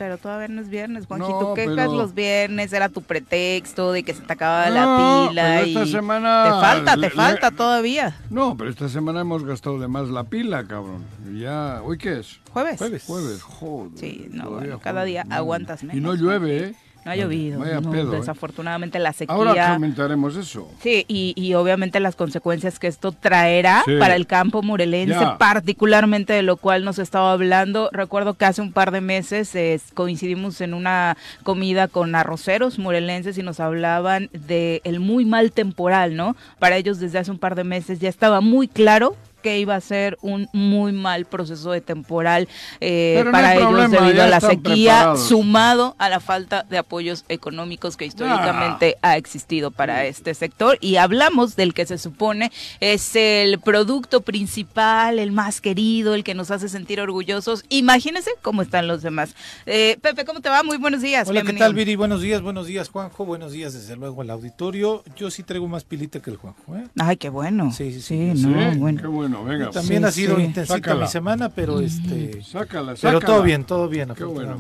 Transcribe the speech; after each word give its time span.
pero 0.02 0.18
todavía 0.18 0.48
no 0.48 0.60
es 0.60 0.68
viernes, 0.68 1.06
Juanjito. 1.06 1.40
No, 1.40 1.54
quejas 1.54 1.92
los 1.92 2.12
viernes, 2.12 2.72
era 2.72 2.88
tu 2.88 3.02
pretexto 3.02 3.92
de 3.92 4.02
que 4.02 4.12
se 4.12 4.20
te 4.22 4.32
acababa 4.32 4.68
la 4.68 5.28
pila. 5.28 5.60
esta 5.60 5.86
semana. 5.86 6.42
Te 6.42 6.50
falta, 6.50 6.96
te 6.96 7.10
falta 7.10 7.50
todavía. 7.52 8.16
No, 8.28 8.56
pero 8.56 8.68
esta 8.68 8.88
semana 8.88 9.20
hemos 9.20 9.44
gastado 9.44 9.78
de 9.78 9.86
más 9.86 10.08
la 10.08 10.24
pila, 10.24 10.66
cabrón. 10.66 11.04
ya. 11.38 11.80
¿Hoy 11.84 11.98
qué 11.98 12.18
es? 12.18 12.40
Jueves. 12.52 12.78
Jueves. 12.78 13.04
Jueves, 13.06 13.42
joder. 13.42 13.92
Sí, 13.96 14.26
no, 14.32 14.80
cada 14.80 15.04
día 15.04 15.24
aguantas 15.30 15.84
menos. 15.84 15.96
Y 15.96 16.00
no 16.00 16.14
llueve, 16.16 16.64
¿eh? 16.64 16.74
No 17.04 17.10
ha 17.10 17.16
llovido. 17.16 17.64
¿eh? 17.64 17.80
desafortunadamente 18.10 18.98
la 18.98 19.12
sequía. 19.12 19.34
Ahora 19.34 19.74
comentaremos 19.74 20.36
eso. 20.36 20.68
Sí, 20.80 21.04
y, 21.08 21.54
obviamente 21.54 22.00
las 22.00 22.16
consecuencias 22.16 22.78
que 22.78 22.86
esto 22.86 23.12
traerá 23.12 23.82
para 23.98 24.16
el 24.16 24.26
campo 24.26 24.62
murelense, 24.62 25.26
particularmente 25.38 26.32
de 26.32 26.42
lo 26.42 26.56
cual 26.56 26.84
nos 26.84 26.98
estaba 26.98 27.32
hablando. 27.32 27.90
Recuerdo 27.92 28.34
que 28.34 28.44
hace 28.44 28.62
un 28.62 28.72
par 28.72 28.90
de 28.90 29.00
meses 29.00 29.52
coincidimos 29.94 30.60
en 30.60 30.74
una 30.74 31.16
comida 31.42 31.88
con 31.88 32.14
arroceros 32.14 32.78
murelenses 32.78 33.36
y 33.38 33.42
nos 33.42 33.60
hablaban 33.60 34.30
del 34.32 34.80
el 34.84 35.00
muy 35.00 35.24
mal 35.24 35.52
temporal, 35.52 36.16
¿no? 36.16 36.36
Para 36.58 36.76
ellos 36.76 37.00
desde 37.00 37.18
hace 37.18 37.30
un 37.30 37.38
par 37.38 37.54
de 37.54 37.64
meses 37.64 37.98
ya 37.98 38.08
estaba 38.08 38.40
muy 38.40 38.68
claro 38.68 39.16
que 39.42 39.58
iba 39.58 39.74
a 39.74 39.80
ser 39.80 40.16
un 40.22 40.48
muy 40.52 40.92
mal 40.92 41.26
proceso 41.26 41.72
de 41.72 41.80
temporal 41.80 42.48
eh, 42.80 43.24
para 43.30 43.56
ellos 43.56 43.90
debido 43.90 44.22
a 44.22 44.26
la 44.26 44.40
sequía, 44.40 45.16
sumado 45.16 45.94
a 45.98 46.08
la 46.08 46.20
falta 46.20 46.64
de 46.68 46.78
apoyos 46.78 47.24
económicos 47.28 47.96
que 47.96 48.06
históricamente 48.06 48.96
ha 49.02 49.16
existido 49.16 49.70
para 49.70 50.06
este 50.06 50.34
sector. 50.34 50.78
Y 50.80 50.96
hablamos 50.96 51.56
del 51.56 51.74
que 51.74 51.84
se 51.86 51.98
supone 51.98 52.50
es 52.80 53.14
el 53.16 53.60
producto 53.60 54.22
principal, 54.22 55.18
el 55.18 55.32
más 55.32 55.60
querido, 55.60 56.14
el 56.14 56.24
que 56.24 56.34
nos 56.34 56.50
hace 56.50 56.68
sentir 56.68 57.00
orgullosos. 57.00 57.64
Imagínense 57.68 58.30
cómo 58.40 58.62
están 58.62 58.86
los 58.86 59.02
demás. 59.02 59.34
Eh, 59.66 59.98
Pepe, 60.00 60.24
¿cómo 60.24 60.40
te 60.40 60.48
va? 60.48 60.62
Muy 60.62 60.78
buenos 60.78 61.02
días. 61.02 61.28
Hola, 61.28 61.42
¿qué 61.42 61.52
tal, 61.52 61.74
Viri? 61.74 61.96
Buenos 61.96 62.22
días, 62.22 62.40
buenos 62.40 62.66
días, 62.66 62.88
Juanjo. 62.88 63.24
Buenos 63.26 63.52
días, 63.52 63.72
desde 63.72 63.96
luego, 63.96 64.22
al 64.22 64.30
auditorio. 64.30 65.02
Yo 65.16 65.30
sí 65.30 65.42
traigo 65.42 65.66
más 65.68 65.84
pilita 65.84 66.20
que 66.20 66.30
el 66.30 66.36
Juanjo. 66.36 66.76
¿eh? 66.76 66.86
Ay, 66.98 67.16
qué 67.16 67.28
bueno. 67.28 67.72
Sí, 67.72 67.92
sí, 67.92 68.00
sí. 68.00 68.32
sí 68.36 68.46
no, 68.46 68.76
bueno. 68.76 69.00
Qué 69.00 69.08
bueno 69.08 69.31
venga. 69.44 69.70
también 69.70 70.04
ha 70.04 70.12
sido 70.12 70.38
intensita 70.38 70.94
mi 70.94 71.06
semana, 71.06 71.48
pero 71.48 71.80
este. 71.80 72.42
Sácala, 72.42 72.96
sácala. 72.96 73.18
Pero 73.18 73.20
todo 73.20 73.42
bien, 73.42 73.64
todo 73.64 73.88
bien. 73.88 74.12
Qué 74.16 74.24
bueno, 74.24 74.58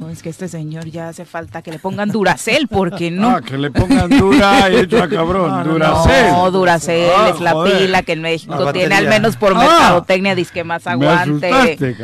no, 0.00 0.08
es 0.08 0.22
que 0.22 0.30
este 0.30 0.48
señor 0.48 0.86
ya 0.86 1.08
hace 1.08 1.24
falta 1.24 1.62
que 1.62 1.70
le 1.70 1.78
pongan 1.78 2.10
Duracel, 2.10 2.68
porque 2.68 3.10
no. 3.10 3.30
Ah, 3.30 3.40
que 3.40 3.58
le 3.58 3.70
pongan 3.70 4.08
Dura 4.10 4.70
y 4.70 4.76
hecho 4.80 5.02
a 5.02 5.08
cabrón. 5.08 5.64
Duracel. 5.64 6.32
No, 6.32 6.50
Duracel 6.50 7.10
ah, 7.16 7.30
es 7.34 7.40
la 7.40 7.64
pila 7.64 8.02
que 8.02 8.12
en 8.12 8.22
México 8.22 8.72
tiene, 8.72 8.94
al 8.94 9.08
menos 9.08 9.36
por 9.36 9.52
ah, 9.54 9.58
mercadotecnia, 9.58 10.34
disque 10.34 10.64
más 10.64 10.86
aguante. 10.86 11.50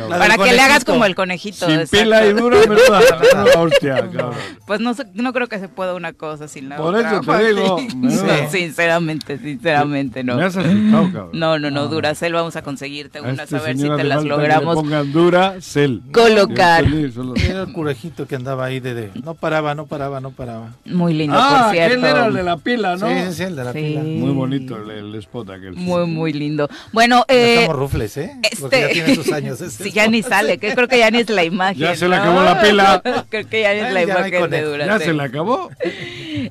para 0.09 0.37
que 0.37 0.53
le 0.53 0.61
hagas 0.61 0.85
como 0.85 1.05
el 1.05 1.15
conejito. 1.15 1.65
Sin 1.65 1.87
pila 1.87 2.25
y 2.25 2.33
dura, 2.33 2.57
hostia, 3.57 3.95
cabrón. 3.95 4.33
Pues 4.65 4.79
no, 4.79 4.93
no 5.13 5.33
creo 5.33 5.47
que 5.47 5.59
se 5.59 5.67
pueda 5.67 5.95
una 5.95 6.13
cosa 6.13 6.47
sin 6.47 6.69
la 6.69 6.77
por 6.77 6.95
otra. 6.95 7.21
Por 7.21 7.41
eso 7.41 7.75
te 7.75 7.81
digo. 7.95 8.49
Sinceramente, 8.49 9.37
sinceramente, 9.37 10.23
no. 10.23 10.35
Me 10.35 10.43
has 10.43 10.55
asustado, 10.55 11.11
cabrón. 11.11 11.29
No, 11.33 11.59
no, 11.59 11.71
no, 11.71 11.87
Duracel 11.87 12.10
vamos 12.31 12.55
a 12.55 12.61
conseguirte 12.61 13.21
unas 13.21 13.39
este 13.39 13.57
a 13.57 13.59
ver 13.59 13.77
si 13.77 13.89
te 13.89 14.03
las 14.03 14.23
logramos. 14.23 14.75
Pongan 14.75 15.11
Duracel. 15.11 16.01
Colocar. 16.11 16.85
Era 16.85 17.63
el 17.63 17.73
curejito 17.73 18.27
que 18.27 18.35
andaba 18.35 18.65
ahí 18.65 18.79
de, 18.79 19.11
no 19.23 19.33
paraba, 19.33 19.75
no 19.75 19.85
paraba, 19.85 20.19
no 20.21 20.31
paraba. 20.31 20.73
Muy 20.85 21.13
lindo, 21.13 21.35
ah, 21.37 21.63
por 21.65 21.75
cierto. 21.75 21.95
él 21.95 22.03
era 22.05 22.25
el 22.27 22.33
de 22.33 22.43
la 22.43 22.57
pila, 22.57 22.95
¿no? 22.95 23.07
Sí, 23.07 23.33
sí, 23.33 23.43
el 23.43 23.55
de 23.55 23.63
la 23.63 23.73
pila. 23.73 24.01
Muy 24.01 24.31
bonito 24.31 24.77
el, 24.77 25.15
spot 25.15 25.49
aquel. 25.49 25.73
Muy, 25.73 26.05
muy 26.05 26.33
lindo. 26.33 26.69
Bueno, 26.91 27.25
eh. 27.27 27.61
Estamos 27.61 27.77
rufles, 27.77 28.17
¿eh? 28.17 28.31
Porque 28.59 28.79
ya 28.79 28.87
este, 28.87 28.93
tiene 28.93 29.15
sus 29.15 29.31
años. 29.31 29.61
Este 29.71 29.83
sí, 29.85 29.91
ya 29.91 30.07
ni 30.07 30.23
sale, 30.23 30.57
que 30.57 30.73
creo 30.73 30.87
que 30.87 30.97
ya 30.97 31.11
ni 31.11 31.19
es 31.19 31.29
la 31.29 31.43
imagen. 31.43 31.77
Ya 31.77 31.95
se 31.95 32.07
le 32.07 32.15
acabó 32.15 32.41
la 32.41 32.61
pila. 32.61 33.01
creo 33.29 33.47
que 33.47 33.61
ya 33.61 33.73
ni 33.73 33.79
es 33.79 33.93
la 33.93 34.01
imagen 34.01 34.49
de 34.49 34.61
Duracel. 34.63 34.99
Ya 34.99 35.05
se 35.05 35.13
le 35.13 35.23
acabó. 35.23 35.69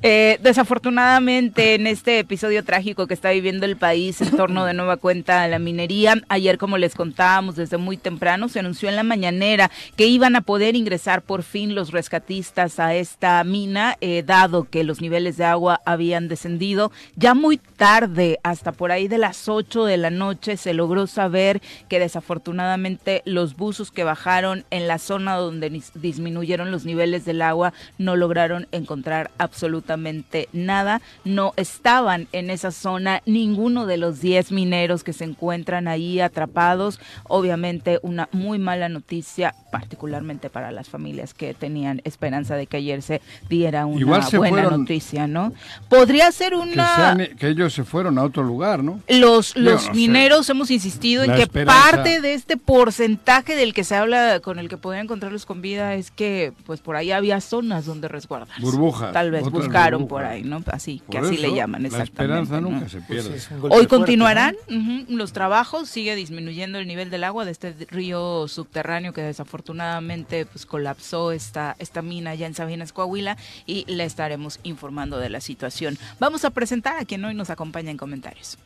Eh, 0.03 0.39
desafortunadamente, 0.41 1.75
en 1.75 1.85
este 1.85 2.19
episodio 2.19 2.63
trágico 2.63 3.07
que 3.07 3.13
está 3.13 3.31
viviendo 3.31 3.65
el 3.65 3.77
país 3.77 4.21
en 4.21 4.31
torno 4.31 4.65
de 4.65 4.73
nueva 4.73 4.97
cuenta 4.97 5.43
a 5.43 5.47
la 5.51 5.59
minería, 5.59 6.15
ayer, 6.29 6.57
como 6.57 6.77
les 6.77 6.95
contábamos 6.95 7.55
desde 7.55 7.77
muy 7.77 7.97
temprano, 7.97 8.49
se 8.49 8.59
anunció 8.59 8.89
en 8.89 8.95
la 8.95 9.03
mañanera 9.03 9.69
que 9.95 10.07
iban 10.07 10.35
a 10.35 10.41
poder 10.41 10.75
ingresar 10.75 11.21
por 11.21 11.43
fin 11.43 11.75
los 11.75 11.91
rescatistas 11.91 12.79
a 12.79 12.95
esta 12.95 13.43
mina, 13.43 13.97
eh, 14.01 14.23
dado 14.25 14.63
que 14.63 14.83
los 14.83 15.01
niveles 15.01 15.37
de 15.37 15.45
agua 15.45 15.81
habían 15.85 16.27
descendido. 16.27 16.91
Ya 17.15 17.33
muy 17.33 17.57
tarde, 17.57 18.39
hasta 18.43 18.71
por 18.71 18.91
ahí 18.91 19.07
de 19.07 19.17
las 19.17 19.47
8 19.47 19.85
de 19.85 19.97
la 19.97 20.09
noche, 20.09 20.57
se 20.57 20.73
logró 20.73 21.05
saber 21.05 21.61
que 21.87 21.99
desafortunadamente 21.99 23.21
los 23.25 23.55
buzos 23.55 23.91
que 23.91 24.03
bajaron 24.03 24.65
en 24.71 24.87
la 24.87 24.97
zona 24.97 25.35
donde 25.35 25.81
disminuyeron 25.95 26.71
los 26.71 26.85
niveles 26.85 27.25
del 27.25 27.41
agua 27.41 27.73
no 27.97 28.15
lograron 28.15 28.67
encontrar 28.71 29.31
absolutamente 29.37 30.49
nada. 30.53 31.01
No 31.23 31.53
estaban 31.57 32.27
en 32.31 32.49
esa 32.49 32.71
zona 32.71 33.21
ninguno 33.25 33.85
de 33.85 33.97
los 33.97 34.21
10 34.21 34.51
mineros 34.51 35.03
que 35.03 35.13
se 35.13 35.25
ahí 35.87 36.19
atrapados. 36.19 36.99
Obviamente 37.23 37.99
una 38.03 38.29
muy 38.31 38.59
mala 38.59 38.89
noticia, 38.89 39.55
particularmente 39.71 40.49
para 40.49 40.71
las 40.71 40.89
familias 40.89 41.33
que 41.33 41.53
tenían 41.53 42.01
esperanza 42.03 42.55
de 42.55 42.67
que 42.67 42.77
ayer 42.77 43.01
se 43.01 43.21
diera 43.49 43.85
una 43.85 44.19
buena 44.29 44.69
noticia, 44.69 45.27
¿no? 45.27 45.53
Podría 45.89 46.31
ser 46.31 46.55
una... 46.55 47.17
Que, 47.37 47.49
ellos 47.49 47.73
se 47.73 47.83
fueron 47.83 48.17
a 48.17 48.23
otro 48.23 48.43
lugar, 48.43 48.83
¿no? 48.83 49.01
Los, 49.09 49.55
los 49.55 49.93
mineros 49.93 50.49
hemos 50.49 50.71
insistido 50.71 51.23
en 51.23 51.35
que 51.35 51.47
parte 51.47 52.21
de 52.21 52.33
este 52.33 52.57
porcentaje 52.57 53.55
del 53.55 53.73
que 53.73 53.83
se 53.83 53.95
habla, 53.95 54.39
con 54.39 54.59
el 54.59 54.69
que 54.69 54.77
podrían 54.77 55.05
encontrarlos 55.05 55.45
con 55.45 55.61
vida, 55.61 55.95
es 55.95 56.11
que 56.11 56.53
pues 56.65 56.79
por 56.79 56.95
ahí 56.95 57.11
había 57.11 57.41
zonas 57.41 57.85
donde 57.85 58.07
resguardarse. 58.07 58.61
Burbujas. 58.61 59.11
Tal 59.11 59.31
vez 59.31 59.49
buscaron 59.49 60.07
por 60.07 60.23
ahí, 60.23 60.43
¿no? 60.43 60.61
Así, 60.71 61.01
que 61.09 61.17
así 61.17 61.37
le 61.37 61.53
llaman 61.53 61.85
exactamente. 61.85 62.27
La 62.27 62.41
esperanza 62.41 62.61
nunca 62.61 62.89
se 62.89 63.01
pierde. 63.01 63.29
Pues 63.29 63.73
Hoy 63.73 63.87
continuarán 63.87 64.55
los 65.09 65.30
trabajos, 65.33 65.89
sigue 65.89 66.15
disminuyendo 66.15 66.79
el 66.79 66.87
nivel 66.87 67.09
del 67.09 67.23
agua 67.23 67.45
de 67.45 67.51
este 67.51 67.73
río 67.89 68.47
subterráneo 68.47 69.13
que 69.13 69.21
desafortunadamente 69.21 70.45
pues 70.45 70.65
colapsó 70.65 71.31
esta, 71.31 71.75
esta 71.79 72.01
mina 72.01 72.35
ya 72.35 72.47
en 72.47 72.53
Sabinas, 72.53 72.93
Coahuila 72.93 73.37
y 73.65 73.85
le 73.91 74.03
estaremos 74.05 74.59
informando 74.63 75.17
de 75.17 75.29
la 75.29 75.41
situación. 75.41 75.97
Vamos 76.19 76.45
a 76.45 76.49
presentar 76.51 76.97
a 76.97 77.05
quien 77.05 77.23
hoy 77.25 77.33
nos 77.33 77.49
acompaña 77.49 77.91
en 77.91 77.97
comentarios. 77.97 78.57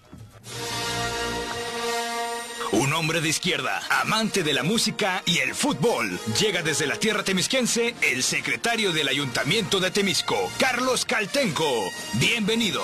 Un 2.72 2.94
hombre 2.94 3.22
de 3.22 3.30
izquierda, 3.30 3.82
amante 4.02 4.44
de 4.44 4.54
la 4.54 4.64
música 4.64 5.24
y 5.26 5.38
el 5.38 5.56
fútbol. 5.56 6.20
Llega 6.40 6.62
desde 6.62 6.88
la 6.88 6.98
tierra 6.98 7.24
temisquense 7.24 7.96
el 8.02 8.22
secretario 8.22 8.92
del 8.92 9.08
Ayuntamiento 9.08 9.80
de 9.80 9.92
Temisco, 9.92 10.52
Carlos 10.60 11.06
Caltenco. 11.06 11.90
Bienvenido. 12.16 12.82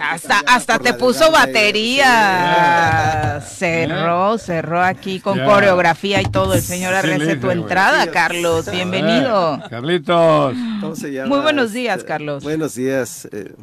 Hasta, 0.00 0.38
hasta 0.46 0.78
te 0.78 0.94
puso 0.94 1.30
batería. 1.30 2.10
Cerró, 3.46 4.38
cerró 4.38 4.82
aquí 4.82 5.20
con 5.20 5.38
coreografía 5.38 6.22
y 6.22 6.26
todo. 6.26 6.54
El 6.54 6.62
señor 6.62 6.94
Arrece 6.94 7.36
tu 7.36 7.50
entrada, 7.50 8.06
Carlos. 8.10 8.70
Bienvenido. 8.70 9.60
Carlitos. 9.68 10.54
Muy 10.54 11.40
buenos 11.40 11.72
días, 11.72 12.02
Carlos. 12.04 12.42
Buenos 12.42 12.74
días. 12.74 13.28
Eh, 13.32 13.54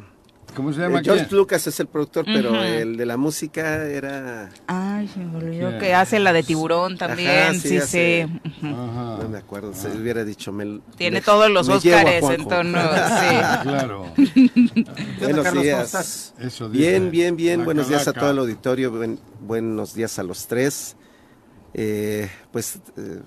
¿Cómo 0.58 0.72
se 0.72 0.80
Eh, 0.80 0.82
llama? 0.88 1.00
George? 1.04 1.28
Lucas 1.30 1.64
es 1.68 1.78
el 1.78 1.86
productor, 1.86 2.24
pero 2.24 2.60
el 2.64 2.96
de 2.96 3.06
la 3.06 3.16
música 3.16 3.84
era... 3.86 4.50
Ay, 4.66 5.06
se 5.06 5.20
me 5.20 5.36
olvidó 5.38 5.78
que 5.78 5.94
hace 5.94 6.18
la 6.18 6.32
de 6.32 6.42
tiburón 6.42 6.98
también. 6.98 7.30
Ajá, 7.30 7.54
sí, 7.54 7.78
sí. 7.80 8.26
No 8.60 9.28
me 9.30 9.38
acuerdo, 9.38 9.72
se 9.72 9.86
hubiera 9.88 10.24
dicho... 10.24 10.52
Me, 10.52 10.80
Tiene 10.96 11.18
me- 11.18 11.20
todos 11.22 11.48
los 11.48 11.68
Óscares 11.68 12.20
Juanjo. 12.22 12.42
en 12.42 12.48
tono. 12.48 12.78
Sí. 13.20 13.36
Claro. 13.62 14.06
¿Qué 14.16 15.26
onda, 15.26 15.42
Buenos 15.42 15.62
días. 15.62 15.84
estás? 15.86 16.34
Eso 16.40 16.68
dice 16.68 16.88
Bien, 16.90 17.10
bien, 17.12 17.36
bien. 17.36 17.64
Buenos 17.64 17.88
días 17.88 18.08
a 18.08 18.12
todo 18.12 18.32
el 18.32 18.38
auditorio. 18.38 18.90
buen- 18.90 19.20
buenos 19.40 19.94
días 19.94 20.18
a 20.18 20.24
los 20.24 20.48
tres. 20.48 20.96
Eh, 21.72 22.28
pues, 22.52 22.80
eh, 22.96 23.20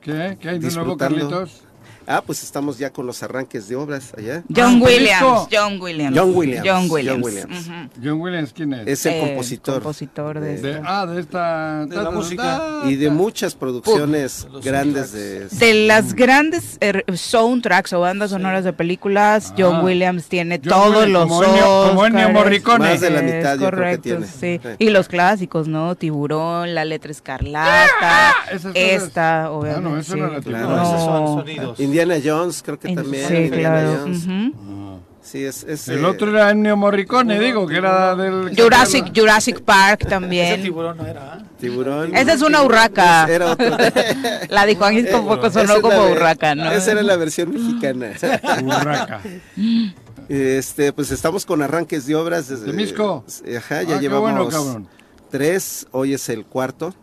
¿Qué? 0.00 0.38
¿Qué 0.40 0.48
hay 0.48 0.58
de 0.58 0.70
nuevo. 0.70 0.96
Carlitos? 0.96 1.64
Ah, 2.08 2.22
pues 2.24 2.42
estamos 2.42 2.78
ya 2.78 2.90
con 2.90 3.06
los 3.06 3.22
arranques 3.22 3.68
de 3.68 3.76
obras 3.76 4.12
allá. 4.16 4.42
John 4.54 4.80
Ah, 4.82 4.84
Williams. 4.84 5.48
John 5.52 5.80
Williams. 5.80 6.16
John 6.18 6.32
Williams, 6.34 6.66
John 6.66 6.86
Williams. 6.90 7.20
John 7.20 7.22
Williams. 7.22 7.70
John 8.02 8.20
Williams, 8.20 8.52
¿quién 8.52 8.72
es? 8.72 8.86
Es 8.86 9.06
el 9.06 9.14
Eh, 9.14 9.20
compositor. 9.20 9.74
compositor 9.74 10.40
de, 10.40 10.56
De- 10.60 10.70
esto. 10.72 10.82
ah, 10.86 11.06
de 11.06 11.20
esta... 11.20 11.86
De 11.86 11.96
la 11.96 12.10
música. 12.10 12.62
Y 12.86 12.96
de 12.96 13.10
muchas 13.10 13.54
producciones 13.54 14.46
Uf, 14.52 14.64
grandes 14.64 15.10
soundtracks. 15.10 15.58
de... 15.60 15.66
De 15.66 15.86
las 15.86 16.14
grandes 16.14 16.78
eh, 16.80 17.02
soundtracks 17.14 17.92
o 17.92 18.00
bandas 18.00 18.30
sonoras 18.30 18.64
de 18.64 18.72
películas, 18.72 19.52
John 19.56 19.76
Ah. 19.76 19.82
Williams 19.82 20.26
tiene 20.28 20.60
John 20.64 20.70
todos 20.70 21.04
Williams, 21.04 21.12
los 21.12 21.28
como 21.28 21.88
como 21.88 22.06
Ennio. 22.06 22.30
Morricone. 22.30 22.78
Más 22.78 23.00
de 23.00 23.10
la 23.10 23.20
Es 23.20 23.34
mitad, 23.36 23.52
yo 23.54 23.58
creo 23.58 23.70
que 23.70 23.76
correcto, 23.76 24.02
tiene. 24.02 24.26
sí. 24.26 24.38
Sí. 24.38 24.60
Y 24.78 24.90
los 24.90 25.08
clásicos, 25.08 25.68
¿no? 25.68 25.94
Tiburón, 25.94 26.74
La 26.74 26.84
Letra 26.84 27.10
Escarlata, 27.10 28.34
cosas. 28.50 28.72
esta, 28.74 29.50
obviamente. 29.50 29.88
Ah, 29.88 29.90
no, 29.92 29.98
eso 29.98 30.16
no 30.16 30.26
era. 30.26 30.40
Tiburón. 30.40 30.62
No, 30.62 30.76
No. 30.76 30.82
esos 30.82 31.04
son 31.04 31.26
sonidos. 31.40 31.80
Indiana 32.02 32.20
Jones, 32.24 32.62
creo 32.62 32.78
que 32.78 32.88
En- 32.88 32.94
también. 32.96 33.28
Sí, 33.28 33.34
Indiana 33.34 33.80
claro. 33.80 33.98
Jones. 34.02 34.24
ujú. 34.24 34.52
Ah. 34.70 34.98
Sí, 35.20 35.44
es... 35.44 35.62
es, 35.64 35.88
El 35.88 35.98
eh, 35.98 36.06
otro 36.06 36.30
era 36.30 36.50
Ennio 36.50 36.74
Morricone, 36.76 37.38
digo, 37.38 37.66
que 37.66 37.76
era 37.76 38.14
del... 38.16 38.56
Jurassic, 38.56 39.12
Jurassic 39.14 39.60
Park 39.60 40.00
Ese 40.02 40.08
también. 40.10 40.62
tiburón 40.62 40.96
no 40.96 41.06
era. 41.06 41.34
¿ah? 41.34 41.42
Tiburón. 41.60 42.16
Esa 42.16 42.32
es 42.32 42.40
una 42.40 42.62
urraca. 42.62 43.26
Era 43.28 43.52
otro. 43.52 43.76
La 44.48 44.64
de 44.64 44.74
Juan 44.76 44.96
Eh, 44.96 45.02
tampoco 45.04 45.48
esa 45.48 45.66
sonó 45.66 45.82
como 45.82 46.12
urraca, 46.12 46.54
¿no? 46.54 46.70
Esa 46.70 46.92
era 46.92 47.02
la 47.02 47.16
versión 47.16 47.52
mexicana. 47.52 48.12
Urraca. 48.64 49.20
Este, 50.30 50.92
pues 50.94 51.10
estamos 51.10 51.44
con 51.44 51.60
arranques 51.62 52.06
de 52.06 52.14
obras 52.14 52.48
desde 52.48 52.66
¿Temisco? 52.66 53.24
Ajá, 53.56 53.82
ya 53.82 53.96
Ah, 53.96 54.00
llevamos 54.00 54.30
bueno, 54.32 54.48
cabrón. 54.48 54.88
tres, 55.30 55.86
hoy 55.90 56.14
es 56.14 56.28
el 56.30 56.44
cuarto. 56.46 56.94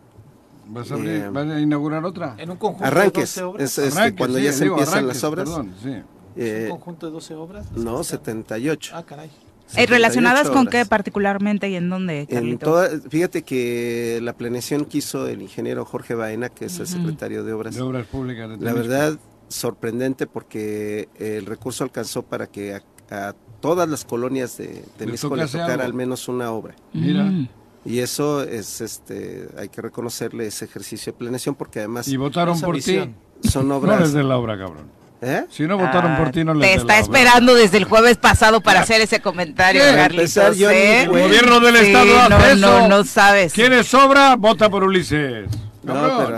¿Vas 0.68 0.92
a, 0.92 0.96
abrir, 0.96 1.10
Eh, 1.12 1.30
¿Vas 1.30 1.48
a 1.48 1.60
inaugurar 1.60 2.04
otra? 2.06 2.36
En 2.38 2.50
un 2.52 2.58
conjunto 2.58 2.84
de 2.84 2.88
Arranques, 2.88 3.36
12 3.36 3.44
obras. 3.44 3.64
es 3.64 3.78
este, 3.78 4.00
Arranque, 4.00 4.18
cuando 4.18 4.38
sí, 4.38 4.44
ya 4.44 4.54
se 4.54 4.64
digo, 4.64 4.76
empiezan 4.76 4.94
arranques, 5.00 5.16
las 5.16 5.24
obras. 5.24 5.50
Perdón, 5.50 5.74
sí. 5.84 5.94
eh, 6.38 6.64
¿Un 6.72 6.78
conjunto 6.78 7.06
de 7.08 7.12
12 7.14 7.34
obras? 7.36 7.72
no, 7.74 8.04
78. 8.04 8.94
Ah, 8.96 9.04
caray. 9.04 9.30
Eh, 9.78 9.86
¿Relacionadas 9.88 10.42
78 10.48 10.54
con 10.54 10.68
obras. 10.68 10.84
qué 10.84 10.90
particularmente 10.90 11.70
y 11.70 11.76
en 11.76 11.90
dónde, 11.90 12.28
En 12.30 12.58
toda, 12.60 12.88
fíjate 13.10 13.42
que 13.44 14.20
la 14.22 14.34
planeación 14.34 14.86
que 14.86 15.00
hizo 15.00 15.28
el 15.28 15.42
ingeniero 15.42 15.86
Jorge 15.86 16.14
Baena, 16.14 16.50
que 16.50 16.66
es 16.66 16.80
el 16.80 16.86
secretario 16.88 17.44
de 17.44 17.54
obras, 17.54 17.74
De 17.76 17.82
obras 17.82 18.06
públicas. 18.06 18.48
de 18.50 18.58
la 18.64 18.74
verdad 18.74 19.18
sorprendente 19.48 20.28
porque 20.28 21.10
el 21.18 21.46
recurso 21.46 21.84
alcanzó 21.84 22.24
para 22.24 22.48
que 22.48 22.76
a, 22.76 22.84
a 23.10 23.34
todas 23.60 23.90
las 23.90 24.06
colonias 24.06 24.58
de 24.58 24.84
Temisco 24.98 25.36
le 25.36 25.46
tocara 25.48 25.74
algo. 25.74 25.84
al 25.86 25.94
menos 25.94 26.28
una 26.28 26.52
obra. 26.52 26.76
Mira. 26.94 27.24
Mm. 27.24 27.50
Y 27.86 28.00
eso 28.00 28.42
es, 28.44 28.82
este, 28.82 29.48
hay 29.58 29.70
que 29.70 29.82
reconocerle 29.82 30.48
ese 30.48 30.66
ejercicio 30.66 31.14
de 31.14 31.20
planeación 31.20 31.54
porque 31.56 31.80
además 31.80 32.08
Y 32.08 32.18
votaron 32.18 32.60
por 32.60 32.78
ti. 32.80 33.14
son 33.44 33.68
No 33.68 33.78
obras. 33.78 34.00
les 34.02 34.14
de 34.14 34.24
la 34.24 34.38
obra, 34.38 34.58
cabrón. 34.58 34.86
¿Eh? 35.22 35.46
Si 35.50 35.64
no 35.64 35.78
votaron 35.78 36.12
Ah, 36.12 36.18
por 36.18 36.32
ti, 36.32 36.44
no 36.44 36.54
les 36.54 36.62
Te 36.62 36.68
dé 36.68 36.74
está 36.82 36.88
la 36.88 36.94
obra. 37.06 37.18
esperando 37.20 37.56
desde 37.56 37.78
el 37.78 37.86
jueves 37.86 38.18
pasado 38.18 38.60
para 38.62 38.82
hacer 38.82 39.02
ese 39.02 39.22
comentario. 39.22 39.82
Carlitos. 39.82 40.36
¿eh? 40.60 41.04
El 41.04 41.10
gobierno 41.10 41.60
del 41.62 41.78
Sí, 41.78 41.86
Estado 41.88 42.30
no, 42.30 42.36
hace 42.36 42.56
no, 42.58 42.78
eso. 42.80 42.88
no 42.90 43.04
sabes. 43.06 43.54
¿Quieres 43.54 43.94
obra? 43.94 44.36
Vota 44.36 44.70
por 44.70 44.84
Ulises. 44.84 45.48
No, 45.84 45.94
pero 45.94 46.38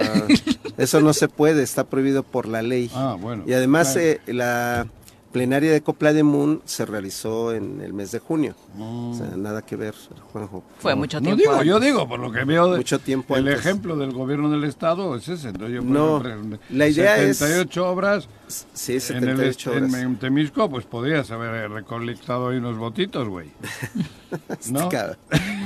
eso 0.78 1.00
no 1.02 1.14
se 1.14 1.28
puede, 1.30 1.64
está 1.64 1.86
prohibido 1.86 2.24
por 2.24 2.48
la 2.48 2.62
ley. 2.62 2.92
Ah, 2.94 3.16
bueno. 3.20 3.44
Y 3.48 3.54
además 3.54 3.94
Bueno. 3.94 4.10
eh, 4.26 4.34
la 4.34 4.88
plenaria 5.38 5.72
de 5.72 5.82
Copla 5.82 6.14
de 6.14 6.24
Moon 6.24 6.62
se 6.66 6.84
realizó 6.84 7.54
en 7.54 7.80
el 7.82 7.94
mes 7.94 8.12
de 8.12 8.18
junio. 8.18 8.56
O 8.80 9.14
sea, 9.16 9.28
nada 9.38 9.62
que 9.62 9.76
ver, 9.76 9.94
Juanjo. 10.34 10.64
Fue 10.80 10.94
No, 10.94 10.98
mucho 10.98 11.20
No 11.20 11.26
tiempo. 11.26 11.42
digo, 11.42 11.52
antes. 11.54 11.68
yo 11.68 11.80
digo, 11.80 12.08
por 12.10 12.20
lo 12.20 12.32
que 12.32 12.44
veo, 12.44 12.72
de- 12.72 12.78
Mucho 12.78 12.98
tiempo 12.98 13.36
el 13.38 13.48
antes. 13.48 13.60
ejemplo 13.60 13.96
del 13.98 14.14
gobierno 14.14 14.50
del 14.50 14.64
Estado 14.64 15.16
es 15.16 15.28
ese. 15.30 15.50
Entonces 15.50 15.76
yo, 15.76 15.82
No, 15.84 16.18
ejemplo, 16.26 16.58
la 16.72 16.88
idea 16.88 17.18
es- 17.22 17.38
78 17.38 17.88
obras 17.88 18.28
Sí, 18.48 18.94
en, 18.94 18.96
el, 18.98 19.02
78 19.02 19.48
est- 19.50 19.68
en, 19.78 19.84
horas. 19.84 20.02
en 20.04 20.16
Temisco, 20.18 20.70
pues 20.70 20.86
podrías 20.86 21.30
haber 21.32 21.70
recolectado 21.70 22.50
ahí 22.50 22.58
unos 22.58 22.78
votitos, 22.78 23.28
güey. 23.28 23.48
¿No? 24.72 24.90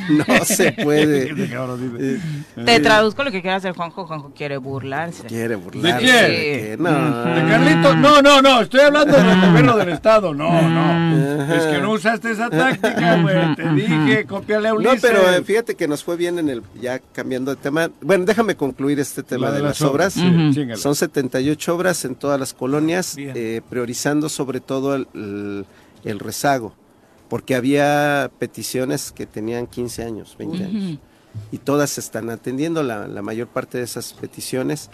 No 0.09 0.45
se 0.45 0.71
puede. 0.73 1.31
Eh, 2.01 2.19
Te 2.65 2.79
traduzco 2.79 3.23
lo 3.23 3.31
que 3.31 3.41
quiere 3.41 3.55
hacer 3.57 3.73
Juanjo. 3.73 4.05
Juanjo 4.05 4.31
quiere 4.35 4.57
burlarse. 4.57 5.23
Quiere 5.27 5.55
burlarse. 5.55 5.99
quién? 5.99 6.25
que 6.25 6.75
no. 6.79 6.89
De 7.35 7.41
Carlitos, 7.49 7.97
no, 7.97 8.21
no, 8.21 8.41
no, 8.41 8.61
estoy 8.61 8.81
hablando 8.81 9.15
del 9.15 9.41
gobierno 9.47 9.77
del 9.77 9.89
Estado, 9.89 10.33
no, 10.33 10.61
no. 10.69 11.53
Es 11.53 11.63
que 11.65 11.79
no 11.79 11.91
usaste 11.91 12.31
esa 12.31 12.49
táctica, 12.49 13.21
güey. 13.21 13.55
Te 13.55 13.69
dije, 13.73 14.25
cópiale 14.25 14.69
a 14.69 14.71
No, 14.71 14.77
Ulises. 14.77 15.01
pero 15.01 15.29
eh, 15.31 15.43
fíjate 15.43 15.75
que 15.75 15.87
nos 15.87 16.03
fue 16.03 16.15
bien 16.17 16.39
en 16.39 16.49
el, 16.49 16.63
ya 16.81 16.99
cambiando 17.13 17.51
de 17.55 17.61
tema. 17.61 17.89
Bueno, 18.01 18.25
déjame 18.25 18.55
concluir 18.55 18.99
este 18.99 19.23
tema 19.23 19.49
La 19.49 19.55
de, 19.55 19.61
las 19.63 19.81
obras. 19.81 20.13
sí, 20.13 20.27
Ujú. 20.27 20.53
chíngala. 20.53 20.77
Son 20.77 20.95
78 20.95 21.75
obras 21.75 22.03
en 22.05 22.15
todas 22.15 22.39
las 22.39 22.53
colonias, 22.53 22.70
Bien. 23.15 23.33
eh, 23.35 23.61
priorizando 23.69 24.29
sobre 24.29 24.59
todo 24.61 24.95
el, 24.95 25.07
el- 25.13 25.65
el 26.03 26.19
rezago, 26.19 26.73
porque 27.29 27.53
había 27.55 28.31
peticiones 28.39 29.11
que 29.11 29.25
tenían 29.27 29.67
15 29.67 30.03
años, 30.03 30.35
20 30.37 30.63
años, 30.63 30.99
y 31.51 31.57
todas 31.59 31.91
se 31.91 31.99
están 32.01 32.29
atendiendo, 32.29 32.81
la, 32.83 33.07
la 33.07 33.21
mayor 33.21 33.47
parte 33.47 33.77
de 33.77 33.83
esas 33.83 34.13
peticiones 34.13 34.89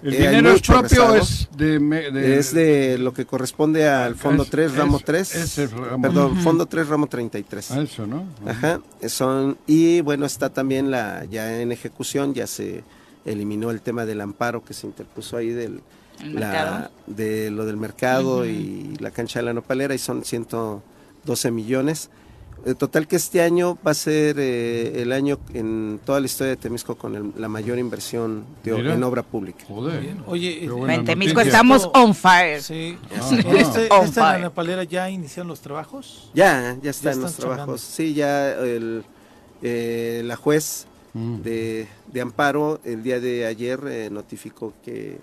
¿El 0.00 0.14
eh, 0.14 0.18
dinero 0.28 0.52
es 0.52 0.62
propio 0.62 0.82
rezago. 1.08 1.16
es 1.16 1.48
de, 1.56 2.38
es 2.38 2.54
de 2.54 2.98
lo 2.98 3.12
que 3.12 3.26
corresponde 3.26 3.88
al 3.88 4.14
Fondo 4.14 4.44
Es- 4.44 4.50
3, 4.50 4.70
es- 4.70 4.76
ramo 4.78 5.00
3, 5.04 5.34
ese 5.34 5.66
ramo. 5.66 6.00
perdón, 6.02 6.36
Fondo 6.36 6.66
3, 6.66 6.86
ramo 6.88 7.06
33. 7.08 7.70
a 7.72 7.82
eso, 7.82 8.06
¿no? 8.06 8.24
Ajá, 8.46 8.80
son 9.08 9.58
y 9.66 10.00
bueno 10.02 10.24
está 10.24 10.50
también 10.50 10.92
la 10.92 11.24
ya 11.24 11.60
en 11.60 11.72
ejecución 11.72 12.32
ya 12.32 12.46
se 12.46 12.84
eliminó 13.24 13.72
el 13.72 13.80
tema 13.80 14.06
del 14.06 14.20
amparo 14.20 14.64
que 14.64 14.72
se 14.72 14.86
interpuso 14.86 15.36
ahí 15.36 15.48
del 15.48 15.80
¿El 16.22 16.34
la- 16.34 16.40
mercado? 16.48 16.90
de 17.06 17.50
lo 17.50 17.64
del 17.66 17.76
mercado 17.76 18.46
y 18.46 18.94
la 19.00 19.10
cancha 19.10 19.38
de 19.40 19.44
la 19.46 19.52
nopalera 19.52 19.94
y 19.94 19.98
son 19.98 20.24
112 20.24 21.50
millones. 21.50 22.10
El 22.66 22.74
total 22.76 23.06
que 23.06 23.14
este 23.14 23.40
año 23.40 23.78
va 23.86 23.92
a 23.92 23.94
ser 23.94 24.36
eh, 24.40 25.00
el 25.00 25.12
año 25.12 25.38
en 25.54 26.00
toda 26.04 26.18
la 26.18 26.26
historia 26.26 26.50
de 26.50 26.56
Temisco 26.56 26.96
con 26.96 27.14
el- 27.14 27.32
la 27.38 27.48
mayor 27.48 27.78
inversión 27.78 28.44
de 28.64 28.72
o- 28.72 28.78
Mira. 28.78 28.94
en 28.94 29.02
obra 29.04 29.22
pública. 29.22 29.64
Joder. 29.68 30.00
Bien. 30.00 30.18
Oye, 30.26 30.64
eh, 30.64 30.68
En 30.88 31.04
Temisco 31.04 31.34
noticia. 31.38 31.52
estamos 31.56 31.88
on 31.94 32.14
fire. 32.16 32.60
Sí. 32.60 32.98
Ah, 33.16 33.20
ah. 33.30 33.36
este, 33.56 33.88
On 33.90 34.04
esta 34.04 34.04
en 34.04 34.12
fire. 34.12 34.40
la 34.40 34.50
palera 34.50 34.82
ya 34.82 35.08
iniciaron 35.08 35.46
los 35.48 35.60
trabajos. 35.60 36.30
Ya, 36.34 36.76
ya 36.82 36.90
está 36.90 37.10
Ya 37.10 37.14
en 37.14 37.20
los 37.22 37.30
están 37.30 37.48
trabajos. 37.48 37.80
Sí, 37.80 38.12
ya 38.14 38.50
el, 38.54 39.04
eh, 39.62 40.22
la 40.24 40.34
juez 40.36 40.86
Mm. 41.14 41.36
de, 41.42 41.86
de 42.12 42.20
amparo 42.20 42.80
el 42.84 43.02
día 43.02 43.18
de 43.20 43.46
ayer 43.46 43.80
eh, 43.88 44.08
notificó 44.10 44.72
que. 44.84 45.18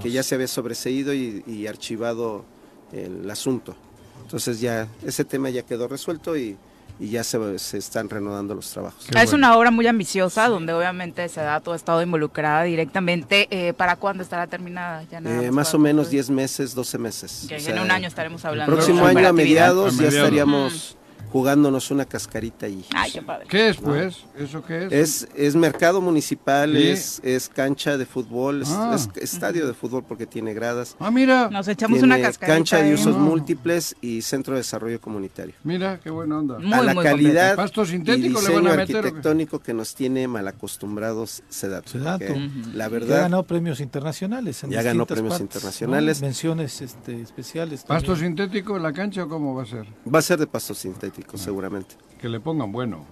Que 0.00 0.10
ya 0.10 0.22
se 0.22 0.34
había 0.34 0.48
sobreseído 0.48 1.12
y, 1.14 1.42
y 1.46 1.66
archivado 1.66 2.44
el 2.92 3.30
asunto. 3.30 3.74
Entonces 4.22 4.60
ya 4.60 4.88
ese 5.04 5.24
tema 5.24 5.50
ya 5.50 5.62
quedó 5.62 5.88
resuelto 5.88 6.36
y, 6.36 6.56
y 7.00 7.08
ya 7.08 7.24
se, 7.24 7.58
se 7.58 7.78
están 7.78 8.08
reanudando 8.08 8.54
los 8.54 8.70
trabajos. 8.70 9.04
Qué 9.10 9.18
es 9.18 9.30
bueno. 9.30 9.46
una 9.48 9.56
obra 9.56 9.70
muy 9.70 9.86
ambiciosa 9.86 10.48
donde 10.48 10.72
obviamente 10.72 11.28
Sedato 11.28 11.72
ha 11.72 11.76
estado 11.76 12.02
involucrada 12.02 12.62
directamente. 12.64 13.48
Eh, 13.50 13.72
¿Para 13.72 13.96
cuándo 13.96 14.22
estará 14.22 14.46
terminada? 14.46 15.02
Ya 15.10 15.20
nada 15.20 15.42
Eh, 15.42 15.50
más 15.50 15.72
o 15.74 15.78
menos 15.78 16.04
concluir. 16.06 16.24
10 16.26 16.30
meses, 16.30 16.74
12 16.74 16.98
meses. 16.98 17.44
O 17.44 17.58
sea, 17.60 17.74
en 17.74 17.80
un 17.82 17.90
año 17.90 18.08
estaremos 18.08 18.42
El 18.44 18.48
hablando. 18.50 18.74
próximo 18.74 19.04
de 19.06 19.10
año 19.18 19.28
a 19.28 19.32
mediados 19.32 19.98
A 19.98 20.02
ya 20.02 20.08
estaríamos 20.08 20.96
jugándonos 21.32 21.90
una 21.90 22.04
cascarita 22.04 22.68
y 22.68 22.84
Ay, 22.94 23.10
qué 23.12 23.22
padre. 23.22 23.46
¿Qué 23.48 23.68
es, 23.70 23.76
pues? 23.78 24.18
¿Eso 24.36 24.62
qué 24.64 24.86
es? 24.86 24.92
Es, 24.92 25.28
es 25.34 25.56
mercado 25.56 26.00
municipal, 26.00 26.72
Sí. 26.76 26.88
es, 26.88 27.20
es 27.24 27.48
cancha 27.48 27.96
de 27.96 28.04
fútbol, 28.06 28.62
es, 28.62 28.68
Ah. 28.70 28.94
es 28.96 29.08
estadio 29.22 29.66
de 29.66 29.72
fútbol 29.74 30.04
porque 30.06 30.26
tiene 30.26 30.52
gradas. 30.54 30.94
Ah, 31.00 31.10
mira. 31.10 31.48
Nos 31.50 31.66
echamos 31.68 31.98
tiene 32.00 32.14
una 32.14 32.22
cascarita. 32.22 32.54
cancha 32.56 32.82
de 32.82 32.94
usos 32.94 33.16
Ah. 33.16 33.18
múltiples 33.18 33.96
y 34.00 34.20
centro 34.22 34.54
de 34.54 34.60
desarrollo 34.60 35.00
comunitario. 35.00 35.54
Mira, 35.64 35.98
qué 36.00 36.10
buena 36.10 36.38
onda. 36.38 36.58
Muy, 36.58 36.72
a 36.72 36.82
la 36.82 36.94
muy 36.94 37.02
calidad 37.04 37.56
¿Pasto 37.56 37.82
y 37.82 37.86
sintético 37.86 38.40
le 38.40 38.48
diseño 38.48 38.62
van 38.62 38.72
a 38.72 38.76
meter 38.76 38.96
arquitectónico 38.96 39.58
que 39.60 39.72
nos 39.74 39.94
tiene 39.94 40.28
mal 40.28 40.46
acostumbrados 40.48 41.42
Sedato. 41.48 41.88
Sedato. 41.90 42.26
porque 42.26 42.32
Ujú. 42.46 42.70
La 42.74 42.84
Ya 42.84 42.88
verdad, 42.88 43.20
ganó 43.22 43.42
premios 43.44 43.80
internacionales. 43.80 44.62
En 44.64 44.70
Ya 44.70 44.82
ganó 44.82 45.06
premios 45.06 45.32
partes, 45.38 45.42
internacionales. 45.56 46.20
¿no? 46.20 46.26
Menciones 46.26 46.80
este, 46.82 47.20
especiales. 47.22 47.84
¿Pasto 47.84 48.12
también. 48.12 48.36
sintético 48.36 48.76
en 48.76 48.82
la 48.82 48.92
cancha 48.92 49.24
o 49.24 49.28
cómo 49.28 49.54
va 49.54 49.62
a 49.62 49.66
ser? 49.66 49.86
va 50.12 50.18
a 50.18 50.22
ser 50.22 50.38
de 50.38 50.46
pasto 50.46 50.74
sintético 50.74 51.21
seguramente. 51.34 51.94
Que 52.20 52.28
le 52.28 52.40
pongan 52.40 52.70
bueno. 52.72 53.04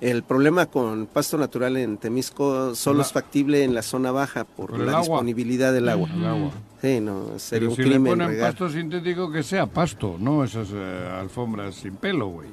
El 0.00 0.22
problema 0.22 0.64
con 0.66 1.06
pasto 1.06 1.36
natural 1.36 1.76
en 1.76 1.98
Temisco 1.98 2.74
solo 2.74 2.98
La- 3.00 3.04
es 3.04 3.12
factible 3.12 3.64
en 3.64 3.74
la 3.74 3.82
zona 3.82 4.10
baja 4.10 4.44
por, 4.44 4.70
Por 4.70 4.78
la 4.80 4.92
agua. 4.92 5.00
disponibilidad 5.02 5.72
del 5.74 5.88
agua. 5.90 6.08
El 6.14 6.24
agua. 6.24 6.50
Sí, 6.80 7.00
no, 7.00 7.38
sería 7.38 7.68
Pero 7.68 7.70
un 7.70 7.76
si 7.76 7.82
le 7.82 7.88
crimen 7.90 8.12
ponen 8.12 8.28
regar 8.28 8.50
pasto 8.52 8.70
sintético 8.70 9.30
que 9.30 9.42
sea 9.42 9.66
pasto, 9.66 10.16
no 10.18 10.42
esas 10.42 10.68
eh, 10.72 11.08
alfombras 11.20 11.74
sin 11.74 11.96
pelo, 11.96 12.28
güey. 12.28 12.48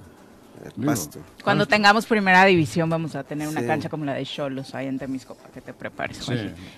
pasto. 0.85 1.19
Cuando 1.43 1.65
tengamos 1.65 2.05
primera 2.07 2.43
división 2.43 2.89
vamos 2.89 3.15
a 3.15 3.23
tener 3.23 3.47
una 3.47 3.61
Sí. 3.61 3.67
cancha 3.67 3.87
como 3.89 4.03
la 4.03 4.15
de 4.15 4.25
Cholos 4.25 4.75
ahí 4.75 4.87
en 4.87 4.99
Temisco 4.99 5.35
para 5.35 5.49
que 5.53 5.61
te 5.61 5.71
prepares. 5.71 6.17
Sí. 6.17 6.33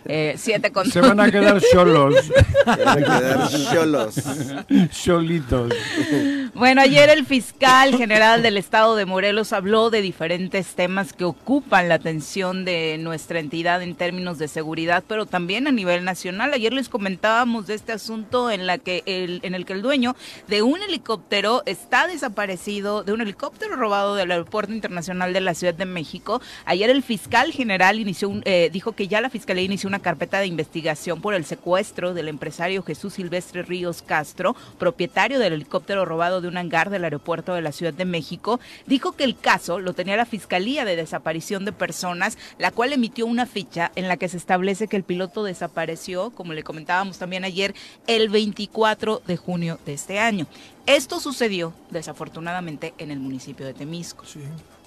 Eh, 0.06 0.36
siete 0.38 0.72
con 0.72 0.86
Se 0.86 1.02
van 1.02 1.20
a 1.20 1.32
quedar 1.32 1.60
solos, 1.62 2.14
Se 2.26 2.66
van 2.66 2.88
a 2.88 2.96
quedar 2.98 3.50
cholos. 3.74 4.16
solitos. 4.92 5.74
Bueno, 6.60 6.82
ayer 6.82 7.10
el 7.10 7.26
fiscal 7.26 7.96
general 7.96 8.42
del 8.44 8.58
estado 8.58 8.98
de 8.98 9.06
Morelos 9.06 9.54
habló 9.54 9.90
de 9.90 10.02
diferentes 10.02 10.76
temas 10.76 11.14
que 11.14 11.24
ocupan 11.24 11.88
la 11.88 11.96
atención 11.96 12.66
de 12.66 12.98
nuestra 13.00 13.40
entidad 13.40 13.82
en 13.82 13.96
términos 13.96 14.38
de 14.40 14.50
seguridad, 14.50 15.06
pero 15.08 15.26
también 15.26 15.68
a 15.68 15.72
nivel 15.72 16.04
nacional. 16.04 16.52
Ayer 16.54 16.74
les 16.74 16.90
comentábamos 16.90 17.66
de 17.66 17.76
este 17.76 17.94
asunto 17.94 18.52
en 18.52 18.68
la 18.68 18.78
que 18.78 19.04
el, 19.06 19.40
en 19.44 19.56
el 19.56 19.66
que 19.66 19.72
el 19.72 19.82
dueño 19.82 20.18
de 20.50 20.62
un 20.62 20.82
helicóptero 20.82 21.64
está 21.66 22.08
desaparecido, 22.08 23.04
de 23.06 23.14
un 23.14 23.22
helicóptero 23.22 23.78
robado 23.78 24.16
del 24.16 24.30
aeropuerto 24.30 24.74
internacional 24.74 25.32
de 25.32 25.40
la 25.40 25.54
Ciudad 25.54 25.74
de 25.74 25.86
México. 25.86 26.42
Ayer 26.66 26.90
el 26.90 27.04
fiscal 27.04 27.54
general 27.54 28.02
inició 28.02 28.28
un- 28.28 28.42
eh, 28.44 28.70
dijo 28.74 28.92
que 28.92 29.08
ya 29.08 29.22
la 29.22 29.30
fiscalía 29.30 29.64
inició 29.64 29.88
una 29.88 30.00
carpeta 30.00 30.42
de 30.42 30.48
investigación 30.48 31.22
por 31.22 31.36
el 31.36 31.46
secuestro 31.46 32.14
del 32.14 32.28
empresario 32.28 32.84
Jesús 32.84 33.14
Silvestre 33.14 33.64
Ríos 33.64 34.02
Castro, 34.02 34.58
propietario 34.78 35.40
del 35.40 35.54
helicóptero 35.54 36.04
robado 36.04 36.42
de 36.42 36.49
un 36.50 36.58
hangar 36.58 36.90
del 36.90 37.04
aeropuerto 37.04 37.54
de 37.54 37.62
la 37.62 37.72
Ciudad 37.72 37.94
de 37.94 38.06
México. 38.06 38.60
Dijo 38.86 39.14
que 39.14 39.24
el 39.24 39.38
caso 39.38 39.80
lo 39.80 39.94
tenía 39.94 40.18
la 40.18 40.26
Fiscalía 40.26 40.86
de 40.86 40.96
Desaparición 40.96 41.66
de 41.66 41.72
Personas, 41.72 42.38
la 42.58 42.72
cual 42.72 42.92
emitió 42.94 43.26
una 43.26 43.46
ficha 43.46 43.92
en 43.96 44.08
la 44.08 44.18
que 44.18 44.30
se 44.30 44.38
establece 44.38 44.88
que 44.88 44.98
el 44.98 45.04
piloto 45.04 45.44
desapareció, 45.44 46.32
como 46.32 46.54
le 46.54 46.64
comentábamos 46.64 47.18
también 47.18 47.44
ayer, 47.44 47.74
el 48.08 48.30
24 48.30 49.22
de 49.26 49.38
junio 49.38 49.80
de 49.86 49.94
este 49.94 50.20
año. 50.20 50.48
Esto 50.86 51.20
sucedió, 51.20 51.74
desafortunadamente, 51.92 52.94
en 52.98 53.12
el 53.12 53.20
municipio 53.20 53.66
de 53.66 53.74
Temisco. 53.74 54.26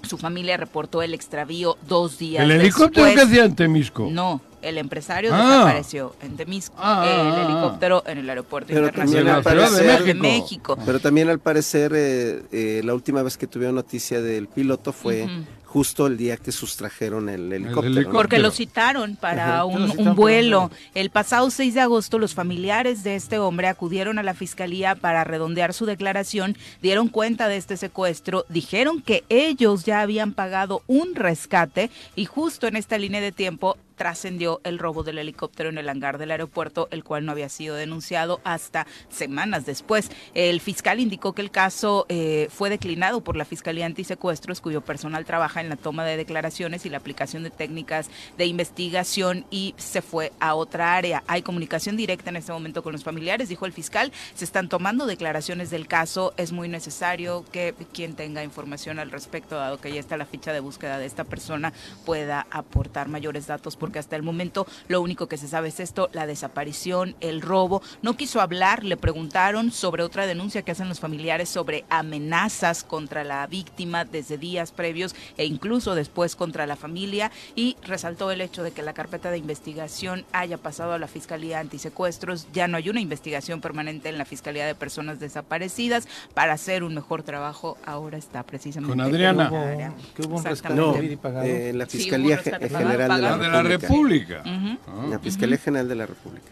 Su 0.01 0.17
familia 0.17 0.57
reportó 0.57 1.01
el 1.01 1.13
extravío 1.13 1.77
dos 1.87 2.17
días 2.17 2.43
¿El 2.43 2.51
helicóptero 2.51 3.13
que 3.15 3.21
hacía 3.21 3.45
en 3.45 3.55
Temisco? 3.55 4.09
No, 4.11 4.41
el 4.63 4.77
empresario 4.77 5.31
Ah. 5.33 5.43
desapareció 5.47 6.15
en 6.21 6.35
Temisco. 6.37 6.75
Ah, 6.77 7.03
el 7.05 7.19
ah, 7.27 7.35
ah. 7.37 7.43
helicóptero 7.45 8.03
en 8.07 8.17
el 8.19 8.29
aeropuerto 8.29 8.67
Pero 8.73 8.87
internacional 8.87 9.43
parecer- 9.43 9.77
Ciudad 9.79 9.99
de 10.01 10.13
México. 10.13 10.77
Pero 10.85 10.99
también 10.99 11.29
al 11.29 11.39
parecer 11.39 11.91
eh, 11.95 12.43
eh, 12.51 12.81
la 12.83 12.93
última 12.93 13.21
vez 13.23 13.37
que 13.37 13.47
tuvieron 13.47 13.75
noticia 13.75 14.21
del 14.21 14.47
piloto 14.47 14.91
fue 14.93 15.27
justo 15.65 16.05
el 16.05 16.17
día 16.17 16.37
que 16.37 16.51
sustrajeron 16.51 17.29
el 17.29 17.51
helicóptero. 17.51 18.11
Porque 18.11 18.37
lo 18.37 18.51
citaron 18.51 19.15
para 19.15 19.55
Ajá. 19.55 19.65
un, 19.65 19.81
Lo 19.81 19.87
citaron 19.87 19.99
un 19.99 20.03
para 20.05 20.15
vuelo. 20.15 20.61
un 20.61 20.67
vuelo. 20.69 20.71
El 20.93 21.09
pasado 21.09 21.49
6 21.49 21.73
de 21.73 21.81
agosto, 21.81 22.19
los 22.19 22.35
familiares 22.35 23.03
de 23.03 23.15
este 23.15 23.39
hombre 23.39 23.67
acudieron 23.67 24.19
a 24.19 24.23
la 24.23 24.35
fiscalía 24.35 24.93
para 24.93 25.23
redondear 25.23 25.73
su 25.73 25.87
declaración, 25.87 26.55
dieron 26.83 27.07
cuenta 27.07 27.47
de 27.47 27.57
este 27.57 27.75
secuestro, 27.77 28.45
dijeron 28.49 29.01
que 29.01 29.23
ellos 29.29 29.83
ya 29.83 30.01
habían 30.01 30.33
pagado 30.33 30.83
un 30.85 31.15
rescate 31.15 31.89
y 32.15 32.25
justo 32.25 32.67
en 32.67 32.75
esta 32.75 32.99
línea 32.99 33.19
de 33.21 33.31
tiempo 33.31 33.75
trascendió 33.95 34.61
el 34.63 34.79
robo 34.79 35.03
del 35.03 35.17
helicóptero 35.17 35.69
en 35.69 35.77
el 35.77 35.89
hangar 35.89 36.17
del 36.17 36.31
aeropuerto, 36.31 36.87
el 36.91 37.03
cual 37.03 37.25
no 37.25 37.31
había 37.31 37.49
sido 37.49 37.75
denunciado 37.75 38.41
hasta 38.43 38.87
semanas 39.09 39.65
después. 39.65 40.09
El 40.33 40.61
fiscal 40.61 40.99
indicó 40.99 41.33
que 41.33 41.41
el 41.41 41.51
caso 41.51 42.05
eh, 42.09 42.47
fue 42.49 42.69
declinado 42.69 43.21
por 43.21 43.35
la 43.35 43.45
Fiscalía 43.45 43.85
Antisecuestros, 43.85 44.61
cuyo 44.61 44.81
personal 44.81 45.25
trabaja 45.25 45.61
en 45.61 45.69
la 45.69 45.75
toma 45.75 46.05
de 46.05 46.17
declaraciones 46.17 46.85
y 46.85 46.89
la 46.89 46.97
aplicación 46.97 47.43
de 47.43 47.49
técnicas 47.49 48.09
de 48.37 48.45
investigación 48.45 49.45
y 49.51 49.75
se 49.77 50.01
fue 50.01 50.31
a 50.39 50.55
otra 50.55 50.95
área. 50.95 51.23
Hay 51.27 51.41
comunicación 51.41 51.97
directa 51.97 52.29
en 52.29 52.37
este 52.37 52.51
momento 52.51 52.83
con 52.83 52.93
los 52.93 53.03
familiares, 53.03 53.49
dijo 53.49 53.65
el 53.65 53.73
fiscal. 53.73 54.11
Se 54.35 54.45
están 54.45 54.69
tomando 54.69 55.05
declaraciones 55.05 55.69
del 55.69 55.87
caso. 55.87 56.33
Es 56.37 56.51
muy 56.51 56.67
necesario 56.67 57.45
que 57.51 57.73
quien 57.93 58.15
tenga 58.15 58.43
información 58.43 58.99
al 58.99 59.11
respecto, 59.11 59.55
dado 59.55 59.79
que 59.79 59.93
ya 59.93 59.99
está 59.99 60.17
la 60.17 60.25
ficha 60.25 60.53
de 60.53 60.59
búsqueda 60.59 60.97
de 60.97 61.05
esta 61.05 61.23
persona, 61.23 61.73
pueda 62.05 62.47
aportar 62.51 63.07
mayores 63.07 63.47
datos, 63.47 63.75
porque 63.83 63.99
hasta 63.99 64.15
el 64.15 64.23
momento 64.23 64.65
lo 64.87 65.01
único 65.01 65.27
que 65.27 65.35
se 65.35 65.49
sabe 65.49 65.67
es 65.67 65.81
esto, 65.81 66.09
la 66.13 66.25
desaparición, 66.25 67.17
el 67.19 67.41
robo. 67.41 67.81
No 68.01 68.15
quiso 68.15 68.39
hablar, 68.39 68.85
le 68.85 68.95
preguntaron 68.95 69.71
sobre 69.71 70.03
otra 70.03 70.25
denuncia 70.25 70.61
que 70.61 70.71
hacen 70.71 70.87
los 70.87 71.01
familiares 71.01 71.49
sobre 71.49 71.83
amenazas 71.89 72.85
contra 72.85 73.25
la 73.25 73.45
víctima 73.45 74.05
desde 74.05 74.37
días 74.37 74.71
previos 74.71 75.15
e 75.35 75.43
incluso 75.43 75.95
después 75.95 76.37
contra 76.37 76.65
la 76.65 76.77
familia 76.77 77.29
y 77.57 77.75
resaltó 77.83 78.31
el 78.31 78.39
hecho 78.39 78.63
de 78.63 78.71
que 78.71 78.83
la 78.83 78.93
carpeta 78.93 79.31
de 79.31 79.37
investigación 79.37 80.23
haya 80.31 80.57
pasado 80.57 80.93
a 80.93 80.97
la 80.97 81.07
Fiscalía 81.07 81.59
Antisecuestros. 81.59 82.47
Ya 82.53 82.69
no 82.69 82.77
hay 82.77 82.87
una 82.87 83.01
investigación 83.01 83.59
permanente 83.59 84.07
en 84.07 84.17
la 84.17 84.23
Fiscalía 84.23 84.65
de 84.65 84.75
Personas 84.75 85.19
Desaparecidas 85.19 86.07
para 86.33 86.53
hacer 86.53 86.85
un 86.85 86.95
mejor 86.95 87.23
trabajo. 87.23 87.77
Ahora 87.85 88.17
está 88.17 88.43
precisamente 88.43 88.95
Con 88.95 89.01
Adriana. 89.01 89.49
Que 89.49 89.55
hubo, 89.55 89.95
que 90.15 90.21
hubo 90.21 90.37
un 90.37 90.45
rescate 90.45 90.73
Exactamente. 90.73 91.17
No, 91.21 91.43
eh, 91.43 91.73
la 91.73 91.85
Fiscalía 91.85 92.37
General 92.37 93.15
de. 93.15 93.21
La 93.21 93.37
de 93.37 93.49
la 93.49 93.63
República. 93.63 93.72
República. 93.77 94.43
Ah, 94.45 95.05
La 95.09 95.19
Fiscalía 95.19 95.57
General 95.57 95.87
de 95.87 95.95
la 95.95 96.05
República. 96.05 96.47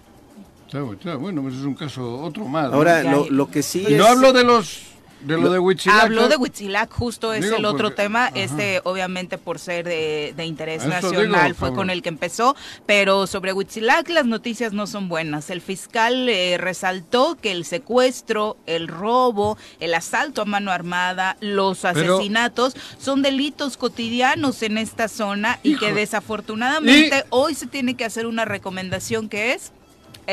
está 0.66 0.82
bueno, 0.82 0.98
está 1.00 1.16
bueno, 1.16 1.42
pues 1.42 1.56
es 1.56 1.62
un 1.64 1.76
caso 1.76 2.22
otro 2.22 2.46
más. 2.46 2.72
Ahora, 2.72 3.04
lo, 3.04 3.50
que 3.50 3.64
sí 3.64 3.86
Y 3.88 3.94
es... 3.94 3.98
no 3.98 4.06
hablo 4.06 4.34
de 4.34 4.44
los 4.44 4.91
de 5.24 5.38
lo 5.38 5.52
de 5.52 5.60
Huitzilac. 5.60 6.02
Habló 6.02 6.28
de 6.28 6.36
Huitzilac, 6.36 6.92
justo 6.92 7.34
es 7.34 7.44
Digo, 7.44 7.58
el 7.58 7.66
otro 7.66 7.90
porque- 7.90 8.04
tema. 8.04 8.26
ajá. 8.28 8.34
Este, 8.40 8.82
obviamente, 8.84 9.38
por 9.38 9.60
ser 9.60 9.86
de, 9.86 10.34
de 10.36 10.46
interés 10.46 10.82
Eso 10.82 10.90
nacional, 10.90 11.44
digo, 11.48 11.56
fue 11.60 11.74
con 11.74 11.90
el 11.90 12.02
que 12.02 12.10
empezó. 12.10 12.56
Pero 12.86 13.28
sobre 13.28 13.54
Huitzilac, 13.54 14.10
las 14.10 14.26
noticias 14.26 14.74
no 14.74 14.88
son 14.88 15.10
buenas. 15.10 15.50
El 15.50 15.62
fiscal 15.62 16.28
eh, 16.30 16.58
resaltó 16.60 17.38
que 17.42 17.52
el 17.52 17.66
secuestro, 17.66 18.58
el 18.66 18.88
robo, 18.88 19.58
el 19.80 19.94
asalto 19.94 20.42
a 20.42 20.46
mano 20.46 20.72
armada, 20.72 21.38
los 21.40 21.80
Pero- 21.82 22.16
asesinatos 22.16 22.76
son 23.00 23.22
delitos 23.22 23.78
cotidianos 23.78 24.62
en 24.64 24.78
esta 24.78 25.08
zona 25.08 25.60
y 25.64 25.78
que 25.78 25.94
desafortunadamente 25.94 27.18
Y- 27.20 27.24
hoy 27.30 27.54
se 27.56 27.68
tiene 27.68 27.96
que 27.96 28.06
hacer 28.06 28.26
una 28.26 28.46
recomendación 28.46 29.30
que 29.30 29.54
es 29.54 29.72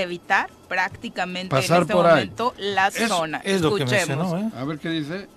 evitar 0.01 0.51
prácticamente 0.69 1.51
Pasar 1.55 1.79
en 1.79 1.83
este 1.83 1.95
por 1.95 2.07
ahí. 2.07 2.13
momento 2.13 2.55
la 2.59 2.89
Es- 2.89 3.09
zona. 3.09 3.39
es 3.39 3.61
lo 3.61 3.75
que 3.75 3.85
Escuchemos. 3.85 4.31
mencionó, 4.33 4.49
¿eh? 4.49 4.61
A 4.61 4.65
ver 4.65 4.79
qué 4.79 4.91
dice. 4.91 5.29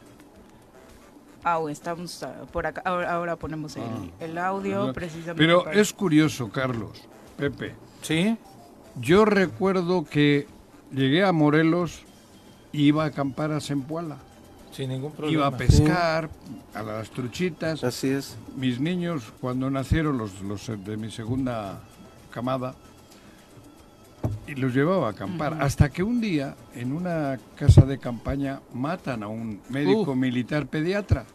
Ah, 1.43 1.59
estamos 1.69 2.21
ah, 2.23 2.33
por 2.51 2.67
acá. 2.67 2.81
Ahora, 2.85 3.11
ahora 3.13 3.35
ponemos 3.35 3.75
el, 3.75 3.83
Ah. 3.83 4.07
el 4.19 4.37
audio 4.37 4.93
precisamente. 4.93 5.35
Pero 5.41 5.63
para- 5.63 5.79
es 5.79 5.91
curioso, 5.91 6.49
Carlos, 6.49 6.91
Pepe. 7.37 7.73
Sí. 8.03 8.37
Yo 8.99 9.25
recuerdo 9.25 10.03
que 10.05 10.47
llegué 10.91 11.23
a 11.23 11.31
Morelos 11.31 12.03
y 12.71 12.83
iba 12.87 13.03
a 13.05 13.07
acampar 13.07 13.51
a 13.51 13.59
Zempoala. 13.59 14.17
Sin 14.71 14.89
ningún 14.89 15.11
problema. 15.11 15.33
Iba 15.33 15.47
a 15.47 15.57
pescar, 15.57 16.29
a 16.73 16.83
las 16.83 17.09
truchitas. 17.09 17.83
Así 17.83 18.09
es. 18.09 18.37
Mis 18.55 18.79
niños, 18.79 19.23
cuando 19.41 19.69
nacieron, 19.69 20.17
los, 20.17 20.41
los 20.41 20.67
de 20.85 20.95
mi 20.95 21.09
segunda 21.11 21.79
camada, 22.31 22.75
y 24.47 24.55
los 24.55 24.73
llevaba 24.73 25.07
a 25.07 25.11
acampar. 25.11 25.57
Hasta 25.61 25.89
que 25.89 26.03
un 26.03 26.19
día, 26.21 26.55
en 26.75 26.91
una 26.93 27.37
casa 27.55 27.81
de 27.85 27.97
campaña, 27.97 28.59
matan 28.73 29.23
a 29.23 29.27
un 29.27 29.61
médico 29.69 30.11
Uh. 30.11 30.15
militar 30.15 30.67
pediatra. 30.67 31.25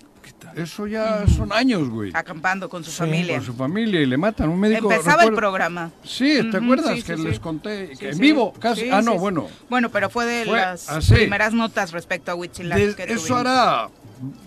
Eso 0.57 0.87
ya 0.89 1.25
son 1.29 1.53
años, 1.53 1.89
güey. 1.89 2.11
Acampando 2.13 2.69
con 2.69 2.83
su 2.83 2.91
Sí, 2.91 2.97
familia. 2.99 3.37
Con 3.37 3.47
su 3.47 3.55
familia 3.55 4.01
y 4.01 4.07
le 4.07 4.17
matan 4.17 4.49
a 4.49 4.53
un 4.53 4.59
médico. 4.59 4.91
Empezaba 4.91 5.23
el 5.23 5.29
recuerdo- 5.31 5.37
programa. 5.37 5.91
Sí, 6.03 6.39
¿te 6.51 6.57
Ujú, 6.59 6.65
acuerdas 6.65 6.97
sí, 6.97 7.03
que 7.05 7.17
sí, 7.17 7.23
les 7.23 7.35
sí. 7.37 7.41
conté? 7.41 7.91
Que 7.99 8.11
en 8.11 8.19
vivo, 8.19 8.53
casi. 8.59 8.91
Ah, 8.91 9.03
no, 9.03 9.19
bueno. 9.19 9.47
Bueno, 9.71 9.89
pero 9.91 10.11
fue 10.11 10.25
de 10.27 10.45
Fue 10.47 10.57
las 10.59 10.89
así. 10.91 11.15
primeras 11.15 11.53
notas 11.55 11.93
respecto 11.93 12.33
a 12.33 12.35
Huitzilac 12.35 12.95
que 12.97 13.13
eso 13.13 13.37
hará 13.37 13.89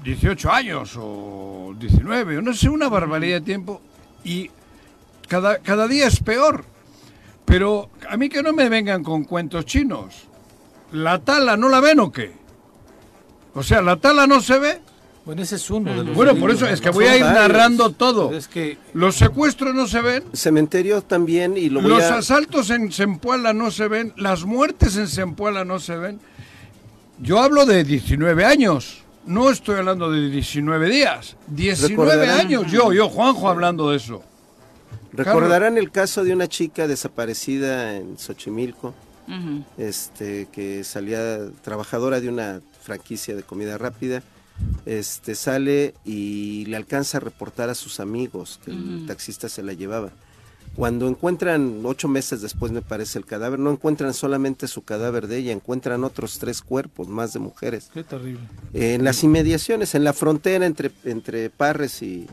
18 0.03 0.51
años 0.51 0.95
o 0.97 1.73
19, 1.79 2.37
o 2.39 2.41
no 2.41 2.53
sé, 2.53 2.67
una 2.69 2.89
barbaridad 2.89 3.37
de 3.39 3.45
tiempo. 3.45 3.81
Y 4.23 4.51
cada, 5.29 5.59
cada 5.59 5.87
día 5.87 6.07
es 6.07 6.19
peor. 6.21 6.65
Pero 7.49 7.89
a 8.07 8.15
mí 8.15 8.29
que 8.29 8.43
no 8.43 8.53
me 8.53 8.69
vengan 8.69 9.03
con 9.03 9.23
cuentos 9.23 9.65
chinos. 9.65 10.27
¿La 10.91 11.19
tala 11.19 11.57
no 11.57 11.67
la 11.67 11.79
ven 11.79 11.99
o 11.99 12.11
qué? 12.11 12.31
O 13.55 13.63
sea, 13.63 13.81
¿la 13.81 13.95
tala 13.97 14.27
no 14.27 14.39
se 14.39 14.59
ve? 14.59 14.79
Bueno, 15.25 15.41
ese 15.41 15.55
es 15.55 15.69
uno 15.69 15.91
de 15.93 16.03
los. 16.03 16.15
Bueno, 16.15 16.35
por 16.35 16.49
eso 16.51 16.67
es 16.67 16.79
que 16.79 16.89
voy 16.91 17.05
a 17.05 17.17
ir 17.17 17.23
narrando 17.25 17.91
todo. 17.91 18.31
Es 18.33 18.47
que 18.47 18.77
Los 18.93 19.15
secuestros 19.15 19.73
no 19.75 19.87
se 19.87 20.01
ven. 20.01 20.23
Cementerio 20.33 21.01
también, 21.01 21.57
y 21.57 21.69
lo 21.69 21.81
voy 21.81 21.89
Los 21.89 22.03
a... 22.03 22.19
asaltos 22.19 22.69
en 22.69 22.91
Zempoala 22.91 23.51
no 23.53 23.69
se 23.71 23.87
ven, 23.87 24.13
las 24.17 24.45
muertes 24.45 24.95
en 24.95 25.07
Zempoala 25.07 25.65
no 25.65 25.79
se 25.79 25.97
ven. 25.97 26.19
Yo 27.19 27.39
hablo 27.39 27.65
de 27.65 27.83
19 27.83 28.45
años, 28.45 29.03
no 29.25 29.49
estoy 29.49 29.77
hablando 29.79 30.09
de 30.11 30.29
19 30.29 30.89
días. 30.89 31.35
19 31.47 32.11
Recordarán- 32.15 32.39
años, 32.39 32.71
yo, 32.71 32.93
yo, 32.93 33.09
Juanjo, 33.09 33.49
hablando 33.49 33.89
de 33.91 33.97
eso. 33.97 34.23
Recordarán 35.25 35.77
el 35.77 35.91
caso 35.91 36.23
de 36.23 36.33
una 36.33 36.47
chica 36.47 36.87
desaparecida 36.87 37.95
en 37.97 38.17
Xochimilco, 38.17 38.93
este, 39.77 40.47
que 40.51 40.83
salía 40.83 41.39
trabajadora 41.63 42.19
de 42.19 42.29
una 42.29 42.61
franquicia 42.81 43.35
de 43.35 43.43
comida 43.43 43.77
rápida. 43.77 44.23
este, 44.85 45.35
sale 45.35 45.93
y 46.03 46.65
le 46.65 46.75
alcanza 46.75 47.17
a 47.17 47.21
reportar 47.21 47.69
a 47.69 47.75
sus 47.75 47.99
amigos 47.99 48.59
que 48.63 48.71
el 48.71 49.05
taxista 49.07 49.47
se 49.49 49.63
la 49.63 49.73
llevaba. 49.73 50.11
Cuando 50.75 51.07
encuentran, 51.07 51.81
ocho 51.83 52.07
meses 52.07 52.41
después 52.41 52.71
me 52.71 52.81
parece 52.81 53.17
el 53.19 53.25
cadáver, 53.25 53.59
no 53.59 53.71
encuentran 53.71 54.13
solamente 54.13 54.67
su 54.67 54.83
cadáver 54.83 55.27
de 55.27 55.37
ella, 55.37 55.51
encuentran 55.51 56.03
otros 56.03 56.39
tres 56.39 56.61
cuerpos 56.61 57.07
más 57.07 57.33
de 57.33 57.39
mujeres. 57.39 57.89
Qué 57.93 58.03
terrible. 58.03 58.41
Eh, 58.73 58.93
en 58.93 59.03
las 59.03 59.23
inmediaciones, 59.23 59.95
en 59.95 60.03
la 60.03 60.13
frontera 60.13 60.65
entre, 60.65 60.91
entre 61.03 61.49
Parres 61.49 62.01
y, 62.01 62.27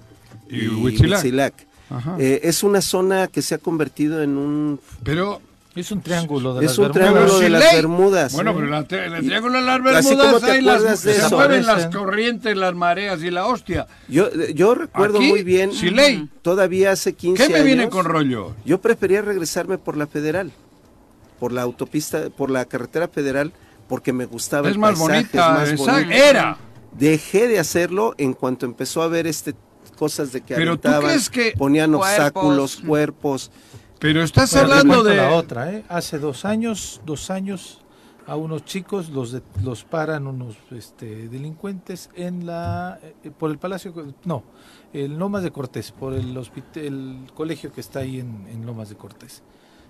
Y 0.48 0.68
Huitzilac. 0.68 1.22
Huitzilac. 1.22 1.54
Ajá. 1.90 2.16
Eh, 2.18 2.40
es 2.44 2.62
una 2.62 2.80
zona 2.80 3.28
que 3.28 3.42
se 3.42 3.54
ha 3.54 3.58
convertido 3.58 4.22
en 4.22 4.36
un... 4.36 4.80
Pero 5.04 5.40
Es 5.76 5.90
un 5.92 6.00
triángulo 6.00 6.54
de 6.54 6.64
Es 6.66 6.78
las 6.78 6.78
un 6.78 6.84
Bermudas. 6.92 6.94
triángulo 7.12 7.26
Pero 7.26 7.38
de 7.40 7.48
las. 7.50 7.74
Bermudas. 7.74 8.32
Bueno, 8.32 8.50
¿sí? 8.52 8.56
pero 8.58 8.70
la, 8.70 8.78
el 8.78 9.26
triángulo 9.26 9.58
de 9.58 9.64
las 9.64 9.82
Bermudas 9.82 10.42
hay 10.44 10.62
las, 10.62 11.00
se 11.00 11.10
eso. 11.12 11.36
mueven 11.36 11.66
las 11.66 11.86
corrientes, 11.88 12.56
las 12.56 12.74
mareas 12.74 13.22
y 13.22 13.30
la 13.30 13.46
hostia. 13.46 13.86
Yo, 14.08 14.30
yo 14.54 14.74
recuerdo 14.74 15.18
Aquí, 15.18 15.28
muy 15.28 15.42
bien, 15.42 15.70
ley. 15.94 16.28
todavía 16.42 16.92
hace 16.92 17.12
15 17.12 17.42
¿Qué 17.42 17.48
me 17.50 17.54
años, 17.56 17.66
viene 17.66 17.88
con 17.90 18.04
rollo? 18.06 18.54
yo 18.64 18.80
prefería 18.80 19.20
regresarme 19.22 19.76
por 19.78 19.96
la 19.98 20.06
federal, 20.06 20.50
por 21.38 21.52
la 21.52 21.62
autopista, 21.62 22.30
por 22.30 22.50
la 22.50 22.64
carretera 22.64 23.06
federal, 23.08 23.52
porque 23.86 24.12
me 24.14 24.24
gustaba 24.24 24.68
Es 24.68 24.74
el 24.74 24.80
más 24.80 24.98
paisaje, 24.98 25.12
bonita, 25.38 25.62
es 25.64 25.78
más 25.78 25.86
bonito. 25.94 26.10
Era. 26.12 26.56
Dejé 26.92 27.46
de 27.48 27.58
hacerlo 27.58 28.14
en 28.16 28.32
cuanto 28.32 28.64
empezó 28.64 29.02
a 29.02 29.08
ver 29.08 29.26
este 29.26 29.54
cosas 29.96 30.32
de 30.32 30.42
que 30.42 30.54
Pero 30.54 30.78
¿tú 30.78 30.88
crees 31.00 31.28
que- 31.30 31.54
ponían 31.58 31.90
Cuerpos. 31.92 32.08
obstáculos, 32.08 32.76
cuerpos. 32.86 33.50
Pero 33.98 34.22
estás 34.22 34.54
hablando 34.54 35.02
de... 35.02 35.16
la 35.16 35.32
otra, 35.34 35.72
¿eh? 35.72 35.84
Hace 35.88 36.18
dos 36.18 36.44
años, 36.44 37.00
dos 37.06 37.30
años, 37.30 37.80
a 38.26 38.36
unos 38.36 38.64
chicos 38.64 39.08
los 39.08 39.32
de- 39.32 39.42
los 39.64 39.84
paran 39.84 40.26
unos 40.26 40.56
este, 40.70 41.28
delincuentes 41.28 42.10
en 42.14 42.44
la 42.46 42.98
eh, 43.02 43.30
por 43.36 43.50
el 43.50 43.58
Palacio, 43.58 43.94
no, 44.24 44.42
el 44.92 45.16
Lomas 45.18 45.42
de 45.42 45.50
Cortés, 45.50 45.92
por 45.92 46.12
el 46.12 46.36
hospital, 46.36 46.84
el 46.84 47.18
colegio 47.34 47.72
que 47.72 47.80
está 47.80 48.00
ahí 48.00 48.20
en, 48.20 48.46
en 48.50 48.66
Lomas 48.66 48.88
de 48.90 48.96
Cortés. 48.96 49.42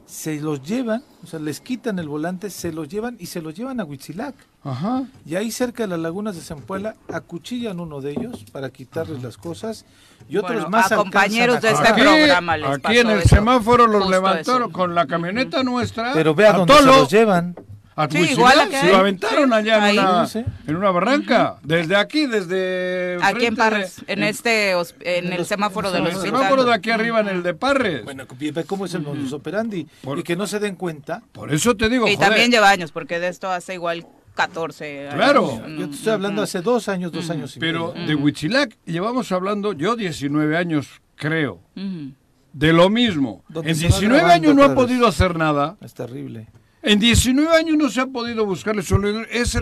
Se 0.06 0.40
los 0.40 0.62
llevan, 0.62 1.02
o 1.24 1.26
sea, 1.26 1.40
les 1.40 1.60
quitan 1.60 1.98
el 1.98 2.08
volante, 2.08 2.48
se 2.50 2.72
los 2.72 2.88
llevan 2.88 3.16
y 3.18 3.26
se 3.26 3.42
los 3.42 3.54
llevan 3.56 3.80
a 3.80 3.84
Huitzilac. 3.84 4.34
Ajá. 4.62 5.04
Y 5.24 5.34
ahí 5.34 5.50
cerca 5.50 5.82
de 5.82 5.88
las 5.88 5.98
lagunas 5.98 6.36
de 6.36 6.42
Zampuela 6.42 6.94
acuchillan 7.12 7.80
uno 7.80 8.00
de 8.00 8.12
ellos 8.12 8.44
para 8.52 8.70
quitarles 8.70 9.22
las 9.22 9.36
cosas 9.36 9.84
y 10.28 10.36
otros 10.36 10.54
Bueno, 10.54 10.70
más 10.70 10.92
a 10.92 10.96
compañeros 10.96 11.60
de 11.60 11.70
este 11.70 11.82
agarrar. 11.88 12.04
programa 12.18 12.56
les 12.56 12.68
aquí 12.70 12.80
pasó 12.82 13.00
en 13.00 13.10
el 13.10 13.18
eso. 13.18 13.28
semáforo 13.28 13.86
los 13.88 14.02
Justo 14.02 14.10
levantaron 14.10 14.62
eso. 14.62 14.72
con 14.72 14.94
la 14.94 15.06
camioneta 15.06 15.62
nuestra. 15.64 16.12
Pero 16.14 16.34
vea 16.36 16.50
a 16.54 16.56
dónde 16.58 16.74
se 16.74 16.82
los 16.82 17.10
llevan. 17.10 17.56
A 17.96 18.08
Sí, 18.08 18.18
Huitzilac, 18.18 18.38
igual 18.38 18.60
acá, 18.60 18.80
se 18.82 18.86
lo 18.88 18.92
¿eh? 18.92 18.96
aventaron 18.96 19.48
Sí, 19.48 19.54
allá 19.54 19.84
ahí. 19.84 19.96
en 19.98 20.04
una, 20.04 20.28
en 20.66 20.76
barranca. 20.92 21.56
Desde 21.62 21.96
aquí, 21.96 22.26
desde... 22.26 23.16
Aquí 23.22 23.46
en 23.46 23.56
Parres, 23.56 24.04
de- 24.06 24.12
en 24.12 24.22
este, 24.22 24.72
en 25.00 25.32
el 25.32 25.38
los- 25.38 25.48
semáforo 25.48 25.90
el 25.98 26.04
los 26.04 26.14
hospital. 26.16 26.38
semáforo 26.38 26.64
de 26.64 26.74
aquí 26.74 26.90
arriba, 26.90 27.20
en 27.20 27.28
el 27.28 27.42
de 27.42 27.54
Parres. 27.54 28.04
Bueno, 28.04 28.26
cómo 28.64 28.84
es 28.84 28.94
el 28.94 29.02
modus 29.02 29.32
operandi. 29.32 29.86
Por- 30.02 30.18
Y 30.18 30.22
que 30.22 30.36
no 30.36 30.46
se 30.46 30.58
den 30.60 30.76
cuenta. 30.76 31.22
Por 31.32 31.52
eso 31.52 31.74
te 31.76 31.88
digo, 31.88 32.06
Y 32.06 32.14
joder, 32.16 32.28
también 32.28 32.50
lleva 32.50 32.68
años, 32.70 32.92
porque 32.92 33.18
de 33.18 33.28
esto 33.28 33.50
hace 33.50 33.74
igual 33.74 34.06
14 34.34 35.08
años. 35.08 35.14
Claro. 35.14 35.62
Yo 35.78 35.88
te 35.88 35.94
estoy 35.96 36.12
hablando 36.12 36.42
hace 36.42 36.60
dos 36.60 36.88
años, 36.90 37.10
dos 37.12 37.30
años 37.30 37.56
y 37.56 37.60
Pero 37.60 37.94
medio. 37.94 38.06
de 38.08 38.14
Huitzilac 38.14 38.76
llevamos 38.84 39.32
hablando, 39.32 39.72
yo 39.72 39.96
19 39.96 40.56
años 40.58 41.00
creo, 41.14 41.60
de 42.52 42.72
lo 42.74 42.90
mismo. 42.90 43.42
En 43.64 43.74
se 43.74 43.84
va 43.84 43.98
19 43.98 44.18
grabando 44.18 44.34
años 44.50 44.54
no 44.54 44.64
ha 44.64 44.74
podido 44.74 45.06
hacer 45.06 45.36
nada. 45.36 45.76
Es 45.80 45.94
terrible. 45.94 46.48
En 46.86 46.98
19 47.00 47.54
años 47.56 47.76
no 47.76 47.88
se 47.90 48.00
ha 48.00 48.06
podido 48.06 48.46
buscarle 48.46 48.82
solución. 48.82 49.26
Es 49.30 49.54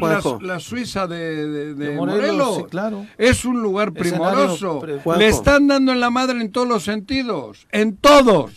la, 0.43 0.61
Suiza 0.61 1.07
de, 1.07 1.17
de- 1.47 1.75
de 1.75 1.87
De 1.89 1.97
Morelos. 1.97 2.21
Morelos, 2.21 2.57
sí, 2.59 2.63
claro. 2.71 3.07
Es 3.17 3.45
un 3.45 3.63
lugar 3.63 3.93
primoroso. 3.93 4.81
pre-. 4.81 5.01
Le 5.19 5.29
están 5.29 5.67
dando 5.67 5.93
en 5.93 6.01
la 6.01 6.11
madre 6.11 6.41
en 6.41 6.53
todos 6.53 6.69
los 6.69 6.85
sentidos. 6.85 7.67
En 7.73 7.97
todos. 7.97 8.53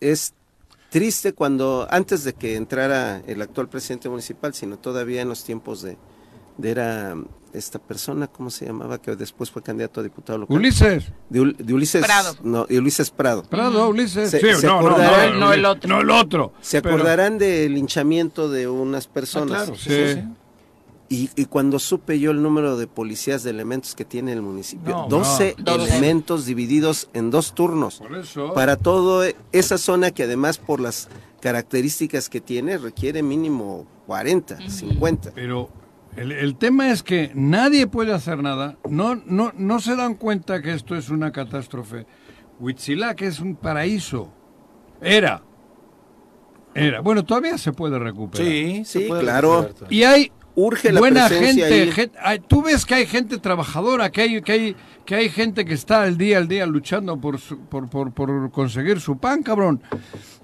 Es 0.00 0.34
triste 0.90 1.32
cuando, 1.32 1.86
antes 1.90 2.22
de 2.22 2.32
que 2.34 2.54
entrara 2.56 3.22
el 3.26 3.42
actual 3.42 3.68
presidente 3.68 4.08
municipal, 4.08 4.54
sino 4.54 4.78
todavía 4.78 5.22
en 5.22 5.28
los 5.28 5.42
tiempos 5.42 5.82
de, 5.82 5.96
de 6.58 6.70
era 6.70 7.16
esta 7.52 7.78
persona, 7.78 8.26
¿cómo 8.26 8.50
se 8.50 8.66
llamaba? 8.66 8.98
Que 9.00 9.14
después 9.16 9.50
fue 9.50 9.62
candidato 9.62 10.00
a 10.00 10.02
diputado 10.02 10.38
local. 10.38 10.56
Ulises. 10.56 11.04
De, 11.28 11.54
de 11.58 11.74
Ulises 11.74 12.04
Prado. 12.04 12.34
No, 12.42 12.64
de 12.66 12.78
Ulises 12.78 13.10
Prado. 13.10 13.42
Prado, 13.44 13.88
Ulises. 13.88 14.30
Se- 14.30 14.40
sí, 14.40 14.60
se 14.60 14.66
no, 14.66 14.80
no, 14.82 14.88
acordarán- 14.90 15.38
No, 15.40 15.52
el 15.52 15.64
otro. 15.64 15.88
No 15.88 16.00
el 16.00 16.10
otro. 16.10 16.52
Se 16.60 16.80
Pero- 16.82 16.94
acordarán 16.94 17.38
del 17.38 17.74
linchamiento 17.74 18.48
de 18.48 18.68
unas 18.68 19.06
personas. 19.06 19.62
Ah, 19.62 19.64
claro, 19.64 19.78
sí, 19.78 19.90
Sí. 20.14 20.22
Y, 21.08 21.28
y 21.36 21.44
cuando 21.44 21.78
supe 21.78 22.18
yo 22.18 22.30
el 22.30 22.40
número 22.42 22.78
de 22.78 22.86
policías 22.86 23.42
de 23.42 23.50
elementos 23.50 23.94
que 23.94 24.06
tiene 24.06 24.32
el 24.32 24.40
municipio, 24.40 24.94
No, 24.94 25.06
12 25.08 25.56
no. 25.58 25.74
elementos 25.74 26.46
divididos 26.46 27.10
en 27.12 27.30
dos 27.30 27.54
turnos. 27.54 27.96
Por 27.98 28.16
eso. 28.16 28.54
Para 28.54 28.76
toda 28.76 29.28
esa 29.52 29.76
zona 29.76 30.10
que 30.10 30.22
además 30.22 30.56
por 30.56 30.80
las 30.80 31.10
características 31.40 32.30
que 32.30 32.40
tiene 32.40 32.78
requiere 32.78 33.22
mínimo 33.22 33.86
40, 34.06 34.58
50. 34.70 35.32
Pero 35.34 35.68
el, 36.16 36.32
el 36.32 36.56
tema 36.56 36.90
es 36.90 37.02
que 37.02 37.30
nadie 37.34 37.86
puede 37.86 38.12
hacer 38.12 38.42
nada. 38.42 38.76
No, 38.88 39.14
no, 39.26 39.52
no 39.56 39.80
se 39.80 39.96
dan 39.96 40.14
cuenta 40.14 40.60
que 40.62 40.72
esto 40.72 40.94
es 40.96 41.08
una 41.10 41.32
catástrofe. 41.32 42.06
Huitzilac 42.60 43.22
es 43.22 43.40
un 43.40 43.56
paraíso. 43.56 44.32
Era. 45.00 45.42
Era. 46.74 47.00
Bueno, 47.00 47.24
todavía 47.24 47.58
se 47.58 47.72
puede 47.72 47.98
recuperar. 47.98 48.46
Sí, 48.46 48.82
Sí, 48.84 49.08
claro. 49.20 49.68
Y 49.90 50.04
hay 50.04 50.32
Urge 50.54 50.92
la 50.92 51.00
buena 51.00 51.28
presencia 51.28 51.66
gente, 51.66 51.82
ahí. 51.82 51.92
gen- 51.92 52.12
hay- 52.22 52.38
Tú 52.40 52.62
ves 52.62 52.84
que 52.84 52.94
hay 52.94 53.06
gente 53.06 53.38
trabajadora, 53.38 54.10
que 54.10 54.20
hay, 54.20 54.42
que 54.42 54.52
hay, 54.52 54.76
que 55.06 55.14
hay 55.14 55.28
gente 55.30 55.64
que 55.64 55.72
está 55.72 56.02
al 56.02 56.18
día 56.18 56.36
al 56.36 56.46
día 56.46 56.66
luchando 56.66 57.18
por, 57.18 57.38
su- 57.38 57.58
por, 57.60 57.88
por, 57.88 58.12
por 58.12 58.50
conseguir 58.50 59.00
su 59.00 59.16
pan, 59.16 59.42
cabrón. 59.42 59.82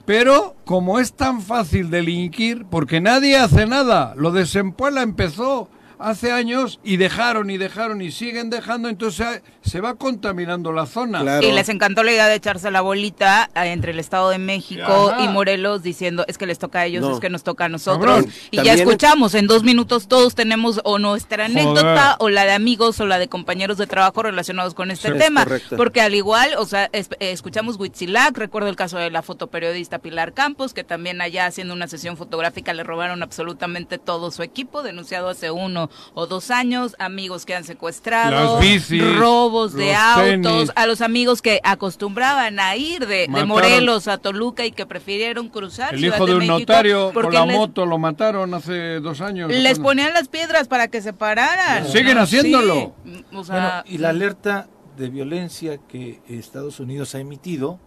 Pero 0.09 0.57
como 0.64 1.01
es 1.01 1.12
tan 1.12 1.42
fácil 1.42 1.90
delinquir, 1.90 2.64
porque 2.71 2.99
nadie 2.99 3.37
hace 3.37 3.66
nada, 3.66 4.14
lo 4.16 4.31
de 4.31 4.47
Sempuela 4.47 5.03
empezó 5.03 5.68
hace 5.98 6.32
años 6.32 6.80
y 6.84 6.96
dejaron 6.96 7.50
y 7.50 7.58
dejaron 7.58 8.00
y 8.02 8.11
siguen 8.12 8.50
dejando, 8.50 8.88
entonces 8.88 9.42
se, 9.62 9.80
va 9.80 9.94
contaminando 9.94 10.72
la 10.72 10.87
zona. 10.87 11.20
Claro. 11.20 11.46
Y 11.46 11.52
les 11.52 11.68
encantó 11.68 12.02
la 12.02 12.12
idea 12.12 12.26
de 12.28 12.34
echarse 12.37 12.70
la 12.70 12.80
bolita 12.80 13.50
eh, 13.54 13.72
entre 13.72 13.92
el 13.92 13.98
Estado 13.98 14.30
de 14.30 14.38
México 14.38 15.11
Ajá. 15.12 15.22
y 15.24 15.28
Morelos 15.28 15.82
diciendo 15.82 16.24
es 16.28 16.38
que 16.38 16.46
les 16.46 16.58
toca 16.58 16.80
a 16.80 16.87
ellos, 16.87 17.02
No. 17.02 17.14
es 17.14 17.20
que 17.20 17.30
nos 17.30 17.42
toca 17.42 17.66
a 17.66 17.68
nosotros. 17.68 18.06
Cabrón. 18.24 18.32
Y 18.50 18.62
ya 18.62 18.74
escuchamos, 18.74 19.34
en 19.34 19.46
dos 19.46 19.62
minutos 19.64 20.08
todos 20.08 20.34
tenemos 20.34 20.80
o 20.84 20.98
nuestra 20.98 21.46
Joder. 21.48 21.58
anécdota 21.62 22.16
o 22.20 22.28
la 22.28 22.44
de 22.44 22.52
amigos 22.52 23.00
o 23.00 23.06
la 23.06 23.18
de 23.18 23.28
compañeros 23.28 23.76
de 23.78 23.87
trabajo 23.87 24.22
relacionados 24.22 24.74
con 24.74 24.90
este 24.90 25.12
Sí, 25.12 25.18
tema. 25.18 25.46
Porque 25.76 26.00
al 26.00 26.14
igual, 26.14 26.54
o 26.58 26.64
sea, 26.64 26.88
es- 26.92 27.08
eh, 27.20 27.32
escuchamos 27.32 27.76
Huitzilac, 27.78 28.37
recuerdo 28.37 28.68
el 28.68 28.76
caso 28.76 28.98
de 28.98 29.11
la 29.11 29.22
fotoperiodista 29.22 29.98
Pilar 29.98 30.32
Campos, 30.32 30.74
que 30.74 30.84
también 30.84 31.20
allá 31.20 31.46
haciendo 31.46 31.74
una 31.74 31.88
sesión 31.88 32.16
fotográfica 32.16 32.72
le 32.72 32.84
robaron 32.84 33.22
absolutamente 33.22 33.98
todo 33.98 34.30
su 34.30 34.42
equipo, 34.42 34.82
denunciado 34.82 35.28
hace 35.28 35.50
uno 35.50 35.88
o 36.14 36.27
dos 36.27 36.51
años, 36.51 36.94
amigos 36.98 37.44
que 37.46 37.55
han 37.55 37.64
secuestrado, 37.64 38.59
bicis, 38.61 39.16
robos 39.16 39.72
de 39.72 39.94
autos, 39.94 40.22
tenis. 40.22 40.72
a 40.74 40.87
los 40.87 41.01
amigos 41.01 41.42
que 41.42 41.61
acostumbraban 41.64 42.61
a 42.61 42.77
ir 42.77 43.07
de, 43.07 43.27
de. 43.29 43.44
Morelos 43.44 44.09
a 44.09 44.18
Toluca 44.18 44.64
y 44.66 44.72
que 44.72 44.87
prefirieron 44.87 45.48
cruzar 45.48 45.94
El 45.94 46.01
Ciudad 46.01 46.16
hijo 46.16 46.27
de 46.27 46.33
un 46.33 46.38
México 46.38 46.59
notario 46.59 47.05
con 47.07 47.12
porque 47.14 47.37
la 47.37 47.46
les, 47.46 47.57
moto 47.57 47.87
lo 47.87 47.98
mataron 47.98 48.53
hace 48.55 49.01
dos 49.01 49.20
años. 49.20 49.51
les 49.51 49.79
ponían 49.79 50.12
las 50.12 50.29
piedras 50.29 50.68
para 50.68 50.88
que 50.88 51.01
se 51.01 51.12
pararan. 51.12 51.87
Siguen 51.87 52.16
¿no? 52.16 52.22
haciéndolo. 52.22 52.94
Sí, 53.05 53.24
o 53.31 53.31
Bueno, 53.33 53.44
sea, 53.44 53.85
y 53.87 53.98
la 53.98 54.11
alerta 54.11 54.68
de 54.96 55.09
violencia 55.09 55.79
que 55.88 56.20
Estados 56.29 56.81
Unidos 56.81 57.14
ha 57.14 57.20
emitido 57.20 57.79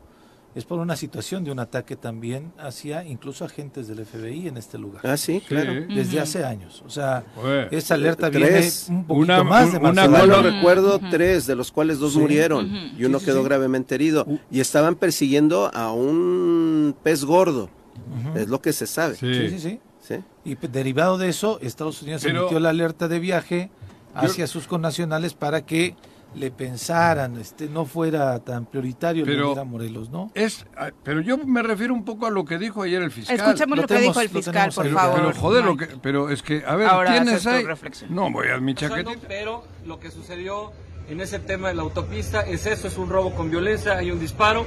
es 0.53 0.65
por 0.65 0.79
una 0.79 0.95
situación 0.95 1.43
de 1.43 1.51
un 1.51 1.59
ataque 1.59 1.95
también 1.95 2.51
hacia 2.57 3.05
incluso 3.05 3.45
agentes 3.45 3.87
del 3.87 4.05
FBI 4.05 4.47
en 4.49 4.57
este 4.57 4.77
lugar. 4.77 5.01
Ah, 5.05 5.15
sí, 5.17 5.41
claro. 5.47 5.71
Sí. 5.87 5.93
Desde 5.95 6.19
hace 6.19 6.43
años. 6.43 6.83
O 6.85 6.89
sea, 6.89 7.23
Joder. 7.35 7.69
esa 7.71 7.93
alerta 7.93 8.29
Tres. 8.29 8.85
viene 8.87 8.99
un 8.99 9.05
poquito 9.05 9.23
Una- 9.23 9.43
más 9.43 9.71
de 9.71 9.77
una 9.77 10.07
mal 10.09 10.27
no 10.29 10.41
recuerdo, 10.41 10.99
tres, 11.09 11.47
de 11.47 11.55
los 11.55 11.71
cuales 11.71 11.99
dos 11.99 12.13
Sí. 12.13 12.19
murieron 12.19 12.69
y 12.97 13.05
uno 13.05 13.19
Sí, 13.19 13.25
sí, 13.25 13.31
quedó 13.31 13.39
sí. 13.41 13.45
gravemente 13.45 13.95
herido. 13.95 14.25
Y 14.51 14.59
estaban 14.59 14.95
persiguiendo 14.95 15.71
a 15.73 15.93
un 15.93 16.95
pez 17.01 17.23
gordo, 17.23 17.69
es 18.35 18.49
lo 18.49 18.61
que 18.61 18.73
se 18.73 18.87
sabe. 18.87 19.15
Sí. 19.15 19.33
Sí, 19.33 19.49
sí, 19.51 19.59
sí. 19.59 19.79
¿sí? 20.01 20.15
Y 20.43 20.55
derivado 20.67 21.17
de 21.17 21.29
eso, 21.29 21.59
Estados 21.61 22.01
Unidos 22.01 22.23
Pero- 22.23 22.41
emitió 22.41 22.59
la 22.59 22.69
alerta 22.71 23.07
de 23.07 23.19
viaje 23.19 23.69
hacia 24.13 24.47
sus 24.47 24.67
connacionales 24.67 25.33
para 25.33 25.65
que 25.65 25.95
le 26.35 26.49
pensaran, 26.49 27.37
este, 27.37 27.67
no 27.67 27.85
fuera 27.85 28.39
tan 28.39 28.65
prioritario 28.65 29.25
Pero- 29.25 29.59
a 29.59 29.63
Morelos, 29.65 30.09
¿no? 30.09 30.31
Es, 30.33 30.65
ah, 30.77 30.89
pero 31.03 31.19
yo 31.21 31.37
me 31.37 31.61
refiero 31.61 31.93
un 31.93 32.05
poco 32.05 32.25
a 32.25 32.29
lo 32.29 32.45
que 32.45 32.57
dijo 32.57 32.83
ayer 32.83 33.01
el 33.01 33.11
fiscal. 33.11 33.35
escuchemos 33.35 33.75
Lo 33.77 33.81
lo, 33.83 33.87
que 33.87 33.93
tenemos- 33.95 34.15
dijo 34.15 34.21
el 34.21 34.29
fiscal, 34.29 34.71
por 34.73 34.83
pero, 34.85 34.95
favor. 34.97 35.15
pero, 35.19 35.33
joder, 35.33 35.65
lo 35.65 35.77
que, 35.77 35.87
pero 36.01 36.29
es 36.29 36.41
que, 36.41 36.63
a 36.65 36.75
ver, 36.75 36.87
Ahora 36.87 37.11
ahí. 37.13 37.63
reflexión. 37.65 38.15
No, 38.15 38.31
voy 38.31 38.47
a 38.47 38.57
mi 38.59 38.73
chaquetita. 38.73 39.27
pero 39.27 39.63
lo 39.85 39.99
que 39.99 40.09
sucedió 40.09 40.71
en 41.09 41.19
ese 41.19 41.39
tema 41.39 41.67
de 41.67 41.73
la 41.75 41.81
autopista 41.81 42.41
es 42.41 42.65
eso, 42.65 42.87
es 42.87 42.97
un 42.97 43.09
robo 43.09 43.33
con 43.33 43.49
violencia, 43.51 43.97
hay 43.97 44.11
un 44.11 44.19
disparo 44.19 44.65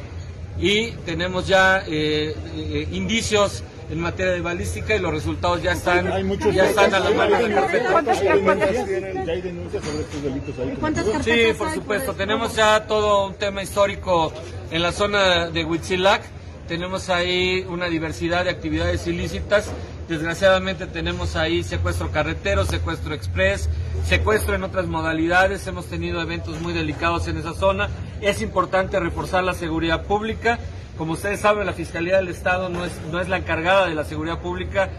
y 0.58 0.90
tenemos 1.06 1.46
ya 1.48 1.82
eh, 1.86 2.34
eh, 2.54 2.88
indicios 2.92 3.64
en 3.90 4.00
materia 4.00 4.32
de 4.32 4.40
balística 4.40 4.96
y 4.96 4.98
los 4.98 5.12
resultados 5.12 5.62
ya 5.62 5.72
están, 5.72 6.06
ya 6.52 6.64
están 6.64 6.94
a 6.94 6.98
la 7.00 7.10
mano 7.10 7.36
de 7.36 7.48
la 7.48 7.54
carpeta. 7.60 7.92
¿Cuántas, 7.92 8.20
cuántas, 8.42 8.70
¿Ya 8.72 9.32
hay 9.32 9.40
denuncias 9.42 9.84
sobre 9.84 10.00
estos 10.00 10.22
delitos 10.22 10.58
ahí? 10.58 10.76
cuántas 10.80 11.04
carpetas 11.04 11.24
Sí, 11.24 11.52
por 11.58 11.68
hay? 11.68 11.74
supuesto. 11.74 12.12
Tenemos 12.14 12.56
ya 12.56 12.86
todo 12.86 13.26
un 13.26 13.34
tema 13.34 13.62
histórico 13.62 14.32
en 14.70 14.82
la 14.82 14.92
zona 14.92 15.50
de 15.50 15.64
Huitzilac. 15.64 16.22
Tenemos 16.68 17.10
ahí 17.10 17.64
una 17.68 17.86
diversidad 17.88 18.44
de 18.44 18.50
actividades 18.50 19.06
ilícitas. 19.06 19.70
Desgraciadamente 20.08 20.86
tenemos 20.86 21.36
ahí 21.36 21.62
secuestro 21.62 22.10
carretero, 22.10 22.64
secuestro 22.64 23.14
express, 23.14 23.68
secuestro 24.06 24.54
en 24.54 24.64
otras 24.64 24.86
modalidades. 24.86 25.66
Hemos 25.66 25.86
tenido 25.86 26.20
eventos 26.22 26.60
muy 26.60 26.72
delicados 26.72 27.28
en 27.28 27.36
esa 27.36 27.52
zona. 27.54 27.88
Es 28.22 28.40
importante 28.40 28.98
reforzar 28.98 29.44
la 29.44 29.52
seguridad 29.54 30.04
pública. 30.04 30.58
Como 30.96 31.14
ustedes 31.14 31.40
saben, 31.40 31.66
la 31.66 31.72
Fiscalía 31.72 32.16
del 32.16 32.28
Estado 32.28 32.68
no 32.68 32.84
es, 32.84 32.92
no 33.10 33.20
es 33.20 33.28
la 33.28 33.38
encargada 33.38 33.86
de 33.86 33.94
la 33.94 34.04
seguridad 34.04 34.40
pública. 34.40 34.90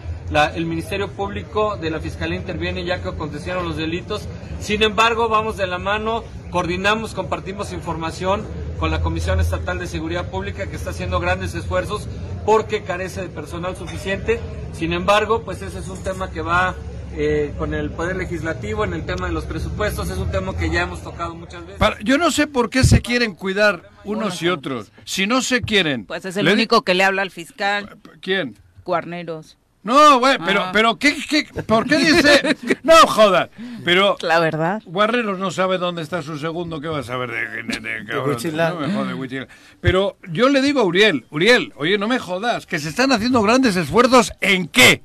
El 0.56 0.66
Ministerio 0.66 1.10
Público 1.10 1.78
de 1.78 1.90
la 1.90 2.00
Fiscalía 2.00 2.38
interviene 2.38 2.84
ya 2.84 3.02
que 3.02 3.10
acontecieron 3.10 3.64
los 3.64 3.78
delitos. 3.78 4.28
Sin 4.60 4.84
embargo, 4.84 5.30
vamos 5.30 5.56
de 5.56 5.68
la 5.68 5.78
mano, 5.78 6.24
coordinamos, 6.50 7.14
compartimos 7.14 7.72
información 7.72 8.44
con 8.80 8.92
la 8.92 9.02
Comisión 9.02 9.40
Estatal 9.40 9.80
de 9.80 9.88
Seguridad 9.88 10.30
Pública 10.30 10.68
que 10.68 10.76
está 10.76 10.90
haciendo 10.90 11.20
grandes 11.20 11.56
esfuerzos 11.56 12.08
porque 12.46 12.84
carece 12.84 13.22
de 13.22 13.30
personal 13.30 13.78
suficiente. 13.78 14.42
Sin 14.74 14.92
embargo, 14.92 15.44
pues 15.44 15.62
ese 15.62 15.80
es 15.80 15.88
un 15.88 16.04
tema 16.04 16.30
que 16.30 16.42
va 16.42 16.76
eh, 17.18 17.54
con 17.58 17.74
el 17.74 17.90
Poder 17.92 18.16
Legislativo 18.16 18.84
en 18.84 18.94
el 18.94 19.06
tema 19.06 19.28
de 19.28 19.34
los 19.34 19.46
presupuestos. 19.46 20.10
Es 20.10 20.18
un 20.18 20.32
tema 20.32 20.56
que 20.56 20.70
ya 20.70 20.84
hemos 20.84 21.02
tocado 21.04 21.36
muchas 21.36 21.62
veces. 21.62 21.78
Para- 21.80 22.00
yo 22.02 22.18
no 22.18 22.32
sé 22.32 22.48
por 22.48 22.70
qué 22.70 22.84
se 22.84 23.02
quieren 23.02 23.36
cuidar 23.36 23.90
unos 24.04 24.42
y 24.42 24.50
otros. 24.50 24.92
Si 25.06 25.26
no 25.28 25.42
se 25.42 25.62
quieren. 25.62 26.06
Pues 26.06 26.26
es 26.26 26.38
el 26.38 26.48
único 26.48 26.82
que 26.84 26.94
le 26.94 27.04
habla 27.04 27.22
al 27.22 27.32
fiscal, 27.32 27.98
¿Quién? 28.22 28.56
Guarneros. 28.84 29.58
No, 29.84 30.18
güey, 30.18 30.40
pero, 30.44 30.62
Ah. 30.64 30.70
pero 30.74 30.98
¿qué, 30.98 31.16
qué, 31.30 31.44
por 31.64 31.86
qué 31.88 31.98
dice? 31.98 32.58
No 32.84 32.96
jodas. 33.08 33.50
Pero 33.84 34.18
La 34.22 34.40
verdad. 34.40 34.82
Guerreros 34.88 35.38
no 35.38 35.52
sabe 35.52 35.78
dónde 35.78 36.02
está 36.02 36.24
su 36.24 36.40
segundo, 36.40 36.82
¿qué 36.82 36.88
va 36.88 37.00
a 37.00 37.04
saber 37.04 37.30
de, 37.32 37.64
de, 37.64 37.80
de- 37.80 38.06
cabrón? 38.06 38.32
Huichilán. 38.32 38.80
No 38.80 39.06
me 39.06 39.14
jode. 39.14 39.48
Pero 39.82 40.18
yo 40.32 40.50
le 40.50 40.62
digo 40.64 40.82
a 40.82 40.84
Uriel, 40.86 41.26
Uriel, 41.30 41.72
oye, 41.78 42.00
no 42.00 42.08
me 42.08 42.18
jodas, 42.18 42.66
que 42.66 42.80
se 42.80 42.90
están 42.90 43.12
haciendo 43.12 43.42
grandes 43.44 43.76
esfuerzos 43.76 44.34
en 44.42 44.68
qué? 44.68 45.04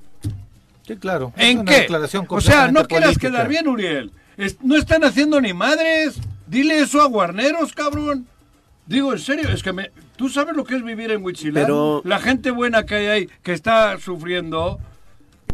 Sí, 0.94 0.96
claro. 0.98 1.32
es 1.36 1.44
¿En 1.50 1.60
una 1.60 1.70
qué? 1.70 1.80
declaración 1.80 2.26
O 2.28 2.40
sea, 2.40 2.70
no 2.72 2.86
quieras 2.86 3.08
política. 3.10 3.28
quedar 3.30 3.48
bien, 3.48 3.68
Uriel. 3.68 4.12
Es- 4.36 4.56
no 4.62 4.76
están 4.76 5.04
haciendo 5.04 5.40
ni 5.40 5.52
madres. 5.52 6.18
Dile 6.46 6.78
eso 6.80 7.00
a 7.00 7.06
Guarneros, 7.06 7.72
cabrón. 7.72 8.26
Digo, 8.86 9.12
en 9.12 9.18
serio, 9.20 9.48
es 9.50 9.62
que 9.62 9.72
me, 9.72 9.90
tú 10.16 10.28
sabes 10.28 10.56
lo 10.56 10.64
que 10.64 10.74
es 10.76 10.82
vivir 10.82 11.12
en 11.12 11.24
Huichilán. 11.24 11.62
Pero- 11.64 12.02
La 12.04 12.18
gente 12.18 12.50
buena 12.50 12.84
que 12.86 12.94
hay 12.96 13.06
ahí, 13.06 13.28
que 13.42 13.52
está 13.52 13.98
sufriendo. 14.00 14.80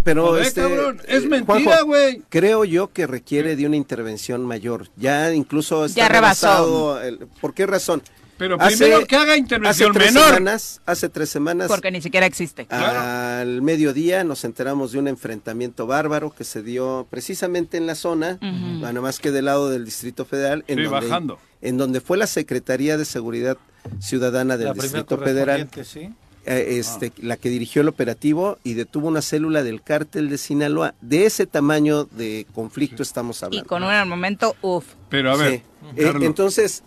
Pero 0.05 0.27
Joder, 0.29 0.47
este, 0.47 0.61
cabrón, 0.63 1.03
es 1.09 1.25
eh, 1.25 1.29
mentira, 1.29 1.83
güey. 1.83 2.23
Creo 2.29 2.65
yo 2.65 2.93
que 2.93 3.07
requiere 3.09 3.57
de 3.57 3.67
una 3.67 3.77
intervención 3.77 4.47
mayor. 4.47 4.87
Ya 4.97 5.35
incluso 5.35 5.85
está 5.85 6.01
Ya 6.03 6.09
rebasó. 6.09 6.47
rebasado 6.47 7.03
el- 7.03 7.19
¿Por 7.41 7.53
qué 7.55 7.67
razón? 7.67 8.03
Pero 8.39 8.59
primero 8.59 9.07
que 9.07 9.17
haga 9.17 9.37
intervención 9.37 9.91
hace 9.91 9.99
tres 9.99 10.13
menor. 10.15 10.29
Semanas, 10.35 10.81
hace 10.85 11.09
tres 11.09 11.31
semanas, 11.31 11.69
Porque 11.69 11.91
ni 11.91 12.03
siquiera 12.03 12.27
existe. 12.27 12.67
al 12.71 13.63
mediodía, 13.63 14.25
nos 14.25 14.45
enteramos 14.45 14.93
de 14.93 14.99
un 14.99 15.09
enfrentamiento 15.09 15.87
bárbaro 15.87 16.35
que 16.37 16.45
se 16.45 16.63
dio 16.63 17.07
precisamente 17.11 17.77
en 17.79 17.87
la 17.87 17.95
zona, 17.95 18.39
bueno, 18.81 19.01
más 19.03 19.19
que 19.21 19.31
del 19.31 19.47
lado 19.47 19.71
del 19.71 19.85
Distrito 19.85 20.25
Federal, 20.25 20.65
en, 20.69 20.79
Sí, 20.79 20.85
donde, 20.85 21.07
bajando. 21.09 21.39
en 21.63 21.77
donde 21.79 22.01
fue 22.01 22.19
la 22.19 22.27
Secretaría 22.27 22.97
de 22.99 23.05
Seguridad 23.07 23.57
Ciudadana 24.01 24.57
del 24.57 24.67
La 24.69 24.75
Distrito 24.75 25.17
Federal. 25.19 25.69
sí. 25.85 26.11
eh, 26.45 26.77
este, 26.79 27.13
la 27.23 27.37
que 27.37 27.49
dirigió 27.49 27.83
el 27.83 27.89
operativo 27.89 28.59
y 28.65 28.75
detuvo 28.75 29.09
una 29.09 29.23
célula 29.23 29.63
del 29.63 29.83
cártel 29.83 30.29
de 30.29 30.39
Sinaloa. 30.39 30.95
De 31.01 31.25
ese 31.27 31.47
tamaño 31.47 32.05
de 32.05 32.47
conflicto 32.55 33.03
estamos 33.03 33.41
Y 33.43 33.45
hablando. 33.47 33.69
con 33.69 33.83
un 33.83 33.91
armamento, 33.91 34.55
uff. 34.63 34.85
Pero 35.09 35.33
a 35.33 35.37
ver, 35.37 35.51
Sí. 35.53 35.63
Eh, 36.03 36.13
entonces, 36.23 36.83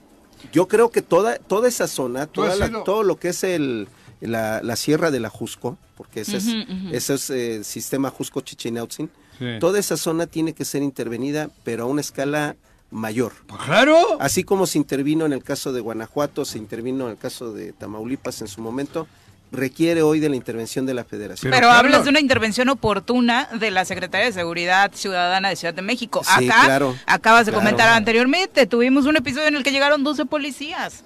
yo 0.51 0.67
creo 0.67 0.89
que 0.89 1.01
toda, 1.01 1.37
toda 1.37 1.67
esa 1.67 1.87
zona, 1.87 2.25
toda 2.27 2.55
la- 2.55 2.83
todo 2.83 3.03
lo 3.03 3.17
que 3.17 3.29
es 3.29 3.43
el, 3.43 3.87
la, 4.21 4.61
la 4.63 4.75
sierra 4.75 5.11
de 5.11 5.19
la 5.19 5.29
Jusco, 5.29 5.77
porque 5.95 6.21
ese 6.21 6.37
es, 6.37 6.45
ese 6.91 7.13
es 7.15 7.29
eh, 7.29 7.55
el 7.57 7.65
sistema 7.65 8.09
Jusco 8.09 8.41
Chichinautzin, 8.41 9.09
Sí. 9.37 9.45
toda 9.61 9.79
esa 9.79 9.95
zona 9.95 10.27
tiene 10.27 10.51
que 10.51 10.65
ser 10.65 10.83
intervenida, 10.83 11.49
pero 11.63 11.83
a 11.83 11.85
una 11.87 12.01
escala 12.01 12.57
mayor. 12.91 13.31
Pues 13.47 13.61
claro. 13.61 13.95
Así 14.19 14.43
como 14.43 14.67
se 14.67 14.77
intervino 14.77 15.25
en 15.25 15.31
el 15.31 15.43
caso 15.43 15.71
de 15.71 15.79
Guanajuato, 15.79 16.43
se 16.43 16.57
intervino 16.57 17.05
en 17.05 17.11
el 17.11 17.17
caso 17.17 17.53
de 17.53 17.71
Tamaulipas 17.71 18.41
en 18.41 18.49
su 18.49 18.59
momento, 18.61 19.07
requiere 19.51 20.01
hoy 20.03 20.19
de 20.19 20.29
la 20.29 20.35
intervención 20.35 20.85
de 20.85 20.93
la 20.93 21.03
federación. 21.03 21.51
Pero, 21.51 21.71
hablas 21.71 22.03
de 22.03 22.09
una 22.11 22.19
intervención 22.19 22.69
oportuna 22.69 23.49
de 23.59 23.71
la 23.71 23.83
Secretaría 23.85 24.27
de 24.27 24.33
Seguridad 24.33 24.91
Ciudadana 24.93 25.49
de 25.49 25.55
Ciudad 25.55 25.73
de 25.73 25.81
México. 25.81 26.21
Sí, 26.23 26.47
Acá, 26.49 26.65
claro, 26.65 26.95
acabas 27.07 27.45
de 27.45 27.51
claro. 27.51 27.65
comentar 27.65 27.89
anteriormente, 27.89 28.67
tuvimos 28.67 29.05
un 29.05 29.15
episodio 29.17 29.47
en 29.47 29.55
el 29.55 29.63
que 29.63 29.71
llegaron 29.71 30.03
12 30.03 30.25
policías. 30.25 31.03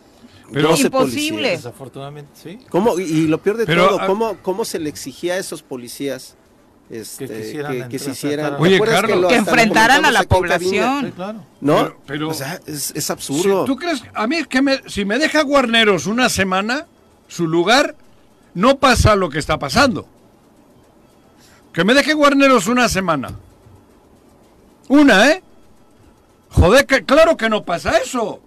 Pero- 0.51 0.69
12 0.69 0.83
Imposible. 0.83 1.29
policías. 1.37 1.63
Desafortunadamente, 1.63 2.31
sí. 2.41 2.59
¿Cómo? 2.69 2.99
Y, 2.99 3.03
y 3.03 3.27
lo 3.27 3.37
peor 3.39 3.57
de 3.57 3.65
Pero, 3.65 3.87
todo, 3.87 4.01
ah- 4.01 4.07
¿cómo, 4.07 4.37
¿cómo 4.41 4.65
se 4.65 4.77
le 4.77 4.89
exigía 4.89 5.33
a 5.35 5.37
esos 5.37 5.63
policías 5.63 6.35
este, 6.89 7.25
Que 7.27 7.41
quisieran 7.41 7.89
se 7.91 8.11
hicieran? 8.11 8.45
tratar- 8.51 8.57
¿te 8.59 8.63
Oye, 8.63 8.79
Carlos. 8.81 9.31
Que 9.31 9.35
enfrentaran 9.37 10.05
a 10.05 10.11
la 10.11 10.23
población. 10.23 11.05
Sí, 11.05 11.11
claro. 11.13 11.43
¿No? 11.61 11.75
Pero- 11.77 11.97
pero- 12.05 12.29
o 12.29 12.33
sea, 12.33 12.59
es, 12.67 12.91
es 12.93 13.05
Si- 13.05 13.11
absurdo. 13.11 13.63
¿Tú 13.65 13.77
crees? 13.77 14.03
A 14.13 14.27
mí 14.27 14.35
es 14.35 14.47
que 14.47 14.61
me- 14.61 14.81
si 14.87 15.05
me 15.05 15.17
deja 15.17 15.41
Guarneros 15.43 16.05
una 16.07 16.27
semana, 16.29 16.85
su 17.27 17.47
lugar, 17.47 17.95
no 18.53 18.77
pasa 18.77 19.15
lo 19.15 19.29
que 19.29 19.39
está 19.39 19.57
pasando. 19.59 20.07
Que 21.73 21.83
me 21.83 21.93
deje 21.93 22.13
Guarneros 22.13 22.67
una 22.67 22.87
semana. 22.87 23.31
Una, 24.87 25.31
¿eh? 25.31 25.43
Joder, 26.49 26.85
que, 26.85 27.03
claro 27.03 27.35
que 27.35 27.49
no 27.49 27.63
pasa 27.63 27.97
eso. 27.97 28.41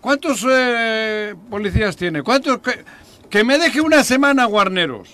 ¿Cuántos 0.00 0.44
eh, 0.50 1.34
policías 1.48 1.96
tiene? 1.96 2.22
¿Cuántos? 2.22 2.58
Que, 2.58 2.84
que 3.28 3.44
me 3.44 3.58
deje 3.58 3.80
una 3.80 4.02
semana 4.02 4.46
Guarneros. 4.46 5.10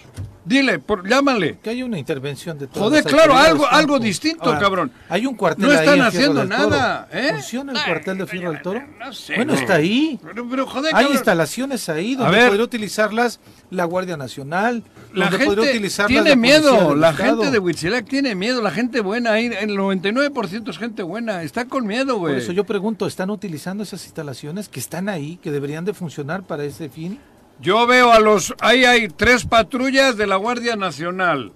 Dile, 0.46 0.78
por, 0.78 1.08
llámale. 1.08 1.58
Que 1.60 1.70
hay 1.70 1.82
una 1.82 1.98
intervención 1.98 2.56
de 2.56 2.68
todas 2.68 2.88
Joder, 2.88 3.02
claro, 3.04 3.36
algo- 3.36 3.66
algo 3.66 3.98
distinto, 3.98 4.56
cabrón. 4.60 4.92
Hay 5.08 5.26
un 5.26 5.34
cuartel 5.34 5.66
No 5.66 5.72
están 5.72 6.00
haciendo 6.02 6.44
nada, 6.44 7.08
¿eh? 7.12 7.30
¿Funciona 7.32 7.72
el 7.72 7.84
cuartel 7.84 8.18
de 8.18 8.26
Fierro 8.28 8.52
del 8.52 8.62
Toro? 8.62 8.80
No 8.98 9.12
sé, 9.12 9.34
bueno, 9.34 9.54
no. 9.54 9.58
está 9.58 9.74
ahí. 9.74 10.20
Pero, 10.22 10.48
pero, 10.48 10.66
joder, 10.66 10.86
Hay 10.94 11.02
cabrón. 11.02 11.12
instalaciones 11.14 11.88
ahí 11.88 12.14
donde 12.14 12.46
podría 12.46 12.62
utilizarlas 12.64 13.40
la 13.70 13.84
Guardia 13.86 14.16
Nacional, 14.16 14.84
La 15.12 15.28
donde 15.30 15.44
podría 15.44 15.64
gente 15.64 15.78
utilizarlas 15.78 16.08
tiene 16.08 16.30
la 16.30 16.36
miedo, 16.36 16.94
la 16.94 17.10
Estado. 17.10 17.36
gente 17.38 17.50
de 17.50 17.58
Huitzilac 17.58 18.08
tiene 18.08 18.34
miedo, 18.36 18.62
la 18.62 18.70
gente 18.70 19.00
buena, 19.00 19.32
ahí 19.32 19.46
el 19.46 19.76
99% 19.76 20.70
es 20.70 20.78
gente 20.78 21.02
buena, 21.02 21.42
está 21.42 21.64
con 21.64 21.86
miedo, 21.88 22.12
Por 22.18 22.30
güey. 22.30 22.36
eso 22.36 22.52
yo 22.52 22.62
pregunto, 22.62 23.08
¿están 23.08 23.30
utilizando 23.30 23.82
esas 23.82 24.04
instalaciones 24.04 24.68
que 24.68 24.78
están 24.78 25.08
ahí, 25.08 25.38
que 25.42 25.50
deberían 25.50 25.84
de 25.84 25.92
funcionar 25.92 26.44
para 26.44 26.62
ese 26.62 26.88
fin? 26.88 27.18
Yo 27.60 27.86
veo 27.86 28.12
a 28.12 28.20
los, 28.20 28.54
ahí 28.60 28.84
hay 28.84 29.08
tres 29.08 29.44
patrullas 29.44 30.16
de 30.16 30.26
la 30.26 30.36
Guardia 30.36 30.76
Nacional. 30.76 31.52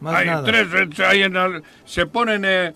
Más 0.00 0.14
hay 0.14 0.26
nada. 0.26 0.44
tres, 0.44 0.66
eh, 0.98 1.04
ahí 1.04 1.22
en 1.22 1.36
el- 1.36 1.62
se 1.84 2.06
ponen 2.06 2.42
eh, 2.46 2.72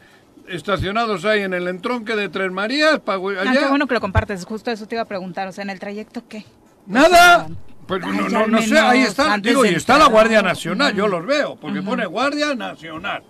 estacionados 0.48 1.24
ahí 1.24 1.40
en 1.40 1.54
el 1.54 1.66
entronque 1.68 2.14
de 2.16 2.28
Tres 2.28 2.52
Marías, 2.52 3.00
Ah, 3.06 3.18
qué 3.52 3.66
bueno 3.68 3.86
que 3.86 3.94
lo 3.94 4.00
compartes, 4.00 4.44
justo 4.44 4.70
eso 4.70 4.86
te 4.86 4.94
iba 4.96 5.02
a 5.02 5.06
preguntar, 5.06 5.48
o 5.48 5.52
sea, 5.52 5.62
en 5.62 5.70
el 5.70 5.80
trayecto, 5.80 6.22
¿qué? 6.28 6.44
Nada. 6.86 7.48
Pues 7.86 8.02
Ay, 8.04 8.12
no, 8.16 8.28
no, 8.28 8.46
no 8.46 8.62
sé, 8.62 8.78
ahí 8.78 9.00
está, 9.00 9.32
antes 9.34 9.50
digo, 9.50 9.64
y 9.64 9.74
está 9.74 9.98
la. 9.98 10.06
Guardia 10.06 10.42
Nacional, 10.42 10.94
yo 10.94 11.06
los 11.08 11.24
veo, 11.26 11.56
porque 11.56 11.80
pone 11.82 12.04
Guardia 12.06 12.54
Nacional. 12.54 13.22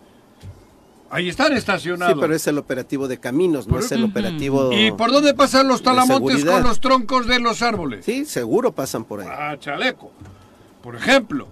Ahí 1.10 1.28
están 1.28 1.48
Sí, 1.52 1.54
estacionados. 1.58 2.16
pero 2.20 2.34
es 2.34 2.46
el 2.46 2.58
operativo 2.58 3.06
de 3.08 3.18
caminos, 3.18 3.68
no 3.68 3.78
es 3.78 3.92
el 3.92 4.04
operativo... 4.04 4.72
¿Y 4.72 4.90
por 4.92 5.12
dónde 5.12 5.32
pasan 5.34 5.68
los 5.68 5.82
talamontes 5.82 6.44
con 6.44 6.62
los 6.62 6.80
troncos 6.80 7.26
de 7.26 7.38
los 7.38 7.62
árboles? 7.62 8.04
Sí, 8.04 8.24
seguro 8.24 8.72
pasan 8.72 9.04
por 9.04 9.20
ahí. 9.20 9.28
Ah, 9.30 9.56
chaleco. 9.58 10.10
Por 10.82 10.96
ejemplo. 10.96 11.46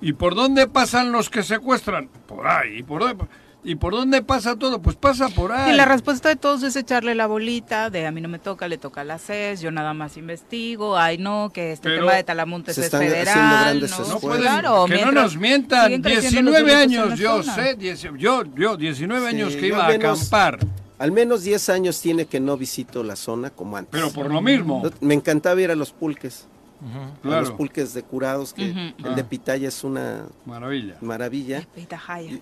¿Y 0.00 0.12
por 0.14 0.34
dónde 0.34 0.66
pasan 0.66 1.12
los 1.12 1.30
que 1.30 1.42
secuestran? 1.42 2.08
Por 2.26 2.46
ahí. 2.46 2.78
¿Y 2.78 2.82
por 2.82 3.00
dónde, 3.02 3.24
y 3.64 3.74
por 3.76 3.92
dónde 3.94 4.20
pasa 4.22 4.56
todo? 4.56 4.80
Pues 4.82 4.94
pasa 4.96 5.28
por 5.30 5.50
ahí. 5.52 5.72
Y 5.72 5.76
la 5.76 5.84
respuesta 5.86 6.28
de 6.28 6.36
todos 6.36 6.62
es 6.62 6.76
echarle 6.76 7.14
la 7.14 7.26
bolita 7.26 7.88
de 7.90 8.06
a 8.06 8.12
mí 8.12 8.20
no 8.20 8.28
me 8.28 8.38
toca, 8.38 8.68
le 8.68 8.78
toca 8.78 9.00
a 9.00 9.04
la 9.04 9.18
CES, 9.18 9.60
yo 9.60 9.70
nada 9.70 9.94
más 9.94 10.16
investigo, 10.16 10.96
ay 10.98 11.18
no, 11.18 11.50
que 11.52 11.72
este 11.72 11.88
Pero 11.88 12.02
tema 12.04 12.14
de 12.16 12.24
Talamontes 12.24 12.74
se 12.74 12.82
es 12.82 12.84
están 12.86 13.00
haciendo 13.02 13.24
federal, 13.24 13.60
grandes 13.80 13.98
¿no? 13.98 14.06
no 14.08 14.20
pueden, 14.20 14.42
Claro, 14.42 14.84
que 14.86 15.04
no 15.04 15.12
nos 15.12 15.36
mientan. 15.36 15.84
siguen 15.86 16.02
creciendo 16.02 16.50
los 16.50 16.60
19 16.60 16.80
delitos 16.80 16.94
en 16.94 17.02
años, 17.12 17.18
yo 17.18 17.42
sé, 17.42 17.74
10 17.74 18.02
yo, 18.18 18.42
yo, 18.54 18.76
19 18.76 19.30
Sí, 19.30 19.36
años 19.36 19.56
que 19.56 19.66
iba 19.68 19.84
a 19.86 19.88
menos- 19.88 20.20
acampar. 20.20 20.58
Al 20.96 21.10
menos 21.10 21.42
10 21.42 21.68
años 21.70 22.00
tiene 22.00 22.26
que 22.26 22.38
no 22.38 22.56
visito 22.56 23.02
la 23.02 23.16
zona 23.16 23.50
como 23.50 23.76
antes. 23.76 23.90
Pero 23.90 24.10
por 24.12 24.32
lo 24.32 24.40
mismo. 24.40 24.82
Me 25.00 25.14
encantaba 25.14 25.60
ir 25.60 25.70
a 25.72 25.74
los 25.74 25.90
pulques. 25.90 26.46
Claro. 27.22 27.40
los 27.40 27.50
pulques 27.52 27.94
de 27.94 28.02
curados, 28.02 28.52
que 28.52 28.92
el 29.04 29.14
de 29.14 29.24
pitaya 29.24 29.68
es 29.68 29.84
una 29.84 30.26
Maravilla. 30.44 30.96
maravilla. 31.00 31.66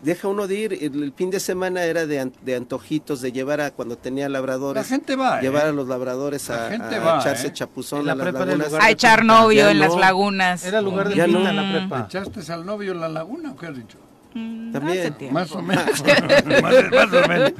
Deja 0.03 0.29
uno 0.29 0.47
de 0.49 0.55
ir, 0.59 0.73
el, 0.73 1.03
el 1.05 1.13
fin 1.13 1.31
de 1.31 1.39
semana 1.41 1.85
era 1.85 2.07
de, 2.07 2.31
de 2.43 2.57
antojitos, 2.57 3.21
de 3.21 3.31
llevar 3.33 3.61
a 3.61 3.71
cuando 3.71 3.97
tenía 3.97 4.29
La 4.29 4.39
labradores, 4.41 4.87
gente 4.89 5.15
va, 5.17 5.39
¿eh? 5.39 5.43
llevar 5.43 5.67
a 5.67 5.73
los 5.73 5.87
labradores 5.87 6.49
La 6.49 6.67
a, 6.67 6.71
gente 6.71 6.97
a 6.97 7.01
va, 7.01 7.21
echarse 7.21 7.47
¿eh? 7.49 7.53
chapuzón 7.53 8.01
En 8.01 8.07
la 8.07 8.13
a 8.13 8.17
las 8.17 8.33
lagunas. 8.35 8.73
A 8.81 8.91
echar 8.91 9.25
novio 9.25 9.69
en 9.69 9.79
las 9.79 9.95
lagunas. 9.95 10.65
Era 10.65 10.81
lugar 10.83 11.09
de 11.09 11.15
Ya 11.15 11.25
pinta 11.27 11.41
no. 11.41 11.49
en 11.51 11.57
la 11.57 11.79
prepa. 11.79 12.07
¿Echaste 12.07 12.53
al 12.53 12.67
novio 12.67 12.93
en 12.93 13.01
la 13.01 13.09
laguna 13.09 13.53
o 13.53 13.57
qué 13.57 13.67
has 13.67 13.77
dicho? 13.77 13.99
Mm, 14.35 14.73
También. 14.73 15.15
Más 15.31 15.53
o 15.53 15.63
menos. 15.63 15.85
más, 16.03 16.91
más 16.91 17.13
o 17.13 17.29
menos. 17.29 17.53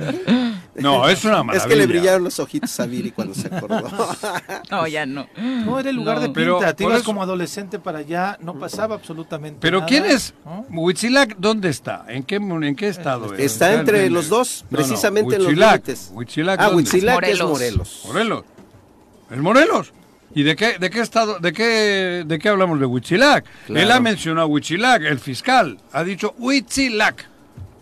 No, 0.75 1.07
es 1.09 1.25
una 1.25 1.43
maravilla. 1.43 1.65
Es 1.65 1.67
que 1.71 1.77
le 1.77 1.87
brillaron 1.87 2.25
los 2.25 2.39
ojitos 2.41 2.81
a 2.81 2.87
Viri 2.87 3.11
cuando 3.11 3.35
se 3.35 3.49
acordó. 3.55 3.83
No, 4.71 4.87
ya 4.87 5.05
no. 5.05 5.27
No, 5.37 5.79
era 5.79 5.91
el 5.91 5.97
lugar 5.97 6.17
No, 6.17 6.23
de 6.23 6.29
pero 6.31 6.59
pinta. 6.59 6.75
Te 6.75 6.85
por 6.85 6.93
ibas 6.93 7.01
eso- 7.03 7.07
como 7.07 7.23
adolescente 7.23 7.79
para 7.79 7.99
allá, 7.99 8.39
no 8.41 8.59
pasaba 8.59 8.95
absolutamente 8.95 9.59
Pero 9.61 9.79
nada. 9.81 9.89
¿quién 9.89 10.05
es? 10.07 10.33
Huitzilac, 10.71 11.37
¿dónde 11.39 11.69
está? 11.69 12.05
¿En 12.09 12.23
qué, 12.23 12.37
en 12.37 12.75
qué 12.77 12.89
estado? 12.89 13.35
es? 13.35 13.41
Está 13.41 13.75
entre 13.75 14.07
en- 14.07 14.15
los 14.15 14.29
dos, 14.29 14.65
No, 14.65 14.67
no, 14.71 14.77
precisamente 14.79 15.37
en 15.37 15.45
los 15.45 15.53
límites. 15.53 16.11
Huitzilac, 16.15 16.59
Ah, 16.61 16.65
¿dónde? 16.67 16.77
Huitzilac 16.79 17.23
es 17.25 17.41
Morelos. 17.43 18.03
Morelos. 18.07 18.45
¿El 19.31 19.43
Morelos? 19.43 19.93
¿Y 20.35 20.45
de 20.45 20.57
qué, 20.57 20.79
de 20.79 20.89
qué 20.89 21.01
estado, 21.01 21.39
de 21.39 21.53
qué, 21.53 22.25
de 22.27 22.39
qué 22.39 22.49
hablamos 22.49 22.81
de 22.81 22.87
Huitzilac? 22.87 23.45
Claro. 23.67 23.81
Él 23.83 23.91
ha 23.93 24.01
mencionado 24.01 24.47
Huitzilac, 24.47 25.03
el 25.03 25.19
fiscal, 25.19 25.79
ha 25.93 26.03
dicho 26.05 26.35
Huitzilac, 26.39 27.27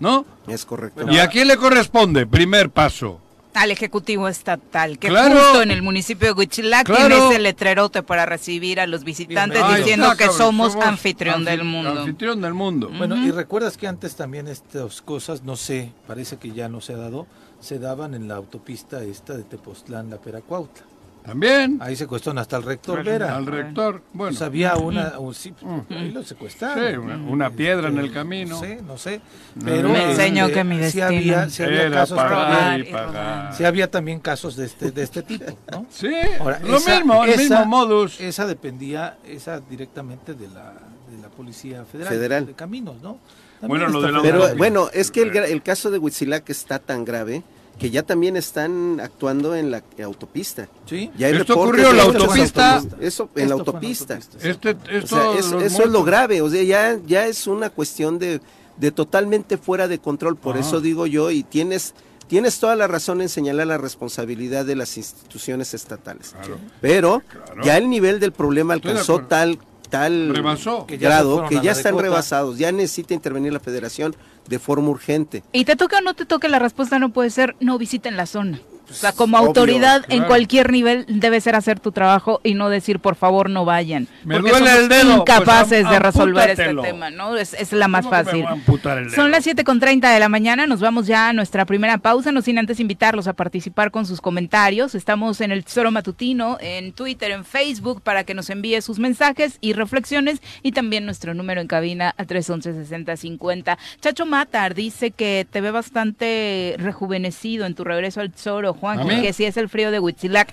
¿no? 0.00 0.26
Es 0.50 0.64
correcto. 0.64 1.06
¿Y 1.10 1.18
a 1.18 1.28
quién 1.28 1.48
le 1.48 1.56
corresponde? 1.56 2.26
Primer 2.26 2.70
paso. 2.70 3.20
Al 3.52 3.72
Ejecutivo 3.72 4.28
Estatal, 4.28 4.98
que 4.98 5.08
Claro. 5.08 5.34
justo 5.34 5.62
en 5.62 5.72
el 5.72 5.82
municipio 5.82 6.28
de 6.28 6.32
Huichilac 6.34 6.86
Claro. 6.86 7.08
tiene 7.08 7.28
ese 7.30 7.38
letrerote 7.40 8.02
para 8.04 8.24
recibir 8.24 8.78
a 8.78 8.86
los 8.86 9.02
visitantes 9.02 9.60
diciendo 9.76 10.06
está, 10.06 10.16
que 10.16 10.24
cabrón, 10.26 10.38
somos, 10.38 10.76
anfitrión 10.76 11.42
anfi- 11.42 11.44
del 11.46 11.64
mundo. 11.64 12.00
Anfitrión 12.00 12.40
del 12.40 12.54
mundo. 12.54 12.90
Bueno, 12.96 13.16
y 13.16 13.32
recuerdas 13.32 13.76
que 13.76 13.88
antes 13.88 14.14
también 14.14 14.46
estas 14.46 15.02
cosas, 15.02 15.42
no 15.42 15.56
sé, 15.56 15.92
parece 16.06 16.36
que 16.36 16.52
ya 16.52 16.68
no 16.68 16.80
se 16.80 16.92
ha 16.92 16.96
dado, 16.96 17.26
se 17.58 17.80
daban 17.80 18.14
en 18.14 18.28
la 18.28 18.36
autopista 18.36 19.02
esta 19.02 19.36
de 19.36 19.42
Tepoztlán, 19.42 20.10
la 20.10 20.18
Peracuautla. 20.18 20.84
También. 21.30 21.78
Ahí 21.80 21.94
secuestraron 21.94 22.38
hasta 22.38 22.56
el 22.56 22.64
rector 22.64 23.04
Vera. 23.04 23.36
Al 23.36 23.46
rector. 23.46 24.02
Bueno. 24.12 24.30
Pues 24.32 24.42
había 24.42 24.74
una, 24.76 25.16
un- 25.20 25.32
sí, 25.32 25.54
ahí 25.90 26.10
lo 26.10 26.24
secuestraron. 26.24 26.90
Sí, 26.90 26.96
una- 26.96 27.16
una 27.16 27.50
piedra 27.50 27.88
en 27.88 27.98
el 27.98 28.12
camino. 28.12 28.56
No 28.56 28.60
sé, 28.60 28.80
no 28.82 28.98
sé. 28.98 29.20
Pero 29.64 29.88
Me 29.90 29.98
este, 29.98 30.10
enseñó 30.10 30.48
que 30.48 30.64
mi 30.64 30.74
sí 30.76 30.80
destino 30.82 31.06
había, 31.06 31.48
sí 31.48 31.62
había 31.62 31.82
Era 31.82 31.96
casos 32.00 32.16
pagar 32.18 32.58
también. 32.58 32.88
y 32.88 32.92
pagar. 32.92 33.54
Sí 33.54 33.64
había 33.64 33.90
también 33.90 34.18
casos 34.18 34.56
de 34.56 34.66
este, 34.66 34.90
de 34.90 35.02
este 35.04 35.22
tipo, 35.22 35.44
¿no? 35.70 35.86
Sí, 35.88 36.12
Ahora, 36.40 36.58
lo 36.64 36.76
esa- 36.78 36.96
mismo, 36.96 37.24
el 37.24 37.30
esa- 37.30 37.40
mismo 37.40 37.64
modus. 37.66 38.20
Esa 38.20 38.46
dependía, 38.46 39.18
esa 39.24 39.60
directamente 39.60 40.34
de 40.34 40.48
la, 40.48 40.72
de 41.12 41.22
la 41.22 41.28
Policía 41.28 41.84
Federal, 41.84 42.12
Federal. 42.12 42.46
de 42.46 42.54
Caminos, 42.54 43.00
¿no? 43.00 43.18
Bueno, 43.62 43.88
lo 43.88 44.00
de 44.02 44.10
la 44.10 44.22
Pero 44.22 44.56
bueno, 44.56 44.88
es 44.92 45.10
que 45.12 45.22
el, 45.22 45.32
gra- 45.32 45.46
el 45.48 45.62
caso 45.62 45.90
de 45.92 45.98
Huitzilac 45.98 46.50
está 46.50 46.78
tan 46.80 47.04
grave 47.04 47.42
que 47.80 47.90
ya 47.90 48.02
también 48.02 48.36
están 48.36 49.00
actuando 49.00 49.56
en 49.56 49.70
la 49.70 49.82
autopista. 50.04 50.68
Sí. 50.86 51.10
Ya 51.16 51.28
hay 51.28 51.36
Esto 51.36 51.54
ocurrió 51.54 51.90
en 51.90 51.96
la 51.96 52.02
autopista. 52.04 52.82
Eso, 53.00 53.30
en 53.34 53.48
la 53.48 53.54
autopista. 53.54 54.18
Este, 54.42 54.70
O 54.70 54.76
esto, 54.90 55.16
sea, 55.16 55.32
es- 55.38 55.50
los 55.50 55.62
eso 55.62 55.82
es 55.84 55.90
lo 55.90 56.04
grave, 56.04 56.42
o 56.42 56.50
sea, 56.50 56.62
ya, 56.62 56.98
ya 57.06 57.26
es 57.26 57.46
una 57.46 57.70
cuestión 57.70 58.18
de, 58.18 58.40
de 58.76 58.90
totalmente 58.92 59.56
fuera 59.56 59.88
de 59.88 59.98
control, 59.98 60.36
por 60.36 60.56
Ajá. 60.58 60.66
eso 60.68 60.80
digo 60.82 61.06
yo, 61.06 61.30
y 61.30 61.42
tienes, 61.42 61.94
tienes 62.28 62.60
toda 62.60 62.76
la 62.76 62.86
razón 62.86 63.22
en 63.22 63.30
señalar 63.30 63.66
la 63.66 63.78
responsabilidad 63.78 64.66
de 64.66 64.76
las 64.76 64.98
instituciones 64.98 65.72
estatales. 65.72 66.34
Claro. 66.38 66.58
Pero 66.82 67.22
Claro. 67.28 67.62
ya 67.64 67.78
el 67.78 67.88
nivel 67.88 68.20
del 68.20 68.32
problema 68.32 68.74
alcanzó 68.74 69.20
tal, 69.22 69.58
tal 69.88 70.36
Rebasó. 70.36 70.86
Que 70.86 70.98
ya 70.98 71.08
se 71.08 71.14
grado 71.16 71.46
que 71.48 71.60
ya 71.62 71.72
están 71.72 71.98
rebasados, 71.98 72.58
ya 72.58 72.70
necesita 72.72 73.14
intervenir 73.14 73.54
la 73.54 73.60
federación 73.60 74.14
de 74.48 74.59
forma 74.59 74.88
urgente. 74.88 75.42
Y 75.53 75.64
te 75.64 75.76
toque 75.76 75.96
o 75.96 76.00
no 76.00 76.14
te 76.14 76.26
toque, 76.26 76.48
la 76.48 76.59
respuesta 76.59 76.98
no 76.98 77.11
puede 77.12 77.31
ser 77.31 77.57
no 77.61 77.79
visiten 77.79 78.16
la 78.16 78.26
zona. 78.26 78.61
O 78.90 78.94
sea, 78.94 79.12
como 79.12 79.38
obvio, 79.38 79.48
autoridad 79.48 80.05
en 80.09 80.24
cualquier 80.24 80.72
nivel 80.72 81.05
debe 81.09 81.40
ser 81.40 81.55
hacer 81.55 81.81
tu 81.81 81.92
trabajo 81.92 82.40
y 82.42 82.55
no 82.55 82.68
decir 82.68 82.98
por 82.98 83.14
favor 83.14 83.48
no 83.48 83.64
vayan. 83.64 84.09
Me 84.24 84.37
porque 84.37 84.50
duele 84.50 84.66
somos 84.66 84.83
el 84.83 84.88
dedo, 84.88 85.16
incapaces 85.18 85.83
pues, 85.83 85.90
de 85.90 85.98
resolver 85.98 86.50
este 86.50 86.74
tema, 86.74 87.11
¿no? 87.11 87.37
Es, 87.37 87.55
es 87.55 87.72
la 87.72 87.88
más 87.88 88.05
¿Cómo 88.05 88.16
que 88.16 88.24
me 88.35 88.44
fácil. 88.44 89.11
Son 89.14 89.31
las 89.31 89.44
7 89.44 89.64
con 89.64 89.81
30 89.81 90.11
de 90.11 90.20
la 90.20 90.29
mañana, 90.29 90.66
nos 90.66 90.81
vamos 90.81 91.07
ya 91.07 91.29
a 91.29 91.33
nuestra 91.33 91.64
primera 91.64 91.98
pausa, 91.98 92.33
no 92.33 92.42
sin 92.42 92.59
antes 92.59 92.81
invitarlos 92.81 93.29
a 93.29 93.33
participar 93.33 93.90
con 93.90 94.07
sus 94.07 94.20
comentarios. 94.20 94.94
Estamos 94.94 95.40
en 95.40 95.53
el 95.53 95.64
Tesoro 95.64 95.90
Matutino, 95.90 96.59
en 96.61 96.92
Twitter, 96.92 97.31
en 97.31 97.44
Facebook, 97.44 98.03
para 98.03 98.24
que 98.24 98.35
nos 98.35 98.50
envíe 98.50 98.81
sus 98.83 98.98
mensajes 98.98 99.59
y 99.61 99.72
reflexiones 99.72 100.40
y 100.62 100.72
también 100.72 101.05
nuestro 101.05 101.35
número 101.35 101.61
en 101.61 101.66
cabina 101.66 102.14
a 102.16 102.24
311-6050. 102.24 103.79
Chacho 104.00 104.26
Matar 104.26 104.74
dice 104.74 105.11
que 105.11 105.46
te 105.50 105.61
ve 105.61 105.70
bastante 105.70 106.76
rejuvenecido 106.79 107.66
en 107.66 107.74
tu 107.74 107.85
regreso 107.85 108.20
al 108.20 108.31
Tesoro, 108.31 108.74
Juan, 108.80 109.06
que 109.20 109.32
sí 109.32 109.44
es 109.44 109.56
el 109.56 109.68
frío 109.68 109.90
de 109.90 110.00
Huitzilac. 110.00 110.52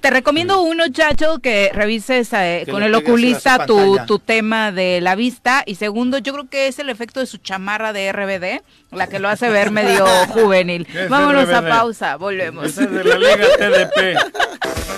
Te 0.00 0.10
recomiendo 0.10 0.62
uno, 0.62 0.84
Chacho, 0.88 1.38
que 1.40 1.70
revises 1.74 2.32
eh, 2.32 2.62
Que 2.64 2.70
con 2.70 2.82
el 2.84 2.94
oculista 2.94 3.66
tu, 3.66 3.98
tu 4.06 4.18
tema 4.20 4.70
de 4.70 5.00
la 5.00 5.16
vista 5.16 5.64
y 5.66 5.74
segundo, 5.74 6.18
yo 6.18 6.32
creo 6.34 6.48
que 6.48 6.68
es 6.68 6.78
el 6.78 6.88
efecto 6.88 7.18
de 7.18 7.26
su 7.26 7.38
chamarra 7.38 7.92
de 7.92 8.12
RBD, 8.12 8.62
la 8.96 9.08
que 9.08 9.18
lo 9.18 9.28
hace 9.28 9.48
ver 9.48 9.70
medio 9.70 10.06
juvenil. 10.28 10.86
¿Qué 10.86 11.04
es 11.04 11.08
Vámonos 11.08 11.48
a 11.48 11.68
pausa, 11.68 12.16
volvemos. 12.16 12.66
Ese 12.66 12.84
es 12.84 12.90
de 12.92 13.04
la 13.04 13.18
Liga 13.18 13.46
TDP. 13.58 14.97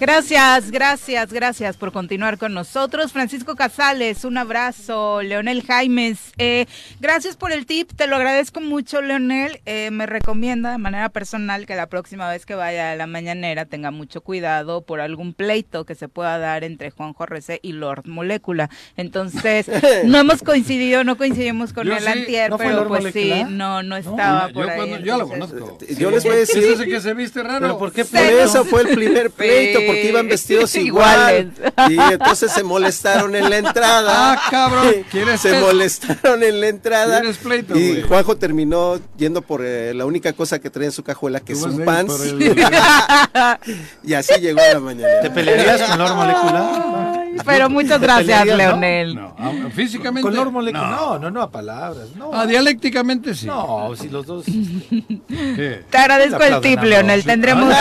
Gracias, 0.00 0.70
gracias, 0.70 1.32
gracias 1.32 1.76
por 1.76 1.90
continuar 1.90 2.38
con 2.38 2.54
nosotros. 2.54 3.10
Francisco 3.12 3.56
Casales, 3.56 4.24
un 4.24 4.38
abrazo. 4.38 5.22
Leonel 5.22 5.64
Jaimes, 5.64 6.18
eh, 6.38 6.66
gracias 7.00 7.36
por 7.36 7.50
el 7.50 7.66
tip, 7.66 7.90
te 7.96 8.06
lo 8.06 8.14
agradezco 8.14 8.60
mucho, 8.60 9.02
Leonel. 9.02 9.60
Eh, 9.66 9.90
me 9.90 10.06
recomienda 10.06 10.70
de 10.70 10.78
manera 10.78 11.08
personal 11.08 11.66
que 11.66 11.74
la 11.74 11.88
próxima 11.88 12.30
vez 12.30 12.46
que 12.46 12.54
vaya 12.54 12.92
a 12.92 12.96
la 12.96 13.08
mañanera 13.08 13.64
tenga 13.66 13.90
mucho 13.90 14.20
cuidado 14.20 14.82
por 14.82 15.00
algún 15.00 15.34
pleito 15.34 15.84
que 15.84 15.96
se 15.96 16.06
pueda 16.06 16.38
dar 16.38 16.62
entre 16.62 16.92
Juanjo 16.92 17.24
RC 17.24 17.58
y 17.60 17.72
Lord 17.72 18.02
Molécula. 18.06 18.70
Entonces, 18.96 19.66
no 20.04 20.18
hemos 20.18 20.42
coincidido, 20.44 21.02
no 21.02 21.16
coincidimos 21.16 21.72
con 21.72 21.88
Yo 21.88 21.94
el 21.96 22.04
sí. 22.04 22.08
antier, 22.08 22.50
¿No 22.50 22.56
fue 22.58 22.66
pero 22.68 22.86
pues 22.86 23.12
sí, 23.12 23.32
no, 23.48 23.82
no 23.82 23.96
estaba 23.96 24.48
por 24.50 24.66
Yo, 24.66 24.70
ahí. 24.70 24.76
cuando- 24.76 24.98
yo 25.00 25.18
lo 25.18 25.28
conozco. 25.28 25.78
Yo 25.98 26.10
les 26.12 26.22
voy 26.22 26.34
a 26.34 26.36
¿Es 26.36 26.48
decir, 26.54 26.62
ese 26.72 26.86
que 26.86 27.00
se 27.00 27.14
viste 27.14 27.42
raro? 27.42 27.58
¿Pero 27.60 27.78
por 27.78 27.92
qué 27.92 28.04
Por 28.04 28.20
eso 28.20 28.64
fue 28.64 28.82
el 28.82 28.88
primer 28.94 29.30
pleito, 29.32 29.80
porque 29.88 30.08
iban 30.08 30.28
vestidos 30.28 30.74
igual. 30.76 31.52
Iguales. 31.56 31.90
Y 31.90 32.12
entonces 32.12 32.52
se 32.52 32.62
molestaron 32.62 33.34
en 33.34 33.50
la 33.50 33.58
entrada. 33.58 34.32
Ah, 34.32 34.42
cabrón. 34.50 34.94
¿Quieres 35.10 35.40
se 35.40 35.60
molestaron 35.60 36.42
en 36.42 36.60
la 36.60 36.68
entrada. 36.68 37.20
¿Quieres 37.20 37.38
pleito, 37.38 37.76
y? 37.76 38.02
Juanjo 38.02 38.36
terminó 38.36 39.00
yendo 39.16 39.42
por 39.42 39.64
eh, 39.64 39.92
la 39.94 40.06
única 40.06 40.32
cosa 40.32 40.58
que 40.58 40.70
trae 40.70 40.86
en 40.86 40.92
su 40.92 41.02
cajuela, 41.02 41.40
que 41.40 41.52
es 41.54 41.62
un 41.62 41.82
el- 41.82 42.58
Y 44.04 44.14
así 44.14 44.34
llegó 44.40 44.60
a 44.60 44.74
la 44.74 44.80
mañana. 44.80 45.20
¿Te 45.22 45.30
pelearías 45.30 45.82
con 45.82 45.98
Lord 45.98 46.14
Molecular? 46.14 47.17
Pero 47.46 47.70
muchas 47.70 48.00
gracias. 48.00 48.46
Leonel. 48.46 49.14
No, 49.14 49.34
ah, 49.38 49.52
físicamente. 49.74 50.22
Con 50.22 50.34
Lord 50.34 50.50
Molecular. 50.52 50.90
No. 50.90 50.98
No, 50.98 51.18
no, 51.18 51.30
no, 51.30 51.42
a 51.42 51.50
palabras. 51.50 52.08
No, 52.16 52.30
Ah, 52.32 52.46
dialécticamente 52.46 53.34
sí. 53.34 53.46
no 53.46 53.94
si 53.96 54.08
los 54.08 54.26
dos. 54.26 54.44
¿Qué? 55.28 55.84
Te 55.90 55.98
agradezco 55.98 56.42
el 56.42 56.60
tip, 56.60 56.82
Leonel. 56.82 57.24
Tendremos, 57.24 57.72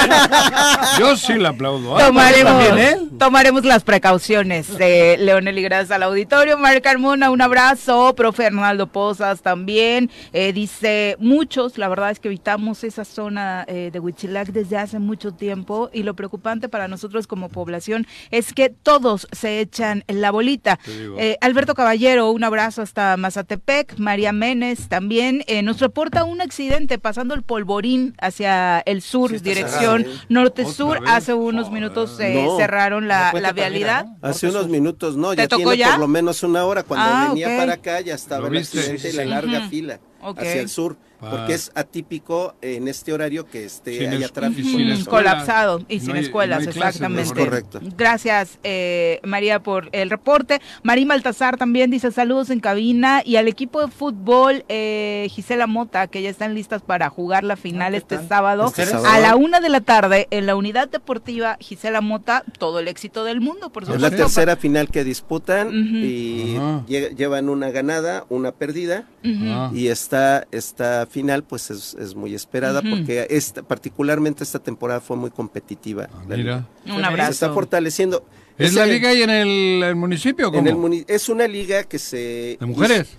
Yo 0.99 1.15
sí 1.15 1.33
le 1.33 1.47
aplaudo. 1.47 1.97
Ah, 1.97 2.07
tomaremos, 2.07 2.65
¿También 2.65 2.77
él? 2.87 3.09
tomaremos 3.17 3.65
las 3.65 3.83
precauciones 3.83 4.77
de 4.77 5.17
Leonel 5.19 5.57
y 5.57 5.61
gracias 5.63 5.91
al 5.91 6.03
auditorio. 6.03 6.57
Mar 6.57 6.81
Carmona, 6.81 7.29
un 7.29 7.41
abrazo. 7.41 8.13
Profe 8.15 8.45
Arnaldo 8.47 8.87
Pozas 8.87 9.41
también. 9.41 10.09
Eh, 10.33 10.53
dice, 10.53 11.15
muchos, 11.19 11.77
la 11.77 11.87
verdad 11.87 12.11
es 12.11 12.19
que 12.19 12.27
evitamos 12.27 12.83
esa 12.83 13.05
zona 13.05 13.65
eh, 13.67 13.89
de 13.91 13.99
Huichilac 13.99 14.49
desde 14.49 14.77
hace 14.77 14.99
mucho 14.99 15.31
tiempo 15.31 15.89
y 15.93 16.03
lo 16.03 16.15
preocupante 16.15 16.69
para 16.69 16.87
nosotros 16.87 17.27
como 17.27 17.49
población 17.49 18.07
es 18.31 18.53
que 18.53 18.69
todos 18.69 19.27
se 19.37 19.59
echan 19.61 20.03
la 20.07 20.31
bolita. 20.31 20.79
Eh, 21.17 21.37
Alberto 21.41 21.73
Caballero, 21.75 22.31
un 22.31 22.43
abrazo 22.43 22.81
hasta 22.81 23.15
Mazatepec. 23.17 23.97
María 23.97 24.31
Menes 24.33 24.89
también 24.89 25.43
eh, 25.47 25.61
nos 25.61 25.79
reporta 25.79 26.23
un 26.23 26.41
accidente 26.41 26.97
pasando 26.99 27.33
el 27.35 27.43
polvorín 27.43 28.15
hacia 28.19 28.79
el 28.79 29.01
sur, 29.01 29.29
Sí, 29.31 29.39
dirección 29.39 30.01
¿eh? 30.01 30.07
norte-sur. 30.29 30.99
Hace 31.07 31.33
unos 31.33 31.71
minutos 31.71 32.19
eh, 32.19 32.43
No. 32.45 32.57
cerraron 32.57 33.07
la, 33.07 33.31
vialidad. 33.55 34.07
Hace 34.21 34.47
unos 34.49 34.63
sur. 34.63 34.71
minutos, 34.71 35.15
no, 35.17 35.31
¿Te 35.31 35.37
ya 35.43 35.47
tocó 35.47 35.63
tiene 35.71 35.77
ya? 35.77 35.91
por 35.91 35.99
lo 36.01 36.07
menos 36.07 36.43
una 36.43 36.65
hora. 36.65 36.83
Cuando 36.83 37.05
Ah, 37.07 37.27
venía 37.29 37.57
para 37.57 37.73
acá 37.73 38.01
ya 38.01 38.15
estaba 38.15 38.47
¿Lo 38.49 38.53
el 38.53 38.57
accidente 38.63 38.97
Sí, 38.99 39.09
sí, 39.09 39.13
y 39.13 39.17
la 39.17 39.25
larga 39.25 39.69
fila. 39.69 39.99
Hacia 40.21 40.61
el 40.61 40.69
sur, 40.69 40.97
Porque 41.19 41.53
es 41.55 41.71
atípico 41.73 42.53
en 42.61 42.87
este 42.87 43.11
horario 43.13 43.45
que 43.47 43.65
esté 43.65 43.97
Sin 43.97 44.09
haya 44.09 44.25
es- 44.27 44.31
tráfico. 44.33 44.67
y 44.79 45.03
colapsado 45.05 45.81
y 45.89 45.97
No 45.97 46.05
sin 46.05 46.15
hay- 46.15 46.23
escuelas, 46.25 46.63
no 46.63 46.69
exactamente. 46.69 47.33
Correcto. 47.33 47.79
Gracias, 47.97 48.59
eh, 48.63 49.19
María, 49.23 49.61
por 49.61 49.89
el 49.93 50.09
reporte. 50.09 50.61
María 50.83 51.05
Maltazar 51.07 51.57
también 51.57 51.89
dice 51.89 52.11
saludos 52.11 52.49
en 52.51 52.59
cabina 52.59 53.21
y 53.25 53.37
al 53.37 53.47
equipo 53.47 53.81
de 53.85 53.91
fútbol 53.91 54.63
eh, 54.69 55.27
Gisela 55.31 55.65
Mota, 55.65 56.07
que 56.07 56.21
ya 56.21 56.29
están 56.29 56.53
listas 56.53 56.81
para 56.83 57.09
jugar 57.09 57.43
la 57.43 57.55
final 57.55 57.93
¿qué 57.93 57.97
este 57.97 58.27
sábado 58.27 58.71
Este 58.75 58.83
a 58.93 59.19
la 59.19 59.35
una 59.35 59.59
de 59.59 59.69
la 59.69 59.81
tarde 59.81 60.27
en 60.31 60.45
la 60.45 60.55
unidad 60.55 60.87
deportiva 60.89 61.57
Gisela 61.59 62.01
Mota. 62.01 62.43
Todo 62.59 62.79
el 62.79 62.87
éxito 62.87 63.23
del 63.23 63.41
mundo, 63.41 63.71
por 63.71 63.83
Es 63.83 63.87
supuesto. 63.89 64.09
la 64.09 64.15
tercera 64.15 64.55
final 64.55 64.89
que 64.89 65.03
disputan 65.03 65.69
y 65.73 66.55
lle- 66.87 67.15
llevan 67.15 67.49
una 67.49 67.71
ganada, 67.71 68.25
una 68.29 68.51
perdida. 68.51 69.05
Ah. 69.25 69.71
Y 69.73 69.87
esta, 69.87 70.45
esta 70.51 71.06
final 71.07 71.43
pues 71.43 71.71
es, 71.71 71.93
es 71.95 72.15
muy 72.15 72.33
esperada 72.35 72.81
porque 72.81 73.27
esta, 73.29 73.63
particularmente 73.63 74.43
esta 74.43 74.59
temporada 74.59 74.99
fue 75.01 75.17
muy 75.17 75.29
competitiva. 75.31 76.07
Ah, 76.11 76.23
La 76.27 76.37
mira. 76.37 76.37
liga. 76.37 76.67
Un 76.95 77.01
Se 77.01 77.05
abrazo. 77.07 77.31
está 77.31 77.53
fortaleciendo. 77.53 78.23
¿Es 78.57 78.73
la 78.73 78.85
liga 78.85 79.09
ahí 79.09 79.21
en 79.21 79.29
el, 79.29 79.83
el 79.83 79.95
municipio? 79.95 80.47
en 80.47 80.53
¿Cómo? 80.53 80.67
el 80.69 80.75
muni- 80.75 81.05
es 81.07 81.29
una 81.29 81.47
liga 81.47 81.83
que 81.83 81.99
se... 81.99 82.57
¿De 82.59 82.65
mujeres? 82.65 83.09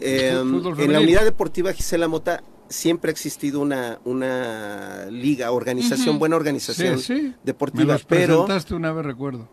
Eh, 0.00 0.30
en 0.78 0.92
la 0.92 1.00
unidad 1.00 1.24
deportiva 1.24 1.72
Gisela 1.72 2.08
Mota 2.08 2.42
siempre 2.68 3.10
ha 3.10 3.12
existido 3.12 3.60
una, 3.60 3.98
una 4.04 5.06
liga, 5.10 5.50
organización, 5.52 6.18
buena 6.18 6.36
organización 6.36 6.98
sí. 6.98 7.12
Me 7.12 7.34
deportiva, 7.44 7.92
los 7.94 8.04
pero 8.04 8.44
presentaste 8.46 8.74
una 8.74 8.92
vez, 8.92 9.04
recuerdo. 9.04 9.48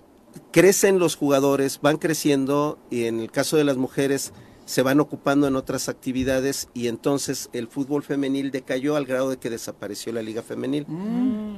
crecen 0.52 0.98
los 0.98 1.16
jugadores, 1.16 1.80
van 1.82 1.98
creciendo 1.98 2.80
y 2.90 3.06
en 3.06 3.20
el 3.20 3.30
caso 3.32 3.58
de 3.58 3.64
las 3.64 3.78
mujeres 3.78 4.32
se 4.66 4.82
van 4.82 5.00
ocupando 5.00 5.48
en 5.48 5.56
otras 5.56 5.90
actividades 5.90 6.70
y 6.74 6.88
entonces 6.88 7.50
el 7.54 7.68
fútbol 7.68 8.04
femenil 8.04 8.52
decayó 8.52 8.96
al 8.96 9.06
grado 9.06 9.30
de 9.30 9.38
que 9.38 9.50
desapareció 9.50 10.14
la 10.14 10.22
liga 10.22 10.42
femenil. 10.42 10.86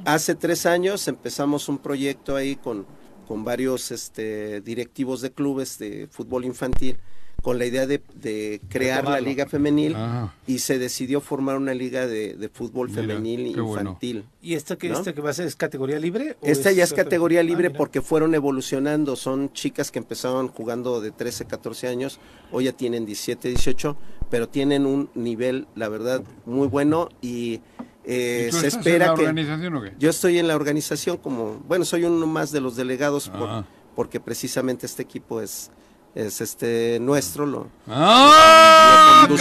Hace 0.05 0.35
tres 0.35 0.65
años 0.65 1.07
empezamos 1.07 1.69
un 1.69 1.77
proyecto 1.77 2.35
ahí 2.35 2.55
con, 2.55 2.85
con 3.27 3.43
varios 3.43 3.91
este, 3.91 4.61
directivos 4.61 5.21
de 5.21 5.31
clubes 5.31 5.77
de 5.77 6.07
fútbol 6.09 6.45
infantil 6.45 6.97
con 7.43 7.59
la 7.59 7.65
idea 7.65 7.85
de, 7.85 8.01
de 8.15 8.59
crear 8.69 9.03
la 9.03 9.19
liga 9.21 9.45
femenil 9.45 9.95
Ajá. 9.95 10.33
y 10.47 10.59
se 10.59 10.79
decidió 10.79 11.19
formar 11.21 11.57
una 11.57 11.73
liga 11.75 12.07
de, 12.07 12.33
de 12.35 12.49
fútbol 12.49 12.89
Mira, 12.89 13.01
femenil 13.01 13.53
bueno. 13.61 13.81
infantil. 13.81 14.23
¿Y 14.41 14.53
esta 14.55 14.77
que, 14.77 14.87
¿No? 14.89 14.97
este 14.97 15.13
que 15.13 15.21
va 15.21 15.29
a 15.29 15.33
ser 15.33 15.45
es 15.45 15.55
categoría 15.57 15.99
libre? 15.99 16.37
o 16.41 16.45
Esta 16.47 16.71
ya 16.71 16.85
es 16.85 16.93
categoría 16.93 17.41
Ah, 17.41 17.43
libre 17.43 17.67
mira. 17.67 17.77
porque 17.77 18.01
fueron 18.01 18.33
evolucionando. 18.33 19.15
Son 19.17 19.51
chicas 19.53 19.91
que 19.91 19.99
empezaban 19.99 20.47
jugando 20.47 21.01
de 21.01 21.11
13, 21.11 21.43
14 21.45 21.87
años, 21.89 22.19
hoy 22.51 22.63
ya 22.63 22.71
tienen 22.71 23.05
17, 23.05 23.49
18, 23.49 23.97
pero 24.31 24.47
tienen 24.47 24.85
un 24.85 25.09
nivel, 25.13 25.67
la 25.75 25.89
verdad, 25.89 26.23
muy 26.45 26.67
bueno 26.69 27.09
y 27.21 27.59
eh, 28.05 28.45
¿Y 28.47 28.51
tú 28.51 28.57
se 28.59 28.67
estás 28.67 28.79
espera 28.85 29.05
en 29.05 29.11
la 29.11 29.15
que... 29.17 29.21
organización 29.27 29.75
o 29.75 29.81
qué? 29.83 29.91
Yo 29.99 30.09
estoy 30.09 30.39
en 30.39 30.47
la 30.47 30.55
organización 30.55 31.17
como, 31.17 31.61
bueno, 31.67 31.83
soy 31.83 32.05
uno 32.05 32.25
más 32.25 32.51
de 32.53 32.61
los 32.61 32.77
delegados 32.77 33.27
por- 33.29 33.49
Ah. 33.49 33.65
porque 33.97 34.19
precisamente 34.21 34.85
este 34.85 35.03
equipo 35.03 35.41
es, 35.41 35.71
es 36.15 36.41
este 36.41 36.99
nuestro, 37.01 37.45
lo, 37.45 37.67
¡Ah! 37.87 39.25
Lo. 39.29 39.35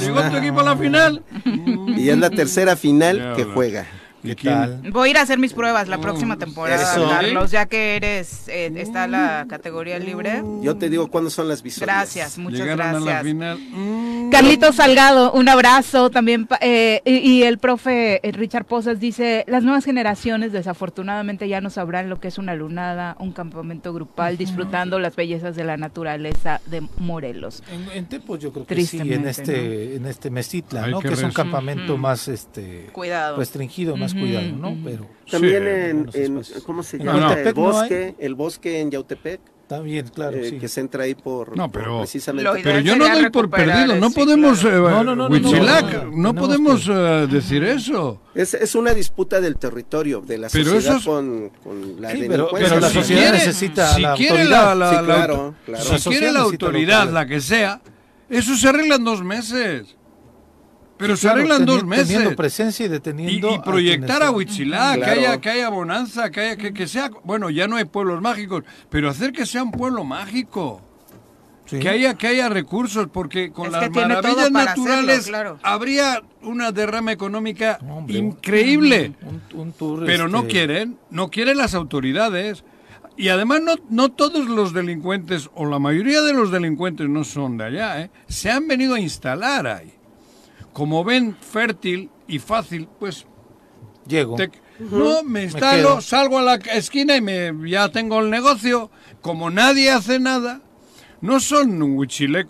¿Llegó 0.00 0.22
tu 0.30 0.36
equipo 0.36 0.60
a 0.60 0.62
la 0.62 0.76
final? 0.76 1.22
y 1.96 2.08
es 2.08 2.18
la 2.18 2.30
tercera 2.30 2.76
final 2.76 3.34
que 3.34 3.44
juega. 3.44 3.86
¿Y 4.26 4.34
¿Qué 4.34 4.42
quién? 4.42 4.54
tal? 4.54 4.90
Voy 4.92 5.08
a 5.08 5.10
ir 5.12 5.18
a 5.18 5.22
hacer 5.22 5.38
mis 5.38 5.52
pruebas 5.52 5.88
la 5.88 5.96
Oh, 5.96 6.00
próxima 6.00 6.36
temporada, 6.38 6.82
eso. 6.82 7.08
Carlos, 7.08 7.50
ya 7.50 7.66
que 7.66 7.96
eres, 7.96 8.48
eh, 8.48 8.72
está 8.76 9.06
la 9.06 9.46
categoría 9.48 9.98
libre. 9.98 10.42
Yo 10.62 10.76
te 10.76 10.88
digo 10.90 11.08
cuándo 11.08 11.30
son 11.30 11.48
las 11.48 11.62
visuales. 11.62 11.94
Gracias, 11.94 12.38
muchas 12.38 12.60
Llegaron 12.60 12.86
a 12.86 12.92
la 12.92 12.98
gracias. 13.00 13.22
final. 13.22 13.58
Mm. 13.58 14.30
Carlitos 14.30 14.76
Salgado, 14.76 15.32
un 15.32 15.48
abrazo 15.48 16.10
también. 16.10 16.46
eh, 16.60 17.00
y, 17.04 17.16
y 17.18 17.42
el 17.44 17.58
profe 17.58 18.20
eh, 18.26 18.32
Richard 18.32 18.64
Pozas 18.66 18.98
dice, 19.00 19.44
las 19.46 19.62
nuevas 19.62 19.84
generaciones 19.84 20.52
desafortunadamente 20.52 21.48
ya 21.48 21.60
no 21.60 21.70
sabrán 21.70 22.08
lo 22.10 22.20
que 22.20 22.28
es 22.28 22.38
una 22.38 22.54
lunada, 22.54 23.16
un 23.20 23.32
campamento 23.32 23.92
grupal, 23.92 24.36
disfrutando 24.36 24.98
las 24.98 25.14
bellezas 25.16 25.56
de 25.56 25.64
la 25.64 25.76
naturaleza 25.76 26.60
de 26.66 26.82
Morelos. 26.98 27.62
En, 27.72 27.88
en 27.96 28.06
Tepos 28.06 28.40
yo 28.40 28.52
creo 28.52 28.66
que 28.66 28.84
sí, 28.84 28.98
en 29.00 29.26
este, 29.26 29.96
en 29.96 30.06
este 30.06 30.30
¿no? 30.90 31.00
que 31.00 31.08
Que 31.08 31.14
es 31.14 31.22
un 31.22 31.30
campamento 31.32 31.96
más 31.96 32.28
este 32.28 32.86
Cuidado. 32.92 33.36
restringido, 33.36 33.96
más 33.96 34.14
cuidado, 34.20 34.52
¿no? 34.56 34.76
Pero 34.84 35.06
También 35.30 36.08
Sí, 36.12 36.20
en, 36.20 36.36
en-. 36.36 36.42
¿cómo 36.64 36.82
se 36.82 36.98
llama? 36.98 37.34
El 37.34 37.44
no 37.44 37.48
hay. 37.48 37.52
bosque, 37.52 38.14
el 38.18 38.34
bosque 38.34 38.80
en 38.80 38.90
Yautepec, 38.90 39.40
también, 39.66 40.06
claro, 40.14 40.36
eh, 40.36 40.50
sí. 40.50 40.58
que 40.58 40.68
se 40.68 40.80
entra 40.80 41.02
ahí 41.02 41.16
por, 41.16 41.56
No, 41.56 41.68
por 41.68 41.82
pero- 41.82 41.98
precisamente. 41.98 42.48
Pero 42.62 42.78
yo 42.78 42.94
no 42.94 43.08
doy 43.08 43.30
por 43.30 43.50
perdido. 43.50 43.96
No 43.96 44.06
el- 44.06 44.12
podemos, 44.12 44.62
eh, 44.64 44.68
No, 44.70 45.02
no, 45.02 45.16
no, 45.16 45.28
no, 45.28 45.28
no, 45.28 45.40
no, 45.40 46.10
no 46.12 46.34
podemos 46.36 46.84
que- 46.86 46.92
eh, 46.92 47.26
decir 47.26 47.64
eso. 47.64 48.20
Es, 48.32 48.54
es 48.54 48.76
una 48.76 48.94
disputa 48.94 49.40
del 49.40 49.56
territorio, 49.56 50.20
de 50.20 50.38
la 50.38 50.48
Pero 50.50 50.64
sociedad 50.70 50.98
eso 50.98 50.98
es- 50.98 51.04
con, 51.04 51.50
con 51.64 52.00
la 52.00 52.12
Sí, 52.12 52.18
pero- 52.28 52.30
delincuencia. 52.44 52.68
pero 52.68 52.80
la 52.80 52.88
si 52.90 52.94
sociedad 52.94 53.20
quiere, 53.22 53.38
necesita 53.38 53.94
si 53.94 54.02
la 54.02 54.14
quiere 54.14 54.30
autoridad. 54.42 54.62
la, 54.68 54.74
la- 54.76 54.90
Sí, 54.90 54.94
la 54.94 55.02
claro, 55.02 55.54
claro. 55.64 55.84
si 55.84 55.90
La 55.92 55.98
quiere 55.98 56.32
la 56.32 56.40
autoridad. 56.42 57.10
la 57.10 57.26
que 57.26 57.40
sea, 57.40 57.80
eso 58.30 58.54
se 58.56 58.68
arregla 58.68 58.94
en 58.94 59.04
dos 59.04 59.24
meses. 59.24 59.96
Pero 60.98 61.16
se 61.16 61.22
Claro, 61.22 61.38
arregla 61.40 61.56
en 61.56 61.66
dos 61.66 61.84
meses. 61.84 62.08
Teniendo 62.08 62.34
presencia 62.36 62.86
y 62.86 62.88
deteniendo. 62.88 63.54
y 63.54 63.58
proyectar 63.58 64.22
a 64.22 64.30
Huitzilac, 64.30 64.98
que, 64.98 65.10
haya, 65.10 65.40
que 65.40 65.50
haya 65.50 65.68
bonanza, 65.68 66.30
que, 66.30 66.40
haya, 66.40 66.56
que, 66.56 66.72
que 66.72 66.86
sea, 66.86 67.10
bueno, 67.24 67.50
ya 67.50 67.68
no 67.68 67.76
hay 67.76 67.84
pueblos 67.84 68.22
mágicos, 68.22 68.64
pero 68.88 69.10
hacer 69.10 69.32
que 69.32 69.44
sea 69.44 69.62
un 69.62 69.72
pueblo 69.72 70.04
mágico. 70.04 70.80
Sí. 71.66 71.80
Que 71.80 71.88
haya, 71.88 72.14
que 72.14 72.28
haya 72.28 72.48
recursos, 72.48 73.08
porque 73.12 73.50
con 73.50 73.66
Es 73.66 73.72
las 73.72 73.90
maravillas 73.90 74.52
naturales 74.52 75.18
hacerlo, 75.18 75.28
claro. 75.28 75.58
habría 75.64 76.22
una 76.42 76.70
derrama 76.70 77.10
económica 77.10 77.78
hombre, 77.90 78.18
increíble. 78.18 79.14
Un, 79.22 79.42
un 79.52 79.72
tour, 79.72 80.04
Pero 80.06 80.28
no 80.28 80.42
este, 80.42 80.50
quieren, 80.50 80.96
no 81.10 81.28
quieren 81.28 81.56
las 81.58 81.74
autoridades. 81.74 82.64
Y 83.18 83.30
además 83.30 83.62
no, 83.62 83.74
no 83.90 84.10
todos 84.12 84.46
los 84.48 84.72
delincuentes, 84.74 85.50
o 85.54 85.66
la 85.66 85.78
mayoría 85.80 86.22
de 86.22 86.34
los 86.34 86.50
delincuentes 86.52 87.08
no 87.08 87.24
son 87.24 87.56
de 87.56 87.64
allá, 87.64 88.00
¿eh? 88.02 88.10
se 88.28 88.50
han 88.50 88.68
venido 88.68 88.94
a 88.94 89.00
instalar 89.00 89.66
ahí. 89.66 89.95
Como 90.76 91.02
ven 91.04 91.34
fértil 91.40 92.10
y 92.28 92.38
fácil, 92.38 92.86
pues 93.00 93.24
Llego. 94.06 94.36
te- 94.36 94.50
no 94.78 95.22
me 95.22 95.44
instalo, 95.44 96.02
salgo 96.02 96.38
a 96.38 96.42
la 96.42 96.54
esquina 96.56 97.16
y 97.16 97.22
me, 97.22 97.50
ya 97.66 97.88
tengo 97.88 98.20
el 98.20 98.28
negocio. 98.28 98.90
Como 99.22 99.48
nadie 99.48 99.90
hace 99.90 100.18
nada, 100.20 100.60
no 101.22 101.40
son 101.40 101.80
huichilec, 101.80 102.48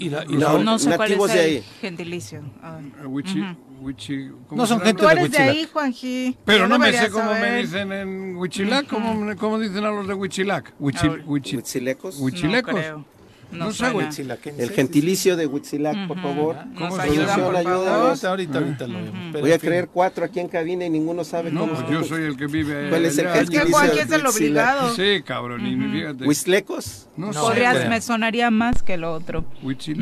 Y 0.00 0.10
la- 0.10 0.24
y 0.24 0.32
No, 0.32 0.58
la- 0.58 0.64
No 0.64 0.78
sé 0.80 0.96
cuál 0.96 1.12
es 1.12 1.32
de 1.32 1.40
ahí. 1.40 1.64
gentilicio. 1.80 2.42
A 2.60 2.72
ver. 2.72 3.06
huichi- 3.06 3.56
huichi- 3.80 4.32
¿cómo 4.48 4.60
No 4.60 4.66
son 4.66 4.80
gente 4.80 5.00
Tú 5.00 5.06
de 5.06 5.12
eres 5.12 5.22
de 5.22 5.28
Huitzilac. 5.38 5.48
ahí, 5.56 5.68
Juanji. 5.72 6.36
Pero 6.44 6.66
no 6.66 6.76
me 6.76 6.92
sé 6.92 7.08
cómo 7.10 7.34
me 7.34 7.56
dicen 7.58 7.92
en 7.92 8.36
Huichilac, 8.36 8.88
¿cómo, 8.88 9.36
cómo 9.36 9.60
dicen 9.60 9.84
a 9.84 9.92
los 9.92 10.08
de 10.08 10.14
Huichilac? 10.14 10.74
Huichi-. 10.80 11.24
Huichi-. 11.24 11.56
Huichilecos. 11.58 12.18
No 12.18 12.62
creo. 12.80 13.04
No, 13.52 13.66
No 13.66 13.70
sé, 13.72 13.78
suena. 13.78 14.38
El 14.58 14.70
gentilicio 14.70 15.36
de 15.36 15.46
Huitzilac, 15.46 16.08
por 16.08 16.20
favor. 16.20 16.56
Nos 16.66 16.78
¿Cómo 16.78 16.96
se 16.96 17.02
ayudan, 17.02 17.26
llama? 17.28 17.44
por 17.46 17.56
Ayuda, 17.56 17.74
favor. 17.84 18.06
Ahorita, 18.08 18.28
ahorita, 18.30 18.58
ahorita 18.58 18.86
lo 18.88 18.94
vemos. 18.94 19.20
Pero 19.32 19.40
Voy 19.44 19.52
a 19.52 19.58
creer 19.58 19.88
cuatro 19.92 20.24
aquí 20.24 20.40
en 20.40 20.48
cabina 20.48 20.84
y 20.86 20.90
ninguno 20.90 21.22
sabe 21.24 21.50
No, 21.50 21.60
cómo 21.60 21.74
pues 21.74 21.88
yo 21.90 22.02
soy 22.04 22.24
el 22.24 22.36
que 22.36 22.46
vive 22.46 22.88
¿Cuál 22.90 23.04
es 23.04 23.18
el 23.18 23.26
allá. 23.28 23.40
Es 23.40 23.50
que 23.50 23.58
gentilicio 23.58 23.94
de 23.94 24.00
es 24.02 24.10
el 24.12 24.26
Huitzilac? 24.26 24.34
obligado. 24.34 24.94
Sí, 24.94 25.22
cabrón, 25.24 25.66
y 25.66 25.76
fíjate. 25.76 26.24
¿Huistlecos? 26.26 27.08
No, 27.16 27.26
No, 27.26 27.32
sé. 27.32 27.38
Podrías, 27.40 27.88
me 27.88 28.00
sonaría 28.00 28.50
más 28.50 28.82
que 28.82 28.96
lo 28.96 29.12
otro. 29.12 29.44
Ujú. 29.62 29.94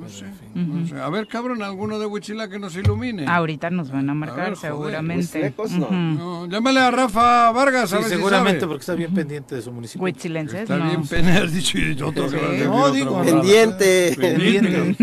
no 0.00 0.08
sé, 0.08 0.24
A 1.02 1.08
ver, 1.10 1.26
cabrón, 1.28 1.62
alguno 1.62 1.98
de 1.98 2.06
Huichilac 2.06 2.50
que 2.50 2.58
nos 2.58 2.76
ilumine. 2.76 3.26
Ahorita 3.26 3.70
nos 3.70 3.90
van 3.90 4.08
a 4.10 4.14
marcar, 4.14 4.40
A 4.40 4.44
ver, 4.50 4.54
joder, 4.56 4.70
seguramente. 4.72 5.54
No. 5.78 5.90
No, 5.90 6.46
llámale 6.46 6.80
a 6.80 6.90
Rafa 6.90 7.50
Vargas, 7.52 7.92
a 7.92 7.98
Sí, 7.98 8.04
si 8.04 8.10
seguramente 8.10 8.60
sabe. 8.60 8.68
porque 8.68 8.80
está 8.82 8.94
bien 8.94 9.14
pendiente 9.14 9.54
de 9.54 9.62
su 9.62 9.72
municipio. 9.72 10.02
Huitzilenses, 10.04 10.62
Está 10.62 10.76
no. 10.76 10.84
bien 10.86 11.28
has 11.28 11.52
dicho 11.52 11.78
y 11.78 12.00
otro 12.02 12.28
Sí. 12.28 12.36
No, 12.64 12.90
digo. 12.90 13.22
Pendiente. 13.22 14.14
Pendiente. 14.18 14.94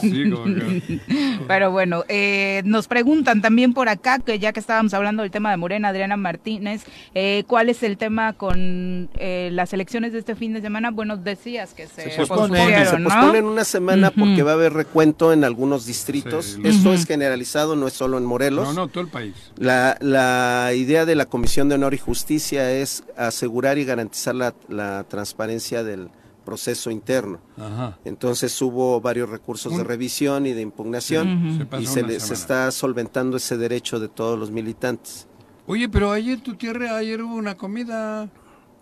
Sí, 0.00 0.30
como 0.30 0.44
que- 0.44 1.00
Pero 1.48 1.70
bueno, 1.70 2.04
eh, 2.08 2.62
nos 2.64 2.86
preguntan 2.88 3.40
también 3.42 3.72
por 3.74 3.88
acá, 3.88 4.18
que 4.18 4.38
ya 4.38 4.52
que 4.52 4.60
estábamos 4.60 4.94
hablando 4.94 5.22
del 5.22 5.30
tema 5.30 5.50
de 5.50 5.56
Morena, 5.56 5.88
Adriana 5.88 6.16
Martínez, 6.16 6.84
eh, 7.14 7.44
¿cuál 7.46 7.68
es 7.68 7.82
el 7.82 7.96
tema 7.96 8.32
con 8.34 9.08
eh, 9.18 9.50
las 9.52 9.72
elecciones 9.72 10.12
de 10.12 10.18
este 10.20 10.34
fin 10.34 10.52
de 10.52 10.60
semana? 10.60 10.90
Bueno, 10.90 11.16
decías 11.16 11.74
que 11.74 11.86
se, 11.86 12.10
Se 12.10 12.26
posponen. 12.26 12.86
Se 12.86 12.98
¿no? 12.98 13.08
posponen 13.08 13.44
una 13.44 13.64
semana 13.64 14.10
porque 14.10 14.42
va 14.42 14.52
a 14.52 14.54
haber 14.54 14.72
recuento 14.84 15.32
en 15.32 15.44
algunos 15.44 15.86
distritos. 15.86 16.44
Sí, 16.56 16.62
Esto 16.64 16.92
es 16.92 17.06
generalizado, 17.06 17.76
no 17.76 17.86
es 17.86 17.92
solo 17.94 18.18
en 18.18 18.24
Morelos. 18.24 18.68
No, 18.68 18.72
no, 18.74 18.88
todo 18.88 19.04
el 19.04 19.10
país. 19.10 19.34
La, 19.56 19.96
la 20.00 20.72
idea 20.74 21.04
de 21.06 21.14
la 21.14 21.26
Comisión 21.26 21.68
de 21.68 21.74
Honor 21.76 21.94
y 21.94 21.98
Justicia 21.98 22.70
es 22.72 23.04
asegurar 23.16 23.78
y 23.78 23.84
garantizar 23.84 24.34
la, 24.34 24.54
la 24.68 25.04
transparencia 25.08 25.82
del 25.84 26.08
proceso 26.44 26.90
interno. 26.90 27.38
Ajá. 27.56 27.98
Entonces 28.04 28.60
hubo 28.62 29.00
varios 29.00 29.28
recursos 29.28 29.76
de 29.76 29.84
revisión 29.84 30.46
y 30.46 30.52
de 30.52 30.62
impugnación 30.62 31.56
Se 31.58 31.64
pasó 31.66 31.82
y 31.82 31.86
se, 31.86 32.02
le- 32.02 32.18
se 32.20 32.34
está 32.34 32.70
solventando 32.72 33.36
ese 33.36 33.56
derecho 33.56 34.00
de 34.00 34.08
todos 34.08 34.38
los 34.38 34.50
militantes. 34.50 35.26
Oye, 35.66 35.88
pero 35.88 36.10
ayer 36.10 36.40
tu 36.40 36.54
tierra, 36.54 36.96
ayer 36.96 37.22
hubo 37.22 37.34
una 37.36 37.56
comida. 37.56 38.28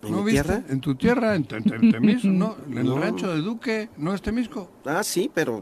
¿En 0.01 0.11
¿No 0.11 0.19
mi 0.23 0.31
viste? 0.31 0.43
tierra? 0.43 0.63
En 0.69 0.79
tu 0.79 0.95
tierra, 0.95 1.35
en, 1.35 1.45
en 1.49 1.63
Te- 1.63 1.91
Temisco, 1.91 2.27
¿no? 2.29 2.55
En 2.71 2.77
el 2.77 2.95
rancho 3.01 3.33
de 3.35 3.41
Duque, 3.41 3.89
¿no 3.97 4.13
es 4.13 4.21
Temisco? 4.21 4.71
Ah, 4.85 5.03
sí, 5.03 5.29
pero 5.33 5.61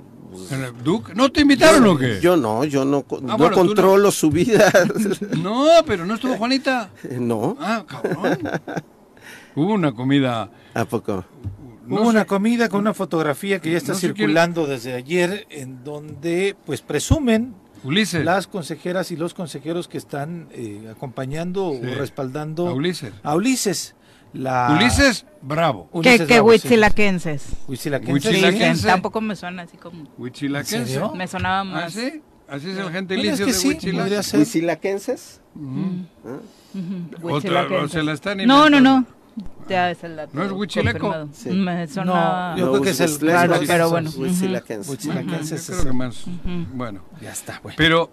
¿En 0.51 0.63
el 0.63 0.83
Duque? 0.83 1.13
¿No 1.15 1.31
te 1.31 1.41
invitaron 1.41 1.85
o 1.87 1.97
qué? 1.97 2.19
Yo 2.21 2.35
no, 2.37 2.63
yo 2.65 2.83
no, 2.85 3.01
co- 3.03 3.17
Ah, 3.17 3.21
no 3.25 3.37
bueno, 3.37 3.55
tú 3.55 3.61
no. 3.63 3.67
controlo 3.67 4.11
su 4.11 4.29
vida. 4.29 4.71
No, 5.41 5.65
pero 5.85 6.05
no 6.05 6.15
estuvo 6.15 6.35
Juanita. 6.37 6.91
no, 7.19 7.57
Ah, 7.59 7.83
cabrón. 7.87 8.37
Hubo 9.55 9.73
una 9.73 9.91
comida. 9.93 10.51
¿a 10.73 10.85
poco? 10.85 11.25
No 11.87 11.95
Hubo 12.01 12.09
una 12.09 12.21
sé. 12.21 12.25
comida 12.27 12.69
con 12.69 12.81
una 12.81 12.93
fotografía 12.93 13.59
que 13.59 13.71
ya 13.71 13.77
está 13.77 13.93
No 13.93 13.97
sé 13.97 14.07
quién- 14.07 14.17
circulando 14.17 14.67
desde 14.67 14.93
ayer 14.93 15.47
en 15.49 15.83
donde 15.83 16.55
pues 16.65 16.81
presumen 16.81 17.55
Ulises. 17.83 18.25
las 18.25 18.45
consejeras 18.47 19.09
y 19.11 19.15
los 19.15 19.33
consejeros 19.33 19.87
que 19.87 19.97
están 19.97 20.49
eh, 20.51 20.89
acompañando 20.91 21.71
Sí. 21.73 21.87
o 21.87 21.95
respaldando 21.95 22.67
A 22.67 22.73
Ulises. 22.73 23.13
a 23.23 23.35
Ulises. 23.35 23.95
La... 24.37 24.75
Ulises, 24.75 25.25
bravo. 25.41 25.89
Que, 25.91 25.97
Ulises 25.97 26.27
que 26.27 26.41
huitzilaquenses. 26.41 27.45
Huitzilaquenses. 27.67 28.81
Sí, 28.81 28.85
tampoco 28.85 29.19
me 29.21 29.35
suena 29.35 29.63
así 29.63 29.77
como... 29.77 30.03
Huichilaquense. 30.17 30.77
¿En 30.77 30.87
serio? 30.87 31.11
Me 31.15 31.27
sonaba 31.27 31.61
¿Ah, 31.61 31.63
más. 31.63 31.93
sí? 31.93 32.21
Así 32.47 32.69
es 32.69 32.77
el 32.77 32.89
gentilicio 32.91 33.31
es 33.33 33.39
que 33.39 33.45
de 33.47 33.53
sí, 33.53 33.67
Huichilac. 33.69 34.01
podría 34.03 34.23
ser. 34.23 34.39
¿Huitzilaquenses? 34.39 35.41
Ujú, 35.55 36.05
Otra, 37.23 37.33
huitzilaquenses. 37.33 37.83
o 37.83 37.87
se 37.89 38.03
la 38.03 38.13
están 38.13 38.37
No, 38.37 38.69
no, 38.69 38.77
inventando. 38.77 38.99
no. 39.11 39.17
Ya 39.67 39.91
es 39.91 40.03
el 40.03 40.15
dato. 40.15 40.31
¿No 40.33 40.43
es 40.43 40.51
huichileco? 40.51 41.29
Sí. 41.33 41.49
Me 41.49 41.87
suena... 41.87 42.55
Yo 42.57 42.69
creo 42.71 42.81
que 42.83 42.89
es 42.91 42.99
el- 43.01 43.17
Claro, 43.19 43.55
pero 43.67 43.89
bueno. 43.89 44.09
Huitzilaquenses. 44.15 44.89
Huitzilaquenses 44.89 45.65
creo 45.67 45.83
que 45.83 45.89
el- 45.89 45.93
más. 45.95 46.23
Bueno. 46.73 47.01
Ya 47.21 47.31
está, 47.31 47.59
bueno. 47.61 47.75
Pero, 47.77 48.09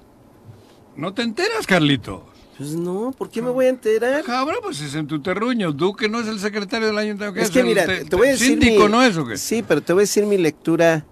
¿no 0.96 1.14
te 1.14 1.22
enteras, 1.22 1.66
Carlito? 1.66 2.26
Pues 2.56 2.70
no, 2.70 3.12
¿por 3.16 3.30
qué 3.30 3.42
me 3.42 3.50
voy 3.50 3.66
a 3.66 3.68
enterar? 3.70 4.22
Cabrón, 4.22 4.58
pues 4.62 4.80
es 4.80 4.94
en 4.94 5.06
tu 5.08 5.20
terruño. 5.20 5.72
Duque 5.72 6.08
no 6.08 6.20
es 6.20 6.28
el 6.28 6.38
secretario 6.38 6.86
del 6.86 6.98
ayuntamiento. 6.98 7.40
Es 7.40 7.50
que 7.50 7.64
mira, 7.64 7.84
te- 7.84 8.04
te, 8.04 8.14
voy 8.16 8.28
a 8.28 8.30
decir 8.32 8.48
síndico, 8.60 8.84
mi- 8.84 8.90
¿no 8.92 9.02
es 9.02 9.16
o 9.16 9.26
qué? 9.26 9.36
Sí, 9.36 9.64
pero 9.66 9.82
te 9.82 9.92
voy 9.92 10.00
a 10.02 10.04
decir 10.04 10.24
mi 10.26 10.38
lectura. 10.38 11.04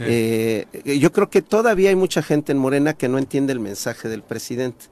Eh, 0.00 0.66
yo 1.00 1.12
creo 1.12 1.30
que 1.30 1.40
todavía 1.42 1.88
hay 1.90 1.96
mucha 1.96 2.22
gente 2.22 2.52
en 2.52 2.58
Morena 2.58 2.94
que 2.94 3.08
no 3.08 3.18
entiende 3.18 3.52
el 3.52 3.60
mensaje 3.60 4.08
del 4.08 4.22
presidente. 4.22 4.86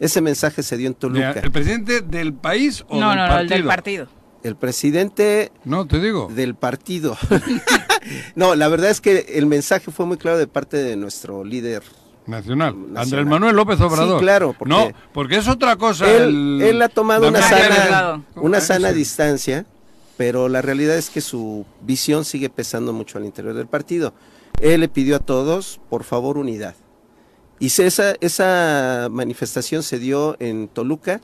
Ese 0.00 0.20
mensaje 0.20 0.62
se 0.62 0.76
dio 0.76 0.88
en 0.88 0.94
Toluca. 0.94 1.32
¿El 1.32 1.52
presidente 1.52 2.00
del 2.00 2.32
país 2.34 2.84
o 2.88 2.98
No, 2.98 3.10
del 3.10 3.18
no, 3.18 3.24
no, 3.24 3.28
partido? 3.30 3.42
el 3.42 3.48
del 3.48 3.64
partido. 3.68 4.08
El 4.42 4.56
presidente 4.56 5.52
No, 5.64 5.86
te 5.86 6.00
digo. 6.00 6.28
del 6.34 6.54
partido. 6.54 7.16
no, 8.34 8.54
la 8.54 8.68
verdad 8.68 8.90
es 8.90 9.00
que 9.00 9.26
el 9.34 9.46
mensaje 9.46 9.90
fue 9.90 10.06
muy 10.06 10.16
claro 10.16 10.38
de 10.38 10.46
parte 10.46 10.76
de 10.78 10.96
nuestro 10.96 11.44
líder. 11.44 11.82
Nacional. 12.26 12.74
Nacional. 12.74 13.02
Andrés 13.02 13.26
Manuel 13.26 13.56
López 13.56 13.80
Obrador. 13.80 14.18
Sí, 14.20 14.24
claro, 14.24 14.54
porque- 14.58 14.68
No, 14.74 14.90
porque 15.12 15.36
es 15.36 15.48
otra 15.48 15.76
cosa. 15.76 16.08
Él, 16.10 16.22
el- 16.22 16.62
él 16.62 16.82
ha 16.82 16.88
tomado 16.88 17.28
una 17.28 17.42
sana, 17.42 18.22
¿Cómo 18.34 18.46
una 18.46 18.60
sana 18.60 18.92
distancia, 18.92 19.66
pero 20.16 20.48
la 20.48 20.62
realidad 20.62 20.96
es 20.96 21.10
que 21.10 21.20
su 21.20 21.66
visión 21.82 22.24
sigue 22.24 22.48
pesando 22.48 22.92
mucho 22.92 23.18
al 23.18 23.24
interior 23.24 23.54
del 23.54 23.66
partido. 23.66 24.14
Él 24.60 24.80
le 24.80 24.88
pidió 24.88 25.16
a 25.16 25.18
todos, 25.18 25.80
por 25.90 26.04
favor, 26.04 26.38
unidad. 26.38 26.74
Y 27.58 27.66
esa, 27.66 28.14
esa 28.20 29.08
manifestación 29.10 29.82
se 29.82 29.98
dio 29.98 30.36
en 30.40 30.68
Toluca, 30.68 31.20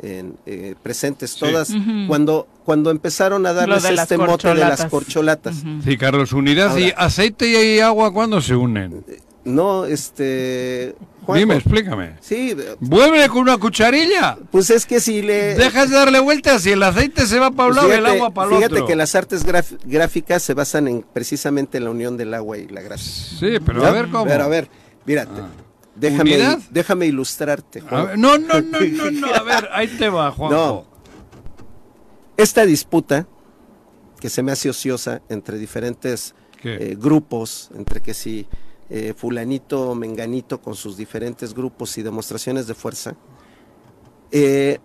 en, 0.00 0.36
eh, 0.46 0.74
presentes 0.82 1.30
Sí. 1.30 1.40
todas, 1.40 1.72
cuando, 2.06 2.46
cuando 2.64 2.90
empezaron 2.90 3.44
a 3.46 3.52
darles 3.52 3.84
este 3.84 4.16
mote 4.16 4.48
de 4.48 4.54
las 4.56 4.84
corcholatas. 4.86 5.56
Ujú. 5.64 5.82
Sí, 5.84 5.96
Carlos, 5.98 6.32
unidad 6.32 6.76
y 6.76 6.92
aceite 6.96 7.74
y 7.76 7.80
agua, 7.80 8.12
¿cuándo 8.12 8.40
se 8.40 8.54
unen? 8.54 9.04
No, 9.48 9.84
este... 9.86 10.94
Juanjo, 11.24 11.40
Dime, 11.40 11.56
explícame. 11.56 12.16
Sí, 12.20 12.54
¿Vuelve 12.80 13.28
con 13.28 13.38
una 13.38 13.58
cucharilla? 13.58 14.38
pues 14.50 14.70
es 14.70 14.86
que 14.86 15.00
si 15.00 15.20
le... 15.22 15.54
Dejas 15.54 15.90
de 15.90 15.96
darle 15.96 16.20
vueltas 16.20 16.64
y 16.66 16.70
el 16.72 16.82
aceite 16.82 17.26
se 17.26 17.38
va 17.38 17.50
para 17.50 17.68
un 17.70 17.74
Pues 17.74 17.76
lado 17.76 17.88
y 17.88 17.92
el 17.92 18.00
fíjate- 18.04 18.16
agua 18.16 18.30
para 18.34 18.50
el 18.50 18.56
Fíjate 18.56 18.74
otro. 18.74 18.86
que 18.86 18.96
las 18.96 19.14
artes 19.14 19.44
gráficas 19.84 20.42
se 20.42 20.54
basan 20.54 20.88
en 20.88 21.02
precisamente 21.12 21.80
la 21.80 21.90
unión 21.90 22.16
del 22.16 22.32
agua 22.34 22.58
y 22.58 22.66
la 22.68 22.80
grasa. 22.82 23.04
Sí, 23.04 23.58
pero 23.64 23.84
a 23.84 23.90
ver 23.90 24.08
cómo. 24.10 24.24
Pero 24.26 24.44
a 24.44 24.48
ver, 24.48 24.68
mírate. 25.06 25.40
Ah. 25.40 25.48
Déjame, 25.94 26.34
¿Unidad? 26.34 26.58
déjame 26.70 27.06
ilustrarte. 27.06 27.80
Ver, 27.80 28.16
no, 28.18 28.38
no, 28.38 28.60
no, 28.60 28.80
no, 28.80 29.10
no, 29.10 29.34
a 29.34 29.42
ver, 29.42 29.68
ahí 29.72 29.88
te 29.88 30.08
va, 30.08 30.30
Juanjo. 30.30 30.86
Esta 32.36 32.64
disputa, 32.64 33.26
que 34.20 34.28
se 34.30 34.42
me 34.42 34.52
hace 34.52 34.70
ociosa 34.70 35.22
entre 35.28 35.58
diferentes 35.58 36.34
eh, 36.62 36.96
grupos, 36.98 37.70
entre 37.76 38.00
que 38.00 38.14
si 38.14 38.46
eh, 38.90 39.14
fulanito 39.16 39.94
menganito 39.94 40.60
con 40.60 40.74
sus 40.74 40.96
diferentes 40.96 41.54
grupos 41.54 41.96
y 41.98 42.02
demostraciones 42.02 42.66
de 42.66 42.74
fuerza, 42.74 43.14
eh, 44.30 44.78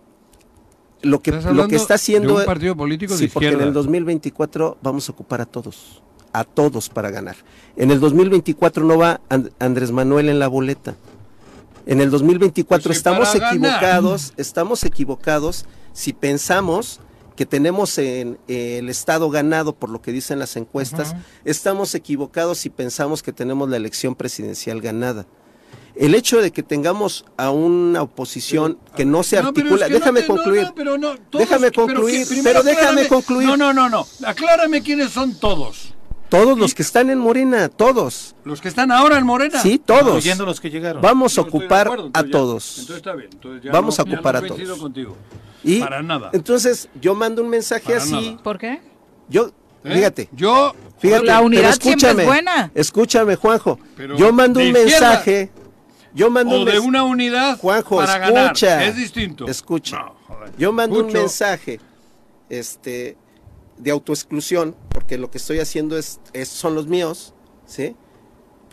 lo, 1.01 1.21
que, 1.21 1.31
¿Estás 1.31 1.53
lo 1.55 1.67
que 1.67 1.75
está 1.75 1.95
haciendo... 1.95 2.35
un 2.37 2.45
partido 2.45 2.75
político 2.75 3.15
Sí, 3.15 3.27
de 3.27 3.31
porque 3.31 3.49
en 3.49 3.61
el 3.61 3.73
2024 3.73 4.77
vamos 4.81 5.09
a 5.09 5.11
ocupar 5.11 5.41
a 5.41 5.45
todos, 5.45 6.01
a 6.31 6.43
todos 6.43 6.89
para 6.89 7.11
ganar. 7.11 7.35
En 7.75 7.91
el 7.91 7.99
2024 7.99 8.83
no 8.85 8.97
va 8.97 9.21
And- 9.29 9.51
Andrés 9.59 9.91
Manuel 9.91 10.29
en 10.29 10.39
la 10.39 10.47
boleta. 10.47 10.95
En 11.85 11.99
el 11.99 12.09
2024 12.09 12.83
Pues 12.87 12.95
sí, 12.95 12.99
estamos 12.99 13.35
equivocados, 13.35 14.33
estamos 14.37 14.83
equivocados 14.85 15.65
si 15.91 16.13
pensamos 16.13 17.01
que 17.35 17.45
tenemos 17.45 17.97
en, 17.97 18.37
eh, 18.47 18.77
el 18.79 18.89
Estado 18.89 19.29
ganado 19.29 19.73
por 19.73 19.89
lo 19.89 20.01
que 20.01 20.11
dicen 20.11 20.39
las 20.39 20.55
encuestas, 20.55 21.15
estamos 21.45 21.95
equivocados 21.95 22.59
si 22.59 22.69
pensamos 22.69 23.23
que 23.23 23.33
tenemos 23.33 23.69
la 23.69 23.77
elección 23.77 24.15
presidencial 24.15 24.81
ganada. 24.81 25.25
El 25.95 26.15
hecho 26.15 26.41
de 26.41 26.51
que 26.51 26.63
tengamos 26.63 27.23
a 27.37 27.51
una 27.51 28.01
oposición 28.01 28.79
que 28.95 29.05
no 29.05 29.21
se 29.21 29.39
No, 29.41 29.49
articula, 29.49 29.85
es 29.85 29.91
que 29.91 29.93
no 29.93 29.99
déjame 29.99 30.21
te- 30.21 30.27
concluir. 30.27 30.63
no, 30.63 30.75
pero 30.75 30.97
no, 30.97 31.15
todos- 31.29 31.47
Déjame 31.47 31.69
pero 31.71 31.87
que 31.87 31.93
concluir, 31.93 32.27
pero 32.43 32.63
déjame 32.63 33.01
aclárame- 33.03 33.07
concluir. 33.09 33.47
No, 33.47 33.57
no, 33.57 33.73
no, 33.73 33.89
no. 33.89 34.07
Aclárame 34.25 34.81
quiénes 34.81 35.11
son 35.11 35.35
todos. 35.35 35.93
Todos 36.29 36.57
los 36.57 36.73
que 36.73 36.81
están 36.81 37.11
en 37.11 37.19
Morena, 37.19 37.69
todos. 37.69 38.35
Los 38.43 38.59
que 38.59 38.67
están 38.69 38.91
ahora 38.91 39.19
en 39.19 39.25
Morena. 39.25 39.61
Sí, 39.61 39.77
todos. 39.77 40.07
Incluyendo 40.15 40.47
los 40.47 40.59
que 40.59 40.71
llegaron. 40.71 40.99
Vamos 40.99 41.37
a 41.37 41.41
ocupar 41.41 41.85
acuerdo, 41.85 42.09
a 42.11 42.23
ya- 42.23 42.31
todos. 42.31 42.69
Entonces 42.79 42.95
está 42.97 43.13
bien. 43.13 43.29
entonces 43.31 43.63
ya 43.63 43.71
Vamos 43.71 43.99
a 43.99 44.01
ocupar 44.01 44.35
a 44.37 44.41
todos. 44.41 44.79
contigo. 44.79 45.15
Y 45.63 45.79
Para 45.79 46.01
nada. 46.03 46.29
entonces 46.33 46.89
yo 46.99 47.15
mando 47.15 47.41
un 47.41 47.49
mensaje 47.49 47.85
Para 47.85 47.97
así. 47.97 48.11
nada. 48.11 48.43
¿Por 48.43 48.57
qué? 48.57 48.81
Yo, 49.29 49.47
¿Eh? 49.83 49.93
fíjate, 49.95 50.29
Yo. 50.33 50.73
fíjate, 50.99 51.25
La 51.25 51.41
unidad 51.41 51.61
pero 51.61 51.73
siempre 51.73 51.91
es 51.91 51.97
escúchame, 52.13 52.25
buena. 52.25 52.71
escúchame, 52.75 53.35
Juanjo. 53.35 53.79
Pero 53.95 54.17
yo 54.17 54.33
mando 54.33 54.59
un 54.59 54.71
mensaje. 54.71 55.51
Yo 56.15 56.29
mando 56.29 56.55
O 56.55 56.59
un 56.59 56.65
de 56.65 56.79
una 56.79 57.03
unidad 57.03 57.57
Juanjo, 57.57 57.95
para 57.97 58.13
escucha. 58.27 58.67
ganar. 58.69 58.83
Es 58.89 58.95
distinto. 58.95 59.47
Escucha. 59.47 59.97
No, 59.99 60.15
joder. 60.27 60.51
Yo 60.57 60.71
mando 60.71 60.95
un 60.99 61.05
Escucho. 61.07 61.19
mensaje 61.21 61.79
este, 62.49 63.17
de 63.77 63.91
autoexclusión, 63.91 64.75
porque 64.89 65.17
lo 65.17 65.31
que 65.31 65.37
estoy 65.39 65.59
haciendo 65.59 65.97
es, 65.97 66.19
es- 66.33 66.49
son 66.49 66.75
los 66.75 66.85
míos, 66.87 67.33
¿sí? 67.65 67.95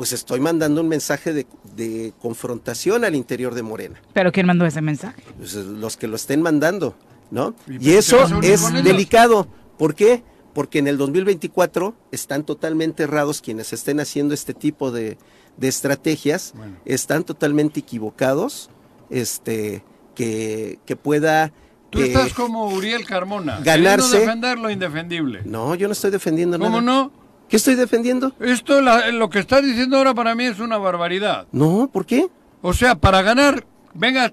Pues 0.01 0.15
estoy 0.15 0.41
mandando 0.41 0.81
un 0.81 0.89
mensaje 0.89 1.35
de, 1.35 1.47
de 1.77 2.15
confrontación 2.23 3.05
al 3.05 3.15
interior 3.15 3.55
de 3.55 3.63
Morena. 3.63 4.01
¿Pero 4.15 4.33
quién 4.33 4.47
mandó 4.47 4.65
ese 4.65 4.81
mensaje? 4.81 5.23
Pues, 5.37 5.55
eh, 5.55 5.63
los 5.63 5.99
que 5.99 6.07
lo 6.07 6.17
estén 6.17 6.41
mandando, 6.41 6.95
¿no? 7.31 7.55
¿Y 7.69 7.79
qué 7.79 7.99
eso 7.99 8.25
es 8.41 8.73
delicado. 8.83 9.47
¿Por 9.77 9.95
qué? 9.95 10.23
Porque 10.55 10.79
en 10.79 10.89
el 10.89 10.97
2024 10.97 11.95
están 12.13 12.45
totalmente 12.45 13.03
errados 13.03 13.43
quienes 13.43 13.75
estén 13.75 14.01
haciendo 14.01 14.33
este 14.33 14.55
tipo 14.55 14.91
de, 14.91 15.19
de 15.59 15.69
estrategias, 15.69 16.55
Bueno. 16.57 16.77
están 16.87 17.23
totalmente 17.23 17.81
equivocados, 17.81 18.71
este, 19.11 19.85
que, 20.15 20.79
que 20.87 20.97
pueda... 20.97 21.53
Tú 21.91 22.01
estás 22.01 22.33
como 22.33 22.69
Uriel 22.69 23.05
Carmona. 23.05 23.61
ganarse- 23.63 24.21
defender 24.21 24.59
lo 24.59 24.71
indefendible. 24.71 25.43
No, 25.45 25.75
yo 25.75 25.89
no 25.89 25.93
estoy 25.93 26.11
defendiendo 26.11 26.59
¿Cómo 26.59 26.81
nada. 26.81 27.03
no? 27.03 27.20
¿Qué 27.51 27.57
estoy 27.57 27.75
defendiendo? 27.75 28.33
Esto, 28.41 28.81
la- 28.81 29.11
lo 29.11 29.29
que 29.29 29.41
estás 29.41 29.63
diciendo 29.63 29.97
ahora 29.99 30.15
para 30.15 30.35
mí 30.35 30.45
es 30.47 30.61
una 30.61 30.79
barbaridad. 30.79 31.47
No, 31.53 31.91
¿por 31.93 32.07
qué? 32.07 32.29
O 32.63 32.73
sea, 32.73 32.95
para 32.95 33.21
ganar, 33.23 33.67
venga, 33.93 34.33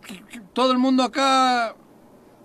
todo 0.54 0.72
el 0.72 0.78
mundo 0.78 1.04
acá, 1.04 1.76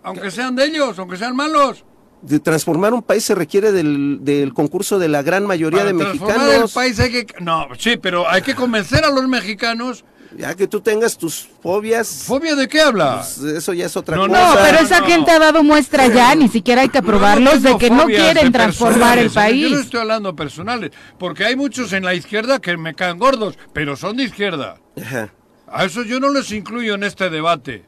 aunque 0.03 0.31
sean 0.31 0.57
de 0.57 0.65
ellos, 0.65 0.99
aunque 0.99 1.17
sean 1.19 1.37
malos. 1.37 1.85
De 2.23 2.39
transformar 2.39 2.95
un 2.95 3.03
país 3.03 3.25
se 3.25 3.35
requiere 3.35 3.71
del, 3.73 4.21
del 4.23 4.55
concurso 4.55 4.99
de 4.99 5.09
la 5.09 5.23
gran 5.23 5.45
mayoría 5.45 5.81
Para 5.81 5.93
de 5.93 5.99
transformar 5.99 6.39
mexicanos. 6.39 6.71
el 6.71 6.75
país 6.75 7.01
hay 7.01 7.11
que... 7.11 7.27
No, 7.41 7.69
sí, 7.79 7.97
pero 8.01 8.29
hay 8.31 8.43
que 8.43 8.55
convencer 8.55 9.05
a 9.05 9.11
los 9.11 9.27
mexicanos. 9.29 10.05
Ya 10.39 10.55
que 10.55 10.67
tú 10.67 10.81
tengas 10.81 11.17
tus 11.19 11.49
fobias, 11.63 12.25
¿Fobia 12.27 12.55
de 12.57 12.69
qué 12.69 12.81
habla? 12.81 13.17
pues, 13.17 13.39
eso 13.55 13.73
ya 13.73 13.87
es 13.87 13.97
otra 13.97 14.17
No, 14.17 14.29
cosa. 14.29 14.41
No, 14.55 14.61
pero 14.63 14.79
esa 14.79 15.01
no. 15.01 15.07
gente 15.07 15.31
ha 15.31 15.39
dado 15.39 15.63
muestra 15.63 16.07
ya, 16.09 16.35
ni 16.35 16.49
siquiera 16.49 16.83
hay 16.83 16.89
que 16.89 17.01
No, 17.03 17.07
probarlos 17.07 17.61
no 17.61 17.61
tengo 17.63 17.79
de 17.79 17.85
que 17.85 17.91
no 17.91 18.07
quieren 18.07 18.53
transformar 18.53 19.19
el 19.19 19.25
personales, 19.27 19.55
¿eh? 19.55 19.61
Yo 19.61 19.69
no 19.69 19.75
país. 19.75 19.85
estoy 19.87 20.01
hablando 20.01 20.37
personales, 20.37 20.91
porque 21.19 21.45
hay 21.45 21.57
muchos 21.57 21.93
en 21.93 22.05
la 22.05 22.15
izquierda 22.15 22.61
que 22.61 22.77
me 22.77 22.95
caen 22.95 23.19
gordos, 23.19 23.59
pero 23.73 23.97
son 23.97 24.17
de 24.17 24.25
izquierda. 24.25 24.79
Ajá. 25.01 25.33
A 25.67 25.85
eso 25.85 26.03
yo 26.03 26.21
no 26.21 26.29
les 26.31 26.51
incluyo 26.53 26.95
en 26.95 27.05
este 27.05 27.31
debate. 27.31 27.85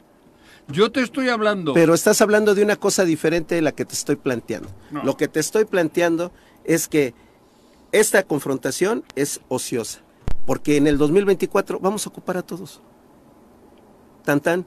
Yo 0.67 0.91
te 0.91 1.01
estoy 1.01 1.29
hablando. 1.29 1.73
Pero 1.73 1.93
estás 1.93 2.21
hablando 2.21 2.55
de 2.55 2.63
una 2.63 2.75
cosa 2.75 3.05
diferente 3.05 3.53
de 3.55 3.61
la 3.61 3.71
que 3.71 3.85
te 3.85 3.93
estoy 3.93 4.15
planteando. 4.15 4.69
No. 4.89 5.03
Lo 5.03 5.15
que 5.17 5.27
te 5.27 5.39
estoy 5.39 5.65
planteando 5.65 6.31
es 6.63 6.87
que 6.87 7.13
esta 7.91 8.23
confrontación 8.23 9.03
es 9.15 9.39
ociosa, 9.47 9.99
porque 10.45 10.77
en 10.77 10.87
el 10.87 10.97
2024 10.97 11.79
vamos 11.79 12.05
a 12.05 12.09
ocupar 12.09 12.37
a 12.37 12.41
todos. 12.41 12.81
Tan 14.23 14.39
tan. 14.39 14.65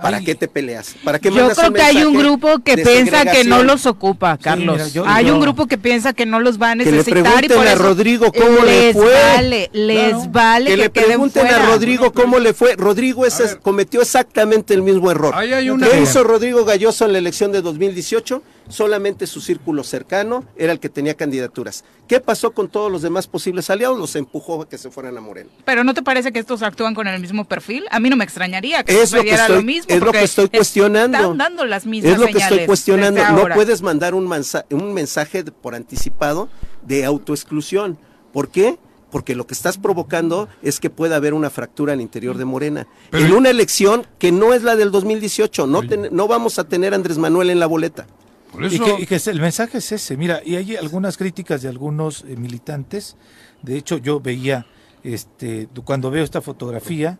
¿Para 0.00 0.18
Ay. 0.18 0.24
qué 0.24 0.36
te 0.36 0.46
peleas? 0.46 0.94
¿Para 1.02 1.18
qué 1.18 1.28
Yo 1.28 1.48
creo 1.48 1.72
que 1.72 1.82
hay 1.82 2.04
un 2.04 2.14
grupo 2.16 2.60
que 2.60 2.78
piensa 2.78 3.24
que 3.24 3.42
no 3.42 3.64
los 3.64 3.84
ocupa, 3.84 4.38
Carlos. 4.38 4.76
mira, 4.76 4.88
yo- 4.90 5.04
hay 5.04 5.26
yo- 5.26 5.34
un 5.34 5.40
grupo 5.40 5.66
que 5.66 5.76
piensa 5.76 6.12
que 6.12 6.24
no 6.24 6.38
los 6.38 6.62
va 6.62 6.70
a 6.70 6.76
Que 6.76 6.84
le 6.84 6.90
necesitar 6.92 7.18
y 7.18 7.22
pregunten 7.48 7.56
por 7.56 7.66
a 7.66 7.72
eso 7.72 7.82
Rodrigo 7.82 8.32
cómo 8.32 8.64
le 8.64 8.80
les 8.92 8.92
fue. 8.96 9.12
vale, 9.12 9.70
les 9.72 10.10
Claro. 10.14 10.24
vale 10.30 10.64
que 10.66 10.76
que, 10.76 10.82
le 10.82 10.90
pregunten 10.90 11.46
fuera. 11.48 11.64
a 11.64 11.66
Rodrigo 11.66 12.12
cómo 12.12 12.38
le 12.38 12.54
fue. 12.54 12.76
Rodrigo 12.76 13.26
ese 13.26 13.58
cometió 13.58 14.00
exactamente 14.00 14.72
el 14.72 14.82
mismo 14.82 15.10
error. 15.10 15.34
Ahí 15.34 15.52
hay 15.52 15.64
Yo 15.66 15.74
una- 15.74 15.88
¿Qué 15.88 16.00
hizo 16.00 16.22
Rodrigo 16.22 16.64
Galloso 16.64 17.04
en 17.04 17.12
la 17.12 17.18
elección 17.18 17.50
de 17.50 17.60
2018? 17.60 18.40
Solamente 18.68 19.26
su 19.26 19.40
círculo 19.40 19.82
cercano 19.82 20.44
era 20.56 20.72
el 20.72 20.80
que 20.80 20.88
tenía 20.88 21.14
candidaturas. 21.14 21.84
¿Qué 22.06 22.20
pasó 22.20 22.50
con 22.52 22.68
todos 22.68 22.92
los 22.92 23.02
demás 23.02 23.26
posibles 23.26 23.70
aliados? 23.70 23.98
Los 23.98 24.14
empujó 24.16 24.62
a 24.62 24.68
que 24.68 24.76
se 24.78 24.90
fueran 24.90 25.16
a 25.16 25.20
Morena. 25.20 25.48
Pero 25.64 25.84
¿no 25.84 25.94
te 25.94 26.02
parece 26.02 26.32
que 26.32 26.38
estos 26.38 26.62
actúan 26.62 26.94
con 26.94 27.06
el 27.06 27.20
mismo 27.20 27.44
perfil? 27.46 27.84
A 27.90 27.98
mí 28.00 28.10
no 28.10 28.16
me 28.16 28.24
extrañaría 28.24 28.84
que 28.84 29.00
Es 29.00 29.12
lo 29.12 29.22
que 29.22 29.30
estoy- 29.30 29.56
lo 29.56 29.62
mismo. 29.62 29.84
es 29.88 29.98
lo 30.00 30.06
porque 30.06 30.18
que 30.18 30.24
estoy 30.24 30.48
cuestionando. 30.48 31.18
Están 31.18 31.38
dando 31.38 31.64
las 31.64 31.86
mismas 31.86 32.12
Es 32.12 32.18
lo 32.18 32.26
que 32.26 32.38
estoy 32.38 32.66
cuestionando. 32.66 33.22
No 33.32 33.54
puedes 33.54 33.80
mandar 33.82 34.14
un, 34.14 34.26
mensa- 34.28 34.64
un 34.70 34.92
mensaje 34.92 35.42
de- 35.42 35.52
por 35.52 35.74
anticipado 35.74 36.48
de 36.82 37.04
autoexclusión. 37.04 37.98
¿Por 38.32 38.48
qué? 38.50 38.78
Porque 39.10 39.34
lo 39.34 39.46
que 39.46 39.54
estás 39.54 39.78
provocando 39.78 40.48
es 40.62 40.80
que 40.80 40.90
pueda 40.90 41.16
haber 41.16 41.32
una 41.32 41.48
fractura 41.48 41.94
al 41.94 42.00
interior 42.02 42.36
de 42.36 42.44
Morena. 42.44 42.86
Pero- 43.10 43.24
en 43.24 43.32
una 43.32 43.48
elección 43.48 44.06
que 44.18 44.32
no 44.32 44.52
es 44.52 44.62
la 44.62 44.76
del 44.76 44.90
2018. 44.90 45.66
No, 45.66 45.82
ten- 45.86 46.08
no 46.12 46.28
vamos 46.28 46.58
a 46.58 46.64
tener 46.64 46.92
a 46.92 46.96
Andrés 46.96 47.16
Manuel 47.16 47.48
en 47.48 47.58
la 47.58 47.66
boleta. 47.66 48.06
Por 48.52 48.64
Y 48.64 48.78
que, 48.78 49.02
y 49.02 49.06
que 49.06 49.16
es- 49.16 49.26
el 49.28 49.40
mensaje 49.40 49.78
es 49.78 49.92
ese. 49.92 50.16
Mira, 50.16 50.40
y 50.44 50.56
hay 50.56 50.76
algunas 50.76 51.16
críticas 51.16 51.62
de 51.62 51.68
algunos 51.68 52.24
eh, 52.26 52.36
militantes. 52.36 53.16
De 53.62 53.76
hecho, 53.76 53.98
yo 53.98 54.20
veía, 54.20 54.66
este, 55.02 55.68
cuando 55.84 56.10
veo 56.10 56.24
esta 56.24 56.40
fotografía, 56.40 57.18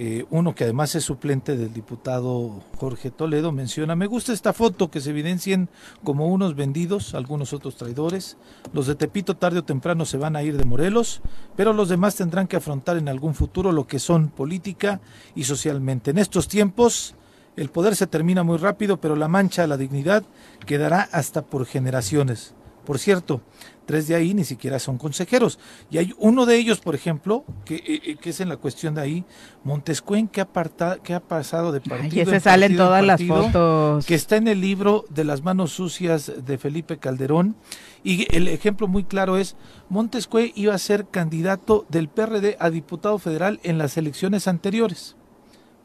eh, 0.00 0.24
uno 0.30 0.54
que 0.54 0.62
además 0.62 0.94
es 0.94 1.02
suplente 1.02 1.56
del 1.56 1.72
diputado 1.72 2.62
Jorge 2.76 3.10
Toledo 3.10 3.50
menciona, 3.50 3.96
me 3.96 4.06
gusta 4.06 4.32
esta 4.32 4.52
foto 4.52 4.92
que 4.92 5.00
se 5.00 5.10
evidencien 5.10 5.68
como 6.04 6.28
unos 6.28 6.54
vendidos, 6.54 7.14
algunos 7.14 7.52
otros 7.52 7.74
traidores. 7.76 8.36
Los 8.72 8.86
de 8.86 8.94
Tepito 8.94 9.36
tarde 9.36 9.58
o 9.58 9.64
temprano 9.64 10.04
se 10.04 10.16
van 10.16 10.36
a 10.36 10.44
ir 10.44 10.56
de 10.56 10.64
Morelos, 10.64 11.20
pero 11.56 11.72
los 11.72 11.88
demás 11.88 12.14
tendrán 12.14 12.46
que 12.46 12.54
afrontar 12.56 12.96
en 12.96 13.08
algún 13.08 13.34
futuro 13.34 13.72
lo 13.72 13.88
que 13.88 13.98
son 13.98 14.28
política 14.28 15.00
y 15.34 15.42
socialmente. 15.44 16.12
En 16.12 16.18
estos 16.18 16.46
tiempos 16.46 17.16
el 17.60 17.70
poder 17.70 17.96
se 17.96 18.06
termina 18.06 18.42
muy 18.42 18.56
rápido, 18.58 19.00
pero 19.00 19.16
la 19.16 19.28
mancha 19.28 19.64
a 19.64 19.66
la 19.66 19.76
dignidad 19.76 20.24
quedará 20.66 21.08
hasta 21.12 21.42
por 21.42 21.66
generaciones. 21.66 22.54
Por 22.84 22.98
cierto, 22.98 23.42
tres 23.84 24.08
de 24.08 24.14
ahí 24.14 24.32
ni 24.32 24.44
siquiera 24.44 24.78
son 24.78 24.96
consejeros. 24.96 25.58
Y 25.90 25.98
hay 25.98 26.14
uno 26.16 26.46
de 26.46 26.56
ellos, 26.56 26.80
por 26.80 26.94
ejemplo, 26.94 27.44
que, 27.66 27.74
eh, 27.76 28.00
eh, 28.06 28.16
que 28.16 28.30
es 28.30 28.40
en 28.40 28.48
la 28.48 28.56
cuestión 28.56 28.94
de 28.94 29.02
ahí, 29.02 29.24
Montescuen, 29.62 30.26
que 30.26 30.40
ha, 30.40 30.46
parta- 30.50 30.96
que 31.02 31.12
ha 31.12 31.20
pasado 31.20 31.70
de 31.70 31.82
partido 31.82 32.12
Ay, 32.14 32.20
ese 32.20 32.34
en 32.36 32.40
sale 32.40 32.66
partido 32.68 32.86
todas 32.86 33.04
las 33.04 33.22
fotos. 33.22 34.06
que 34.06 34.14
está 34.14 34.36
en 34.36 34.48
el 34.48 34.62
libro 34.62 35.04
de 35.10 35.24
las 35.24 35.42
manos 35.42 35.72
sucias 35.72 36.32
de 36.46 36.56
Felipe 36.56 36.96
Calderón. 36.96 37.56
Y 38.02 38.26
el 38.34 38.48
ejemplo 38.48 38.88
muy 38.88 39.04
claro 39.04 39.36
es, 39.36 39.54
Montescue 39.90 40.52
iba 40.54 40.74
a 40.74 40.78
ser 40.78 41.08
candidato 41.08 41.84
del 41.90 42.08
PRD 42.08 42.56
a 42.58 42.70
diputado 42.70 43.18
federal 43.18 43.60
en 43.64 43.76
las 43.76 43.98
elecciones 43.98 44.48
anteriores. 44.48 45.14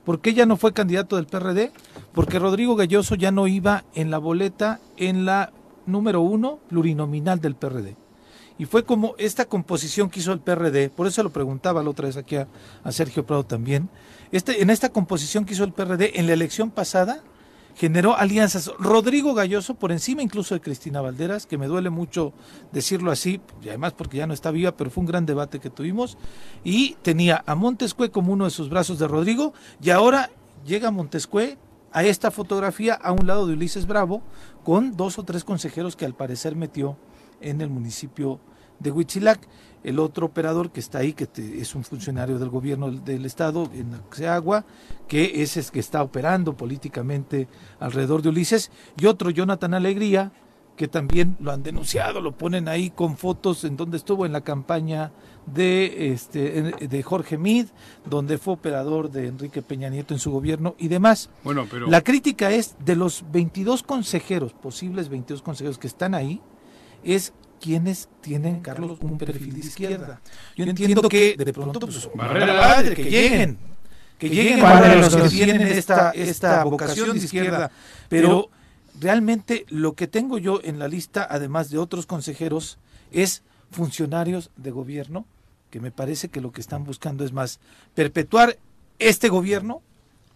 ¿Por 0.05 0.19
qué 0.19 0.33
ya 0.33 0.45
no 0.45 0.57
fue 0.57 0.73
candidato 0.73 1.15
del 1.15 1.27
PRD? 1.27 1.71
Porque 2.13 2.39
Rodrigo 2.39 2.75
Galloso 2.75 3.15
ya 3.15 3.31
no 3.31 3.47
iba 3.47 3.85
en 3.95 4.11
la 4.11 4.17
boleta 4.17 4.79
en 4.97 5.25
la 5.25 5.53
número 5.85 6.21
uno 6.21 6.59
plurinominal 6.67 7.39
del 7.39 7.55
PRD. 7.55 7.95
Y 8.57 8.65
fue 8.65 8.83
como 8.83 9.15
esta 9.17 9.45
composición 9.45 10.09
que 10.09 10.19
hizo 10.19 10.31
el 10.31 10.39
PRD, 10.39 10.89
por 10.89 11.07
eso 11.07 11.23
lo 11.23 11.31
preguntaba 11.31 11.81
la 11.81 11.89
otra 11.89 12.07
vez 12.07 12.17
aquí 12.17 12.35
a, 12.35 12.47
Sergio 12.91 13.25
Prado 13.25 13.45
también, 13.45 13.89
este, 14.31 14.61
en 14.61 14.69
esta 14.69 14.89
composición 14.89 15.45
que 15.45 15.53
hizo 15.53 15.63
el 15.63 15.73
PRD 15.73 16.19
en 16.19 16.27
la 16.27 16.33
elección 16.33 16.69
pasada, 16.69 17.23
generó 17.75 18.15
alianzas. 18.15 18.71
Rodrigo 18.79 19.33
Galloso, 19.33 19.75
por 19.75 19.91
encima 19.91 20.21
incluso 20.21 20.53
de 20.55 20.61
Cristina 20.61 21.01
Valderas, 21.01 21.45
que 21.45 21.57
me 21.57 21.67
duele 21.67 21.89
mucho 21.89 22.33
decirlo 22.71 23.11
así, 23.11 23.41
y 23.61 23.69
además 23.69 23.93
porque 23.93 24.17
ya 24.17 24.27
no 24.27 24.33
está 24.33 24.51
viva, 24.51 24.75
pero 24.75 24.89
fue 24.89 25.01
un 25.01 25.07
gran 25.07 25.25
debate 25.25 25.59
que 25.59 25.69
tuvimos, 25.69 26.17
y 26.63 26.95
tenía 27.01 27.43
a 27.45 27.55
Montescue 27.55 28.11
como 28.11 28.33
uno 28.33 28.45
de 28.45 28.51
sus 28.51 28.69
brazos 28.69 28.99
de 28.99 29.07
Rodrigo, 29.07 29.53
y 29.81 29.89
ahora 29.89 30.29
llega 30.65 30.91
Montescue 30.91 31.57
a 31.91 32.03
esta 32.03 32.31
fotografía 32.31 32.93
a 32.95 33.11
un 33.11 33.27
lado 33.27 33.47
de 33.47 33.53
Ulises 33.53 33.85
Bravo, 33.85 34.21
con 34.63 34.95
dos 34.95 35.19
o 35.19 35.23
tres 35.23 35.43
consejeros 35.43 35.95
que 35.95 36.05
al 36.05 36.15
parecer 36.15 36.55
metió 36.55 36.97
en 37.41 37.61
el 37.61 37.69
municipio 37.69 38.39
de 38.79 38.91
Huitzilac. 38.91 39.47
El 39.83 39.99
otro 39.99 40.27
operador 40.27 40.71
que 40.71 40.79
está 40.79 40.99
ahí, 40.99 41.13
que 41.13 41.25
te- 41.27 41.59
es 41.59 41.75
un 41.75 41.83
funcionario 41.83 42.39
del 42.39 42.49
gobierno 42.49 42.89
del, 42.91 43.25
estado 43.25 43.69
en 43.73 43.93
Agua, 44.27 44.65
que 45.07 45.41
es 45.43 45.57
el 45.57 45.65
que 45.71 45.79
está 45.79 46.01
operando 46.03 46.55
políticamente 46.55 47.47
alrededor 47.79 48.21
de 48.21 48.29
Ulises, 48.29 48.71
y 48.97 49.05
otro 49.05 49.29
Jonathan 49.29 49.73
Alegría, 49.73 50.31
que 50.77 50.87
también 50.87 51.37
lo 51.39 51.51
han 51.51 51.61
denunciado, 51.61 52.19
lo 52.19 52.31
ponen 52.31 52.67
ahí 52.67 52.89
con 52.89 53.15
fotos 53.15 53.63
en 53.63 53.77
donde 53.77 53.97
estuvo 53.97 54.25
en 54.25 54.31
la 54.31 54.41
campaña 54.41 55.11
de 55.45 56.11
este 56.13 56.63
de 56.87 57.03
Jorge 57.03 57.37
Mid, 57.37 57.67
donde 58.09 58.37
fue 58.39 58.53
operador 58.55 59.11
de 59.11 59.27
Enrique 59.27 59.61
Peña 59.61 59.89
Nieto 59.89 60.13
en 60.15 60.19
su 60.19 60.31
gobierno 60.31 60.73
y 60.79 60.87
demás. 60.87 61.29
bueno, 61.43 61.67
pero 61.69 61.87
La 61.87 62.01
crítica 62.01 62.49
es 62.51 62.75
de 62.83 62.95
los 62.95 63.23
22 63.31 63.83
consejeros, 63.83 64.53
posibles 64.53 65.09
22 65.09 65.43
consejeros 65.43 65.77
que 65.77 65.87
están 65.87 66.15
ahí, 66.15 66.41
es 67.03 67.33
quienes 67.63 68.09
tienen, 68.19 68.59
Carlos, 68.59 68.97
un 68.99 69.17
perfil 69.17 69.53
de 69.53 69.59
izquierda. 69.61 70.19
Yo 70.57 70.65
entiendo 70.65 71.07
que 71.07 71.37
de 71.37 71.53
pronto, 71.53 71.79
pues, 71.79 72.09
Barrera. 72.13 72.59
padre, 72.59 72.93
que 72.93 73.05
lleguen, 73.05 73.57
que 74.19 74.27
lleguen 74.27 74.59
¿Cuál 74.59 74.83
de 74.83 74.89
para 74.89 74.95
los 74.95 75.15
que 75.15 75.29
tienen 75.29 75.61
esta, 75.61 76.11
esta 76.11 76.65
vocación 76.65 77.17
de 77.17 77.23
izquierda, 77.23 77.71
pero 78.09 78.49
realmente 78.99 79.65
lo 79.69 79.93
que 79.93 80.07
tengo 80.07 80.37
yo 80.37 80.59
en 80.61 80.77
la 80.77 80.89
lista, 80.89 81.25
además 81.29 81.69
de 81.69 81.77
otros 81.77 82.05
consejeros, 82.05 82.79
es 83.13 83.43
funcionarios 83.71 84.51
de 84.57 84.71
gobierno, 84.71 85.25
que 85.69 85.79
me 85.79 85.91
parece 85.91 86.27
que 86.27 86.41
lo 86.41 86.51
que 86.51 86.59
están 86.59 86.83
buscando 86.83 87.23
es 87.23 87.31
más 87.31 87.61
perpetuar 87.95 88.57
este 88.99 89.29
gobierno 89.29 89.81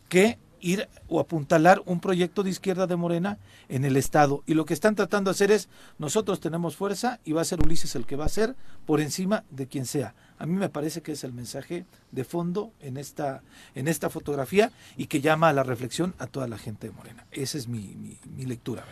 que 0.07 0.37
ir 0.61 0.87
o 1.07 1.19
apuntalar 1.19 1.81
un 1.85 1.99
proyecto 1.99 2.43
de 2.43 2.49
izquierda 2.49 2.87
de 2.87 2.95
Morena 2.95 3.37
en 3.69 3.85
el 3.85 3.97
Estado. 3.97 4.43
Y 4.45 4.53
lo 4.53 4.65
que 4.65 4.73
están 4.73 4.95
tratando 4.95 5.29
de 5.29 5.33
hacer 5.35 5.51
es, 5.51 5.69
nosotros 5.99 6.39
tenemos 6.39 6.75
fuerza 6.75 7.19
y 7.25 7.33
va 7.33 7.41
a 7.41 7.45
ser 7.45 7.61
Ulises 7.61 7.95
el 7.95 8.05
que 8.05 8.15
va 8.15 8.25
a 8.25 8.29
ser 8.29 8.55
por 8.85 9.01
encima 9.01 9.43
de 9.49 9.67
quien 9.67 9.85
sea. 9.85 10.15
A 10.39 10.45
mí 10.45 10.53
me 10.53 10.69
parece 10.69 11.01
que 11.01 11.13
es 11.13 11.23
el 11.23 11.33
mensaje 11.33 11.85
de 12.11 12.23
fondo 12.23 12.71
en 12.79 12.97
esta, 12.97 13.41
en 13.75 13.87
esta 13.87 14.09
fotografía 14.09 14.71
y 14.95 15.07
que 15.07 15.19
llama 15.21 15.49
a 15.49 15.53
la 15.53 15.63
reflexión 15.63 16.13
a 16.19 16.27
toda 16.27 16.47
la 16.47 16.57
gente 16.57 16.87
de 16.87 16.93
Morena. 16.93 17.25
Esa 17.31 17.57
es 17.57 17.67
mi, 17.67 17.95
mi- 17.95 18.17
mi 18.35 18.45
lectura. 18.45 18.85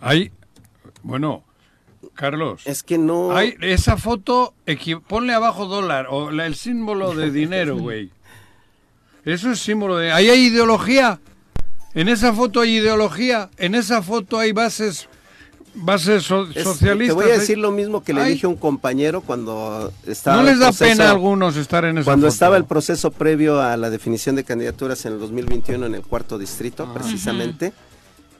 hay, 0.00 0.30
bueno, 1.02 1.42
Carlos, 2.14 2.62
Es 2.66 2.82
que 2.82 2.98
no. 2.98 3.32
hay 3.34 3.54
esa 3.62 3.96
foto, 3.96 4.52
ponle 5.08 5.32
abajo 5.32 5.66
dólar 5.66 6.06
o 6.10 6.30
la- 6.30 6.44
el 6.46 6.54
símbolo 6.54 7.14
de 7.14 7.30
dinero, 7.30 7.78
güey. 7.78 8.10
Eso 9.24 9.50
es 9.52 9.58
símbolo 9.60 9.96
de... 9.96 10.12
Ahí 10.12 10.28
hay 10.28 10.46
ideología. 10.46 11.20
En 11.94 12.08
esa 12.08 12.32
foto 12.32 12.60
hay 12.60 12.76
ideología. 12.76 13.48
En 13.56 13.74
esa 13.74 14.02
foto 14.02 14.38
hay 14.38 14.52
bases, 14.52 15.08
bases 15.74 16.24
so- 16.24 16.48
es- 16.54 16.62
socialistas. 16.64 17.16
Te 17.16 17.22
voy 17.24 17.32
a 17.32 17.38
decir 17.38 17.56
lo 17.58 17.70
mismo 17.70 18.02
que 18.04 18.12
le 18.12 18.20
Ay. 18.22 18.32
dije 18.34 18.46
a 18.46 18.48
un 18.50 18.56
compañero 18.56 19.20
cuando 19.22 19.92
estaba. 20.06 20.36
No 20.36 20.42
el 20.42 20.48
les 20.48 20.58
da 20.58 20.66
proceso- 20.68 20.90
pena 20.90 21.08
a 21.08 21.10
algunos 21.12 21.56
estar 21.56 21.84
en 21.84 21.98
esa 21.98 22.04
Cuando 22.04 22.26
foto. 22.26 22.34
estaba 22.34 22.56
el 22.56 22.64
proceso 22.64 23.10
previo 23.12 23.60
a 23.62 23.76
la 23.76 23.90
definición 23.90 24.36
de 24.36 24.44
candidaturas 24.44 25.04
en 25.06 25.14
el 25.14 25.18
2021 25.20 25.86
en 25.86 25.94
el 25.94 26.02
cuarto 26.02 26.36
distrito, 26.36 26.92
precisamente, 26.92 27.72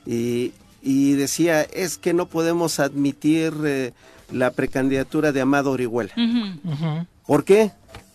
y, 0.05 0.53
y 0.83 1.13
decía, 1.13 1.63
es 1.63 1.97
que 1.97 2.13
no 2.13 2.27
podemos 2.27 2.79
admitir 2.81 3.55
eh, 3.65 3.93
la 4.33 4.51
precandidatura 4.51 5.33
de 5.33 5.41
Amado 5.41 5.71
Orihuela. 5.71 6.13
¿Por 7.27 7.45
qué? 7.45 7.71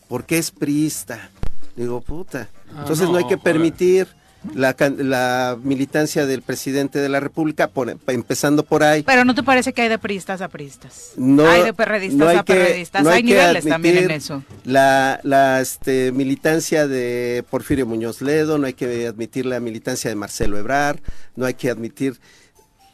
Porque 0.07 0.37
es 0.37 0.51
priista. 0.51 1.31
Digo, 1.75 2.01
puta. 2.01 2.49
Entonces 2.77 3.05
no, 3.05 3.13
no, 3.13 3.17
hay 3.17 3.23
que 3.25 3.35
joder. 3.35 3.43
permitir 3.43 4.07
la, 4.55 4.73
can- 4.73 5.09
la 5.09 5.57
militancia 5.61 6.25
del 6.25 6.41
presidente 6.41 6.99
de 6.99 7.09
la 7.09 7.19
República, 7.19 7.67
por- 7.67 7.95
empezando 8.07 8.63
por 8.63 8.83
ahí. 8.83 9.03
Pero 9.03 9.25
¿no 9.25 9.35
te 9.35 9.43
parece 9.43 9.73
que 9.73 9.81
hay 9.81 9.89
de 9.89 9.97
priistas 9.97 10.41
a 10.41 10.47
priistas? 10.47 11.11
No, 11.17 11.45
hay 11.47 11.63
de 11.63 11.73
perredistas 11.73 12.17
no 12.17 12.27
hay 12.27 12.37
a 12.37 12.43
que- 12.43 12.53
perredistas. 12.53 13.03
no 13.03 13.09
hay 13.09 13.21
que 13.23 13.29
niveles 13.33 13.65
también 13.65 13.97
en 13.97 14.11
eso. 14.11 14.43
La, 14.63 15.19
la 15.23 15.59
este, 15.61 16.11
militancia 16.13 16.87
de 16.87 17.43
Porfirio 17.49 17.85
Muñoz 17.85 18.21
Ledo, 18.21 18.57
no 18.57 18.67
hay 18.67 18.73
que 18.73 19.07
admitir 19.07 19.45
la 19.45 19.59
militancia 19.59 20.09
de 20.09 20.15
Marcelo 20.15 20.57
Ebrar, 20.57 20.99
no 21.35 21.45
hay 21.45 21.53
que 21.55 21.69
admitir, 21.69 22.19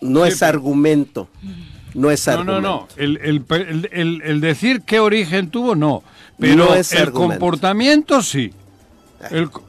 no 0.01 0.23
Sí, 0.25 0.29
es 0.31 0.39
pero- 0.39 0.49
argumento, 0.49 1.29
no 1.93 2.09
es 2.11 2.25
No, 2.25 2.33
argumento. 2.33 2.61
no, 2.61 2.69
no. 2.81 2.87
El, 2.97 3.17
el, 3.17 3.45
el- 3.49 3.89
el- 3.91 4.21
el 4.23 4.41
decir 4.41 4.81
qué 4.81 4.99
origen 4.99 5.49
tuvo, 5.51 5.75
no. 5.75 6.03
Pero 6.39 6.55
No 6.55 6.73
es 6.75 6.91
el 6.91 7.03
argumento. 7.03 7.39
comportamiento, 7.39 8.21
sí. 8.23 8.51
El 9.31 9.49
co- 9.49 9.63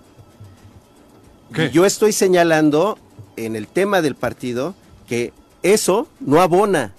¿Qué? 1.53 1.71
Yo 1.71 1.87
estoy 1.87 2.13
señalando 2.13 2.99
en 3.37 3.57
el 3.57 3.67
tema 3.69 4.03
del 4.03 4.15
partido 4.15 4.75
que 5.07 5.33
eso 5.63 6.09
no 6.21 6.41
abona, 6.41 6.93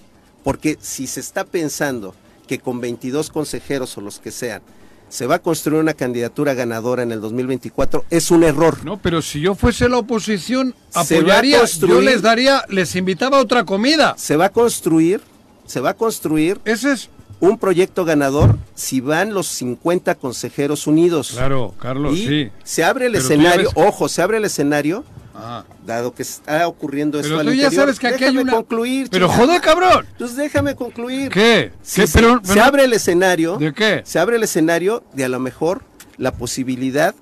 porque 0.44 0.78
si 0.80 1.06
se 1.06 1.20
está 1.20 1.44
pensando 1.44 2.14
que 2.46 2.58
con 2.58 2.80
22 2.80 3.30
consejeros 3.30 3.96
o 3.98 4.00
los 4.00 4.18
que 4.18 4.30
sean 4.30 4.62
se 5.10 5.26
va 5.26 5.36
a 5.36 5.38
construir 5.38 5.80
una 5.80 5.94
candidatura 5.94 6.52
ganadora 6.52 7.02
en 7.02 7.12
el 7.12 7.20
2024, 7.22 8.04
es 8.10 8.30
un 8.30 8.44
error. 8.44 8.84
No, 8.84 8.98
pero 8.98 9.22
si 9.22 9.40
yo 9.40 9.54
fuese 9.54 9.88
la 9.88 9.96
oposición, 9.98 10.74
apoyaría, 10.92 11.64
yo 11.64 12.00
les 12.02 12.20
daría, 12.20 12.62
les 12.68 12.94
invitaba 12.94 13.38
a 13.38 13.40
otra 13.40 13.64
comida. 13.64 14.14
Se 14.18 14.36
va 14.36 14.46
a 14.46 14.52
construir, 14.52 15.22
se 15.66 15.80
va 15.80 15.90
a 15.90 15.94
construir 15.94 16.60
Ese 16.66 16.92
es... 16.92 17.08
un 17.40 17.58
proyecto 17.58 18.04
ganador 18.04 18.56
si 18.74 19.00
van 19.00 19.32
los 19.32 19.46
50 19.48 20.14
consejeros 20.16 20.86
unidos. 20.86 21.32
Claro, 21.32 21.74
Carlos, 21.80 22.16
y 22.16 22.26
sí. 22.26 22.50
se 22.64 22.82
abre 22.84 23.06
el 23.06 23.12
Pero 23.12 23.24
escenario, 23.24 23.70
ves- 23.74 23.86
ojo, 23.86 24.08
se 24.08 24.22
abre 24.22 24.38
el 24.38 24.44
escenario, 24.44 25.04
Ah. 25.40 25.64
dado 25.86 26.12
que 26.12 26.22
está 26.22 26.66
ocurriendo 26.66 27.20
esto 27.20 27.28
Pero 27.28 27.40
al 27.40 27.46
tú 27.46 27.52
ya 27.52 27.64
interior. 27.66 27.82
sabes 27.82 28.00
que 28.00 28.08
aquí 28.08 28.24
hay 28.24 28.36
una... 28.38 28.52
concluir. 28.54 29.08
Pero 29.08 29.26
chingada. 29.28 29.46
joder, 29.46 29.60
cabrón. 29.60 30.06
Pues 30.18 30.34
déjame 30.34 30.74
concluir. 30.74 31.28
¿Qué? 31.30 31.70
¿Qué? 31.94 32.06
se, 32.08 32.08
Pero, 32.08 32.40
se 32.42 32.58
abre 32.60 32.84
el 32.84 32.92
escenario, 32.92 33.56
¿De 33.56 33.72
qué? 33.72 34.02
se 34.04 34.18
abre 34.18 34.34
el 34.34 34.42
escenario 34.42 35.04
de 35.12 35.24
a 35.24 35.28
lo 35.28 35.38
mejor 35.38 35.82
la 36.16 36.32
posibilidad 36.32 37.14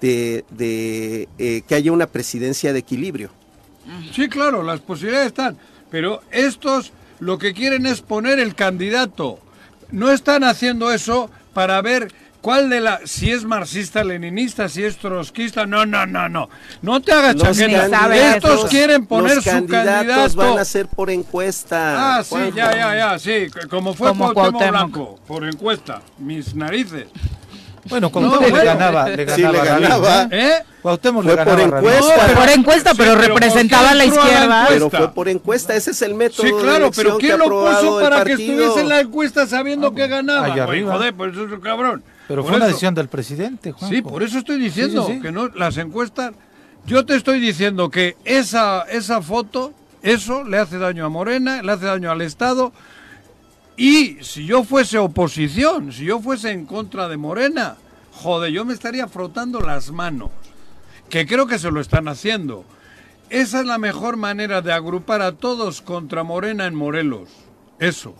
de, 0.00 0.44
de, 0.50 1.28
eh, 1.38 1.62
que 1.66 1.74
haya 1.74 1.90
una 1.90 2.06
presidencia 2.06 2.72
de 2.72 2.78
equilibrio. 2.78 3.30
Sí, 4.14 4.28
claro, 4.28 4.62
las 4.62 4.78
posibilidades 4.80 5.28
están. 5.28 5.58
Pero 5.90 6.20
estos 6.30 6.92
lo 7.18 7.38
que 7.38 7.52
quieren 7.52 7.84
es 7.86 8.00
poner 8.00 8.38
el 8.38 8.54
candidato. 8.54 9.40
No 9.90 10.10
están 10.10 10.44
haciendo 10.44 10.92
eso 10.92 11.30
para 11.54 11.80
ver 11.82 12.12
cuál 12.40 12.68
de 12.70 12.80
la... 12.80 13.00
Si 13.04 13.30
es 13.30 13.44
marxista, 13.44 14.04
leninista, 14.04 14.68
si 14.68 14.84
es 14.84 14.96
trotskista. 14.98 15.66
No, 15.66 15.84
no, 15.86 16.06
no, 16.06 16.28
no. 16.28 16.48
No 16.82 17.00
te 17.00 17.12
hagas 17.12 17.34
Los 17.36 17.56
chaqueta. 17.56 17.88
candidatos- 17.90 18.50
Estos 18.54 18.70
quieren 18.70 19.06
poner 19.06 19.36
los 19.36 19.44
su 19.44 19.50
candidato. 19.50 20.36
van 20.36 20.58
a 20.58 20.64
ser 20.64 20.86
por 20.88 21.10
encuesta. 21.10 22.18
Ah, 22.18 22.24
sí, 22.24 22.36
ya, 22.54 22.72
ya, 22.76 22.96
ya, 22.96 23.18
sí. 23.18 23.46
Como 23.70 23.94
fue 23.94 24.08
Como 24.08 24.32
Cuauhtémoc 24.32 24.52
Cuauhtémoc. 24.60 24.70
Blanco, 24.92 25.18
por 25.26 25.44
encuesta. 25.44 26.02
Mis 26.18 26.54
narices. 26.54 27.06
Bueno, 27.88 28.06
No, 28.06 28.12
Cuauhtémoc 28.12 28.40
le 28.42 28.50
bueno. 28.50 28.64
ganaba, 28.64 29.08
le 29.08 29.16
Sí, 29.34 29.42
ganaba 29.42 29.52
le 29.52 29.58
a 29.58 29.64
Rabín, 29.72 29.82
ganaba. 29.88 30.28
¿eh? 30.30 30.64
Cuauhtémoc 30.82 31.22
Fue 31.24 31.32
le 31.32 31.36
por 31.44 31.46
ganaba 31.56 31.78
encuesta. 31.78 32.14
pero- 32.26 32.40
Por 32.40 32.48
encuesta, 32.50 32.90
Sí, 32.90 32.96
pero 32.98 33.10
pero 33.12 33.14
¿por 33.14 33.20
qué 33.22 33.28
representaba 33.46 33.90
a 33.90 33.94
la 33.94 34.04
izquierda. 34.04 34.66
Pero 34.68 34.90
fue 34.90 35.14
por 35.14 35.28
encuesta, 35.28 35.74
ese 35.74 35.90
es 35.90 36.02
el 36.02 36.14
método. 36.14 36.46
Sí, 36.46 36.52
claro, 36.60 36.90
pero 36.94 37.18
¿quién 37.18 37.38
lo 37.38 37.48
puso 37.48 38.00
para 38.00 38.24
que 38.24 38.32
estuviese 38.32 38.80
en 38.80 38.88
la 38.88 39.00
encuesta 39.00 39.46
sabiendo 39.46 39.92
que 39.94 40.06
ganaba? 40.06 40.46
allá 40.46 40.64
arriba. 40.64 40.92
joder, 40.94 41.14
pues 41.14 41.32
eso 41.32 41.44
es 41.46 41.52
un 41.52 41.60
cabrón. 41.60 42.02
Pero 42.28 42.42
Por 42.42 42.50
fue 42.50 42.56
una 42.56 42.66
decisión 42.66 42.94
del 42.94 43.08
presidente, 43.08 43.70
Juanjo. 43.72 43.94
Sí, 43.94 44.02
por 44.02 44.22
eso 44.22 44.38
estoy 44.38 44.58
diciendo 44.58 45.02
Sí, 45.06 45.12
sí, 45.12 45.16
sí. 45.18 45.22
que 45.22 45.30
no 45.32 45.48
las 45.48 45.76
encuestas. 45.76 46.32
Yo 46.84 47.04
te 47.06 47.14
estoy 47.16 47.38
diciendo 47.40 47.88
que 47.90 48.16
esa 48.24 48.82
esa 48.90 49.22
foto, 49.22 49.72
eso 50.02 50.44
le 50.44 50.58
hace 50.58 50.78
daño 50.78 51.04
a 51.06 51.08
Morena, 51.08 51.62
le 51.62 51.72
hace 51.72 51.86
daño 51.86 52.10
al 52.10 52.20
Estado. 52.22 52.72
Y 53.76 54.16
si 54.22 54.46
yo 54.46 54.64
fuese 54.64 54.98
oposición, 54.98 55.92
si 55.92 56.04
yo 56.06 56.20
fuese 56.20 56.50
en 56.50 56.64
contra 56.66 57.08
de 57.08 57.16
Morena, 57.16 57.76
joder, 58.12 58.50
yo 58.52 58.64
me 58.64 58.72
estaría 58.74 59.06
frotando 59.06 59.60
las 59.60 59.90
manos. 59.90 60.30
Que 61.10 61.26
creo 61.26 61.46
que 61.46 61.58
se 61.58 61.70
lo 61.70 61.80
están 61.80 62.08
haciendo. 62.08 62.64
Esa 63.28 63.60
es 63.60 63.66
la 63.66 63.78
mejor 63.78 64.16
manera 64.16 64.62
de 64.62 64.72
agrupar 64.72 65.20
a 65.20 65.32
todos 65.32 65.82
contra 65.82 66.22
Morena 66.24 66.66
en 66.66 66.74
Morelos. 66.74 67.28
Eso. 67.78 68.14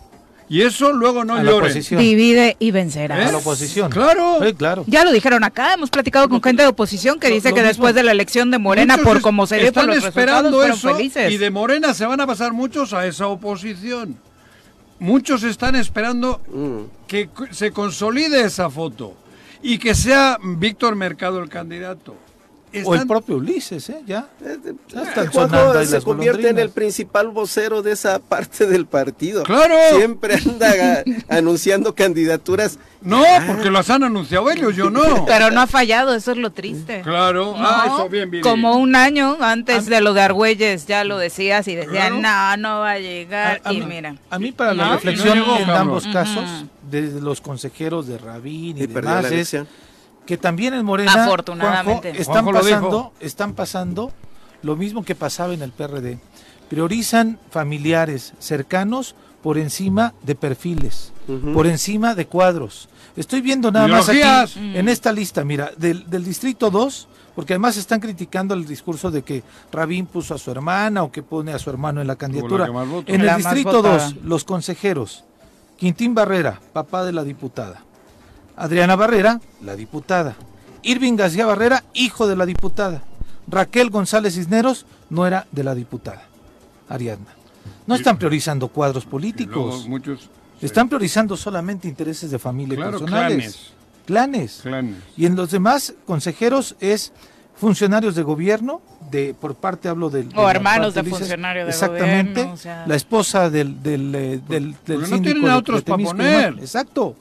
Y 0.49 0.61
eso 0.61 0.93
luego 0.93 1.25
no 1.25 1.33
oposición. 1.57 1.99
Divide 1.99 2.55
y 2.59 2.71
vencerá. 2.71 3.27
A 3.27 3.31
la 3.31 3.37
oposición. 3.39 3.91
Claro. 3.91 4.37
Sí, 4.41 4.53
claro. 4.53 4.85
Ya 4.87 5.03
lo 5.03 5.11
dijeron 5.11 5.43
acá, 5.43 5.73
hemos 5.73 5.89
platicado 5.89 6.29
con 6.29 6.41
gente 6.41 6.61
de 6.61 6.69
oposición 6.69 7.19
que 7.19 7.27
lo- 7.27 7.35
dice 7.35 7.49
lo 7.49 7.55
que 7.55 7.61
mismo. 7.61 7.67
después 7.69 7.95
de 7.95 8.03
la 8.03 8.11
elección 8.11 8.49
de 8.51 8.57
Morena, 8.57 8.95
Muchos 8.95 9.13
por 9.13 9.21
como 9.21 9.45
se 9.45 9.55
dio 9.57 9.73
por 9.73 9.83
están 9.83 9.87
los 9.87 10.05
esperando 10.05 10.63
eso 10.63 10.95
felices. 10.95 11.31
y 11.33 11.37
de 11.37 11.51
Morena 11.51 11.93
se 11.93 12.05
van 12.05 12.21
a 12.21 12.27
pasar 12.27 12.53
muchos 12.53 12.93
a 12.93 13.05
esa 13.07 13.27
oposición. 13.27 14.17
Muchos 14.99 15.43
están 15.43 15.75
esperando 15.75 16.41
Mm. 16.47 17.05
que 17.07 17.29
se 17.51 17.71
consolide 17.71 18.41
esa 18.43 18.69
foto 18.69 19.13
y 19.61 19.77
que 19.77 19.93
sea 19.93 20.37
Víctor 20.43 20.95
Mercado 20.95 21.39
el 21.39 21.49
candidato. 21.49 22.15
O 22.83 22.93
el 22.93 22.99
Están- 23.01 23.07
propio 23.07 23.37
Ulises, 23.37 23.89
¿eh? 23.89 24.01
Ya. 24.05 24.27
Ya 24.89 25.01
están 25.03 25.27
Juanjo 25.27 25.57
sonando 25.57 25.85
se 25.85 26.01
convierte 26.01 26.49
en 26.49 26.59
el 26.59 26.69
principal 26.69 27.29
vocero 27.29 27.81
de 27.81 27.93
esa 27.93 28.19
parte 28.19 28.65
del 28.67 28.85
partido. 28.85 29.43
¡Claro! 29.43 29.73
Siempre 29.95 30.35
anda 30.35 31.03
anunciando 31.29 31.95
candidaturas. 31.95 32.77
No, 33.01 33.23
porque 33.47 33.71
las 33.71 33.89
han 33.89 34.03
anunciado 34.03 34.49
ellos, 34.51 34.75
yo 34.75 34.89
no. 34.89 35.25
Pero 35.27 35.49
no 35.51 35.61
ha 35.61 35.67
fallado, 35.67 36.13
eso 36.13 36.31
es 36.31 36.37
lo 36.37 36.51
triste. 36.51 37.01
Claro, 37.03 37.53
ah, 37.57 37.85
No, 37.87 37.95
eso 37.99 38.09
bien, 38.09 38.29
Viri. 38.29 38.43
Como 38.43 38.75
un 38.77 38.95
año 38.95 39.37
antes 39.39 39.85
de 39.85 40.01
lo 40.01 40.13
de 40.13 40.21
Argüelles, 40.21 40.85
ya 40.87 41.03
lo 41.03 41.17
decías 41.17 41.67
y 41.69 41.75
decían, 41.75 42.19
Claro. 42.19 42.57
no, 42.57 42.69
no 42.69 42.79
va 42.81 42.91
a 42.91 42.99
llegar. 42.99 43.61
A- 43.63 43.69
a 43.69 43.73
y 43.73 43.79
mí- 43.79 43.85
mira. 43.85 44.15
A 44.29 44.39
mí 44.39 44.51
para 44.51 44.71
No, 44.73 44.81
la 44.83 44.87
no 44.89 44.93
reflexión 44.95 45.35
llegó, 45.37 45.53
en 45.57 45.65
cabrón. 45.65 45.77
ambos 45.81 46.07
casos, 46.07 46.43
de 46.91 47.21
los 47.21 47.39
consejeros 47.41 48.07
de 48.07 48.17
Rabín 48.17 48.77
y, 48.77 48.83
Y 48.83 48.87
demás, 48.87 49.23
la 49.23 49.27
es 49.29 49.33
elección. 49.33 49.67
Que 50.27 50.37
también 50.37 50.75
en 50.75 50.85
Morena, 50.85 51.25
Afortunadamente. 51.25 52.09
Juanjo, 52.13 52.21
están 52.21 52.43
Juanjo 52.43 52.61
pasando, 52.61 53.13
están 53.19 53.53
pasando 53.53 54.11
lo 54.61 54.75
mismo 54.75 55.03
que 55.03 55.15
pasaba 55.15 55.55
en 55.55 55.63
el 55.63 55.71
PRD. 55.71 56.19
Priorizan 56.69 57.39
familiares 57.49 58.33
cercanos 58.37 59.15
por 59.41 59.57
encima 59.57 60.13
de 60.23 60.35
perfiles, 60.35 61.13
por 61.53 61.65
encima 61.65 62.13
de 62.13 62.27
cuadros. 62.27 62.89
Estoy 63.15 63.41
viendo 63.41 63.71
nada 63.71 63.87
más 63.87 64.09
aquí 64.09 64.19
en 64.57 64.89
esta 64.89 65.11
lista, 65.11 65.43
mira, 65.45 65.71
del, 65.77 66.07
del 66.09 66.25
distrito 66.25 66.69
2, 66.69 67.07
porque 67.33 67.53
además 67.53 67.77
están 67.77 68.01
criticando 68.01 68.53
el 68.53 68.67
discurso 68.67 69.09
de 69.09 69.21
que 69.21 69.43
Rabín 69.71 70.07
puso 70.07 70.35
a 70.35 70.37
su 70.37 70.51
hermana 70.51 71.03
o 71.03 71.11
que 71.11 71.23
pone 71.23 71.53
a 71.53 71.59
su 71.59 71.69
hermano 71.69 72.01
en 72.01 72.07
la 72.07 72.17
candidatura. 72.17 72.67
En 73.05 73.21
el 73.21 73.25
La 73.25 73.37
distrito 73.37 73.77
votada. 73.77 74.09
2, 74.09 74.15
los 74.25 74.43
consejeros, 74.43 75.23
Quintín 75.77 76.13
Barrera, 76.13 76.59
papá 76.73 77.05
de 77.05 77.13
la 77.13 77.23
diputada. 77.23 77.86
Adriana 78.57 78.95
Barrera, 78.95 79.39
la 79.61 79.75
diputada. 79.75 80.35
Irving 80.83 81.15
García 81.15 81.45
Barrera, 81.45 81.83
hijo 81.93 82.27
de 82.27 82.35
la 82.35 82.45
diputada. 82.45 83.03
Raquel 83.47 83.89
González 83.89 84.35
Cisneros 84.35 84.85
no 85.09 85.25
era 85.25 85.47
de 85.51 85.63
la 85.63 85.75
diputada. 85.75 86.23
Ariadna. 86.89 87.33
No 87.85 87.95
están 87.95 88.17
priorizando 88.17 88.67
cuadros 88.67 89.03
Y 89.03 89.05
luego 89.05 89.11
políticos. 89.11 89.87
muchos 89.87 90.29
Están 90.61 90.89
priorizando 90.89 91.37
solamente 91.37 91.87
intereses 91.87 92.31
de 92.31 92.39
familia 92.39 92.73
y 92.73 92.77
Claro, 92.77 92.99
personales. 92.99 93.71
Clanes. 94.05 94.59
clanes. 94.63 94.95
Y 95.17 95.25
en 95.25 95.35
los 95.35 95.51
demás 95.51 95.93
consejeros 96.05 96.75
es 96.79 97.11
funcionarios 97.55 98.15
de 98.15 98.23
gobierno, 98.23 98.81
de 99.11 99.33
por 99.33 99.55
parte 99.55 99.89
hablo 99.89 100.09
del... 100.09 100.29
O 100.35 100.49
hermanos 100.49 100.93
parte 100.93 100.95
de 100.95 101.01
Ulises, 101.01 101.19
funcionario 101.19 101.63
de 101.65 101.69
Exactamente. 101.71 102.31
gobierno, 102.33 102.53
o 102.53 102.57
sea. 102.57 102.85
La 102.87 102.95
esposa 102.95 103.49
del, 103.49 103.81
del, 103.83 104.15
eh, 104.15 104.41
del, 104.47 104.75
del 104.85 105.09
no 105.09 105.21
tienen 105.21 105.49
a 105.49 105.57
otros 105.57 105.83
de 105.83 105.91
pa' 105.91 105.97
Temisco 105.97 106.15
y 106.15 106.17
poner. 106.17 106.53
Exacto. 106.59 107.15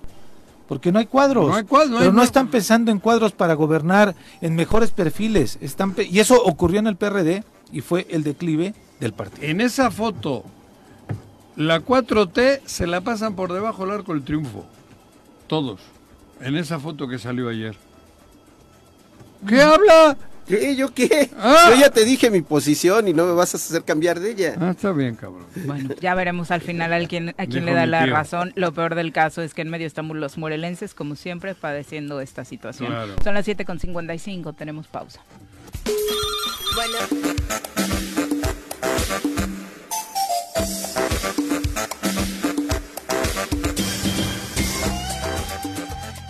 Porque 0.69 0.91
no 0.93 0.99
hay 0.99 1.07
cuadros. 1.07 1.49
No 1.49 1.55
hay 1.55 1.64
cuadros, 1.64 1.91
no 1.93 1.99
pero 1.99 2.11
hay- 2.11 2.17
no 2.17 2.23
están 2.23 2.49
pensando 2.49 2.91
en 2.91 2.99
cuadros 2.99 3.33
para 3.33 3.55
gobernar, 3.55 4.14
en 4.41 4.55
mejores 4.57 4.91
perfiles. 4.91 5.59
Están 5.61 5.93
pe- 5.93 6.05
y 6.05 6.19
eso 6.21 6.43
ocurrió 6.43 6.81
en 6.81 6.87
el 6.89 6.97
PRD 6.97 7.45
y 7.73 7.81
fue 7.83 8.07
el 8.11 8.23
declive 8.25 8.75
del 9.01 9.12
partido. 9.12 9.47
En 9.47 9.61
esa 9.61 9.91
foto, 9.91 10.45
la 11.55 11.81
4T 11.81 12.62
se 12.67 12.87
la 12.87 13.01
pasan 13.01 13.35
por 13.35 13.53
debajo 13.53 13.85
del 13.87 13.95
arco 13.95 14.12
del 14.12 14.25
triunfo. 14.25 14.64
Todos. 15.47 15.81
En 16.41 16.57
esa 16.57 16.79
foto 16.81 17.07
que 17.09 17.19
salió 17.19 17.49
ayer. 17.49 17.77
¿Qué 19.47 19.62
habla? 19.62 20.17
¿Qué? 20.47 20.77
¿Yo 20.77 20.95
qué? 20.95 21.31
Ah. 21.37 21.71
Yo 21.71 21.81
ya 21.81 21.91
te 21.91 22.05
dije 22.05 22.31
mi 22.31 22.43
posición 22.43 23.09
y 23.09 23.13
no 23.13 23.27
me 23.27 23.33
vas 23.33 23.55
a 23.55 23.57
hacer 23.57 23.83
cambiar 23.85 24.21
de 24.21 24.31
ella. 24.31 24.55
Ah, 24.61 24.71
está 24.71 24.93
bien, 24.93 25.17
cabrón. 25.17 25.47
Bueno, 25.65 25.95
ya 26.01 26.15
veremos 26.15 26.51
al 26.51 26.61
final 26.61 26.93
a 26.93 27.07
quién, 27.07 27.35
a 27.37 27.47
quién 27.47 27.65
le 27.65 27.73
da 27.73 27.87
la 27.87 28.05
tío. 28.05 28.13
razón. 28.13 28.53
Lo 28.55 28.73
peor 28.73 28.95
del 28.95 29.13
caso 29.13 29.43
es 29.43 29.55
que 29.55 29.63
en 29.63 29.71
medio 29.71 29.87
estamos 29.87 30.17
los 30.17 30.39
morelenses, 30.39 30.95
como 30.95 31.17
siempre, 31.17 31.55
padeciendo 31.55 32.21
esta 32.21 32.45
situación. 32.45 32.89
Claro. 32.91 33.15
Son 33.23 33.35
las 33.35 33.47
7.55, 33.47 34.55
tenemos 34.57 34.87
pausa. 34.87 35.21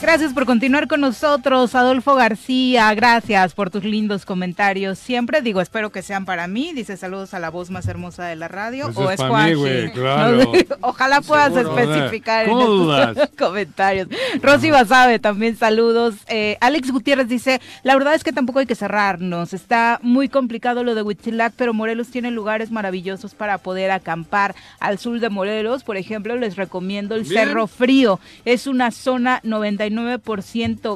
Gracias 0.07 0.32
por 0.32 0.46
continuar 0.46 0.86
con 0.86 1.00
nosotros, 1.00 1.74
Adolfo 1.74 2.14
García. 2.14 2.94
Gracias 2.94 3.54
por 3.54 3.70
tus 3.70 3.82
lindos 3.82 4.24
comentarios. 4.24 5.00
Siempre 5.00 5.42
digo, 5.42 5.61
espero 5.61 5.90
que 5.90 6.00
sean 6.00 6.24
para 6.24 6.46
mí. 6.46 6.72
Dice 6.72 6.96
saludos 6.96 7.34
a 7.34 7.40
la 7.40 7.50
voz 7.50 7.70
más 7.70 7.88
hermosa 7.88 8.24
de 8.24 8.36
la 8.36 8.46
radio. 8.46 8.88
Eso 8.90 9.00
o 9.00 9.11
es 9.11 9.57
güey, 9.57 9.90
claro. 9.94 10.52
Ojalá 10.80 11.22
puedas 11.22 11.52
Seguro. 11.52 11.76
especificar 11.80 12.46
¿Cómo 12.46 12.96
en 12.96 13.09
estos 13.09 13.30
comentarios. 13.36 14.07
Rosy 14.42 14.70
Basabe, 14.70 15.18
también 15.18 15.57
saludos. 15.57 16.14
Eh, 16.28 16.57
Alex 16.61 16.92
Gutiérrez 16.92 17.26
dice, 17.26 17.61
la 17.82 17.96
verdad 17.96 18.14
es 18.14 18.22
que 18.22 18.32
tampoco 18.32 18.61
hay 18.61 18.66
que 18.66 18.76
cerrarnos. 18.76 19.54
Está 19.54 19.98
muy 20.02 20.28
complicado 20.28 20.84
lo 20.84 20.94
de 20.94 21.02
Huitzilac, 21.02 21.52
pero 21.57 21.74
Morelos 21.74 22.11
tiene 22.12 22.30
lugares 22.30 22.70
maravillosos 22.70 23.34
para 23.34 23.59
poder 23.59 23.90
acampar. 23.90 24.54
Al 24.78 25.00
sur 25.00 25.18
de 25.18 25.30
Morelos, 25.30 25.82
por 25.82 25.96
ejemplo, 25.96 26.36
les 26.36 26.54
recomiendo 26.54 27.16
el 27.16 27.24
Bien. 27.24 27.48
Cerro 27.48 27.66
Frío. 27.66 28.20
Es 28.44 28.68
una 28.68 28.92
zona 28.92 29.42
99% 29.42 29.95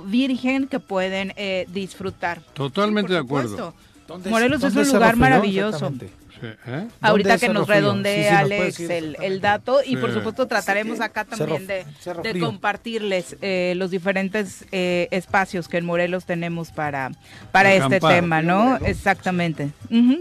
virgen 0.02 0.66
que 0.68 0.80
pueden 0.80 1.32
eh, 1.36 1.66
disfrutar. 1.72 2.40
Totalmente 2.54 3.08
Sí, 3.08 3.14
de 3.14 3.20
acuerdo. 3.20 3.48
supuesto. 3.50 3.74
¿Dónde- 4.06 4.30
Morelos 4.30 4.62
es 4.64 4.74
un 4.74 4.88
lugar 4.88 5.16
maravilloso. 5.16 5.92
¿eh? 6.42 6.88
Ahorita 7.02 7.36
que 7.38 7.50
nos 7.50 7.68
redondee 7.68 8.22
Sí, 8.22 8.28
sí, 8.28 8.30
nos 8.30 8.40
Alex 8.40 8.80
el, 8.80 9.16
el 9.22 9.40
dato 9.42 9.80
y 9.84 9.96
por 9.98 10.10
supuesto 10.12 10.46
trataremos 10.46 11.00
acá 11.00 11.24
también 11.26 11.66
Cerro- 11.66 11.66
de, 11.66 11.84
Cerro 12.00 12.22
de 12.22 12.30
Frío. 12.30 12.46
compartirles 12.46 13.36
eh, 13.42 13.74
los 13.76 13.90
diferentes 13.90 14.64
eh, 14.72 15.06
espacios 15.10 15.68
que 15.68 15.76
en 15.76 15.84
Morelos 15.84 16.24
tenemos 16.24 16.70
para, 16.72 17.12
para 17.52 17.74
este 17.74 18.00
tema, 18.00 18.40
¿no? 18.42 18.76
Exactamente. 18.78 19.70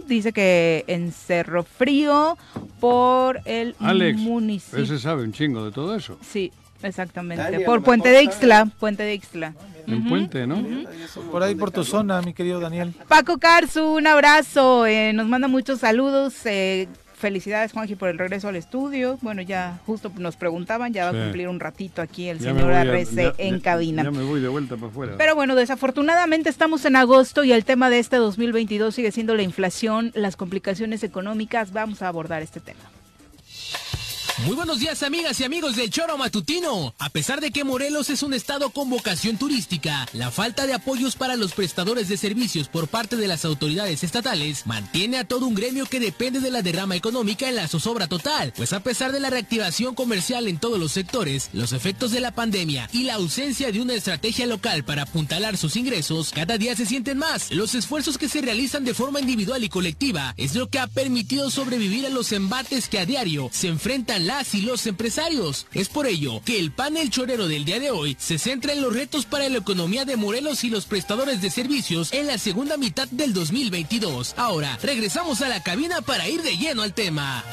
Dice 0.08 0.34
que 0.34 0.84
en 0.88 1.12
Cerro 1.14 1.64
Frío 1.64 2.38
por 2.82 3.40
el 3.46 3.76
Alex, 3.80 4.18
municipio. 4.20 4.84
ese 4.84 5.00
sabe 5.00 5.24
un 5.24 5.32
chingo 5.32 5.64
de 5.66 5.72
todo 5.72 5.96
eso. 5.96 6.18
Sí, 6.22 6.52
exactamente. 6.84 7.60
Por 7.62 7.84
Puente 7.84 8.10
de 8.10 8.24
Ixtla, 8.24 8.66
Puente 8.80 9.04
de 9.04 9.14
Ixtla. 9.14 9.54
En 9.88 10.08
Puente, 10.08 10.46
¿no? 10.46 10.64
Por 11.32 11.42
ahí 11.44 11.56
por 11.56 11.72
tu 11.72 11.84
zona, 11.84 12.22
mi 12.22 12.34
querido 12.34 12.60
Daniel. 12.60 12.94
Paco 13.08 13.38
Carzu, 13.40 13.84
un 13.96 14.06
abrazo, 14.08 14.86
eh, 14.86 15.14
nos 15.14 15.28
manda 15.28 15.48
muchos 15.48 15.80
saludos. 15.80 16.46
eh, 16.46 16.88
felicidades, 17.18 17.74
Juanji, 17.74 17.96
por 17.96 18.08
el 18.08 18.18
regreso 18.18 18.48
al 18.48 18.56
estudio. 18.56 19.18
Bueno, 19.22 19.42
ya 19.42 19.80
justo 19.86 20.10
nos 20.18 20.38
preguntaban, 20.38 20.94
ya 20.94 21.04
va 21.04 21.12
Sí. 21.12 21.18
a 21.18 21.24
cumplir 21.24 21.50
un 21.50 21.60
ratito 21.60 22.02
aquí 22.02 22.30
el 22.30 22.40
Ya 22.40 22.52
señor 22.52 22.64
voy 22.68 22.74
a- 22.76 22.82
RC 22.84 23.24
ya- 23.24 23.34
en 23.38 23.58
ya- 23.58 23.62
cabina. 23.62 24.04
Ya 24.04 24.12
me 24.12 24.24
voy 24.24 24.40
de 24.40 24.48
vuelta 24.48 24.78
para 24.78 24.88
afuera. 24.88 25.16
Pero 25.18 25.36
bueno, 25.36 25.56
desafortunadamente 25.56 26.48
estamos 26.50 26.86
en 26.86 26.96
agosto 26.96 27.44
y 27.44 27.52
el 27.52 27.66
tema 27.66 27.90
de 27.90 28.00
este 28.00 28.16
2022 28.16 28.96
sigue 28.96 29.12
siendo 29.12 29.36
la 29.36 29.42
inflación, 29.42 30.14
las 30.16 30.38
complicaciones 30.38 31.04
económicas. 31.04 31.74
Vamos 31.74 32.02
a 32.02 32.08
abordar 32.08 32.42
este 32.42 32.62
tema. 32.62 32.80
Muy 34.46 34.56
buenos 34.56 34.80
días 34.80 35.04
amigas 35.04 35.38
y 35.42 35.44
amigos 35.44 35.76
del 35.76 35.90
Choro 35.90 36.18
Matutino. 36.18 36.96
A 36.98 37.10
pesar 37.10 37.42
de 37.42 37.52
que 37.52 37.66
Morelos 37.66 38.10
es 38.10 38.24
un 38.24 38.34
estado 38.34 38.70
con 38.70 38.90
vocación 38.90 39.38
turística, 39.38 40.08
la 40.14 40.32
falta 40.32 40.66
de 40.66 40.74
apoyos 40.74 41.18
para 41.18 41.36
los 41.36 41.52
prestadores 41.52 42.08
de 42.08 42.16
servicios 42.16 42.70
por 42.70 42.88
parte 42.88 43.18
de 43.18 43.28
las 43.28 43.44
autoridades 43.44 44.02
estatales 44.02 44.66
mantiene 44.66 45.18
a 45.18 45.26
todo 45.26 45.46
un 45.46 45.56
gremio 45.56 45.86
que 45.88 46.00
depende 46.00 46.40
de 46.40 46.52
la 46.52 46.62
derrama 46.62 46.96
económica 46.96 47.50
en 47.50 47.58
la 47.58 47.68
zozobra 47.68 48.08
total. 48.08 48.54
Pues 48.56 48.72
a 48.72 48.80
pesar 48.80 49.12
de 49.12 49.20
la 49.20 49.30
reactivación 49.30 49.94
comercial 49.94 50.48
en 50.48 50.58
todos 50.58 50.80
los 50.80 50.94
sectores, 50.94 51.50
los 51.52 51.74
efectos 51.74 52.12
de 52.12 52.22
la 52.22 52.32
pandemia 52.32 52.90
y 52.94 53.04
la 53.04 53.16
ausencia 53.16 53.74
de 53.74 53.82
una 53.82 53.94
estrategia 53.94 54.48
local 54.48 54.86
para 54.86 55.02
apuntalar 55.02 55.58
sus 55.58 55.76
ingresos, 55.76 56.32
cada 56.34 56.58
día 56.58 56.78
se 56.78 56.86
sienten 56.86 57.18
más. 57.18 57.52
Los 57.52 57.76
esfuerzos 57.76 58.18
que 58.18 58.30
se 58.30 58.42
realizan 58.42 58.86
de 58.86 58.94
forma 58.94 59.20
individual 59.20 59.66
y 59.66 59.70
colectiva 59.70 60.34
es 60.38 60.56
lo 60.56 60.70
que 60.70 60.80
ha 60.80 60.88
permitido 60.88 61.52
sobrevivir 61.52 62.06
a 62.06 62.10
los 62.10 62.32
embates 62.32 62.88
que 62.88 63.00
a 63.00 63.06
diario 63.06 63.50
se 63.52 63.68
enfrentan 63.68 64.29
las 64.30 64.54
y 64.54 64.62
los 64.62 64.86
empresarios. 64.86 65.66
Es 65.74 65.90
por 65.90 66.06
ello 66.06 66.40
que 66.46 66.60
el 66.60 66.72
panel 66.72 67.10
chorero 67.10 67.48
del 67.48 67.66
día 67.66 67.80
de 67.80 67.90
hoy 67.90 68.16
se 68.20 68.38
centra 68.38 68.74
en 68.74 68.82
los 68.82 68.94
retos 68.94 69.26
para 69.26 69.50
la 69.50 69.58
economía 69.58 70.06
de 70.06 70.18
Morelos 70.18 70.64
y 70.64 70.70
los 70.70 70.86
prestadores 70.86 71.42
de 71.42 71.50
servicios 71.50 72.14
en 72.14 72.28
la 72.28 72.38
segunda 72.38 72.78
mitad 72.78 73.08
del 73.08 73.34
2022. 73.34 74.36
Ahora, 74.38 74.78
regresamos 74.84 75.42
a 75.42 75.50
la 75.50 75.64
cabina 75.64 76.02
para 76.02 76.30
ir 76.30 76.44
de 76.44 76.58
lleno 76.58 76.84
al 76.84 76.94
tema. 76.94 77.44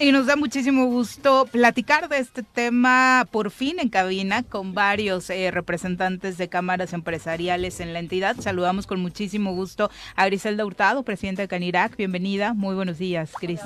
Y 0.00 0.12
nos 0.12 0.26
da 0.26 0.36
muchísimo 0.36 0.86
gusto 0.86 1.48
platicar 1.50 2.08
de 2.08 2.18
este 2.18 2.44
tema 2.44 3.26
por 3.32 3.50
fin 3.50 3.80
en 3.80 3.88
cabina 3.88 4.44
con 4.44 4.72
varios 4.72 5.28
eh, 5.28 5.50
representantes 5.50 6.38
de 6.38 6.48
cámaras 6.48 6.92
empresariales 6.92 7.80
en 7.80 7.92
la 7.92 7.98
entidad. 7.98 8.36
Saludamos 8.38 8.86
con 8.86 9.00
muchísimo 9.00 9.54
gusto 9.54 9.90
a 10.14 10.26
Griselda 10.26 10.64
Hurtado, 10.64 11.02
presidenta 11.02 11.42
de 11.42 11.48
Canirac. 11.48 11.96
Bienvenida. 11.96 12.54
Muy 12.54 12.76
buenos 12.76 12.98
días, 12.98 13.32
Gris. 13.40 13.60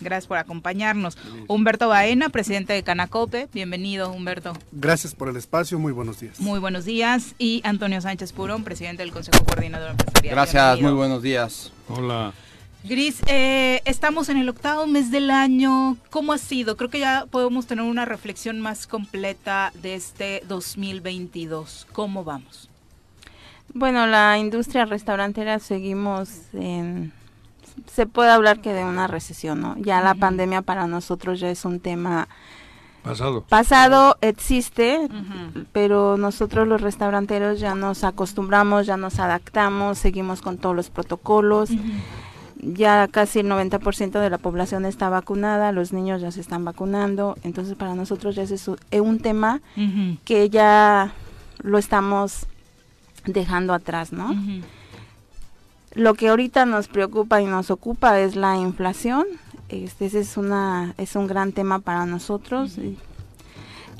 Gracias 0.00 0.26
por 0.28 0.38
acompañarnos. 0.38 1.18
Humberto 1.46 1.88
Baena, 1.88 2.30
presidente 2.30 2.72
de 2.72 2.82
Canacope. 2.82 3.50
Bienvenido, 3.52 4.10
Humberto. 4.10 4.54
Gracias 4.72 5.14
por 5.14 5.28
el 5.28 5.36
espacio, 5.36 5.78
muy 5.78 5.92
buenos 5.92 6.20
días. 6.20 6.40
Muy 6.40 6.58
buenos 6.58 6.86
días. 6.86 7.34
Y 7.38 7.60
Antonio 7.64 8.00
Sánchez 8.00 8.32
Purón, 8.32 8.64
presidente 8.64 9.02
del 9.02 9.12
Consejo 9.12 9.44
Coordinador 9.44 9.90
Empresarial. 9.90 10.34
Gracias, 10.34 10.64
Bienvenido. 10.76 10.90
muy 10.90 10.98
buenos 10.98 11.22
días. 11.22 11.70
Hola. 11.88 12.32
Gris, 12.82 13.20
eh, 13.26 13.82
estamos 13.84 14.30
en 14.30 14.38
el 14.38 14.48
octavo 14.48 14.86
mes 14.86 15.10
del 15.10 15.30
año. 15.30 15.98
¿Cómo 16.08 16.32
ha 16.32 16.38
sido? 16.38 16.78
Creo 16.78 16.88
que 16.88 16.98
ya 16.98 17.26
podemos 17.30 17.66
tener 17.66 17.84
una 17.84 18.06
reflexión 18.06 18.60
más 18.60 18.86
completa 18.86 19.70
de 19.82 19.94
este 19.94 20.42
2022. 20.48 21.86
¿Cómo 21.92 22.24
vamos? 22.24 22.70
Bueno, 23.74 24.06
la 24.06 24.38
industria 24.38 24.86
restaurantera 24.86 25.58
seguimos 25.58 26.30
en... 26.54 27.12
Se 27.92 28.06
puede 28.06 28.30
hablar 28.30 28.60
que 28.60 28.72
de 28.72 28.84
una 28.84 29.06
recesión, 29.06 29.60
¿no? 29.60 29.76
Ya 29.78 30.00
la 30.00 30.14
pandemia 30.14 30.62
para 30.62 30.86
nosotros 30.86 31.38
ya 31.38 31.50
es 31.50 31.64
un 31.64 31.80
tema 31.80 32.28
Pasado. 33.02 33.42
pasado, 33.42 34.18
existe, 34.20 35.08
pero 35.72 36.16
nosotros 36.18 36.68
los 36.68 36.80
restauranteros 36.80 37.60
ya 37.60 37.74
nos 37.74 38.04
acostumbramos, 38.04 38.86
ya 38.86 38.96
nos 38.96 39.18
adaptamos, 39.18 39.98
seguimos 39.98 40.42
con 40.42 40.58
todos 40.58 40.76
los 40.76 40.90
protocolos. 40.90 41.70
Ya 42.62 43.08
casi 43.08 43.38
el 43.40 43.48
90% 43.48 44.20
de 44.20 44.28
la 44.30 44.36
población 44.38 44.84
está 44.84 45.08
vacunada, 45.08 45.72
los 45.72 45.92
niños 45.92 46.20
ya 46.20 46.30
se 46.30 46.40
están 46.40 46.64
vacunando, 46.64 47.36
entonces 47.42 47.74
para 47.74 47.94
nosotros 47.94 48.34
ya 48.36 48.42
es 48.42 48.68
un- 48.68 48.76
es 48.90 49.00
un 49.00 49.18
tema 49.18 49.60
que 50.24 50.50
ya 50.50 51.12
lo 51.62 51.78
estamos 51.78 52.46
dejando 53.26 53.72
atrás, 53.72 54.12
¿no? 54.12 54.32
Lo 55.94 56.14
que 56.14 56.28
ahorita 56.28 56.66
nos 56.66 56.86
preocupa 56.88 57.40
y 57.42 57.46
nos 57.46 57.70
ocupa 57.70 58.20
es 58.20 58.36
la 58.36 58.56
inflación. 58.56 59.26
Este 59.68 60.06
ese 60.06 60.20
es 60.20 60.36
una 60.36 60.94
es 60.98 61.16
un 61.16 61.26
gran 61.26 61.52
tema 61.52 61.78
para 61.80 62.06
nosotros. 62.06 62.76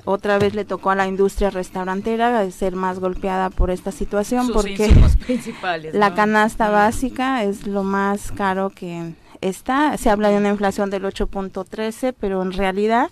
Otra 0.04 0.38
vez 0.38 0.54
le 0.54 0.64
tocó 0.64 0.90
a 0.90 0.94
la 0.94 1.06
industria 1.06 1.50
restaurantera 1.50 2.50
ser 2.50 2.74
más 2.76 2.98
golpeada 2.98 3.50
por 3.50 3.70
esta 3.70 3.92
situación 3.92 4.46
Sus 4.46 4.56
porque 4.56 4.76
principales. 5.26 5.94
la 5.94 6.10
¿no? 6.10 6.16
canasta 6.16 6.70
básica 6.70 7.44
es 7.44 7.66
lo 7.66 7.82
más 7.82 8.32
caro 8.32 8.70
que 8.70 9.12
está. 9.40 9.96
Se 9.98 10.10
habla 10.10 10.28
de 10.30 10.38
una 10.38 10.48
inflación 10.50 10.90
del 10.90 11.04
8.13, 11.04 12.14
pero 12.18 12.42
en 12.42 12.52
realidad 12.52 13.10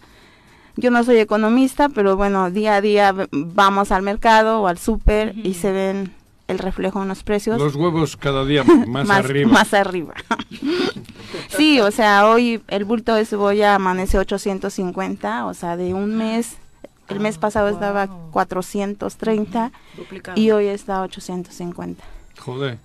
yo 0.77 0.91
no 0.91 1.03
soy 1.05 1.19
economista, 1.19 1.89
pero 1.89 2.17
bueno, 2.17 2.51
día 2.51 2.77
a 2.77 2.81
día 2.81 3.15
vamos 3.33 3.91
al 3.93 4.03
mercado 4.03 4.63
o 4.63 4.67
al 4.69 4.79
súper 4.79 5.35
y 5.37 5.55
se 5.55 5.73
ven 5.73 6.13
el 6.47 6.59
reflejo 6.59 7.03
en 7.03 7.09
los 7.09 7.25
precios 7.25 7.59
Los 7.59 7.75
huevos 7.75 8.17
cada 8.17 8.45
día 8.47 8.65
más, 8.87 9.11
arriba. 9.11 9.51
más 9.51 9.75
arriba. 9.75 10.15
sí, 11.49 11.81
o 11.81 11.91
sea, 11.91 12.27
hoy 12.29 12.63
el 12.69 12.85
bulto 12.85 13.15
de 13.15 13.25
cebolla 13.25 13.75
amanece 13.75 14.19
850, 14.19 15.47
o 15.47 15.55
sea, 15.55 15.77
de 15.77 15.95
un 15.95 16.17
mes, 16.17 16.57
el 17.15 17.21
mes 17.21 17.39
pasado 17.39 17.69
estaba 17.69 18.09
430 18.33 19.73
Duplicado. 19.97 20.41
y 20.41 20.51
hoy 20.51 20.67
está 20.67 21.03
850. 21.03 22.03
Joder. 22.39 22.79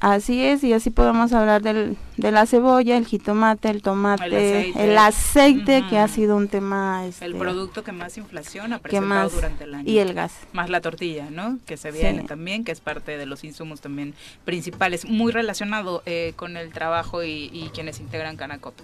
Así 0.00 0.44
es, 0.44 0.64
y 0.64 0.72
así 0.72 0.90
podemos 0.90 1.32
hablar 1.32 1.62
del, 1.62 1.96
de 2.16 2.32
la 2.32 2.44
cebolla, 2.46 2.96
el 2.96 3.06
jitomate, 3.06 3.70
el 3.70 3.82
tomate, 3.82 4.72
el 4.76 4.98
aceite. 4.98 5.84
que 5.88 5.96
ha 5.96 6.08
sido 6.08 6.36
un 6.36 6.48
tema... 6.48 7.04
El 7.04 7.10
este, 7.10 7.30
producto 7.34 7.84
que 7.84 7.92
más 7.92 8.18
inflación 8.18 8.72
ha 8.72 8.78
que 8.78 8.82
presentado 8.82 9.22
más, 9.24 9.32
durante 9.32 9.62
el 9.62 9.74
año. 9.76 9.84
y 9.88 9.98
el 9.98 10.12
gas. 10.12 10.32
Más 10.52 10.70
la 10.70 10.80
tortilla, 10.80 11.30
¿no? 11.30 11.60
Que 11.66 11.76
se 11.76 11.92
Sí. 11.92 11.98
viene 11.98 12.24
también, 12.24 12.64
que 12.64 12.72
es 12.72 12.80
parte 12.80 13.16
de 13.16 13.26
los 13.26 13.44
insumos 13.44 13.80
también 13.80 14.14
principales. 14.44 15.04
Muy 15.08 15.30
relacionado 15.30 16.02
eh, 16.04 16.32
con 16.34 16.56
el 16.56 16.72
trabajo 16.72 17.22
y, 17.22 17.48
y 17.52 17.70
quienes 17.72 18.00
integran 18.00 18.36
Canacop. 18.36 18.74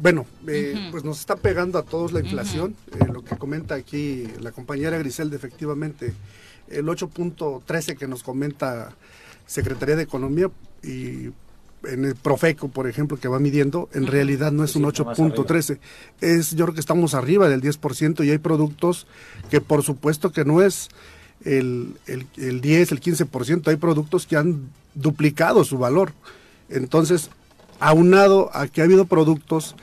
Bueno, 0.00 0.24
eh, 0.46 0.88
pues 0.90 1.04
nos 1.04 1.20
está 1.20 1.36
pegando 1.36 1.78
a 1.78 1.82
todos 1.82 2.12
la 2.12 2.20
inflación. 2.20 2.74
Eh, 2.92 3.04
lo 3.12 3.22
que 3.22 3.36
comenta 3.36 3.74
aquí 3.74 4.26
la 4.40 4.50
compañera 4.50 4.96
Griselda, 4.96 5.36
efectivamente, 5.36 6.14
el 6.68 6.86
8.13 6.86 7.98
que 7.98 8.08
nos 8.08 8.22
comenta 8.22 8.94
Secretaría 9.46 9.96
de 9.96 10.04
Economía 10.04 10.50
y 10.82 11.30
en 11.84 12.04
el 12.04 12.14
Profeco, 12.14 12.68
por 12.68 12.88
ejemplo, 12.88 13.18
que 13.18 13.28
va 13.28 13.38
midiendo, 13.38 13.90
en 13.92 14.06
realidad 14.06 14.52
no 14.52 14.64
es 14.64 14.74
un 14.74 14.84
8.13. 14.84 15.78
Es, 16.22 16.54
yo 16.54 16.64
creo 16.64 16.74
que 16.74 16.80
estamos 16.80 17.14
arriba 17.14 17.50
del 17.50 17.60
10% 17.60 18.24
y 18.24 18.30
hay 18.30 18.38
productos 18.38 19.06
que 19.50 19.60
por 19.60 19.82
supuesto 19.82 20.32
que 20.32 20.44
no 20.46 20.62
es 20.62 20.88
el, 21.44 21.94
el, 22.06 22.26
el 22.36 22.60
10, 22.62 22.92
el 22.92 23.00
15%, 23.00 23.68
hay 23.68 23.76
productos 23.76 24.26
que 24.26 24.36
han 24.36 24.70
duplicado 24.94 25.64
su 25.64 25.76
valor. 25.76 26.12
Entonces, 26.70 27.30
aunado 27.80 28.50
a 28.54 28.68
que 28.68 28.80
ha 28.80 28.84
habido 28.84 29.06
productos 29.06 29.74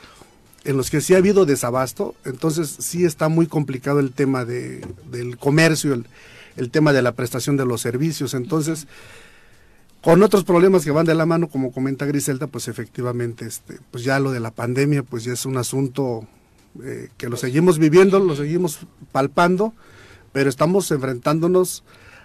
en 0.63 0.77
los 0.77 0.89
que 0.89 1.01
sí 1.01 1.13
ha 1.13 1.17
habido 1.17 1.45
desabasto, 1.45 2.15
entonces 2.25 2.75
sí 2.79 3.05
está 3.05 3.29
muy 3.29 3.47
complicado 3.47 3.99
el 3.99 4.11
tema 4.11 4.43
de, 4.45 4.85
del 5.11 5.37
comercio, 5.37 5.93
el, 5.93 6.05
el 6.57 6.69
tema 6.71 6.91
de 6.93 7.01
la 7.01 7.13
prestación 7.13 7.55
de 7.57 7.65
los 7.65 7.81
servicios. 7.81 8.33
Entonces, 8.33 8.87
con 10.01 10.21
otros 10.23 10.43
problemas 10.43 10.83
que 10.83 10.91
van 10.91 11.05
de 11.05 11.15
la 11.15 11.25
mano, 11.25 11.47
como 11.47 11.71
comenta 11.71 12.05
Griselda, 12.05 12.47
pues 12.47 12.67
efectivamente, 12.67 13.45
este, 13.45 13.79
pues 13.91 14.03
ya 14.03 14.19
lo 14.19 14.31
de 14.31 14.39
la 14.39 14.51
pandemia, 14.51 15.03
pues 15.03 15.23
ya 15.23 15.33
es 15.33 15.45
un 15.45 15.57
asunto 15.57 16.27
eh, 16.83 17.09
que 17.17 17.29
lo 17.29 17.37
seguimos 17.37 17.79
viviendo, 17.79 18.19
lo 18.19 18.35
seguimos 18.35 18.79
palpando, 19.11 19.73
pero 20.33 20.49
estamos 20.49 20.91
enfrentándonos 20.91 21.83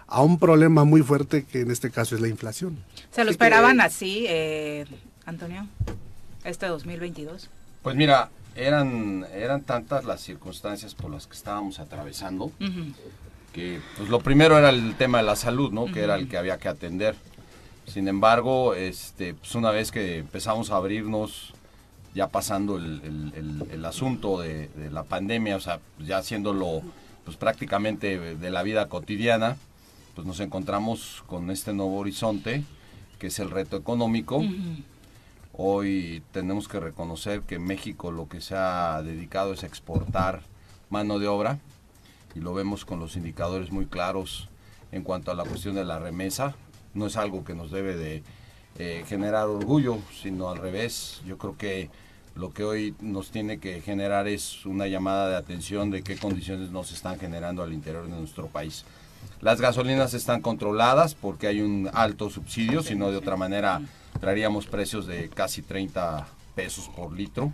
a 0.08 0.20
un 0.20 0.38
problema 0.38 0.84
muy 0.84 1.02
fuerte 1.02 1.44
que 1.44 1.60
en 1.60 1.70
este 1.70 1.90
caso 1.90 2.14
es 2.16 2.20
la 2.20 2.28
inflación. 2.28 2.76
¿Se 3.12 3.22
lo 3.24 3.30
Así 3.30 3.38
que- 3.38 3.44
esperaban 3.44 3.80
así, 3.80 4.24
eh, 4.28 4.84
Antonio? 5.26 5.66
Este 6.44 6.66
2022. 6.66 7.48
Pues 7.82 7.96
mira, 7.96 8.30
eran, 8.56 9.26
eran 9.34 9.62
tantas 9.62 10.04
las 10.04 10.20
circunstancias 10.20 10.94
por 10.94 11.10
las 11.10 11.26
que 11.26 11.34
estábamos 11.34 11.78
atravesando 11.78 12.52
que 13.52 13.80
pues 13.96 14.08
lo 14.08 14.20
primero 14.20 14.56
era 14.58 14.70
el 14.70 14.94
tema 14.96 15.18
de 15.18 15.24
la 15.24 15.36
salud, 15.36 15.72
¿no? 15.72 15.86
Que 15.86 16.00
era 16.00 16.14
el 16.16 16.28
que 16.28 16.38
había 16.38 16.58
que 16.58 16.68
atender. 16.68 17.14
Sin 17.86 18.08
embargo, 18.08 18.74
este, 18.74 19.34
pues 19.34 19.54
una 19.54 19.70
vez 19.70 19.90
que 19.90 20.18
empezamos 20.18 20.70
a 20.70 20.76
abrirnos, 20.76 21.52
ya 22.14 22.28
pasando 22.28 22.76
el, 22.76 23.00
el- 23.04 23.32
el- 23.36 23.70
el 23.70 23.84
asunto 23.84 24.40
de, 24.40 24.68
de 24.68 24.90
la 24.90 25.02
pandemia, 25.04 25.56
o 25.56 25.60
sea, 25.60 25.80
ya 25.98 26.18
haciéndolo 26.18 26.82
pues 27.24 27.36
prácticamente 27.36 28.18
de 28.36 28.50
la 28.50 28.62
vida 28.62 28.88
cotidiana, 28.88 29.56
pues 30.14 30.26
nos 30.26 30.40
encontramos 30.40 31.22
con 31.26 31.50
este 31.50 31.72
nuevo 31.72 31.96
horizonte, 31.98 32.64
que 33.18 33.28
es 33.28 33.38
el 33.38 33.50
reto 33.50 33.76
económico. 33.76 34.42
Hoy 35.54 36.22
tenemos 36.32 36.66
que 36.66 36.80
reconocer 36.80 37.42
que 37.42 37.58
México 37.58 38.10
lo 38.10 38.26
que 38.26 38.40
se 38.40 38.54
ha 38.56 39.02
dedicado 39.02 39.52
es 39.52 39.62
a 39.62 39.66
exportar 39.66 40.40
mano 40.88 41.18
de 41.18 41.28
obra 41.28 41.58
y 42.34 42.40
lo 42.40 42.54
vemos 42.54 42.86
con 42.86 42.98
los 42.98 43.16
indicadores 43.16 43.70
muy 43.70 43.84
claros 43.84 44.48
en 44.92 45.02
cuanto 45.02 45.30
a 45.30 45.34
la 45.34 45.44
cuestión 45.44 45.74
de 45.74 45.84
la 45.84 45.98
remesa. 45.98 46.54
No 46.94 47.06
es 47.06 47.18
algo 47.18 47.44
que 47.44 47.54
nos 47.54 47.70
debe 47.70 47.96
de 47.96 48.22
eh, 48.78 49.04
generar 49.06 49.48
orgullo, 49.48 49.98
sino 50.22 50.48
al 50.48 50.56
revés. 50.56 51.20
Yo 51.26 51.36
creo 51.36 51.58
que 51.58 51.90
lo 52.34 52.54
que 52.54 52.64
hoy 52.64 52.94
nos 53.02 53.30
tiene 53.30 53.58
que 53.58 53.82
generar 53.82 54.28
es 54.28 54.64
una 54.64 54.86
llamada 54.86 55.28
de 55.28 55.36
atención 55.36 55.90
de 55.90 56.02
qué 56.02 56.16
condiciones 56.16 56.70
nos 56.70 56.92
están 56.92 57.18
generando 57.18 57.62
al 57.62 57.74
interior 57.74 58.04
de 58.04 58.16
nuestro 58.16 58.46
país. 58.46 58.86
Las 59.42 59.60
gasolinas 59.60 60.14
están 60.14 60.40
controladas 60.40 61.16
porque 61.16 61.48
hay 61.48 61.60
un 61.60 61.90
alto 61.92 62.30
subsidio, 62.30 62.80
si 62.80 62.94
no 62.94 63.10
de 63.10 63.16
otra 63.16 63.36
manera 63.36 63.82
traeríamos 64.20 64.66
precios 64.66 65.08
de 65.08 65.30
casi 65.30 65.62
30 65.62 66.28
pesos 66.54 66.88
por 66.94 67.12
litro. 67.12 67.52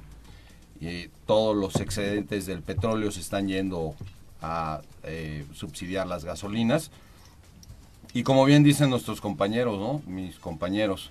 Y 0.82 1.08
todos 1.26 1.56
los 1.56 1.76
excedentes 1.76 2.44
del 2.44 2.60
petróleo 2.60 3.10
se 3.10 3.20
están 3.20 3.48
yendo 3.48 3.94
a 4.42 4.82
eh, 5.02 5.46
subsidiar 5.54 6.06
las 6.06 6.26
gasolinas. 6.26 6.90
Y 8.12 8.22
como 8.22 8.44
bien 8.44 8.62
dicen 8.62 8.90
nuestros 8.90 9.22
compañeros. 9.22 10.04
Mis 10.06 10.38
compañeros, 10.38 11.10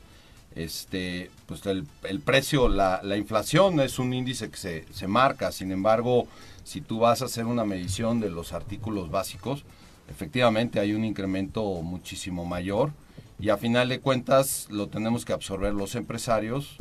este, 0.53 1.31
pues 1.47 1.65
el, 1.65 1.87
precio, 2.19 2.69
la, 2.69 3.01
la 3.01 3.17
inflación 3.17 3.79
es 3.79 3.97
un 3.97 4.13
índice 4.13 4.51
que 4.51 4.85
se 4.91 5.07
marca. 5.07 5.51
Sin 5.51 5.71
embargo, 5.71 6.27
si 6.63 6.81
tú 6.81 6.99
vas 6.99 7.23
a 7.23 7.25
hacer 7.25 7.45
una 7.45 7.65
medición 7.65 8.19
de 8.19 8.29
los 8.29 8.53
artículos 8.53 9.09
básicos, 9.09 9.65
efectivamente 10.09 10.79
hay 10.79 10.93
un 10.93 11.05
incremento 11.05 11.63
muchísimo 11.81 12.45
mayor 12.45 12.91
y 13.39 13.49
a 13.49 13.57
final 13.57 13.89
de 13.89 13.99
cuentas 13.99 14.67
lo 14.71 14.87
tenemos 14.87 15.23
que 15.23 15.33
absorber 15.33 15.73
los 15.73 15.95
empresarios 15.95 16.77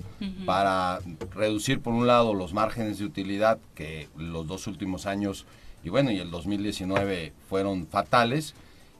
para 0.47 1.01
reducir 1.35 1.81
por 1.81 1.93
un 1.93 2.07
lado 2.07 2.33
los 2.33 2.55
márgenes 2.55 2.99
de 2.99 3.05
utilidad 3.05 3.59
que 3.75 4.09
los 4.17 4.47
dos 4.47 4.67
últimos 4.67 5.07
años 5.07 5.45
y 5.85 5.91
bueno 5.91 6.11
y 6.11 6.19
el 6.19 6.31
2019 6.31 7.33
fueron 7.49 7.87
fatales 7.87 8.55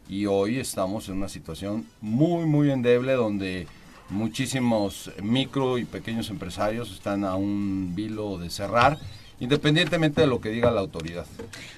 y 0.09 0.27
hoy 0.27 0.59
estamos 0.59 1.09
en 1.09 1.17
una 1.17 1.29
situación 1.29 1.87
muy 2.01 2.45
muy 2.45 2.71
endeble 2.71 3.13
donde 3.15 3.67
muchísimos 4.11 5.11
micro 5.23 5.79
y 5.79 5.85
pequeños 5.85 6.29
empresarios 6.31 6.93
están 6.93 7.25
a 7.25 7.37
un 7.37 7.95
vilo 7.95 8.39
de 8.39 8.51
cerrar 8.51 8.99
independientemente 9.41 10.21
de 10.21 10.27
lo 10.27 10.41
que 10.41 10.49
diga 10.51 10.71
la 10.71 10.81
autoridad. 10.81 11.27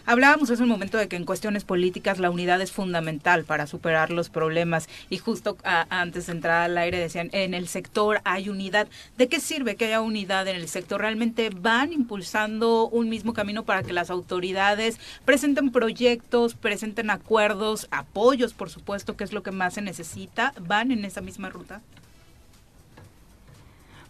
Hablábamos 0.06 0.50
hace 0.50 0.62
un 0.62 0.68
momento 0.68 0.96
de 0.96 1.08
que 1.08 1.16
en 1.16 1.24
cuestiones 1.24 1.64
políticas 1.64 2.18
la 2.18 2.30
unidad 2.30 2.60
es 2.60 2.72
fundamental 2.72 3.44
para 3.44 3.66
superar 3.66 4.10
los 4.10 4.28
problemas 4.28 4.88
y 5.10 5.18
justo 5.18 5.56
a- 5.64 5.86
antes 5.90 6.26
de 6.26 6.32
entrar 6.32 6.62
al 6.62 6.78
aire 6.78 6.98
decían, 6.98 7.28
en 7.32 7.54
el 7.54 7.68
sector 7.68 8.20
hay 8.24 8.48
unidad. 8.48 8.88
¿De 9.16 9.28
qué 9.28 9.40
sirve 9.40 9.76
que 9.76 9.86
haya 9.86 10.00
unidad 10.00 10.46
en 10.48 10.56
el 10.56 10.68
sector? 10.68 11.00
¿Realmente 11.00 11.50
van 11.50 11.92
impulsando 11.92 12.88
un 12.88 13.08
mismo 13.08 13.34
camino 13.34 13.64
para 13.64 13.82
que 13.82 13.92
las 13.92 14.10
autoridades 14.10 14.98
presenten 15.24 15.70
proyectos, 15.70 16.54
presenten 16.54 17.10
acuerdos, 17.10 17.88
apoyos, 17.90 18.54
por 18.54 18.70
supuesto, 18.70 19.16
que 19.16 19.24
es 19.24 19.32
lo 19.32 19.42
que 19.42 19.50
más 19.50 19.74
se 19.74 19.82
necesita? 19.82 20.54
¿Van 20.60 20.90
en 20.92 21.04
esa 21.04 21.20
misma 21.20 21.48
ruta? 21.50 21.80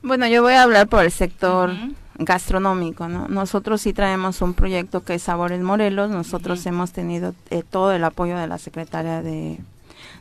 Bueno, 0.03 0.27
yo 0.29 0.43
voy 0.43 0.53
a 0.53 0.63
hablar 0.63 0.89
por 0.89 1.05
el 1.05 1.11
sector 1.11 1.73
gastronómico, 2.19 3.09
¿no? 3.09 3.29
Nosotros 3.29 3.81
sí 3.81 3.93
traemos 3.93 4.43
un 4.43 4.55
proyecto 4.55 5.05
que 5.05 5.15
es 5.15 5.23
Sabores 5.23 5.61
Morelos, 5.61 6.11
nosotros 6.11 6.65
hemos 6.67 6.93
tenido 6.93 7.35
eh, 7.51 7.63
todo 7.69 7.93
el 7.93 8.05
apoyo 8.05 8.37
de 8.37 8.47
la 8.47 8.59
Secretaria 8.59 9.23
de, 9.23 9.59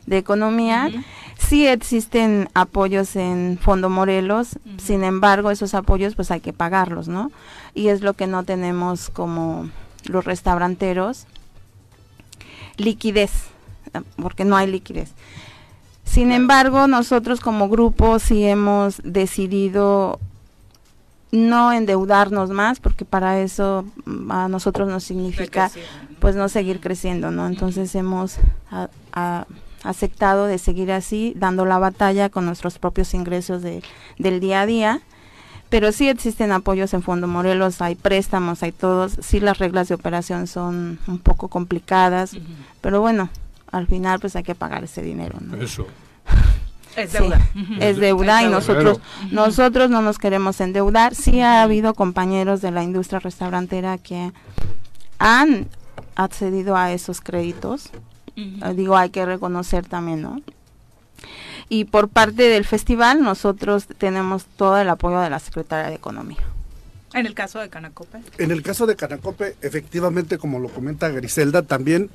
de 0.06 0.18
Economía. 0.18 0.90
Sí 1.38 1.66
existen 1.66 2.48
apoyos 2.54 3.14
en 3.16 3.58
Fondo 3.60 3.88
Morelos, 3.88 4.58
sin 4.78 5.04
embargo, 5.04 5.50
esos 5.50 5.74
apoyos 5.74 6.14
pues 6.14 6.30
hay 6.30 6.40
que 6.40 6.52
pagarlos, 6.52 7.08
¿no? 7.08 7.30
Y 7.74 7.88
es 7.88 8.00
lo 8.00 8.14
que 8.14 8.26
no 8.26 8.42
tenemos 8.44 9.10
como 9.10 9.68
los 10.04 10.24
restauranteros, 10.24 11.26
liquidez, 12.76 13.30
porque 14.16 14.44
no 14.44 14.56
hay 14.56 14.68
liquidez. 14.68 15.12
Sin 16.10 16.32
embargo, 16.32 16.86
nosotros 16.86 17.40
como 17.40 17.68
grupo 17.68 18.18
sí 18.18 18.44
hemos 18.44 19.00
decidido 19.04 20.18
no 21.30 21.72
endeudarnos 21.72 22.50
más, 22.50 22.80
porque 22.80 23.04
para 23.04 23.40
eso 23.40 23.84
mm, 24.06 24.30
a 24.32 24.48
nosotros 24.48 24.88
nos 24.88 25.04
significa 25.04 25.70
pues 26.20 26.34
no 26.34 26.48
seguir 26.48 26.80
creciendo, 26.80 27.30
¿no? 27.30 27.46
Entonces 27.46 27.94
hemos 27.94 28.36
a- 28.70 28.88
a- 29.12 29.46
aceptado 29.84 30.46
de 30.46 30.58
seguir 30.58 30.90
así, 30.90 31.34
dando 31.36 31.64
la 31.66 31.78
batalla 31.78 32.30
con 32.30 32.46
nuestros 32.46 32.78
propios 32.78 33.12
ingresos 33.14 33.62
de, 33.62 33.82
del 34.18 34.40
día 34.40 34.62
a 34.62 34.66
día. 34.66 35.00
Pero 35.68 35.92
sí 35.92 36.08
existen 36.08 36.50
apoyos 36.50 36.94
en 36.94 37.02
Fondo 37.02 37.28
Morelos, 37.28 37.82
hay 37.82 37.94
préstamos, 37.94 38.62
hay 38.62 38.72
todos. 38.72 39.18
Sí 39.20 39.38
las 39.38 39.58
reglas 39.58 39.88
de 39.88 39.94
operación 39.96 40.46
son 40.46 40.98
un 41.06 41.18
poco 41.18 41.48
complicadas, 41.48 42.34
pero 42.80 43.02
bueno, 43.02 43.28
al 43.72 43.86
final 43.86 44.20
pues 44.20 44.36
hay 44.36 44.42
que 44.42 44.54
pagar 44.54 44.84
ese 44.84 45.02
dinero, 45.02 45.38
¿no? 45.40 45.56
Eso. 45.56 45.86
Es 46.96 47.12
Sí, 47.12 47.18
deuda. 47.18 47.40
es 47.80 47.96
deuda 47.98 48.42
y 48.42 48.48
nosotros 48.48 49.00
nosotros 49.30 49.88
no 49.90 50.02
nos 50.02 50.18
queremos 50.18 50.60
endeudar. 50.60 51.14
Sí 51.14 51.40
ha 51.40 51.62
habido 51.62 51.94
compañeros 51.94 52.60
de 52.60 52.70
la 52.72 52.82
industria 52.82 53.20
restaurantera 53.20 53.98
que 53.98 54.32
han 55.18 55.68
accedido 56.16 56.76
a 56.76 56.92
esos 56.92 57.20
créditos. 57.20 57.90
Eh, 58.36 58.74
Digo, 58.74 58.96
hay 58.96 59.10
que 59.10 59.24
reconocer 59.24 59.86
también, 59.86 60.22
¿no? 60.22 60.40
Y 61.68 61.84
por 61.84 62.08
parte 62.08 62.44
del 62.48 62.64
festival 62.64 63.22
nosotros 63.22 63.86
tenemos 63.98 64.46
todo 64.46 64.78
el 64.78 64.88
apoyo 64.88 65.20
de 65.20 65.30
la 65.30 65.38
Secretaría 65.38 65.88
de 65.90 65.96
Economía. 65.96 66.38
En 67.14 67.26
el 67.26 67.34
caso 67.34 67.58
de 67.58 67.68
Canacope. 67.68 68.18
En 68.38 68.50
el 68.50 68.62
caso 68.62 68.86
de 68.86 68.94
Canacope, 68.94 69.56
efectivamente, 69.62 70.36
como 70.36 70.58
lo 70.58 70.68
comenta 70.68 71.08
Griselda, 71.08 71.62
también 71.62 72.10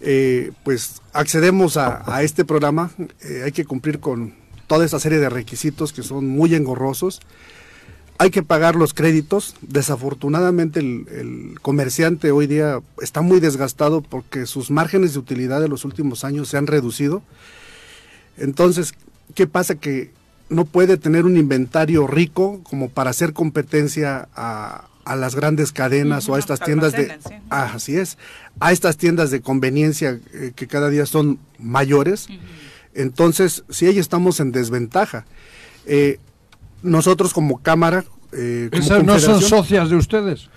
eh, 0.00 0.52
pues 0.64 1.02
accedemos 1.12 1.76
a, 1.76 2.22
este 2.22 2.44
programa. 2.44 2.90
Eh, 3.20 3.42
hay 3.44 3.52
que 3.52 3.64
cumplir 3.64 4.00
con 4.00 4.34
toda 4.68 4.86
esa 4.86 4.98
serie 4.98 5.18
de 5.18 5.28
requisitos 5.28 5.92
que 5.92 6.02
son 6.02 6.26
muy 6.28 6.54
engorrosos. 6.54 7.20
Hay 8.16 8.30
que 8.30 8.42
pagar 8.42 8.74
los 8.74 8.94
créditos. 8.94 9.54
Desafortunadamente 9.60 10.80
el, 10.80 11.06
el 11.10 11.60
comerciante 11.60 12.30
hoy 12.30 12.46
día 12.46 12.80
está 13.02 13.20
muy 13.20 13.38
desgastado 13.38 14.00
porque 14.00 14.46
sus 14.46 14.70
márgenes 14.70 15.12
de 15.12 15.18
utilidad 15.18 15.60
de 15.60 15.68
los 15.68 15.84
últimos 15.84 16.24
años 16.24 16.48
se 16.48 16.56
han 16.56 16.66
reducido. 16.66 17.22
Entonces, 18.38 18.94
¿qué 19.34 19.46
pasa? 19.46 19.74
Que 19.74 20.10
no 20.52 20.64
puede 20.64 20.96
tener 20.96 21.24
un 21.24 21.36
inventario 21.36 22.06
rico 22.06 22.60
como 22.62 22.88
para 22.88 23.10
hacer 23.10 23.32
competencia 23.32 24.28
a, 24.34 24.86
a 25.04 25.16
las 25.16 25.34
grandes 25.34 25.72
cadenas 25.72 26.28
o 26.28 26.34
a 26.34 26.38
estas 26.38 26.60
tiendas 26.60 26.92
de... 26.92 27.08
sí. 27.08 27.34
Ah, 27.50 27.72
así 27.74 27.96
es, 27.96 28.18
a 28.60 28.70
estas 28.72 28.96
tiendas 28.96 29.30
de 29.30 29.40
conveniencia 29.40 30.20
eh, 30.32 30.52
que 30.54 30.66
cada 30.66 30.88
día 30.90 31.06
son 31.06 31.38
mayores. 31.58 32.28
Entonces, 32.94 33.64
sí, 33.70 33.86
ahí 33.86 33.98
estamos 33.98 34.38
en 34.40 34.52
desventaja. 34.52 35.24
Eh, 35.86 36.18
nosotros 36.82 37.32
como 37.32 37.62
Cámara... 37.62 38.04
eh, 38.32 38.68
como 38.70 38.82
¿Esas 38.82 39.04
no 39.04 39.18
son 39.18 39.40
socias 39.40 39.90
de 39.90 39.96
ustedes? 39.96 40.48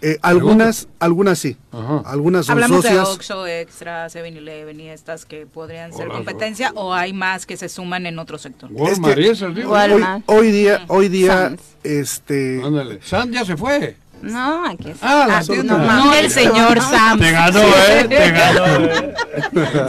Eh, 0.00 0.18
algunas, 0.22 0.88
algunas 0.98 1.38
sí. 1.38 1.56
Algunas 2.04 2.46
son 2.46 2.54
Hablamos 2.54 2.82
socias. 2.84 2.94
de 2.94 3.00
Oxxo, 3.14 3.46
Extra, 3.46 4.06
7-Eleven 4.08 4.80
y 4.80 4.88
estas 4.88 5.24
que 5.24 5.46
podrían 5.46 5.92
ser 5.92 6.06
Hola, 6.06 6.14
competencia 6.16 6.72
o 6.74 6.92
hay 6.94 7.12
más 7.12 7.46
que 7.46 7.56
se 7.56 7.68
suman 7.68 8.06
en 8.06 8.18
otro 8.18 8.38
sector. 8.38 8.70
Es 8.86 9.00
que 9.00 9.64
hoy, 9.66 10.04
hoy 10.26 10.50
día, 10.52 10.84
hoy 10.88 11.08
día, 11.08 11.56
este... 11.82 12.60
Ándale. 12.64 13.00
Sam 13.02 13.30
ya 13.30 13.44
se 13.44 13.56
fue. 13.56 13.96
No, 14.22 14.64
aquí 14.66 14.90
está. 14.90 15.24
Ah, 15.24 15.26
la 15.26 15.38
Ah, 15.38 15.96
no, 16.04 16.14
el 16.14 16.30
señor 16.30 16.80
Sam. 16.80 17.18
Te 17.18 17.32
ganó, 17.32 17.60
¿eh? 17.60 18.06
Te 18.08 18.30
ganó, 18.30 18.66
¿eh? 18.66 19.14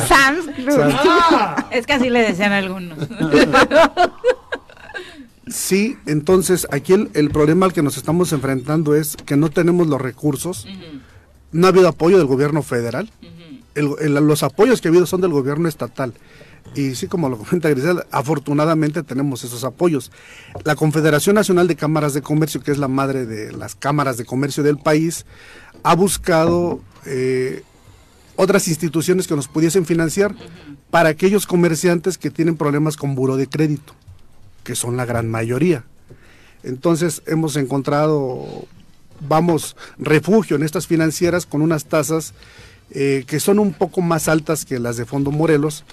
Sam's 0.07 0.45
Club. 0.55 0.79
Ah, 1.05 1.67
es 1.69 1.85
que 1.85 1.93
así 1.93 2.09
le 2.09 2.21
decían 2.21 2.51
algunos. 2.51 2.97
Sí, 5.53 5.97
entonces 6.07 6.65
aquí 6.71 6.93
el, 6.93 7.11
el 7.13 7.29
problema 7.29 7.67
al 7.67 7.73
que 7.73 7.83
nos 7.83 7.95
estamos 7.97 8.33
enfrentando 8.33 8.95
es 8.95 9.15
que 9.15 9.37
no 9.37 9.49
tenemos 9.51 9.85
los 9.87 10.01
recursos, 10.01 10.65
no 11.51 11.67
ha 11.67 11.69
habido 11.69 11.87
apoyo 11.87 12.17
del 12.17 12.25
gobierno 12.25 12.63
federal, 12.63 13.11
El- 13.75 13.89
el- 14.01 14.13
los 14.13 14.41
apoyos 14.43 14.81
que 14.81 14.87
ha 14.87 14.91
habido 14.91 15.05
son 15.05 15.21
del 15.21 15.31
gobierno 15.31 15.67
estatal. 15.67 16.13
Y 16.75 16.95
sí, 16.95 17.05
como 17.07 17.29
lo 17.29 17.37
comenta 17.37 17.69
Grisel, 17.69 18.03
afortunadamente 18.11 19.03
tenemos 19.03 19.43
esos 19.43 19.63
apoyos. 19.63 20.11
La 20.63 20.75
Confederación 20.75 21.35
Nacional 21.35 21.67
de 21.67 21.75
Cámaras 21.75 22.13
de 22.15 22.21
Comercio, 22.23 22.61
que 22.61 22.71
es 22.71 22.77
la 22.79 22.87
madre 22.87 23.25
de 23.27 23.51
las 23.51 23.75
cámaras 23.75 24.17
de 24.17 24.25
comercio 24.25 24.63
del 24.63 24.77
país, 24.77 25.25
ha 25.83 25.95
buscado 25.95 26.81
eh, 27.05 27.61
otras 28.35 28.67
instituciones 28.67 29.27
que 29.27 29.35
nos 29.35 29.47
pudiesen 29.47 29.85
financiar 29.85 30.33
para 30.89 31.09
aquellos 31.09 31.45
comerciantes 31.45 32.17
que 32.17 32.29
tienen 32.31 32.55
problemas 32.57 32.95
con 32.95 33.13
buro 33.15 33.37
de 33.37 33.47
crédito, 33.47 33.93
que 34.63 34.75
son 34.75 34.97
la 34.97 35.05
gran 35.05 35.29
mayoría. 35.29 35.83
Entonces 36.63 37.21
hemos 37.25 37.55
encontrado, 37.55 38.45
vamos, 39.19 39.75
refugio 39.97 40.55
en 40.55 40.63
estas 40.63 40.87
financieras 40.87 41.45
con 41.45 41.61
unas 41.61 41.85
tasas 41.85 42.33
eh, 42.91 43.23
que 43.27 43.39
son 43.39 43.59
un 43.59 43.73
poco 43.73 44.01
más 44.01 44.27
altas 44.27 44.65
que 44.65 44.79
las 44.79 44.97
de 44.97 45.05
Fondo 45.05 45.31
Morelos, 45.31 45.83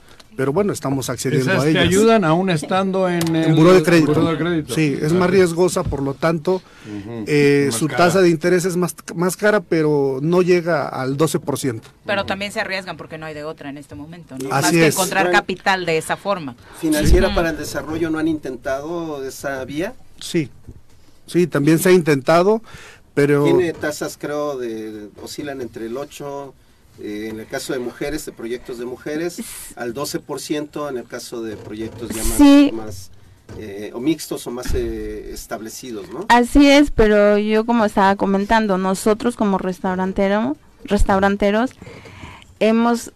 pero 0.41 0.55
bueno, 0.55 0.73
estamos 0.73 1.11
accediendo 1.11 1.51
Esas 1.51 1.61
a 1.61 1.65
te 1.65 1.73
ellas. 1.73 1.83
ayudan 1.85 2.25
aún 2.25 2.49
estando 2.49 3.11
en 3.11 3.37
el 3.37 3.45
En 3.51 3.57
buró 3.57 3.75
de 3.75 3.83
crédito. 3.83 4.15
buró 4.15 4.25
de 4.33 4.39
crédito. 4.39 4.75
Sí, 4.75 4.97
es 4.99 5.13
más 5.13 5.29
riesgosa, 5.29 5.85
por 5.85 6.01
lo 6.01 6.15
tanto, 6.15 6.63
eh, 7.27 7.69
su 7.73 7.89
cara. 7.89 8.07
tasa 8.07 8.23
de 8.23 8.31
interés 8.31 8.65
es 8.65 8.75
más, 8.75 8.97
más 9.15 9.37
cara, 9.37 9.61
pero 9.61 10.19
no 10.23 10.41
llega 10.41 10.89
al 10.89 11.19
12%. 11.19 11.83
Pero 12.07 12.25
también 12.25 12.53
se 12.53 12.61
arriesgan 12.61 12.97
porque 12.97 13.19
no 13.19 13.27
hay 13.27 13.35
de 13.35 13.45
otra 13.45 13.69
en 13.69 13.77
este 13.77 13.95
momento, 13.95 14.35
¿no? 14.39 14.49
Así 14.51 14.63
Más 14.63 14.71
que 14.73 14.87
encontrar 14.87 15.31
capital 15.31 15.85
de 15.85 15.99
esa 15.99 16.17
forma. 16.17 16.57
Financiera 16.81 17.35
para 17.35 17.51
el 17.51 17.59
Desarrollo 17.59 18.09
no 18.09 18.19
han 18.19 18.27
intentado 18.29 19.23
esa 19.23 19.63
vía. 19.67 19.93
Sí, 20.21 20.49
sí, 21.27 21.49
también 21.49 21.79
se 21.79 21.91
ha 21.91 21.93
intentado, 21.93 22.63
pero... 23.13 23.45
Tiene 23.45 23.75
tasas, 23.75 24.17
creo, 24.19 24.57
de 24.57 25.11
oscilan 25.23 25.61
entre 25.61 25.85
el 25.85 25.99
8, 25.99 26.55
eh, 27.03 27.29
en 27.31 27.41
el 27.41 27.47
caso 27.47 27.73
de 27.73 27.79
mujeres, 27.79 28.25
de 28.27 28.33
proyectos 28.33 28.79
de 28.79 28.85
mujeres, 28.87 29.41
al 29.77 29.95
12% 29.95 30.89
en 30.89 30.99
el 30.99 31.05
caso 31.05 31.43
de 31.43 31.57
proyectos 31.57 32.11
ya 32.11 32.23
más, 32.25 32.37
Sí. 32.37 32.71
más, 32.73 33.11
eh, 33.59 33.91
o 33.95 34.01
mixtos 34.01 34.47
o 34.47 34.51
más 34.51 34.67
eh, 34.75 35.31
establecidos, 35.33 36.09
¿no? 36.13 36.27
Así 36.29 36.69
es, 36.71 36.91
pero 36.91 37.37
yo 37.39 37.65
como 37.67 37.85
estaba 37.85 38.17
comentando, 38.17 38.79
nosotros 38.79 39.37
como 39.37 39.59
restaurantero, 39.59 40.57
restauranteros 40.85 41.73
hemos 42.61 43.13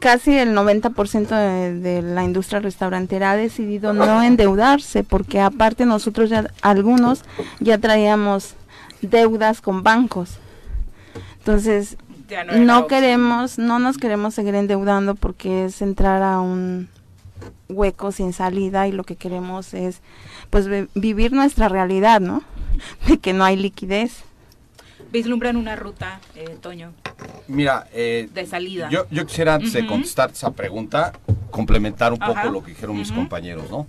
casi 0.00 0.36
el 0.36 0.54
90% 0.56 1.28
de, 1.28 1.74
de 1.80 2.02
la 2.02 2.24
industria 2.24 2.58
restaurantera 2.60 3.30
ha 3.32 3.36
decidido 3.36 3.92
no 3.92 4.22
endeudarse 4.24 5.04
porque 5.04 5.40
aparte 5.40 5.86
nosotros 5.86 6.30
ya 6.30 6.50
algunos 6.62 7.22
ya 7.60 7.78
traíamos 7.78 8.54
deudas 9.02 9.60
con 9.60 9.84
bancos. 9.84 10.30
Entonces, 11.38 11.96
no 12.44 12.52
era 12.52 12.64
no 12.64 12.78
opción. 12.80 12.88
queremos, 12.88 13.58
no 13.58 13.78
nos 13.78 13.98
queremos 13.98 14.34
seguir 14.34 14.54
endeudando 14.54 15.14
porque 15.14 15.64
es 15.66 15.82
entrar 15.82 16.22
a 16.22 16.40
un 16.40 16.88
hueco 17.68 18.12
sin 18.12 18.32
salida 18.32 18.86
y 18.88 18.92
lo 18.92 19.04
que 19.04 19.16
queremos 19.16 19.72
es 19.74 20.00
pues 20.50 20.66
vi- 20.68 20.88
vivir 20.94 21.32
nuestra 21.32 21.68
realidad, 21.68 22.20
¿no? 22.20 22.42
De 23.08 23.18
que 23.18 23.32
no 23.32 23.44
hay 23.44 23.56
liquidez. 23.56 24.22
Vislumbran 25.10 25.56
una 25.56 25.74
ruta, 25.74 26.20
eh, 26.34 26.58
Toño, 26.60 26.92
Mira, 27.46 27.86
eh, 27.94 28.28
de 28.34 28.44
salida. 28.46 28.90
yo, 28.90 29.06
yo 29.10 29.24
quisiera 29.26 29.54
antes 29.54 29.72
de 29.72 29.86
contestar 29.86 30.30
esa 30.30 30.50
pregunta, 30.50 31.14
complementar 31.50 32.12
un 32.12 32.18
poco 32.18 32.50
lo 32.50 32.62
que 32.62 32.72
dijeron 32.72 32.96
mis 32.98 33.10
compañeros, 33.10 33.70
¿no? 33.70 33.86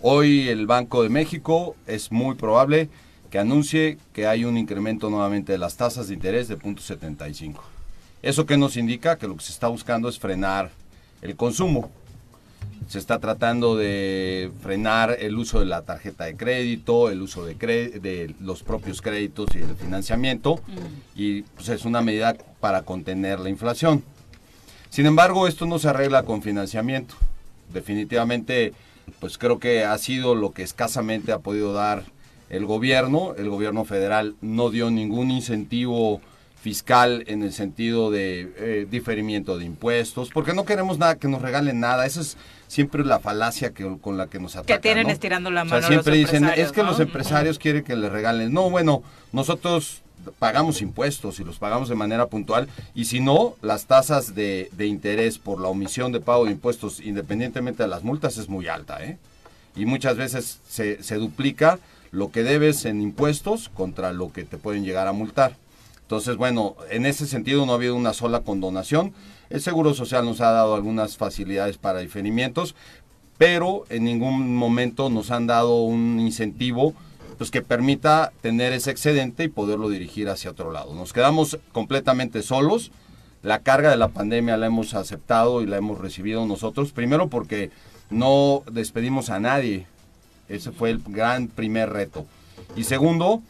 Hoy 0.00 0.48
el 0.48 0.66
Banco 0.66 1.02
de 1.02 1.10
México 1.10 1.76
es 1.86 2.10
muy 2.10 2.36
probable 2.36 2.88
que 3.30 3.38
anuncie 3.38 3.98
que 4.14 4.26
hay 4.26 4.44
un 4.46 4.56
incremento 4.56 5.10
nuevamente 5.10 5.52
de 5.52 5.58
las 5.58 5.76
tasas 5.76 6.08
de 6.08 6.14
interés 6.14 6.48
de 6.48 6.58
0.75. 6.58 7.56
¿Eso 8.22 8.46
qué 8.46 8.56
nos 8.56 8.76
indica? 8.76 9.18
Que 9.18 9.26
lo 9.26 9.36
que 9.36 9.42
se 9.42 9.50
está 9.50 9.66
buscando 9.66 10.08
es 10.08 10.18
frenar 10.18 10.70
el 11.22 11.34
consumo. 11.34 11.90
Se 12.88 12.98
está 12.98 13.18
tratando 13.18 13.76
de 13.76 14.52
frenar 14.62 15.16
el 15.18 15.36
uso 15.36 15.58
de 15.58 15.66
la 15.66 15.82
tarjeta 15.82 16.24
de 16.24 16.36
crédito, 16.36 17.10
el 17.10 17.20
uso 17.20 17.44
de, 17.44 18.34
los 18.40 18.62
propios 18.62 19.02
créditos 19.02 19.48
y 19.54 19.58
el 19.58 19.74
financiamiento, 19.74 20.60
y 21.16 21.42
pues, 21.42 21.68
es 21.68 21.84
una 21.84 22.00
medida 22.00 22.36
para 22.60 22.82
contener 22.82 23.40
la 23.40 23.48
inflación. 23.48 24.04
Sin 24.90 25.06
embargo, 25.06 25.48
esto 25.48 25.66
no 25.66 25.78
se 25.78 25.88
arregla 25.88 26.22
con 26.22 26.42
financiamiento. 26.42 27.14
Definitivamente, 27.72 28.72
pues 29.18 29.38
creo 29.38 29.58
que 29.58 29.84
ha 29.84 29.96
sido 29.98 30.34
lo 30.34 30.52
que 30.52 30.62
escasamente 30.62 31.32
ha 31.32 31.38
podido 31.38 31.72
dar 31.72 32.04
el 32.50 32.66
gobierno. 32.66 33.34
El 33.36 33.48
gobierno 33.48 33.84
federal 33.84 34.36
no 34.42 34.70
dio 34.70 34.90
ningún 34.90 35.30
incentivo 35.30 36.20
fiscal 36.62 37.24
en 37.26 37.42
el 37.42 37.52
sentido 37.52 38.12
de 38.12 38.52
eh, 38.56 38.86
diferimiento 38.88 39.58
de 39.58 39.64
impuestos, 39.64 40.30
porque 40.32 40.54
no 40.54 40.64
queremos 40.64 40.96
nada 40.96 41.16
que 41.16 41.26
nos 41.26 41.42
regalen 41.42 41.80
nada. 41.80 42.06
Esa 42.06 42.20
es 42.20 42.36
siempre 42.68 43.04
la 43.04 43.18
falacia 43.18 43.72
que, 43.72 43.98
con 44.00 44.16
la 44.16 44.28
que 44.28 44.38
nos 44.38 44.54
atacan. 44.54 44.76
que 44.76 44.80
tienen 44.80 45.08
¿no? 45.08 45.12
estirando 45.12 45.50
la 45.50 45.62
O 45.62 45.64
mano 45.64 45.80
sea, 45.80 45.88
siempre 45.88 46.20
los 46.20 46.30
dicen, 46.30 46.48
es 46.56 46.70
que 46.70 46.84
¿no? 46.84 46.90
los 46.90 47.00
empresarios 47.00 47.58
quieren 47.58 47.82
que 47.82 47.96
les 47.96 48.12
regalen. 48.12 48.52
No, 48.52 48.70
bueno, 48.70 49.02
nosotros 49.32 50.02
pagamos 50.38 50.82
impuestos 50.82 51.40
y 51.40 51.44
los 51.44 51.58
pagamos 51.58 51.88
de 51.88 51.96
manera 51.96 52.26
puntual 52.26 52.68
y 52.94 53.06
si 53.06 53.18
no, 53.18 53.56
las 53.60 53.86
tasas 53.86 54.36
de, 54.36 54.70
de 54.70 54.86
interés 54.86 55.38
por 55.38 55.60
la 55.60 55.66
omisión 55.66 56.12
de 56.12 56.20
pago 56.20 56.44
de 56.44 56.52
impuestos, 56.52 57.00
independientemente 57.00 57.82
de 57.82 57.88
las 57.88 58.04
multas, 58.04 58.38
es 58.38 58.48
muy 58.48 58.68
alta, 58.68 59.04
¿eh? 59.04 59.18
Y 59.74 59.84
muchas 59.84 60.16
veces 60.16 60.60
se, 60.68 61.02
se 61.02 61.16
duplica 61.16 61.80
lo 62.12 62.30
que 62.30 62.44
debes 62.44 62.84
en 62.84 63.00
impuestos 63.00 63.68
contra 63.68 64.12
lo 64.12 64.32
que 64.32 64.44
te 64.44 64.58
pueden 64.58 64.84
llegar 64.84 65.08
a 65.08 65.12
multar. 65.12 65.56
Entonces, 66.12 66.36
bueno, 66.36 66.76
en 66.90 67.06
ese 67.06 67.26
sentido 67.26 67.64
no 67.64 67.72
ha 67.72 67.76
habido 67.76 67.96
una 67.96 68.12
sola 68.12 68.40
condonación. 68.40 69.14
El 69.48 69.62
Seguro 69.62 69.94
Social 69.94 70.26
nos 70.26 70.42
ha 70.42 70.50
dado 70.50 70.74
algunas 70.74 71.16
facilidades 71.16 71.78
para 71.78 72.00
diferimientos, 72.00 72.74
pero 73.38 73.84
en 73.88 74.04
ningún 74.04 74.54
momento 74.54 75.08
nos 75.08 75.30
han 75.30 75.46
dado 75.46 75.80
un 75.84 76.20
incentivo 76.20 76.92
pues 77.38 77.50
que 77.50 77.62
permita 77.62 78.30
tener 78.42 78.74
ese 78.74 78.90
excedente 78.90 79.44
y 79.44 79.48
poderlo 79.48 79.88
dirigir 79.88 80.28
hacia 80.28 80.50
otro 80.50 80.70
lado. 80.70 80.94
Nos 80.94 81.14
quedamos 81.14 81.58
completamente 81.72 82.42
solos. 82.42 82.92
La 83.42 83.60
carga 83.60 83.88
de 83.88 83.96
la 83.96 84.08
pandemia 84.08 84.58
la 84.58 84.66
hemos 84.66 84.92
aceptado 84.92 85.62
y 85.62 85.66
la 85.66 85.78
hemos 85.78 85.98
recibido 85.98 86.44
nosotros, 86.44 86.92
primero 86.92 87.28
porque 87.28 87.70
no 88.10 88.64
despedimos 88.70 89.30
a 89.30 89.40
nadie. 89.40 89.86
Ese 90.50 90.72
fue 90.72 90.90
el 90.90 90.98
gran 91.06 91.48
primer 91.48 91.88
reto. 91.88 92.26
Y 92.76 92.84
segundo, 92.84 93.42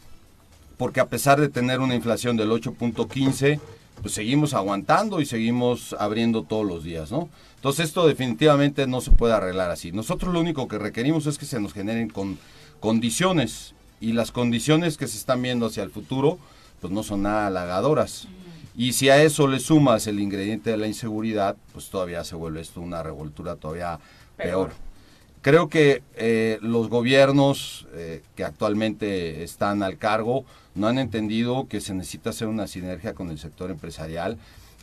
porque 0.77 0.99
a 0.99 1.07
pesar 1.07 1.39
de 1.39 1.49
tener 1.49 1.79
una 1.79 1.95
inflación 1.95 2.37
del 2.37 2.49
8.15, 2.51 3.59
pues 4.01 4.13
seguimos 4.13 4.53
aguantando 4.53 5.21
y 5.21 5.25
seguimos 5.25 5.95
abriendo 5.99 6.43
todos 6.43 6.65
los 6.65 6.83
días, 6.83 7.11
¿no? 7.11 7.29
Entonces 7.55 7.87
esto 7.87 8.05
definitivamente 8.07 8.87
no 8.87 8.99
se 8.99 9.11
puede 9.11 9.33
arreglar 9.33 9.71
así. 9.71 9.91
Nosotros 9.91 10.33
lo 10.33 10.41
único 10.41 10.67
que 10.67 10.77
requerimos 10.77 11.25
es 11.27 11.37
que 11.37 11.45
se 11.45 11.59
nos 11.59 11.73
generen 11.73 12.09
con 12.09 12.37
condiciones 12.79 13.73
y 14.01 14.11
las 14.11 14.31
condiciones 14.31 14.97
que 14.97 15.07
se 15.07 15.17
están 15.17 15.41
viendo 15.41 15.67
hacia 15.67 15.83
el 15.83 15.89
futuro, 15.89 16.37
pues 16.81 16.91
no 16.91 17.03
son 17.03 17.21
nada 17.21 17.47
halagadoras. 17.47 18.27
Y 18.75 18.93
si 18.93 19.09
a 19.09 19.23
eso 19.23 19.47
le 19.47 19.59
sumas 19.59 20.07
el 20.07 20.19
ingrediente 20.19 20.71
de 20.71 20.77
la 20.77 20.87
inseguridad, 20.87 21.55
pues 21.71 21.89
todavía 21.89 22.23
se 22.23 22.35
vuelve 22.35 22.59
esto 22.59 22.81
una 22.81 23.03
revoltura 23.03 23.55
todavía 23.55 23.99
peor. 24.35 24.71
Creo 25.43 25.67
que 25.67 26.03
eh, 26.15 26.57
los 26.61 26.87
gobiernos 26.87 27.85
eh, 27.95 28.23
que 28.37 28.45
actualmente 28.45 29.43
están 29.43 29.83
al 29.83 29.97
cargo 29.97 30.45
no 30.73 30.87
han 30.87 30.97
entendido 30.97 31.67
que 31.67 31.81
se 31.81 31.93
necesita 31.93 32.29
hacer 32.29 32.47
una 32.47 32.65
sinergia 32.65 33.13
con 33.13 33.29
el 33.29 33.37
sector 33.37 33.69
empresarial, 33.69 34.37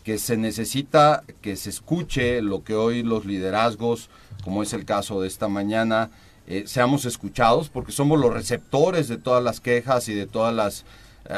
que 0.05 0.19
se 0.19 0.37
necesita 0.37 1.23
que 1.41 1.57
se 1.57 1.71
escuche 1.71 2.43
lo 2.43 2.63
que 2.63 2.75
hoy 2.75 3.03
los 3.03 3.25
liderazgos, 3.25 4.11
como 4.45 4.63
es 4.63 4.75
el 4.75 4.85
caso 4.85 5.23
de 5.23 5.29
esta 5.29 5.49
mañana, 5.49 6.11
eh, 6.47 6.65
seamos 6.67 7.07
escuchados, 7.07 7.71
porque 7.71 7.91
somos 7.91 8.21
los 8.21 8.35
receptores 8.35 9.09
de 9.09 9.17
todas 9.17 9.43
las 9.43 9.61
quejas 9.61 10.11
y 10.11 10.15
de 10.15 10.27
todas 10.27 10.55
las 10.55 10.85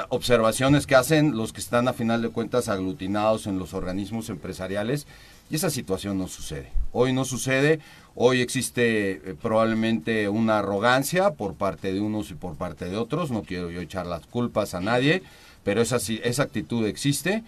observaciones 0.08 0.86
que 0.86 0.94
hacen 0.94 1.36
los 1.36 1.52
que 1.52 1.60
están 1.60 1.86
a 1.86 1.92
final 1.92 2.22
de 2.22 2.30
cuentas 2.30 2.68
aglutinados 2.68 3.46
en 3.46 3.58
los 3.58 3.74
organismos 3.74 4.30
empresariales 4.30 5.06
y 5.52 5.56
esa 5.56 5.68
situación 5.68 6.16
no 6.16 6.28
sucede. 6.28 6.72
Hoy 6.92 7.12
no 7.12 7.26
sucede, 7.26 7.78
hoy 8.14 8.40
existe 8.40 9.12
eh, 9.12 9.34
probablemente 9.40 10.28
una 10.28 10.58
arrogancia 10.58 11.30
por 11.32 11.54
parte 11.54 11.92
de 11.92 12.00
unos 12.00 12.30
y 12.30 12.34
por 12.34 12.56
parte 12.56 12.86
de 12.86 12.96
otros, 12.96 13.30
no 13.30 13.42
quiero 13.42 13.70
yo 13.70 13.80
echar 13.80 14.06
las 14.06 14.26
culpas 14.26 14.74
a 14.74 14.80
nadie, 14.80 15.22
pero 15.64 15.80
esa, 15.80 15.96
esa 15.96 16.42
actitud 16.42 16.86
existe 16.86 17.42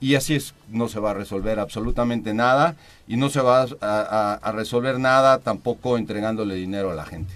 y 0.00 0.14
así 0.14 0.34
es, 0.34 0.54
no 0.70 0.88
se 0.88 1.00
va 1.00 1.10
a 1.12 1.14
resolver 1.14 1.58
absolutamente 1.58 2.34
nada 2.34 2.76
y 3.08 3.16
no 3.16 3.28
se 3.30 3.40
va 3.40 3.66
a- 3.80 4.38
a 4.42 4.52
resolver 4.52 4.98
nada 4.98 5.38
tampoco 5.38 5.96
entregándole 5.98 6.54
dinero 6.54 6.90
a 6.90 6.94
la 6.94 7.06
gente. 7.06 7.32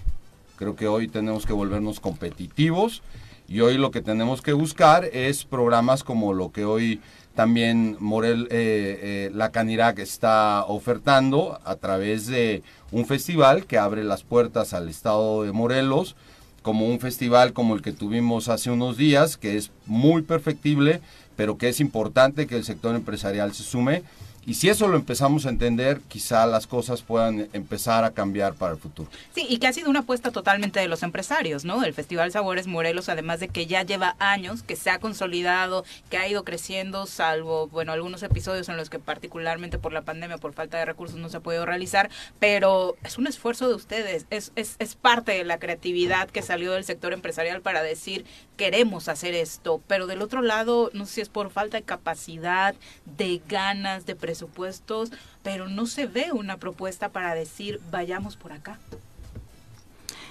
Creo 0.57 0.77
que 0.77 0.87
hoy 0.87 1.09
tenemos 1.09 1.47
que 1.47 1.55
volvernos 1.55 2.01
competitivos 2.01 3.03
y 3.51 3.61
hoy 3.63 3.77
lo 3.77 3.91
que 3.91 4.01
tenemos 4.01 4.43
que 4.43 4.53
buscar 4.53 5.05
es 5.13 5.45
programas 5.45 6.05
como 6.05 6.33
lo 6.33 6.53
que 6.53 6.65
hoy 6.65 7.01
también 7.35 7.97
Morel, 7.99 8.47
eh, 8.51 9.01
eh, 9.03 9.31
la 9.35 9.51
Canirac 9.51 9.99
está 9.99 10.65
ofertando 10.67 11.59
a 11.65 11.75
través 11.75 12.29
de 12.29 12.63
un 12.93 13.07
festival 13.07 13.67
que 13.67 13.77
abre 13.77 14.05
las 14.05 14.23
puertas 14.23 14.73
al 14.73 14.89
estado 14.89 15.43
de 15.43 15.51
Morelos, 15.51 16.15
como 16.63 16.87
un 16.87 17.01
festival 17.01 17.53
como 17.53 17.75
el 17.75 17.83
que 17.83 17.93
tuvimos 17.93 18.49
hace 18.49 18.71
unos 18.71 18.97
días, 18.97 19.37
que 19.37 19.57
es 19.57 19.73
muy 19.85 20.23
perfectible, 20.23 21.01
pero 21.35 21.59
que 21.59 21.71
es 21.71 21.81
importante 21.81 22.47
que 22.47 22.57
el 22.57 22.65
sector 22.65 22.95
empresarial 22.95 23.53
se 23.53 23.65
sume 23.65 24.05
Y 24.47 24.55
si 24.55 24.69
eso 24.69 24.89
lo 24.89 24.97
empezamos 24.97 25.47
a 25.47 25.51
entender, 25.51 26.01
quizá 26.09 26.47
las 26.47 26.67
cosas 26.67 27.03
puedan 27.03 27.49
empezar 27.53 28.05
a 28.05 28.13
cambiar 28.13 28.55
para 28.55 28.73
el 28.73 28.79
futuro. 28.79 29.09
Sí, 29.35 29.47
y 29.49 29.59
que 29.59 29.67
ha 29.67 29.73
sido 29.73 29.91
una 29.91 30.01
apuesta 30.01 30.31
totalmente 30.31 30.81
de 30.81 30.89
los 30.89 31.03
empresarios, 31.03 31.65
¿no? 31.65 31.85
El 31.85 31.95
Festival 31.95 32.33
Sabores 32.33 32.67
Morelos, 32.67 33.09
además 33.09 33.41
de 33.41 33.49
que 33.49 33.67
ya 33.67 33.83
lleva 33.83 34.17
años, 34.19 34.63
que 34.63 34.77
se 34.77 34.91
ha 34.91 34.99
consolidado, 34.99 35.85
que 36.09 36.17
ha 36.17 36.27
ido 36.27 36.45
creciendo, 36.45 37.07
salvo, 37.07 37.69
bueno, 37.69 37.93
algunos 37.93 38.23
episodios 38.23 38.69
en 38.69 38.77
los 38.77 38.89
que 38.89 38.99
particularmente 38.99 39.79
por 39.79 39.93
la 39.93 40.03
pandemia, 40.03 40.39
por 40.39 40.55
falta 40.55 40.79
de 40.79 40.85
recursos, 40.85 41.19
no 41.19 41.29
se 41.29 41.37
ha 41.37 41.41
podido 41.41 41.67
realizar, 41.67 42.11
pero 42.39 42.97
es 43.05 43.19
un 43.19 43.27
esfuerzo 43.27 43.69
de 43.69 43.75
ustedes, 43.75 44.27
es, 44.31 44.53
es, 44.57 44.77
es 44.79 44.95
parte 44.95 45.33
de 45.33 45.45
la 45.45 45.59
creatividad 45.59 46.31
que 46.31 46.43
salió 46.43 46.73
del 46.73 46.85
sector 46.85 47.13
empresarial 47.13 47.61
para 47.61 47.83
decir, 47.83 48.25
queremos 48.61 49.09
hacer 49.09 49.35
esto, 49.35 49.81
pero 49.87 50.07
del 50.07 50.21
otro 50.21 50.43
lado, 50.43 50.91
no 50.93 51.07
sé 51.07 51.13
si 51.15 51.21
es 51.23 51.31
por 51.31 51.49
falta 51.49 51.79
de 51.79 51.83
capacidad, 51.83 52.75
de 53.17 53.41
ganas, 53.49 54.05
de 54.05 54.15
presupuestos, 54.15 55.13
pero 55.43 55.67
no 55.67 55.87
se 55.87 56.05
ve 56.05 56.27
una 56.31 56.59
propuesta 56.59 57.09
para 57.09 57.35
decir 57.35 57.81
vayamos 57.91 58.37
por 58.37 58.53
acá. 58.53 58.79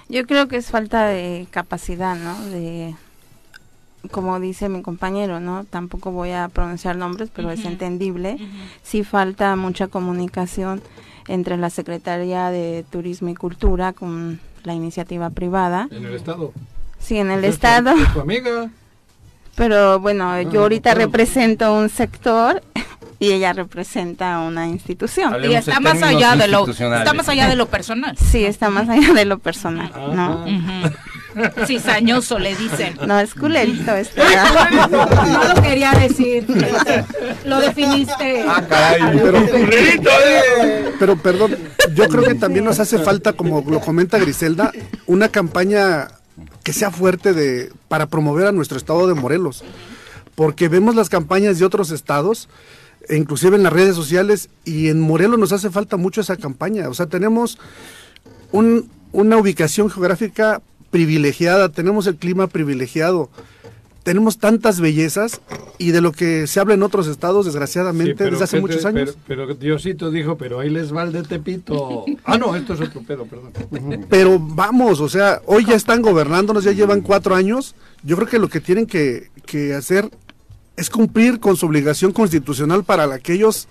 Yo 0.08 0.28
creo 0.28 0.46
que 0.46 0.58
es 0.58 0.68
falta 0.70 1.06
de 1.06 1.48
capacidad, 1.50 2.14
¿no? 2.14 2.40
De, 2.46 2.94
como 4.12 4.38
dice 4.38 4.68
mi 4.68 4.82
compañero, 4.82 5.40
¿no? 5.40 5.64
Tampoco 5.64 6.12
voy 6.12 6.30
a 6.30 6.46
pronunciar 6.46 6.94
nombres, 6.94 7.30
pero 7.34 7.50
es 7.50 7.64
entendible. 7.64 8.38
Sí 8.84 9.02
falta 9.02 9.56
mucha 9.56 9.88
comunicación 9.88 10.80
entre 11.26 11.56
la 11.56 11.68
Secretaría 11.68 12.50
de 12.50 12.84
Turismo 12.90 13.28
y 13.30 13.34
Cultura 13.34 13.92
con 13.92 14.38
la 14.62 14.74
iniciativa 14.74 15.30
privada. 15.30 15.88
En 15.90 16.04
el 16.04 16.14
Estado. 16.14 16.52
Sí, 17.00 17.16
en 17.18 17.30
el 17.30 17.44
Es 17.44 17.50
tu- 17.50 17.54
Estado. 17.66 17.90
es 17.92 18.12
tu 18.12 18.20
amiga. 18.20 18.70
Pero 19.56 19.98
bueno, 20.00 20.40
yo 20.42 20.62
ahorita 20.62 20.90
claro. 20.94 21.06
represento 21.06 21.74
un 21.74 21.88
sector 21.90 22.62
y 23.18 23.32
ella 23.32 23.52
representa 23.52 24.38
una 24.40 24.66
institución. 24.68 25.34
Y 25.44 25.54
está 25.54 25.80
más 25.80 26.02
allá 26.02 26.36
de 26.36 26.48
lo 26.48 26.66
está 26.68 27.12
más 27.12 27.28
allá 27.28 27.48
de 27.48 27.56
lo 27.56 27.66
personal. 27.66 28.16
Sí, 28.16 28.44
está 28.44 28.70
más 28.70 28.88
allá 28.88 29.12
de 29.12 29.24
lo 29.24 29.38
personal, 29.38 29.92
¿no? 30.14 30.44
Ujú. 30.44 30.94
Cizañoso 31.66 32.38
le 32.38 32.54
dicen. 32.56 32.96
No, 33.06 33.18
es 33.20 33.34
culerito 33.34 33.94
este. 33.96 34.22
No 35.28 35.54
lo 35.54 35.62
quería 35.62 35.92
decir. 35.92 36.44
Lo 37.44 37.60
definiste. 37.60 38.44
Ah, 38.48 38.62
Pero, 39.12 39.46
pero 40.98 41.16
perdón, 41.16 41.56
yo 41.94 42.08
creo 42.08 42.24
que 42.24 42.34
también 42.34 42.64
nos 42.64 42.80
hace 42.80 42.98
falta, 42.98 43.32
como 43.34 43.64
lo 43.68 43.80
comenta 43.80 44.18
Griselda, 44.18 44.72
una 45.06 45.28
campaña 45.28 46.08
que 46.62 46.72
sea 46.72 46.90
fuerte 46.90 47.32
de 47.32 47.72
para 47.88 48.06
promover 48.06 48.46
a 48.46 48.52
nuestro 48.52 48.76
estado 48.76 49.06
de 49.06 49.14
Morelos, 49.14 49.64
porque 50.34 50.68
vemos 50.68 50.94
las 50.94 51.08
campañas 51.08 51.58
de 51.58 51.64
otros 51.64 51.90
estados, 51.90 52.48
e 53.08 53.16
inclusive 53.16 53.56
en 53.56 53.62
las 53.62 53.72
redes 53.72 53.96
sociales, 53.96 54.50
y 54.64 54.88
en 54.88 55.00
Morelos 55.00 55.38
nos 55.38 55.52
hace 55.52 55.70
falta 55.70 55.96
mucho 55.96 56.20
esa 56.20 56.36
campaña. 56.36 56.88
O 56.88 56.94
sea, 56.94 57.06
tenemos 57.06 57.58
un- 58.52 58.90
una 59.12 59.36
ubicación 59.36 59.90
geográfica 59.90 60.60
privilegiada, 60.90 61.68
tenemos 61.70 62.06
el 62.06 62.16
clima 62.16 62.46
privilegiado, 62.46 63.30
tenemos 64.02 64.38
tantas 64.38 64.80
bellezas 64.80 65.40
y 65.78 65.90
de 65.90 66.00
lo 66.00 66.12
que 66.12 66.46
se 66.46 66.58
habla 66.60 66.74
en 66.74 66.82
otros 66.82 67.06
estados, 67.06 67.44
desgraciadamente, 67.46 68.12
Sí, 68.12 68.14
pero 68.18 68.30
desde 68.32 68.44
hace 68.44 68.56
¿qué 68.56 68.58
te- 68.58 68.60
muchos 68.68 68.84
años. 68.86 69.16
Pero, 69.26 69.46
pero 69.46 69.54
Diosito 69.54 70.10
dijo, 70.10 70.36
pero 70.38 70.60
ahí 70.60 70.70
les 70.70 70.94
va 70.94 71.02
el 71.02 71.12
de 71.12 71.22
Tepito. 71.22 72.04
Ah, 72.24 72.38
no, 72.38 72.54
esto 72.56 72.74
es 72.74 72.80
otro 72.80 73.02
pedo, 73.02 73.26
perdón. 73.26 73.52
Pero 74.08 74.38
vamos, 74.38 75.00
o 75.00 75.08
sea, 75.08 75.40
hoy 75.46 75.64
ya 75.66 75.74
están 75.74 76.00
gobernándonos, 76.02 76.64
ya 76.64 76.72
llevan 76.72 77.00
cuatro 77.00 77.34
años. 77.34 77.74
Yo 78.02 78.16
creo 78.16 78.28
que 78.28 78.38
lo 78.38 78.48
que 78.48 78.60
tienen 78.60 78.86
que, 78.86 79.30
que 79.46 79.74
hacer 79.74 80.08
es 80.76 80.88
cumplir 80.90 81.40
con 81.40 81.56
su 81.56 81.66
obligación 81.66 82.12
constitucional 82.12 82.84
para 82.84 83.06
la 83.06 83.18
que 83.18 83.34
ellos, 83.34 83.68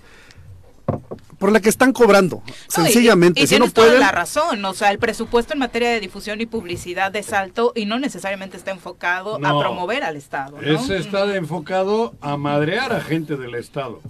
por 1.38 1.52
la 1.52 1.60
que 1.60 1.68
están 1.70 1.92
cobrando, 1.92 2.42
No, 2.46 2.52
y- 2.52 2.52
sencillamente. 2.92 3.40
Y, 3.40 3.46
si 3.46 3.54
no 3.54 3.60
tienes 3.60 3.74
toda 3.74 3.86
pueden, 3.88 4.00
la 4.00 4.12
razón. 4.12 4.64
O 4.64 4.74
sea, 4.74 4.90
el 4.90 4.98
presupuesto 4.98 5.52
en 5.54 5.58
materia 5.58 5.90
de 5.90 6.00
difusión 6.00 6.40
y 6.40 6.46
publicidad 6.46 7.14
es 7.16 7.32
alto 7.32 7.72
y 7.74 7.86
no 7.86 7.98
necesariamente 7.98 8.56
está 8.56 8.70
enfocado 8.72 9.38
No. 9.38 9.48
a 9.48 9.60
promover 9.62 10.02
al 10.04 10.16
Estado. 10.16 10.60
¿no? 10.60 10.78
Ese 10.78 10.98
está 10.98 11.34
enfocado 11.34 12.14
a 12.20 12.36
madrear 12.36 12.92
a 12.92 13.00
gente 13.00 13.36
del 13.36 13.54
Estado. 13.54 14.00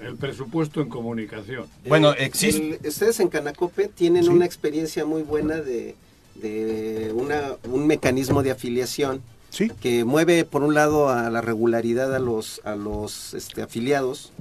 El 0.00 0.16
presupuesto 0.16 0.82
en 0.82 0.88
comunicación. 0.90 1.64
Bueno, 1.88 2.12
Eh, 2.12 2.24
existe. 2.26 2.78
el- 2.82 2.88
ustedes 2.88 3.18
en 3.20 3.28
Canacope 3.28 3.88
tienen 3.88 4.24
Sí. 4.24 4.28
una 4.28 4.44
experiencia 4.44 5.06
muy 5.06 5.22
buena 5.22 5.56
de, 5.56 5.96
de 6.34 7.12
una, 7.14 7.52
un 7.70 7.86
mecanismo 7.86 8.42
de 8.42 8.50
afiliación 8.50 9.22
Sí. 9.48 9.70
que 9.80 10.04
mueve 10.04 10.44
por 10.44 10.62
un 10.62 10.74
lado 10.74 11.08
a 11.08 11.30
la 11.30 11.40
regularidad 11.40 12.14
a 12.14 12.18
los, 12.18 12.60
a 12.64 12.74
los 12.76 13.32
este, 13.32 13.62
afiliados, 13.62 14.32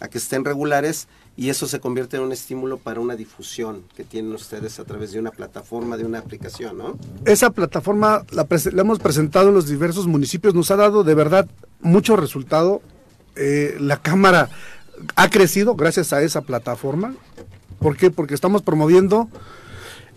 a 0.00 0.08
que 0.08 0.18
estén 0.18 0.44
regulares 0.44 1.06
y 1.36 1.48
eso 1.48 1.66
se 1.66 1.80
convierte 1.80 2.16
en 2.16 2.22
un 2.22 2.32
estímulo 2.32 2.78
para 2.78 3.00
una 3.00 3.16
difusión 3.16 3.82
que 3.96 4.04
tienen 4.04 4.32
ustedes 4.32 4.78
a 4.78 4.84
través 4.84 5.12
de 5.12 5.18
una 5.18 5.30
plataforma, 5.30 5.96
de 5.96 6.04
una 6.04 6.18
aplicación, 6.20 6.78
¿no? 6.78 6.98
esa 7.24 7.50
plataforma 7.50 8.24
la, 8.30 8.46
la 8.72 8.80
hemos 8.82 8.98
presentado 9.00 9.48
en 9.48 9.54
los 9.54 9.66
diversos 9.66 10.06
municipios, 10.06 10.54
nos 10.54 10.70
ha 10.70 10.76
dado 10.76 11.02
de 11.02 11.14
verdad 11.14 11.48
mucho 11.80 12.16
resultado. 12.16 12.82
Eh, 13.36 13.76
la 13.80 13.96
Cámara 13.98 14.48
ha 15.16 15.30
crecido 15.30 15.74
gracias 15.74 16.12
a 16.12 16.22
esa 16.22 16.42
plataforma. 16.42 17.14
¿Por 17.78 17.96
qué? 17.96 18.10
Porque 18.10 18.34
estamos 18.34 18.62
promoviendo 18.62 19.28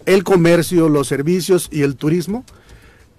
el 0.06 0.24
comercio, 0.24 0.90
los 0.90 1.08
servicios 1.08 1.68
y 1.72 1.82
el 1.82 1.96
turismo. 1.96 2.44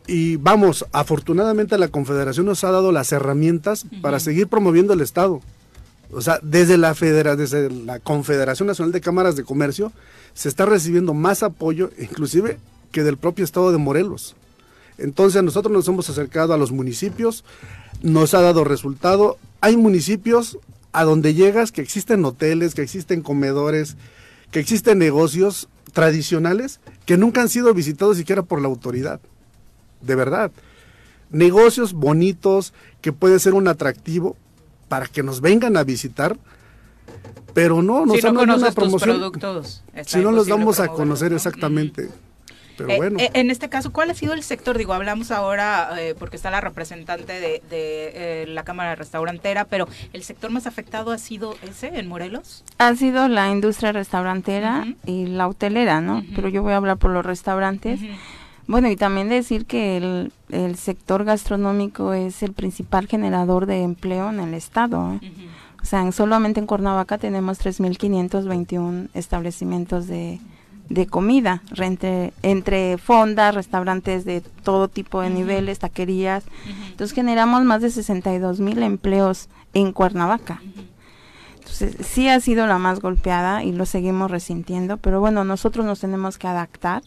Y 0.07 0.37
vamos, 0.37 0.87
afortunadamente 0.93 1.77
la 1.77 1.89
Confederación 1.89 2.47
nos 2.47 2.65
ha 2.65 2.71
dado 2.71 2.93
las 2.93 3.13
herramientas 3.13 3.85
para 4.01 4.21
seguir 4.21 4.49
promoviendo 4.49 4.95
el 4.95 5.03
Estado. 5.03 5.41
O 6.11 6.21
sea, 6.23 6.39
desde 6.43 6.79
la, 6.79 6.95
federa, 6.95 7.37
desde 7.37 7.71
la 7.71 8.01
Confederación 8.01 8.67
Nacional 8.67 8.93
de 8.93 9.01
Cámaras 9.01 9.37
de 9.37 9.45
Comercio 9.45 9.93
se 10.35 10.49
está 10.49 10.65
recibiendo 10.65 11.13
más 11.15 11.43
apoyo, 11.43 11.91
inclusive 11.99 12.59
que 12.93 13.03
del 13.03 13.19
propio 13.19 13.45
Estado 13.45 13.73
de 13.73 13.79
Morelos. 13.79 14.35
Entonces 14.97 15.43
nosotros 15.43 15.73
nos 15.73 15.87
hemos 15.87 16.09
acercado 16.09 16.55
a 16.55 16.59
los 16.59 16.73
municipios, 16.73 17.45
nos 18.03 18.35
ha 18.35 18.41
dado 18.41 18.65
resultado. 18.65 19.39
Hay 19.61 19.77
municipios 19.77 20.59
a 20.93 21.05
donde 21.05 21.35
llegas 21.35 21.73
que 21.73 21.83
existen 21.83 22.25
hoteles, 22.25 22.75
que 22.75 22.83
existen 22.83 23.23
comedores, 23.23 23.97
que 24.51 24.61
existen 24.61 24.99
negocios 24.99 25.69
tradicionales 25.93 26.81
que 27.07 27.17
nunca 27.17 27.43
han 27.43 27.49
sido 27.49 27.75
visitados 27.75 28.17
siquiera 28.17 28.43
por 28.43 28.61
la 28.61 28.69
autoridad. 28.69 29.21
De 30.01 30.15
verdad. 30.15 30.51
Negocios 31.31 31.93
bonitos 31.93 32.73
que 33.03 33.13
puede 33.13 33.39
ser 33.39 33.55
un 33.55 33.69
atractivo 33.69 34.37
para 34.89 35.07
que 35.07 35.23
nos 35.23 35.41
vengan 35.41 35.77
a 35.77 35.85
visitar, 35.85 36.37
pero 37.55 37.83
no, 37.83 38.07
nos 38.07 38.17
si 38.17 38.23
no 38.23 38.41
han 38.41 38.51
una 38.51 38.71
promoción. 38.73 39.17
productos. 39.19 39.83
Si 40.07 40.19
no 40.21 40.33
los 40.33 40.47
damos 40.47 40.81
a 40.81 40.89
conocer 40.89 41.31
¿no? 41.31 41.37
exactamente. 41.37 42.09
Pero 42.77 42.91
Eh, 42.91 42.97
bueno. 42.97 43.19
eh, 43.19 43.31
en 43.35 43.51
este 43.51 43.69
caso, 43.69 43.93
¿cuál 43.93 44.09
ha 44.11 44.15
sido 44.15 44.35
el 44.35 44.45
sector? 44.45 44.79
Digo, 44.79 44.93
hablamos 44.93 45.33
ahora 45.33 45.91
eh, 45.99 46.15
porque 46.17 46.37
está 46.37 46.53
la 46.53 46.61
representante 46.61 47.33
de, 47.33 47.41
de, 47.41 47.63
eh, 47.73 48.45
la 48.47 48.63
Cámara 48.63 48.95
Restaurantera, 48.95 49.65
pero 49.65 49.89
¿el 50.13 50.23
sector 50.23 50.53
más 50.53 50.69
afectado 50.69 51.11
ha 51.11 51.19
sido 51.19 51.57
ese 51.69 51.89
en 51.99 52.07
Morelos? 52.07 52.63
Ha 52.79 52.95
sido 52.95 53.27
la 53.27 53.51
industria 53.51 53.91
restaurantera 53.91 54.83
Ujú. 54.87 54.95
y 55.11 55.27
la 55.27 55.49
hotelera, 55.49 56.01
¿no? 56.01 56.25
Pero 56.37 56.49
yo 56.49 56.63
voy 56.63 56.73
a 56.73 56.77
hablar 56.77 56.99
por 56.99 57.11
los 57.11 57.27
restaurantes. 57.27 57.99
Bueno, 58.69 58.89
y 58.91 58.97
también 58.97 59.29
decir 59.31 59.65
que 59.67 59.97
el, 59.97 60.33
el 60.51 60.77
sector 60.77 61.25
gastronómico 61.25 62.13
es 62.13 62.43
el 62.43 62.53
principal 62.53 63.07
generador 63.09 63.67
de 63.67 63.83
empleo 63.83 64.29
en 64.31 64.39
el 64.41 64.55
estado. 64.55 65.15
¿eh? 65.15 65.33
O 65.83 65.85
sea, 65.87 66.03
en- 66.03 66.13
solamente 66.13 66.61
en 66.61 66.67
Cuernavaca 66.67 67.19
tenemos 67.19 67.59
3.521 67.59 69.09
establecimientos 69.15 70.07
de, 70.07 70.39
de 70.91 71.07
comida, 71.07 71.63
entre, 71.77 72.35
entre 72.43 72.99
fondas, 72.99 73.55
restaurantes 73.55 74.25
de 74.27 74.43
todo 74.63 74.89
tipo 74.89 75.23
de 75.23 75.31
niveles, 75.31 75.79
taquerías. 75.79 76.45
Entonces 76.91 77.15
generamos 77.15 77.65
más 77.65 77.81
de 77.81 77.91
62 77.91 78.61
mil 78.61 78.83
empleos 78.83 79.49
en 79.73 79.93
Cuernavaca. 79.93 80.61
Entonces, 81.59 81.97
sí 82.07 82.29
ha 82.29 82.39
sido 82.41 82.67
la 82.67 82.79
más 82.79 83.01
golpeada 83.01 83.63
y 83.65 83.73
lo 83.73 83.87
seguimos 83.87 84.31
resintiendo, 84.31 84.97
pero 84.99 85.21
bueno, 85.21 85.45
nosotros 85.45 85.87
nos 85.87 86.01
tenemos 86.01 86.37
que 86.39 86.49
adaptar 86.49 87.03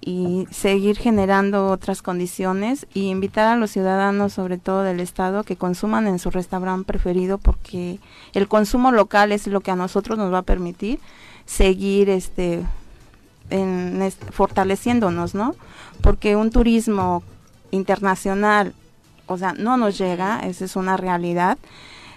y 0.00 0.46
seguir 0.50 0.96
generando 0.96 1.68
otras 1.68 2.02
condiciones 2.02 2.86
y 2.94 3.08
invitar 3.08 3.46
a 3.48 3.56
los 3.56 3.70
ciudadanos, 3.70 4.32
sobre 4.32 4.58
todo 4.58 4.82
del 4.82 5.00
estado, 5.00 5.44
que 5.44 5.56
consuman 5.56 6.06
en 6.06 6.18
su 6.18 6.30
restaurante 6.30 6.86
preferido 6.86 7.38
porque 7.38 7.98
el 8.32 8.48
consumo 8.48 8.92
local 8.92 9.32
es 9.32 9.46
lo 9.46 9.60
que 9.60 9.70
a 9.70 9.76
nosotros 9.76 10.18
nos 10.18 10.32
va 10.32 10.38
a 10.38 10.42
permitir 10.42 11.00
seguir 11.44 12.10
este 12.10 12.64
en 13.50 14.12
fortaleciéndonos, 14.32 15.34
¿no? 15.34 15.54
Porque 16.00 16.36
un 16.36 16.50
turismo 16.50 17.22
internacional, 17.70 18.74
o 19.26 19.38
sea, 19.38 19.52
no 19.52 19.76
nos 19.76 19.98
llega, 19.98 20.40
esa 20.40 20.64
es 20.64 20.76
una 20.76 20.96
realidad. 20.96 21.58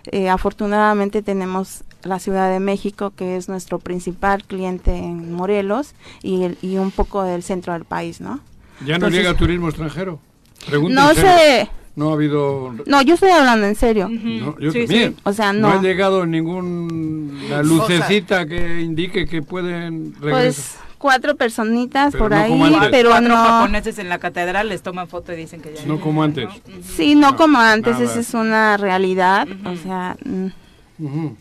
Eh, 0.06 0.30
afortunadamente 0.30 1.22
tenemos 1.22 1.84
la 2.04 2.20
Ciudad 2.20 2.52
de 2.52 2.60
México, 2.60 3.12
que 3.16 3.36
es 3.36 3.50
nuestro 3.50 3.80
principal 3.80 4.44
cliente 4.44 4.96
en 4.96 5.34
Morelos, 5.34 5.94
y, 6.24 6.44
el, 6.44 6.58
y 6.62 6.78
un 6.78 6.92
poco 6.92 7.24
del 7.24 7.44
centro 7.44 7.74
del 7.74 7.86
país, 7.86 8.22
¿no? 8.22 8.40
¿Ya 8.82 8.98
no 8.98 9.08
Entonces- 9.08 9.20
llega 9.20 9.34
turismo 9.36 9.68
extranjero? 9.68 10.20
Pregunta 10.68 11.02
No 11.02 11.14
sé, 11.14 11.70
no 11.96 12.10
ha 12.10 12.14
habido... 12.14 12.74
No, 12.86 13.02
yo 13.02 13.14
estoy 13.16 13.30
hablando 13.30 13.66
en 13.68 13.76
serio. 13.76 14.08
No, 14.10 14.58
yo 14.60 14.72
Sí, 14.72 14.80
también. 14.86 15.14
sí. 15.16 15.22
O 15.24 15.34
sea, 15.34 15.52
no. 15.54 15.70
no. 15.74 15.80
ha 15.80 15.82
llegado 15.82 16.26
ninguna 16.26 17.64
lucecita 17.64 18.46
que 18.46 18.82
indique 18.82 19.26
que 19.26 19.42
pueden 19.42 20.14
regresar. 20.20 20.32
Pues 20.44 20.78
cuatro 20.98 21.36
personitas 21.38 22.12
Pero 22.12 22.24
por 22.26 22.32
no 22.32 22.38
ahí, 22.38 22.78
pero 22.92 23.10
Cuatro 23.12 23.30
no. 23.30 23.36
japoneses 23.38 24.00
en 24.00 24.10
la 24.10 24.20
catedral 24.20 24.68
les 24.70 24.82
toman 24.82 25.08
foto 25.08 25.32
y 25.34 25.38
dicen 25.38 25.62
que 25.62 25.74
ya. 25.74 25.86
no 25.86 26.00
como 26.00 26.24
antes. 26.24 26.50
Sí, 26.96 27.16
no, 27.16 27.36
como 27.38 27.58
antes, 27.60 27.94
nada. 27.94 28.06
esa 28.06 28.20
es 28.20 28.34
una 28.34 28.76
realidad. 28.78 29.48
O 29.66 29.76
sea, 29.78 30.18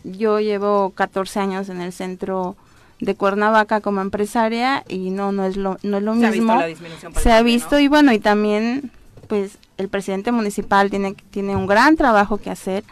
yo 0.03 0.39
llevo 0.39 0.91
14 0.95 1.39
años 1.39 1.69
en 1.69 1.81
el 1.81 1.91
centro 1.91 2.55
de 2.99 3.15
Cuernavaca 3.15 3.81
como 3.81 4.01
empresaria 4.01 4.83
y 4.87 5.09
no, 5.11 5.31
no 5.31 5.45
es 5.45 5.55
lo, 5.57 5.77
no 5.83 5.97
es 5.97 6.03
lo 6.03 6.15
Se 6.15 6.25
ha 6.27 6.31
mismo. 6.31 6.53
visto 6.53 6.59
la 6.59 6.65
disminución 6.67 7.13
Se 7.15 7.31
ha 7.31 7.41
visto 7.41 7.75
¿no? 7.75 7.79
y 7.79 7.87
bueno, 7.87 8.11
y 8.13 8.19
también 8.19 8.91
pues 9.27 9.57
el 9.77 9.87
presidente 9.89 10.31
municipal 10.31 10.89
tiene, 10.89 11.15
tiene 11.29 11.55
un 11.55 11.67
gran 11.67 11.95
trabajo 11.95 12.37
que 12.37 12.49
hacer 12.49 12.83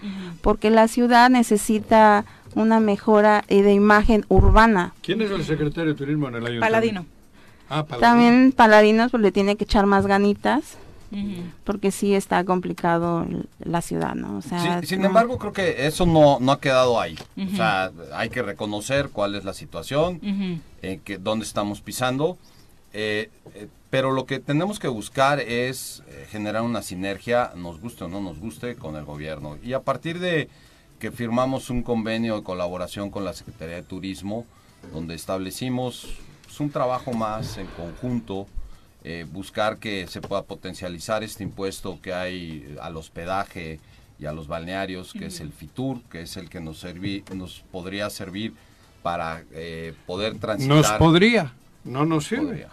porque 0.41 0.69
la 0.69 0.87
ciudad 0.87 1.29
necesita 1.29 2.25
una 2.55 2.79
mejora 2.79 3.43
eh, 3.49 3.61
de 3.61 3.73
imagen 3.73 4.25
urbana. 4.29 4.93
¿Quién 5.01 5.21
es 5.21 5.29
el 5.31 5.43
secretario 5.43 5.91
de 5.91 5.97
turismo 5.97 6.27
en 6.29 6.35
el 6.35 6.45
ayuntamiento? 6.45 6.65
Paladino. 6.65 7.05
Ah, 7.69 7.83
Paladino. 7.85 7.99
También 7.99 8.51
Paladinos 8.55 9.11
pues 9.11 9.21
le 9.21 9.31
tiene 9.31 9.57
que 9.57 9.65
echar 9.65 9.85
más 9.85 10.07
ganitas 10.07 10.77
porque 11.63 11.91
sí 11.91 12.13
está 12.13 12.43
complicado 12.43 13.25
la 13.59 13.81
ciudad, 13.81 14.13
¿no? 14.15 14.37
O 14.37 14.41
sea, 14.41 14.81
Sí, 14.81 14.87
sin 14.87 15.01
no- 15.01 15.07
embargo, 15.07 15.37
creo 15.37 15.53
que 15.53 15.87
eso 15.87 16.05
no, 16.05 16.39
no 16.39 16.51
ha 16.51 16.59
quedado 16.59 16.99
ahí. 16.99 17.17
O 17.37 17.55
sea, 17.55 17.91
hay 18.13 18.29
que 18.29 18.41
reconocer 18.41 19.09
cuál 19.09 19.35
es 19.35 19.43
la 19.45 19.53
situación, 19.53 20.19
eh, 20.81 20.99
que, 21.03 21.17
dónde 21.17 21.45
estamos 21.45 21.81
pisando. 21.81 22.37
eh, 22.93 23.29
eh, 23.53 23.67
pero 23.89 24.11
lo 24.11 24.25
que 24.25 24.39
tenemos 24.39 24.79
que 24.79 24.87
buscar 24.89 25.39
es 25.39 26.03
eh, 26.09 26.25
generar 26.29 26.61
una 26.63 26.81
sinergia, 26.81 27.51
nos 27.55 27.79
guste 27.79 28.03
o 28.03 28.07
no 28.09 28.19
nos 28.19 28.37
guste, 28.39 28.75
con 28.75 28.95
el 28.97 29.05
gobierno. 29.05 29.57
Y 29.63 29.73
a 29.73 29.79
partir 29.81 30.19
de 30.19 30.49
que 30.99 31.11
firmamos 31.11 31.69
un 31.69 31.83
convenio 31.83 32.35
de 32.35 32.43
colaboración 32.43 33.09
con 33.11 33.23
la 33.23 33.31
Secretaría 33.33 33.75
de 33.75 33.83
Turismo, 33.83 34.45
donde 34.93 35.15
establecimos 35.15 36.07
pues, 36.43 36.59
un 36.59 36.69
trabajo 36.69 37.13
más 37.13 37.57
en 37.57 37.67
conjunto, 37.67 38.45
eh, 39.09 39.25
buscar 39.31 39.77
que 39.77 40.05
se 40.07 40.19
pueda 40.19 40.43
potencializar 40.43 41.23
este 41.23 41.41
impuesto 41.41 41.97
que 42.01 42.11
hay 42.11 42.65
eh, 42.67 42.77
al 42.81 42.97
hospedaje 42.97 43.79
y 44.19 44.25
a 44.25 44.33
los 44.33 44.49
balnearios, 44.49 45.13
que 45.13 45.27
es 45.27 45.39
el 45.39 45.53
FITUR, 45.53 46.01
que 46.11 46.23
es 46.23 46.35
el 46.35 46.49
que 46.49 46.59
nos, 46.59 46.79
serví, 46.79 47.23
nos 47.33 47.63
podría 47.71 48.09
servir 48.09 48.53
para 49.03 49.45
eh, 49.53 49.93
poder 50.05 50.37
transitar. 50.39 50.75
Nos 50.75 50.91
podría, 50.93 51.53
no 51.85 52.05
nos 52.05 52.25
sirve. 52.25 52.47
Podría. 52.47 52.69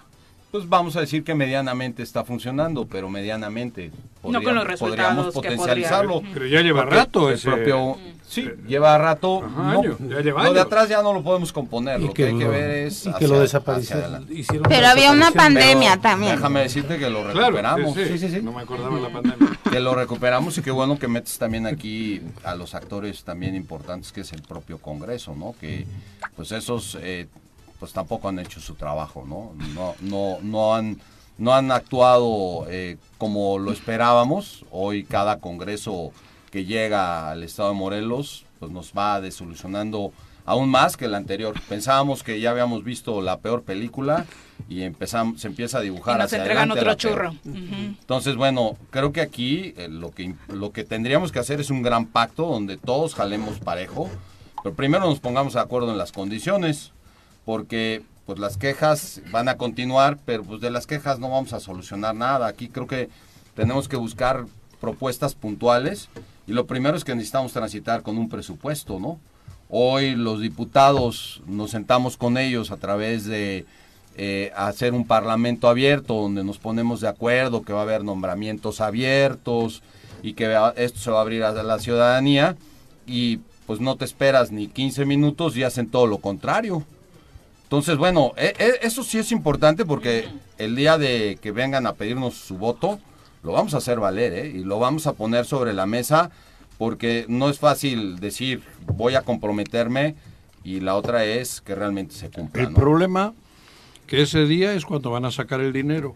Pues 0.54 0.68
vamos 0.68 0.94
a 0.94 1.00
decir 1.00 1.24
que 1.24 1.34
medianamente 1.34 2.04
está 2.04 2.22
funcionando, 2.22 2.86
pero 2.86 3.08
medianamente 3.08 3.90
No 4.22 4.40
con 4.40 4.54
los 4.54 4.78
podríamos 4.78 5.34
potencializarlo. 5.34 6.20
podría. 6.20 6.32
Pero 6.32 6.46
ya 6.46 6.60
lleva 6.60 6.82
Porque 6.82 6.94
rato 6.94 7.28
el 7.28 7.34
ese- 7.34 7.50
propio- 7.50 7.98
sí, 8.24 8.48
lleva 8.68 8.96
rato. 8.96 9.42
Ajá, 9.44 9.72
no, 9.72 9.82
ya 10.08 10.20
lleva 10.20 10.44
lo 10.44 10.52
de 10.52 10.60
atrás 10.60 10.88
ya 10.88 11.02
no 11.02 11.12
lo 11.12 11.24
podemos 11.24 11.52
componer. 11.52 11.98
Y 12.00 12.04
lo 12.06 12.14
que 12.14 12.22
que 12.22 12.28
hay 12.28 12.38
que 12.38 12.46
ver 12.46 12.70
es 12.86 13.00
y 13.04 13.08
que 13.08 13.16
hacia- 13.16 13.26
lo 13.26 13.40
desaparecieron, 13.40 14.28
Pero 14.68 14.86
había 14.86 15.10
una 15.10 15.32
pandemia 15.32 15.90
Pero 15.90 16.02
también. 16.02 16.36
Déjame 16.36 16.60
decirte 16.60 16.98
que 17.00 17.10
lo 17.10 17.22
Claro, 17.32 17.38
recuperamos. 17.56 17.92
sí, 17.96 18.04
sí. 18.04 18.10
sí, 18.10 18.18
sí, 18.28 18.34
sí. 18.36 18.40
No 18.40 18.52
me 18.52 18.62
acordaba 18.62 18.94
de 18.94 19.02
la 19.02 19.08
pandemia. 19.10 19.58
Que 19.68 19.80
lo 19.80 19.96
recuperamos 19.96 20.56
y 20.56 20.62
qué 20.62 20.70
bueno 20.70 21.00
que 21.00 21.08
metes 21.08 21.36
también 21.36 21.66
aquí 21.66 22.22
a 22.44 22.54
los 22.54 22.76
actores 22.76 23.24
también 23.24 23.56
importantes 23.56 24.12
que 24.12 24.20
es 24.20 24.32
el 24.32 24.42
propio 24.42 24.78
Congreso, 24.78 25.34
¿no? 25.34 25.56
Que 25.60 25.84
pues 26.36 26.52
esos 26.52 26.96
eh, 27.02 27.26
pues 27.84 27.92
tampoco 27.92 28.30
han 28.30 28.38
hecho 28.38 28.60
su 28.60 28.76
trabajo, 28.76 29.26
¿no? 29.28 29.52
No, 29.74 29.94
no, 30.00 30.38
no 30.40 30.74
han 30.74 30.98
no 31.36 31.52
han 31.52 31.70
actuado 31.70 32.64
eh, 32.70 32.96
como 33.18 33.58
lo 33.58 33.72
esperábamos. 33.72 34.64
Hoy 34.70 35.04
cada 35.04 35.38
Congreso 35.38 36.10
que 36.50 36.64
llega 36.64 37.30
al 37.30 37.42
Estado 37.42 37.68
de 37.68 37.74
Morelos 37.74 38.46
pues 38.58 38.72
nos 38.72 38.94
va 38.96 39.20
desolucionando 39.20 40.14
aún 40.46 40.70
más 40.70 40.96
que 40.96 41.04
el 41.04 41.14
anterior. 41.14 41.60
Pensábamos 41.68 42.22
que 42.22 42.40
ya 42.40 42.52
habíamos 42.52 42.84
visto 42.84 43.20
la 43.20 43.40
peor 43.40 43.64
película 43.64 44.24
y 44.66 44.80
empezamos, 44.80 45.42
se 45.42 45.48
empieza 45.48 45.76
a 45.76 45.80
dibujar 45.82 46.14
Y 46.14 46.18
nos 46.20 46.24
hacia 46.26 46.38
entregan 46.38 46.70
otro 46.70 46.94
churro. 46.94 47.34
Entonces, 47.44 48.36
bueno, 48.36 48.78
creo 48.88 49.12
que 49.12 49.20
aquí 49.20 49.74
eh, 49.76 49.88
lo, 49.90 50.10
que, 50.10 50.34
lo 50.48 50.72
que 50.72 50.84
tendríamos 50.84 51.32
que 51.32 51.38
hacer 51.38 51.60
es 51.60 51.68
un 51.68 51.82
gran 51.82 52.06
pacto 52.06 52.46
donde 52.46 52.78
todos 52.78 53.14
jalemos 53.14 53.58
parejo, 53.58 54.08
pero 54.62 54.74
primero 54.74 55.04
nos 55.04 55.20
pongamos 55.20 55.52
de 55.52 55.60
acuerdo 55.60 55.92
en 55.92 55.98
las 55.98 56.10
condiciones, 56.10 56.94
porque 57.44 58.02
pues 58.26 58.38
las 58.38 58.56
quejas 58.56 59.20
van 59.30 59.48
a 59.48 59.56
continuar, 59.56 60.18
pero 60.24 60.44
pues 60.44 60.60
de 60.60 60.70
las 60.70 60.86
quejas 60.86 61.18
no 61.18 61.30
vamos 61.30 61.52
a 61.52 61.60
solucionar 61.60 62.14
nada. 62.14 62.46
Aquí 62.46 62.68
creo 62.68 62.86
que 62.86 63.10
tenemos 63.54 63.88
que 63.88 63.96
buscar 63.96 64.46
propuestas 64.80 65.34
puntuales 65.34 66.08
y 66.46 66.52
lo 66.52 66.66
primero 66.66 66.96
es 66.96 67.04
que 67.04 67.14
necesitamos 67.14 67.52
transitar 67.52 68.02
con 68.02 68.18
un 68.18 68.28
presupuesto, 68.28 68.98
¿no? 68.98 69.18
Hoy 69.68 70.14
los 70.14 70.40
diputados 70.40 71.42
nos 71.46 71.70
sentamos 71.70 72.16
con 72.16 72.38
ellos 72.38 72.70
a 72.70 72.76
través 72.76 73.24
de 73.24 73.66
eh, 74.16 74.52
hacer 74.54 74.92
un 74.92 75.06
parlamento 75.06 75.68
abierto 75.68 76.14
donde 76.14 76.44
nos 76.44 76.58
ponemos 76.58 77.00
de 77.00 77.08
acuerdo 77.08 77.62
que 77.62 77.72
va 77.72 77.80
a 77.80 77.82
haber 77.82 78.04
nombramientos 78.04 78.80
abiertos 78.80 79.82
y 80.22 80.34
que 80.34 80.56
esto 80.76 80.98
se 81.00 81.10
va 81.10 81.18
a 81.18 81.22
abrir 81.22 81.42
a 81.42 81.52
la 81.62 81.78
ciudadanía 81.78 82.56
y 83.06 83.40
pues 83.66 83.80
no 83.80 83.96
te 83.96 84.04
esperas 84.04 84.52
ni 84.52 84.68
15 84.68 85.04
minutos 85.06 85.56
y 85.56 85.62
hacen 85.62 85.88
todo 85.88 86.06
lo 86.06 86.18
contrario. 86.18 86.84
Entonces, 87.64 87.96
bueno, 87.96 88.32
e- 88.36 88.54
e- 88.58 88.86
eso 88.86 89.02
sí 89.02 89.18
es 89.18 89.32
importante 89.32 89.84
porque 89.84 90.28
el 90.58 90.76
día 90.76 90.96
de 90.98 91.38
que 91.42 91.50
vengan 91.50 91.86
a 91.86 91.94
pedirnos 91.94 92.34
su 92.34 92.56
voto, 92.56 93.00
lo 93.42 93.52
vamos 93.52 93.74
a 93.74 93.78
hacer 93.78 93.98
valer, 94.00 94.32
¿eh? 94.32 94.46
Y 94.54 94.64
lo 94.64 94.78
vamos 94.78 95.06
a 95.06 95.12
poner 95.14 95.44
sobre 95.44 95.72
la 95.72 95.86
mesa 95.86 96.30
porque 96.78 97.24
no 97.28 97.48
es 97.48 97.58
fácil 97.58 98.18
decir 98.20 98.62
voy 98.86 99.14
a 99.16 99.22
comprometerme 99.22 100.14
y 100.62 100.80
la 100.80 100.94
otra 100.96 101.24
es 101.24 101.60
que 101.60 101.74
realmente 101.74 102.14
se 102.14 102.30
cumpla. 102.30 102.62
El 102.62 102.70
¿no? 102.72 102.74
problema 102.78 103.34
que 104.06 104.22
ese 104.22 104.44
día 104.46 104.72
es 104.74 104.84
cuando 104.84 105.10
van 105.10 105.24
a 105.24 105.30
sacar 105.30 105.60
el 105.60 105.72
dinero. 105.72 106.14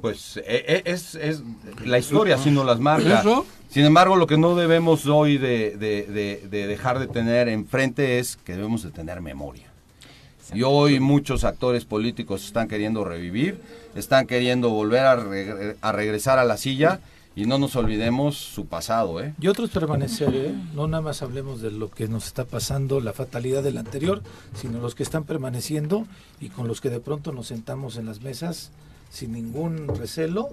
Pues 0.00 0.36
e- 0.44 0.82
es, 0.84 1.14
es 1.14 1.42
la 1.84 1.98
historia 1.98 2.36
si 2.38 2.50
no 2.50 2.64
las 2.64 2.78
marca. 2.80 3.20
¿Eso? 3.20 3.46
Sin 3.70 3.84
embargo, 3.84 4.16
lo 4.16 4.26
que 4.26 4.38
no 4.38 4.54
debemos 4.54 5.06
hoy 5.06 5.38
de, 5.38 5.76
de- 5.76 6.02
de- 6.04 6.46
de 6.48 6.66
dejar 6.66 6.98
de 6.98 7.06
tener 7.06 7.48
enfrente 7.48 8.18
es 8.18 8.36
que 8.36 8.52
debemos 8.54 8.82
de 8.82 8.90
tener 8.90 9.20
memoria. 9.20 9.65
Y 10.54 10.62
hoy 10.62 11.00
muchos 11.00 11.44
actores 11.44 11.84
políticos 11.84 12.44
están 12.44 12.68
queriendo 12.68 13.04
revivir, 13.04 13.60
están 13.94 14.26
queriendo 14.26 14.70
volver 14.70 15.00
a, 15.06 15.16
regre- 15.16 15.76
a 15.80 15.92
regresar 15.92 16.38
a 16.38 16.44
la 16.44 16.56
silla 16.56 17.00
y 17.34 17.44
no 17.44 17.58
nos 17.58 17.76
olvidemos 17.76 18.36
su 18.36 18.64
pasado, 18.66 19.20
¿eh? 19.20 19.34
Y 19.40 19.48
otros 19.48 19.68
permanecer, 19.70 20.34
¿eh? 20.34 20.54
no 20.74 20.88
nada 20.88 21.02
más 21.02 21.20
hablemos 21.20 21.60
de 21.60 21.70
lo 21.70 21.90
que 21.90 22.08
nos 22.08 22.26
está 22.26 22.44
pasando, 22.44 23.00
la 23.00 23.12
fatalidad 23.12 23.62
del 23.62 23.76
anterior, 23.76 24.22
sino 24.54 24.78
los 24.78 24.94
que 24.94 25.02
están 25.02 25.24
permaneciendo 25.24 26.06
y 26.40 26.48
con 26.48 26.66
los 26.68 26.80
que 26.80 26.88
de 26.88 27.00
pronto 27.00 27.32
nos 27.32 27.48
sentamos 27.48 27.96
en 27.98 28.06
las 28.06 28.22
mesas 28.22 28.70
sin 29.10 29.32
ningún 29.32 29.88
recelo 29.88 30.48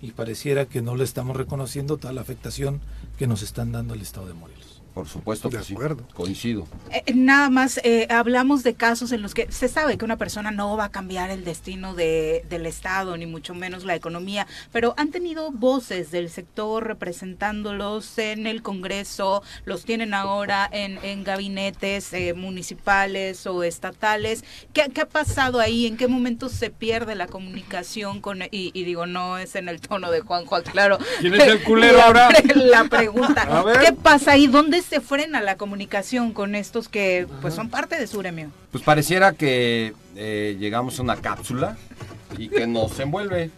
y 0.00 0.12
pareciera 0.12 0.66
que 0.66 0.80
no 0.80 0.94
le 0.94 1.02
estamos 1.02 1.36
reconociendo 1.36 1.96
toda 1.96 2.12
la 2.12 2.20
afectación 2.20 2.80
que 3.18 3.26
nos 3.26 3.42
están 3.42 3.72
dando 3.72 3.94
al 3.94 4.00
Estado 4.00 4.28
de 4.28 4.34
Morelos. 4.34 4.67
Por 4.98 5.06
supuesto 5.06 5.48
que 5.48 5.62
sí, 5.62 5.76
coincido. 6.12 6.66
Eh, 6.90 7.14
nada 7.14 7.50
más 7.50 7.78
eh, 7.84 8.08
hablamos 8.10 8.64
de 8.64 8.74
casos 8.74 9.12
en 9.12 9.22
los 9.22 9.32
que 9.32 9.46
se 9.52 9.68
sabe 9.68 9.96
que 9.96 10.04
una 10.04 10.16
persona 10.16 10.50
no 10.50 10.76
va 10.76 10.86
a 10.86 10.88
cambiar 10.88 11.30
el 11.30 11.44
destino 11.44 11.94
de, 11.94 12.44
del 12.50 12.66
Estado, 12.66 13.16
ni 13.16 13.24
mucho 13.24 13.54
menos 13.54 13.84
la 13.84 13.94
economía, 13.94 14.48
pero 14.72 14.94
han 14.96 15.12
tenido 15.12 15.52
voces 15.52 16.10
del 16.10 16.30
sector 16.30 16.84
representándolos 16.84 18.18
en 18.18 18.48
el 18.48 18.60
Congreso, 18.62 19.44
los 19.64 19.84
tienen 19.84 20.14
ahora 20.14 20.68
en, 20.72 20.98
en 21.04 21.22
gabinetes 21.22 22.12
eh, 22.12 22.34
municipales 22.34 23.46
o 23.46 23.62
estatales. 23.62 24.42
¿Qué, 24.72 24.90
qué 24.92 25.02
ha 25.02 25.08
pasado 25.08 25.60
ahí? 25.60 25.86
¿En 25.86 25.96
qué 25.96 26.08
momento 26.08 26.48
se 26.48 26.70
pierde 26.70 27.14
la 27.14 27.28
comunicación 27.28 28.20
con, 28.20 28.42
y, 28.42 28.48
y 28.50 28.82
digo, 28.82 29.06
no 29.06 29.38
es 29.38 29.54
en 29.54 29.68
el 29.68 29.80
tono 29.80 30.10
de 30.10 30.22
Juan 30.22 30.44
Juan, 30.44 30.64
claro. 30.64 30.98
¿Quién 31.20 31.34
es 31.34 31.46
el 31.46 31.62
culero 31.62 31.98
La 31.98 32.04
ahora? 32.06 32.28
La 32.56 32.82
pregunta, 32.86 33.42
A 33.42 33.62
ver. 33.62 33.78
¿qué 33.78 33.92
pasa 33.92 34.32
ahí? 34.32 34.48
¿Dónde 34.48 34.87
se 34.88 35.00
frena 35.00 35.40
la 35.40 35.56
comunicación 35.56 36.32
con 36.32 36.54
estos 36.54 36.88
que 36.88 37.26
pues 37.40 37.54
son 37.54 37.68
parte 37.68 37.98
de 37.98 38.06
su 38.06 38.18
gremio? 38.18 38.50
Pues 38.72 38.82
pareciera 38.82 39.32
que 39.32 39.94
eh, 40.16 40.56
llegamos 40.58 40.98
a 40.98 41.02
una 41.02 41.16
cápsula 41.16 41.76
y 42.36 42.48
que 42.48 42.66
nos 42.66 42.98
envuelve. 42.98 43.50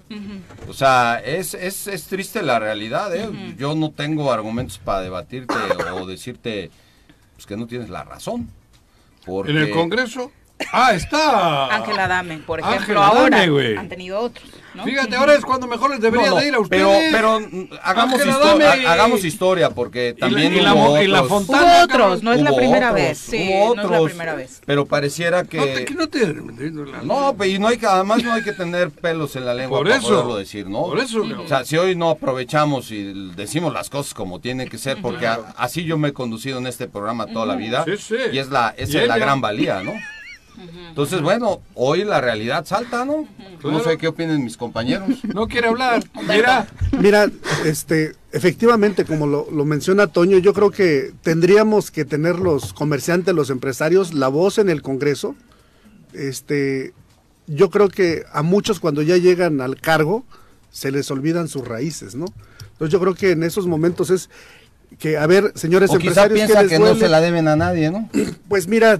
O 0.68 0.72
sea, 0.72 1.20
es, 1.24 1.54
es, 1.54 1.86
es 1.86 2.04
triste 2.04 2.42
la 2.42 2.58
realidad, 2.58 3.14
¿eh? 3.14 3.54
Yo 3.56 3.74
no 3.74 3.90
tengo 3.90 4.32
argumentos 4.32 4.78
para 4.78 5.00
debatirte 5.00 5.54
o 5.92 6.06
decirte 6.06 6.70
pues, 7.34 7.46
que 7.46 7.56
no 7.56 7.66
tienes 7.66 7.90
la 7.90 8.04
razón. 8.04 8.48
Porque, 9.24 9.52
En 9.52 9.58
el 9.58 9.70
Congreso, 9.70 10.32
Ah, 10.72 10.92
está. 10.94 11.74
Ángela 11.74 12.06
Dame, 12.08 12.38
por 12.38 12.60
Ángela 12.60 12.76
ejemplo, 12.76 13.02
ahora 13.02 13.38
Dame, 13.38 13.50
güey. 13.50 13.76
han 13.76 13.88
tenido 13.88 14.18
otros. 14.20 14.48
¿no? 14.72 14.84
Fíjate, 14.84 15.16
ahora 15.16 15.34
es 15.34 15.44
cuando 15.44 15.66
mejor 15.66 15.90
les 15.90 16.00
debería 16.00 16.28
No, 16.28 16.34
no, 16.36 16.40
de 16.40 16.46
ir 16.46 16.54
a 16.54 16.58
pero, 16.68 16.90
ustedes. 16.90 17.12
pero 17.12 17.40
mm, 17.40 17.68
hagamos, 17.82 18.14
Ángela 18.20 18.32
histo- 18.38 18.44
Dame 18.46 18.64
ha- 18.66 18.76
y- 18.76 18.86
hagamos 18.86 19.24
historia, 19.24 19.70
porque 19.70 20.14
también 20.16 20.54
y 20.54 20.60
la 20.60 20.74
hubo 20.74 20.84
Mo- 20.90 21.02
y 21.02 21.08
la 21.08 21.22
otros. 21.22 21.28
Fontana, 21.46 21.62
Hubo 21.74 21.84
otros, 21.84 22.22
no 22.22 22.32
es 22.32 22.40
la 22.40 22.54
primera 22.54 22.90
otros, 22.92 23.02
vez. 23.02 23.18
Sí, 23.18 23.50
hubo 23.52 23.74
no 23.74 23.82
es 23.82 23.90
la 23.90 24.00
primera 24.04 24.34
vez. 24.36 24.62
Pero 24.64 24.86
pareciera 24.86 25.42
No 25.42 25.48
te, 25.48 25.84
que... 25.86 25.94
no 25.94 26.08
te- 26.08 26.26
No, 27.02 27.36
y 27.44 27.58
no 27.58 27.66
hay 27.66 27.78
que, 27.78 27.86
además 27.86 28.22
no 28.22 28.32
hay 28.32 28.42
que 28.44 28.52
tener 28.52 28.90
pelos 28.90 29.34
en 29.34 29.46
la 29.46 29.54
lengua 29.54 29.78
Por 29.78 29.88
para 29.88 29.98
eso, 29.98 30.08
poderlo 30.08 30.36
decir, 30.36 30.68
¿no? 30.68 30.82
por 30.84 30.98
eso. 31.00 31.22
O 31.22 31.48
sea, 31.48 31.64
si 31.64 31.76
hoy 31.76 31.96
no 31.96 32.10
aprovechamos 32.10 32.92
y 32.92 33.32
decimos 33.34 33.72
las 33.72 33.90
cosas 33.90 34.14
como 34.14 34.38
tienen 34.40 34.68
que 34.68 34.78
ser, 34.78 35.00
porque 35.02 35.26
a- 35.26 35.40
así 35.56 35.82
yo 35.84 35.98
me 35.98 36.08
he 36.08 36.12
conducido 36.12 36.58
en 36.58 36.68
este 36.68 36.86
programa 36.86 37.26
toda 37.26 37.44
la 37.44 37.56
vida, 37.56 37.84
Sí, 37.86 37.96
sí. 37.96 38.16
y 38.32 38.38
es 38.38 38.50
la, 38.50 38.72
esa 38.76 38.98
Y 38.98 39.00
es 39.02 39.08
la 39.08 39.18
gran 39.18 39.40
valía, 39.40 39.82
¿no? 39.82 39.94
Entonces, 40.88 41.22
bueno, 41.22 41.60
hoy 41.74 42.04
la 42.04 42.20
realidad 42.20 42.64
salta, 42.66 43.04
¿no? 43.04 43.26
No 43.62 43.80
sé 43.80 43.96
qué 43.98 44.08
opinen 44.08 44.44
mis 44.44 44.56
compañeros. 44.56 45.08
No 45.34 45.46
quiere 45.46 45.68
hablar. 45.68 46.02
Mira, 46.28 46.66
Mira, 46.98 47.30
este, 47.64 48.14
efectivamente, 48.32 49.04
como 49.04 49.26
lo, 49.26 49.50
lo 49.50 49.64
menciona 49.64 50.08
Toño, 50.08 50.38
yo 50.38 50.52
creo 50.52 50.70
que 50.70 51.12
tendríamos 51.22 51.90
que 51.90 52.04
tener 52.04 52.38
los 52.38 52.72
comerciantes, 52.72 53.34
los 53.34 53.50
empresarios, 53.50 54.12
la 54.12 54.28
voz 54.28 54.58
en 54.58 54.68
el 54.68 54.82
Congreso. 54.82 55.34
Este, 56.12 56.92
yo 57.46 57.70
creo 57.70 57.88
que 57.88 58.24
a 58.32 58.42
muchos 58.42 58.80
cuando 58.80 59.02
ya 59.02 59.16
llegan 59.16 59.60
al 59.60 59.80
cargo 59.80 60.24
se 60.70 60.90
les 60.90 61.10
olvidan 61.10 61.48
sus 61.48 61.66
raíces, 61.66 62.14
¿no? 62.14 62.26
Entonces 62.72 62.92
yo 62.92 63.00
creo 63.00 63.14
que 63.14 63.32
en 63.32 63.42
esos 63.42 63.66
momentos 63.66 64.10
es 64.10 64.30
que, 64.98 65.16
a 65.16 65.26
ver, 65.26 65.52
señores 65.54 65.90
O 65.90 65.98
quizá 65.98 66.24
empresarios, 66.24 66.40
¿qué 66.40 66.46
piensa 66.46 66.62
les 66.62 66.72
que 66.72 66.78
no 66.78 66.94
se 66.94 67.08
la 67.08 67.20
deben 67.20 67.48
a 67.48 67.56
nadie, 67.56 67.90
¿no? 67.90 68.08
Pues 68.48 68.66
mira, 68.68 68.98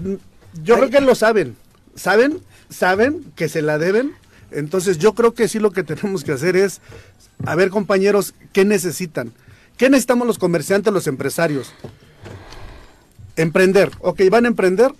yo 0.65 0.77
creo 0.77 0.91
que 0.91 1.01
lo 1.01 1.15
saben. 1.15 1.57
¿Saben? 1.95 2.41
¿Saben 2.69 3.25
que 3.37 3.49
se 3.49 3.63
la 3.63 3.79
deben? 3.79 4.13
Entonces 4.51 4.99
yo 4.99 5.15
creo 5.15 5.35
que 5.35 5.49
sí 5.49 5.59
lo 5.59 5.71
que 5.73 5.83
tenemos 5.85 6.25
que 6.25 6.33
hacer 6.33 6.57
es, 6.57 6.81
a 7.47 7.55
ver 7.55 7.71
compañeros, 7.71 8.35
¿qué 8.53 8.65
necesitan? 8.65 9.33
¿Qué 9.77 9.89
necesitamos 9.91 10.27
los 10.27 10.39
comerciantes, 10.39 10.93
los 10.93 11.07
empresarios? 11.07 11.73
Emprender. 13.37 13.91
Ok, 14.01 14.21
van 14.31 14.45
a 14.45 14.49
emprender. 14.49 14.93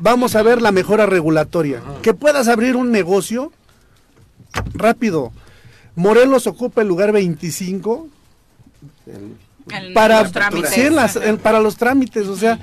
Vamos 0.00 0.34
a 0.36 0.42
ver 0.42 0.62
la 0.62 0.72
mejora 0.72 1.06
regulatoria. 1.06 1.82
Que 2.02 2.14
puedas 2.14 2.48
abrir 2.48 2.76
un 2.76 2.90
negocio 2.90 3.52
rápido. 4.74 5.32
Morelos 5.94 6.46
ocupa 6.46 6.82
el 6.82 6.88
lugar 6.88 7.12
25 7.12 8.08
En 9.06 9.94
para, 9.94 10.22
los 10.22 10.32
trámites. 10.32 10.70
sí, 10.70 10.80
en 10.82 10.94
las- 10.96 11.18
para 11.42 11.60
los 11.60 11.76
trámites, 11.76 12.26
o 12.26 12.36
sea, 12.36 12.58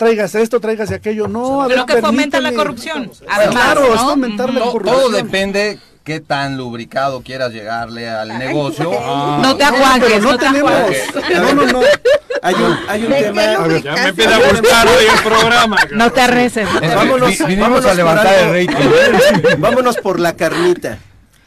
tráigase 0.00 0.40
esto, 0.40 0.60
tráigase 0.60 0.94
aquello, 0.94 1.28
no, 1.28 1.60
a 1.62 1.68
ver, 1.68 1.76
Lo 1.76 1.84
que 1.86 2.00
fomenta 2.00 2.40
la 2.40 2.52
corrupción. 2.54 3.10
Además, 3.28 3.54
claro, 3.54 3.86
¿no? 3.88 3.94
es 3.94 4.00
fomentar 4.00 4.52
la 4.52 4.60
To- 4.60 4.72
corrupción. 4.72 4.96
Todo 4.98 5.10
depende 5.10 5.78
qué 6.04 6.20
tan 6.20 6.56
lubricado 6.56 7.20
quieras 7.22 7.52
llegarle 7.52 8.08
al 8.08 8.38
negocio. 8.38 8.90
No 8.90 9.56
te 9.58 9.64
aguantes, 9.64 10.08
Pero 10.10 10.22
no 10.22 10.32
no 10.32 10.38
te 10.38 10.46
tenemos, 10.46 10.70
aguantes. 10.72 11.02
no, 11.36 11.54
no, 11.54 11.66
no. 11.66 11.80
Hay 12.42 12.54
un, 12.54 12.78
hay 12.88 13.04
un 13.04 13.12
tema. 13.12 13.42
ya 13.84 13.92
me 13.92 14.08
empieza 14.08 14.36
a 14.36 14.38
gustar 14.38 14.88
hoy 14.88 15.04
el 15.14 15.22
programa. 15.22 15.76
No 15.92 16.10
te 16.10 16.22
arreces. 16.22 16.66
no 16.72 16.80
Vámonos, 16.80 17.38
vámonos 17.38 17.84
a 17.84 17.92
levantar 17.92 18.34
el 18.38 18.66
rating. 18.66 19.58
Vámonos 19.58 19.98
por 19.98 20.18
la 20.18 20.34
carnita. 20.34 20.96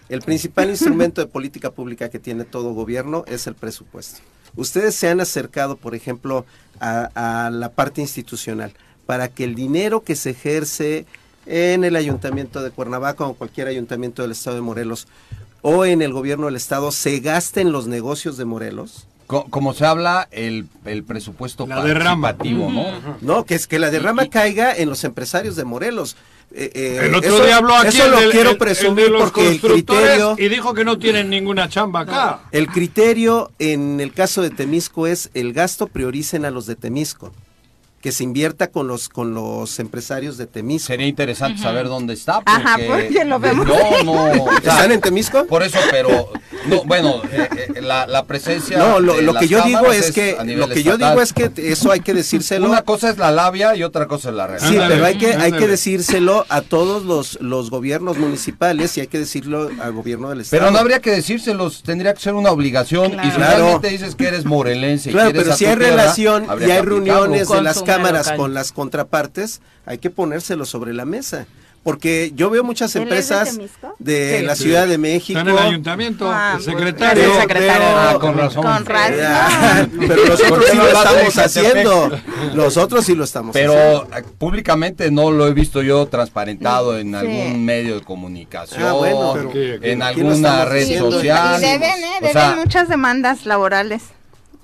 El 0.08 0.22
principal 0.22 0.70
instrumento 0.70 1.20
de 1.22 1.26
política 1.26 1.72
pública 1.72 2.10
que 2.10 2.20
tiene 2.20 2.44
todo 2.44 2.74
gobierno 2.76 3.24
es 3.26 3.48
el 3.48 3.56
presupuesto. 3.56 4.20
Ustedes 4.56 4.96
se 4.96 5.10
han 5.10 5.20
acercado, 5.22 5.76
por 5.78 5.96
ejemplo, 5.96 6.46
a, 6.80 7.46
a 7.46 7.50
la 7.50 7.70
parte 7.70 8.02
institucional 8.02 8.74
para 9.06 9.28
que 9.28 9.44
el 9.44 9.56
dinero 9.56 10.04
que 10.04 10.16
se 10.16 10.32
ejerce 10.32 11.06
en 11.46 11.84
el 11.84 11.96
ayuntamiento 11.96 12.62
de 12.64 12.72
Cuernavaca 12.72 13.26
o 13.26 13.34
cualquier 13.34 13.68
ayuntamiento 13.68 14.22
del 14.22 14.32
estado 14.32 14.56
de 14.56 14.62
Morelos 14.62 15.08
o 15.62 15.86
en 15.86 16.02
el 16.02 16.14
gobierno 16.14 16.46
del 16.48 16.56
estado 16.56 16.92
se 16.92 17.20
gaste 17.20 17.62
en 17.62 17.72
los 17.72 17.88
negocios 17.88 18.38
de 18.38 18.46
Morelos. 18.46 19.08
Co- 19.28 19.46
Como 19.50 19.74
se 19.74 19.86
habla, 19.86 20.28
el, 20.32 20.68
el 20.86 21.04
presupuesto 21.04 21.66
La 21.68 21.84
derrama. 21.84 22.34
¿no? 22.70 22.86
No, 23.22 23.46
que 23.46 23.56
es 23.56 23.68
que 23.68 23.80
la 23.80 23.90
derrama 23.90 24.28
caiga 24.28 24.76
en 24.76 24.90
los 24.90 25.04
empresarios 25.04 25.56
de 25.56 25.64
Morelos. 25.64 26.16
Eh, 26.56 26.72
eh, 26.76 27.00
El 27.06 27.16
otro 27.16 27.36
eso- 27.36 27.46
día 27.46 27.58
habló 27.58 27.76
aquí 27.76 27.98
eso 27.98 28.08
lo 28.10 28.20
del- 28.20 28.30
quiero 28.32 28.52
el- 28.52 28.58
presumir 28.58 29.12
porque 29.18 29.48
el 29.50 29.60
criterio 29.60 30.36
y 30.38 30.50
dijo 30.50 30.74
que 30.76 30.86
no 30.86 31.00
tienen 31.00 31.30
ninguna 31.32 31.68
chamba 31.68 32.02
acá. 32.02 32.42
El 32.52 32.68
criterio 32.68 33.50
en 33.58 34.00
el 34.00 34.14
caso 34.14 34.44
de 34.44 34.52
Temisco 34.52 35.08
es 35.08 35.32
el 35.34 35.52
gasto 35.54 35.88
prioricen 35.88 36.46
a 36.46 36.52
los 36.52 36.68
de 36.68 36.76
Temisco, 36.76 37.32
que 38.04 38.12
se 38.12 38.26
invierta 38.26 38.68
con 38.70 38.86
los 38.90 39.08
con 39.08 39.34
los 39.34 39.80
empresarios 39.80 40.38
de 40.38 40.46
Temisco. 40.46 40.88
Sería 40.88 41.08
interesante 41.08 41.62
saber 41.62 41.88
dónde 41.88 42.14
está. 42.14 42.42
Porque 42.42 42.52
Ajá, 42.52 42.78
porque 42.86 43.24
lo 43.26 43.40
vemos. 43.40 43.66
No, 43.66 44.04
no. 44.04 44.44
o 44.44 44.50
sea, 44.62 44.74
¿Están 44.74 44.92
en 44.92 45.00
Temisco? 45.00 45.46
Por 45.48 45.64
eso, 45.64 45.80
pero. 45.90 46.30
No, 46.68 46.84
bueno, 46.84 47.22
eh, 47.32 47.48
eh, 47.76 47.82
la, 47.82 48.06
la 48.08 48.26
presencia. 48.26 48.78
No, 48.78 49.00
lo, 49.00 49.16
de 49.16 49.22
lo 49.22 49.32
las 49.34 49.42
que 49.42 49.48
yo 49.48 49.62
digo 49.64 49.92
es 49.94 50.12
que 50.12 50.36
lo 50.46 50.68
que 50.68 50.84
yo 50.84 50.94
estatal. 50.94 51.12
digo 51.12 51.22
es 51.22 51.32
que 51.34 51.52
eso 51.72 51.92
hay 51.94 52.02
que 52.02 52.14
decírselo. 52.14 52.68
Una 52.70 52.82
cosa 52.84 53.10
es 53.10 53.18
la 53.18 53.32
labia 53.32 53.74
y 53.76 53.84
otra 53.84 54.08
cosa 54.08 54.30
es 54.30 54.36
la 54.36 54.48
realidad. 54.48 54.70
Sí, 54.70 54.76
Ándale, 54.76 54.96
pero 54.96 55.06
hay 55.06 55.18
que, 55.18 55.28
hay 55.28 55.34
que 55.38 55.44
ándale. 55.46 55.68
decírselo 55.68 56.46
a 56.50 56.62
todos 56.62 57.04
los, 57.06 57.38
los 57.42 57.70
gobiernos 57.70 58.18
municipales 58.18 58.98
y 58.98 59.02
hay 59.02 59.08
que 59.08 59.20
decirlo 59.20 59.70
al 59.82 59.94
gobierno 59.94 60.30
del 60.30 60.42
estado. 60.42 60.60
Pero 60.62 60.72
no 60.72 60.78
habría 60.80 61.00
que 61.00 61.12
decírselos, 61.12 61.84
tendría 61.84 62.14
que 62.14 62.20
ser 62.22 62.34
una 62.34 62.52
obligación. 62.52 63.14
Y 63.24 63.32
si 63.32 63.38
Claro. 63.38 63.58
realmente 63.58 63.90
dices 63.90 64.16
que 64.16 64.28
eres 64.28 64.44
morelense 64.46 65.10
y 65.10 65.14
Claro, 65.14 65.32
quieres 65.32 65.44
pero 65.46 65.56
si 65.58 65.66
hay 65.66 65.76
relación 65.76 66.48
y 66.66 66.70
hay 66.72 66.82
reuniones 66.82 67.48
de 67.50 67.62
las 67.62 67.82
cámaras 67.98 68.26
local. 68.28 68.38
con 68.38 68.54
las 68.54 68.72
contrapartes, 68.72 69.62
hay 69.86 69.98
que 69.98 70.10
ponérselo 70.10 70.66
sobre 70.66 70.94
la 70.94 71.06
mesa. 71.06 71.46
Porque 71.84 72.32
yo 72.34 72.50
veo 72.50 72.64
muchas 72.64 72.96
¿Él 72.96 73.02
es 73.02 73.10
de 73.10 73.36
empresas 73.36 73.58
de 74.00 74.38
Sí. 74.40 74.46
la 74.46 74.56
Ciudad 74.56 74.88
de 74.88 74.98
México. 74.98 75.38
Está 75.38 75.52
en 75.52 75.58
el 75.58 75.64
ayuntamiento, 75.66 76.32
Ah, 76.32 76.54
el 76.58 76.64
secretario. 76.64 77.26
el 77.36 77.42
secretario. 77.42 77.88
Ah, 77.90 78.18
con 78.22 78.38
razón. 78.38 78.64
Con 78.64 78.86
razón. 78.86 79.92
Pero 80.08 80.26
nosotros 80.26 80.50
¿Por 80.50 80.64
qué 80.64 80.72
sí 80.72 80.78
lo 80.78 80.88
estamos 80.88 81.38
haciendo. 81.38 82.12
Nosotros 82.54 83.06
sí 83.06 83.16
lo 83.16 83.26
estamos 83.26 83.54
haciendo. 83.54 83.74
Pero 84.10 84.18
eh, 84.18 84.24
públicamente 84.38 85.12
no 85.12 85.30
lo 85.30 85.46
he 85.46 85.54
visto 85.54 85.82
yo 85.82 86.06
transparentado 86.06 86.98
en 86.98 87.16
algún 87.16 87.66
medio 87.66 87.96
de 87.96 88.02
comunicación, 88.06 88.82
Ah, 88.82 88.94
bueno, 88.94 89.36
en 89.54 90.02
alguna 90.02 90.64
red 90.64 90.88
social. 90.98 91.58
Y 91.62 91.66
deben, 91.66 91.84
¿eh? 92.02 92.06
O 92.16 92.22
Deben 92.22 92.32
sea, 92.34 92.56
muchas 92.64 92.88
demandas 92.88 93.46
laborales. 93.46 94.04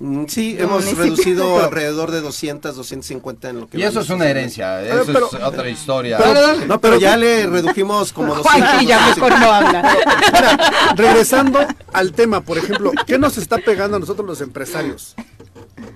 Mm, 0.02 0.24
Sí, 0.28 0.56
hemos 0.58 0.76
municipio. 0.84 1.02
reducido 1.04 1.62
alrededor 1.62 2.10
de 2.10 2.22
200, 2.22 2.74
250 2.74 3.50
en 3.50 3.60
lo 3.60 3.68
que 3.68 3.76
y 3.78 3.82
eso 3.82 4.00
es 4.00 4.08
una 4.08 4.26
herencia, 4.28 4.82
eso 4.82 5.12
pero- 5.12 5.26
es 5.30 5.34
otra 5.42 5.68
historia. 5.68 6.16
Pero- 6.16 6.64
no, 6.66 6.80
pero 6.80 6.98
ya 6.98 7.18
le 7.18 7.46
redujimos 7.46 8.10
como 8.14 8.34
200. 8.34 8.50
Juanqui 8.70 8.86
ya 8.86 9.06
mejor 9.08 9.38
no 9.38 9.52
habla. 9.52 9.82
Mira, 10.32 10.94
regresando 10.96 11.60
al 11.92 12.12
tema, 12.12 12.40
por 12.40 12.56
ejemplo, 12.56 12.92
¿qué 13.06 13.18
nos 13.18 13.36
está 13.36 13.58
pegando 13.58 13.98
a 13.98 14.00
nosotros 14.00 14.26
los 14.26 14.40
empresarios? 14.40 15.14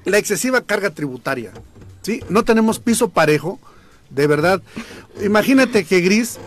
La 0.05 0.19
excesiva 0.19 0.61
carga 0.61 0.91
tributaria. 0.91 1.53
¿sí? 2.03 2.23
No 2.29 2.45
tenemos 2.45 2.79
piso 2.81 3.09
parejo, 3.09 3.59
de 4.11 4.27
verdad. 4.27 4.61
Imagínate 5.23 5.85
que 5.87 6.01
Gris, 6.03 6.39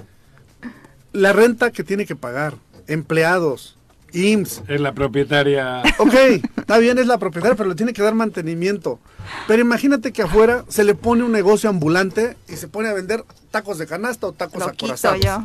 la 1.12 1.34
renta 1.34 1.72
que 1.72 1.84
tiene 1.84 2.06
que 2.06 2.16
pagar, 2.16 2.54
empleados, 2.86 3.77
IMSS, 4.18 4.64
Es 4.68 4.82
la 4.82 4.94
propietaria. 4.94 5.82
Ok, 6.00 6.14
está 6.58 6.78
bien, 6.78 6.98
es 6.98 7.08
la 7.08 7.18
propietaria, 7.18 7.56
pero 7.56 7.70
le 7.70 7.76
tiene 7.76 7.94
que 7.94 8.02
dar 8.02 8.16
mantenimiento. 8.16 9.00
Pero 9.48 9.62
imagínate 9.62 10.12
que 10.12 10.22
afuera 10.24 10.64
se 10.70 10.84
le 10.84 10.96
pone 10.96 11.24
un 11.24 11.32
negocio 11.32 11.70
ambulante 11.70 12.38
y 12.48 12.56
se 12.56 12.68
pone 12.68 12.90
a 12.90 12.94
vender 12.94 13.24
tacos 13.52 13.78
de 13.78 13.88
canasta 13.88 14.28
o 14.28 14.32
tacos 14.34 14.60
Lo 14.60 14.72
quito 14.72 14.86
acorazados. 14.86 15.20
yo. 15.22 15.44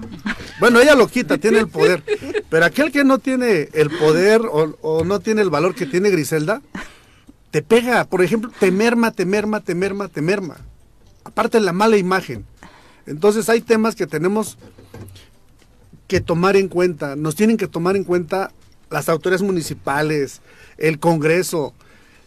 Bueno, 0.60 0.80
ella 0.80 0.94
lo 0.94 1.08
quita, 1.08 1.38
tiene 1.38 1.58
el 1.58 1.68
poder. 1.68 2.02
Pero 2.48 2.64
aquel 2.64 2.92
que 2.92 3.04
no 3.04 3.18
tiene 3.18 3.68
el 3.72 3.90
poder 3.90 4.42
o, 4.42 4.76
o 4.82 5.04
no 5.04 5.20
tiene 5.20 5.42
el 5.42 5.50
valor 5.50 5.74
que 5.74 5.86
tiene 5.86 6.10
Griselda, 6.10 6.62
te 7.50 7.62
pega. 7.62 8.04
Por 8.04 8.22
ejemplo, 8.22 8.50
te 8.58 8.70
merma, 8.70 9.10
te 9.10 9.24
merma, 9.26 9.60
te 9.60 9.74
merma, 9.74 10.08
te 10.08 10.22
merma. 10.22 10.56
Aparte 11.24 11.58
la 11.60 11.72
mala 11.72 11.96
imagen. 11.96 12.44
Entonces 13.06 13.48
hay 13.48 13.60
temas 13.60 13.94
que 13.94 14.06
tenemos 14.06 14.58
que 16.06 16.20
tomar 16.20 16.56
en 16.56 16.68
cuenta. 16.68 17.16
Nos 17.16 17.34
tienen 17.34 17.56
que 17.56 17.66
tomar 17.68 17.96
en 17.96 18.04
cuenta 18.04 18.52
las 18.92 19.08
autoridades 19.08 19.42
municipales, 19.42 20.40
el 20.78 20.98
Congreso, 20.98 21.72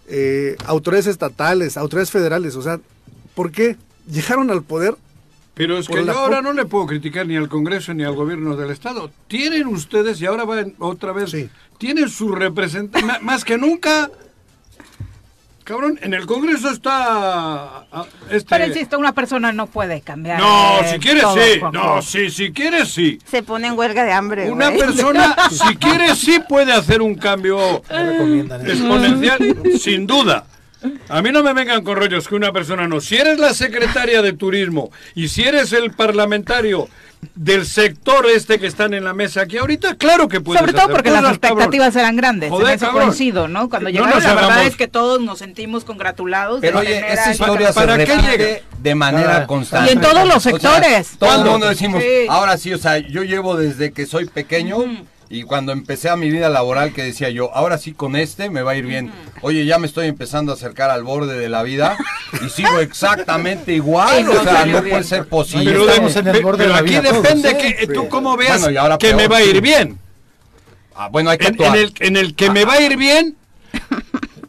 eh, 0.07 0.55
autoridades 0.65 1.07
estatales, 1.07 1.77
autoridades 1.77 2.11
federales. 2.11 2.55
O 2.55 2.61
sea, 2.61 2.79
¿por 3.33 3.51
qué? 3.51 3.77
Llegaron 4.11 4.51
al 4.51 4.61
poder 4.63 4.95
Pero 5.55 5.77
es 5.77 5.87
que 5.87 6.03
yo 6.05 6.11
ahora 6.11 6.41
no 6.41 6.53
le 6.53 6.65
puedo 6.65 6.85
criticar 6.85 7.25
ni 7.25 7.37
al 7.37 7.47
Congreso 7.49 7.93
ni 7.93 8.03
al 8.03 8.13
gobierno 8.15 8.55
del 8.55 8.71
Estado. 8.71 9.09
Tienen 9.27 9.67
ustedes, 9.67 10.19
y 10.21 10.25
ahora 10.25 10.43
van 10.43 10.73
otra 10.79 11.11
vez, 11.13 11.31
Sí. 11.31 11.49
tienen 11.77 12.09
su 12.09 12.33
representante, 12.33 13.05
más 13.21 13.45
que 13.45 13.57
nunca. 13.57 14.09
Cabrón, 15.65 15.99
en 16.03 16.13
el 16.13 16.27
Congreso 16.27 16.69
está. 16.69 17.85
ah, 17.91 18.05
Este... 18.29 18.45
Pero 18.49 18.67
insisto, 18.67 18.99
una 18.99 19.13
persona 19.13 19.51
no 19.51 19.65
puede 19.65 19.99
cambiar. 20.01 20.39
No, 20.39 20.79
eh, 20.79 20.91
si 20.93 20.99
quieres 20.99 21.23
todo, 21.23 21.35
sí. 21.35 21.61
No, 21.73 22.01
sí, 22.03 22.29
si 22.29 22.53
quieres 22.53 22.89
sí. 22.89 23.17
Se 23.25 23.41
pone 23.41 23.67
en 23.69 23.77
huelga 23.77 24.03
de 24.05 24.13
hambre. 24.13 24.51
Una 24.51 24.67
güey. 24.69 24.79
persona, 24.79 25.35
si 25.49 25.75
quiere 25.77 26.15
sí 26.15 26.39
puede 26.47 26.71
hacer 26.71 27.01
un 27.01 27.15
cambio 27.15 27.81
exponencial, 28.63 29.39
sin 29.79 30.05
duda. 30.05 30.45
A 31.09 31.21
mí 31.21 31.31
no 31.31 31.43
me 31.43 31.53
vengan 31.53 31.83
con 31.83 31.95
rollos 31.97 32.27
que 32.27 32.35
una 32.35 32.51
persona 32.51 32.87
no. 32.87 33.01
Si 33.01 33.15
eres 33.15 33.39
la 33.39 33.53
secretaria 33.53 34.21
de 34.21 34.33
turismo 34.33 34.91
y 35.13 35.27
si 35.29 35.43
eres 35.43 35.73
el 35.73 35.91
parlamentario 35.91 36.87
del 37.33 37.65
sector 37.65 38.27
este 38.27 38.59
que 38.59 38.67
están 38.67 38.93
en 38.93 39.03
la 39.03 39.13
mesa 39.13 39.41
aquí 39.41 39.57
ahorita, 39.57 39.95
claro 39.95 40.27
que 40.27 40.41
puedes 40.41 40.59
Sobre 40.59 40.73
todo 40.73 40.83
hacer 40.83 40.93
porque 40.95 41.09
las 41.09 41.21
cosas, 41.21 41.39
cabrón. 41.39 41.57
expectativas 41.57 41.95
eran 41.95 42.15
grandes. 42.15 42.49
Joder, 42.51 42.67
en 42.67 42.73
eso 42.75 42.85
cabrón. 42.85 43.03
coincido, 43.07 43.47
¿no? 43.47 43.67
Cuando 43.69 43.89
No 43.89 43.93
llegaron, 43.93 44.13
nos 44.15 44.23
la 44.23 44.33
verdad 44.35 44.65
es 44.65 44.75
que 44.75 44.87
todos 44.87 45.21
nos 45.21 45.39
sentimos 45.39 45.85
congratulados. 45.85 46.61
de 46.61 46.67
Pero 46.67 46.79
oye, 46.81 46.95
tener 46.95 47.11
esa 47.11 47.25
ahí- 47.25 47.31
historia 47.31 47.67
se 47.69 47.73
¿Para 47.73 47.97
qué 47.97 48.05
repite 48.05 48.63
de 48.79 48.95
manera 48.95 49.37
Ah. 49.37 49.47
constante. 49.47 49.89
Y 49.89 49.93
en 49.95 50.01
todos 50.01 50.27
los 50.27 50.37
O 50.37 50.39
sea, 50.39 50.51
sectores. 50.51 51.11
todo 51.17 51.43
mundo 51.45 51.67
decimos, 51.67 52.03
Sí. 52.03 52.27
ahora 52.29 52.57
sí, 52.59 52.73
o 52.73 52.77
sea, 52.77 52.99
yo 52.99 53.23
llevo 53.23 53.55
desde 53.57 53.91
que 53.91 54.05
soy 54.05 54.25
pequeño 54.25 54.77
y 55.35 55.43
cuando 55.43 55.71
empecé 55.71 56.09
a 56.09 56.15
mi 56.15 56.31
vida 56.31 56.49
laboral 56.49 56.93
que 56.93 57.03
decía 57.03 57.29
yo, 57.29 57.53
ahora 57.53 57.77
sí 57.77 57.91
con 57.93 58.15
este 58.15 58.49
me 58.49 58.61
va 58.63 58.71
a 58.71 58.75
ir 58.75 58.85
bien. 58.85 59.11
Oye, 59.41 59.65
ya 59.65 59.77
me 59.79 59.87
estoy 59.87 60.07
empezando 60.07 60.51
a 60.51 60.55
acercar 60.55 60.89
al 60.89 61.03
borde 61.03 61.37
de 61.37 61.49
la 61.49 61.61
vida 61.63 61.97
y 62.45 62.49
sigo 62.49 62.79
exactamente 62.79 63.73
igual, 63.75 64.25
no 64.25 64.31
o 64.31 64.43
sea, 64.43 64.65
no 64.65 64.81
bien. 64.81 64.89
puede 64.89 65.03
ser 65.03 65.27
posible. 65.27 65.71
Pero, 65.71 65.89
estamos 65.89 66.13
de- 66.13 66.19
en 66.21 66.27
el 66.27 66.33
pe- 66.37 66.41
borde 66.41 66.57
pero 66.63 66.69
de 66.69 66.73
la 66.73 66.79
aquí 66.81 66.89
vida 66.89 67.03
todos, 67.09 67.23
depende 67.23 67.49
¿eh? 67.51 67.75
que 67.79 67.87
tú 67.87 68.07
cómo 68.09 68.35
veas 68.37 68.59
Bueno, 68.61 68.73
y 68.73 68.77
ahora 68.77 68.97
que 68.97 69.07
peor, 69.07 69.17
me 69.21 69.27
va 69.27 69.37
a 69.37 69.43
ir 69.43 69.61
bien. 69.61 69.99
Ah, 70.95 71.09
bueno, 71.11 71.29
hay 71.29 71.37
que 71.37 71.47
En, 71.47 71.53
actuar. 71.53 71.75
en 71.77 71.83
el, 71.83 71.93
en 71.99 72.17
el 72.17 72.35
que 72.35 72.49
me 72.49 72.63
va 72.65 72.73
a 72.73 72.81
ir 72.81 72.95
bien, 72.97 73.35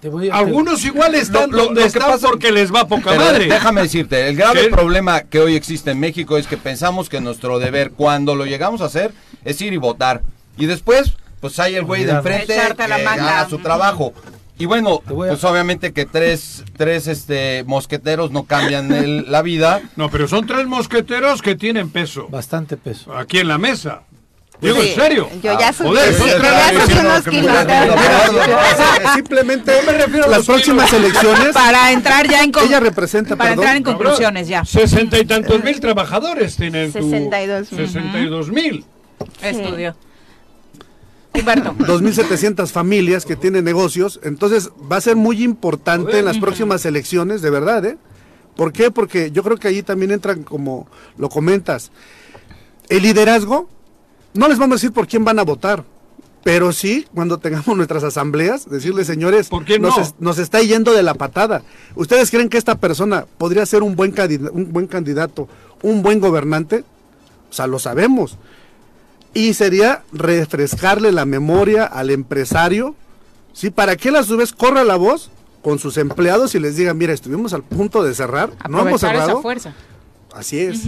Te 0.00 0.08
voy 0.08 0.28
a- 0.28 0.32
te- 0.32 0.38
algunos 0.38 0.84
igual 0.84 1.14
están 1.16 1.50
Lo- 1.50 1.56
lo- 1.56 1.64
donde 1.64 1.80
lo 1.80 1.84
que 1.86 1.88
están 1.98 2.10
pasa- 2.12 2.28
porque 2.28 2.52
les 2.52 2.72
va 2.72 2.86
poca 2.86 3.10
Pero 3.10 3.24
madre. 3.24 3.46
déjame 3.46 3.82
decirte, 3.82 4.28
el 4.28 4.36
grave 4.36 4.62
¿Qué? 4.62 4.68
problema 4.68 5.22
que 5.22 5.40
hoy 5.40 5.56
existe 5.56 5.90
en 5.90 5.98
México 5.98 6.38
es 6.38 6.46
que 6.46 6.56
pensamos 6.56 7.08
que 7.08 7.20
nuestro 7.20 7.58
deber, 7.58 7.90
cuando 7.92 8.34
lo 8.36 8.44
llegamos 8.46 8.80
a 8.80 8.84
hacer, 8.84 9.12
es 9.44 9.60
ir 9.60 9.72
y 9.72 9.76
votar. 9.78 10.22
Y 10.56 10.66
después, 10.66 11.12
pues 11.40 11.58
hay 11.58 11.74
el 11.74 11.84
güey 11.84 12.04
de 12.04 12.12
enfrente 12.12 12.54
que 12.76 12.92
haga 12.92 13.48
su 13.48 13.58
trabajo. 13.58 14.12
Y 14.58 14.64
bueno, 14.64 15.02
a- 15.04 15.08
pues 15.10 15.44
obviamente 15.44 15.92
que 15.92 16.06
tres, 16.06 16.64
tres 16.78 17.06
este, 17.08 17.62
mosqueteros 17.66 18.30
no 18.30 18.44
cambian 18.44 18.90
el- 18.92 19.24
la 19.30 19.42
vida. 19.42 19.82
No, 19.96 20.08
pero 20.10 20.28
son 20.28 20.46
tres 20.46 20.66
mosqueteros 20.66 21.42
que 21.42 21.54
tienen 21.56 21.90
peso 21.90 22.26
Bastante 22.30 22.76
peso. 22.78 23.14
aquí 23.14 23.38
en 23.38 23.48
la 23.48 23.58
mesa. 23.58 24.02
Digo, 24.58 24.80
Sí, 24.80 24.88
en 24.88 24.94
serio. 24.94 25.28
Yo 25.42 25.58
ya 25.60 25.70
subí, 25.70 25.88
joder, 25.88 26.14
sí, 26.14 26.22
yo 26.94 27.00
unos 27.00 27.24
kilos. 27.28 27.52
Simplemente 29.14 29.72
me 29.84 29.92
refiero 29.92 30.24
a 30.24 30.28
las 30.28 30.46
próximas 30.46 30.88
kilos. 30.90 31.04
elecciones, 31.04 31.52
Para 31.54 31.92
entrar 31.92 32.26
ya 32.26 32.42
en 32.42 32.52
ella 32.64 32.80
representa, 32.80 33.36
para 33.36 33.50
perdón, 33.50 33.64
entrar 33.64 33.76
en 33.76 33.82
conclusiones 33.82 34.48
ya. 34.48 34.64
Sesenta 34.64 35.18
y 35.18 35.26
tantos 35.26 35.62
mil 35.62 35.78
trabajadores 35.80 36.56
tienen 36.56 36.90
tu... 36.90 37.02
62 37.10 37.72
mil. 37.72 37.86
Sesenta 37.86 38.18
y 38.18 38.26
dos 38.26 38.48
mil. 38.48 38.84
Estudio. 39.42 39.94
Humberto. 41.40 41.74
2.700 41.78 42.68
familias 42.70 43.24
que 43.24 43.36
tienen 43.36 43.64
negocios, 43.64 44.20
entonces 44.22 44.70
va 44.90 44.96
a 44.96 45.00
ser 45.00 45.16
muy 45.16 45.42
importante 45.42 46.18
en 46.18 46.24
las 46.24 46.38
próximas 46.38 46.84
elecciones, 46.84 47.42
de 47.42 47.50
verdad, 47.50 47.84
¿eh? 47.84 47.98
¿Por 48.56 48.72
qué? 48.72 48.90
Porque 48.90 49.30
yo 49.30 49.42
creo 49.42 49.56
que 49.58 49.68
allí 49.68 49.82
también 49.82 50.10
entran, 50.12 50.42
como 50.42 50.86
lo 51.18 51.28
comentas, 51.28 51.90
el 52.88 53.02
liderazgo, 53.02 53.68
no 54.34 54.48
les 54.48 54.58
vamos 54.58 54.74
a 54.74 54.76
decir 54.76 54.92
por 54.92 55.06
quién 55.06 55.24
van 55.24 55.38
a 55.38 55.42
votar, 55.42 55.84
pero 56.42 56.72
sí, 56.72 57.06
cuando 57.14 57.38
tengamos 57.38 57.76
nuestras 57.76 58.04
asambleas, 58.04 58.70
decirles, 58.70 59.06
señores, 59.08 59.48
¿Por 59.48 59.64
qué 59.64 59.78
nos, 59.78 59.96
no? 59.96 60.02
es- 60.02 60.14
nos 60.20 60.38
está 60.38 60.60
yendo 60.62 60.92
de 60.94 61.02
la 61.02 61.14
patada. 61.14 61.62
¿Ustedes 61.96 62.30
creen 62.30 62.48
que 62.48 62.56
esta 62.56 62.78
persona 62.78 63.26
podría 63.36 63.66
ser 63.66 63.82
un 63.82 63.96
buen, 63.96 64.14
un 64.52 64.72
buen 64.72 64.86
candidato, 64.86 65.48
un 65.82 66.02
buen 66.02 66.20
gobernante? 66.20 66.84
O 67.50 67.52
sea, 67.52 67.66
lo 67.66 67.78
sabemos. 67.78 68.38
Y 69.36 69.52
sería 69.54 70.02
refrescarle 70.12 71.12
la 71.12 71.26
memoria 71.26 71.84
al 71.84 72.10
empresario, 72.10 72.94
¿sí? 73.52 73.70
Para 73.70 73.96
que 73.96 74.08
él 74.08 74.16
a 74.16 74.22
su 74.22 74.36
vez 74.36 74.52
corra 74.52 74.82
la 74.82 74.96
voz 74.96 75.30
con 75.62 75.78
sus 75.78 75.98
empleados 75.98 76.54
y 76.54 76.60
les 76.60 76.76
diga, 76.76 76.94
mira, 76.94 77.12
estuvimos 77.12 77.52
al 77.52 77.62
punto 77.62 78.02
de 78.02 78.14
cerrar, 78.14 78.50
no 78.68 78.78
hemos 78.80 79.02
Aprovechar 79.02 79.14
esa 79.14 79.24
cerrado. 79.24 79.42
fuerza. 79.42 79.74
Así 80.36 80.60
es. 80.60 80.82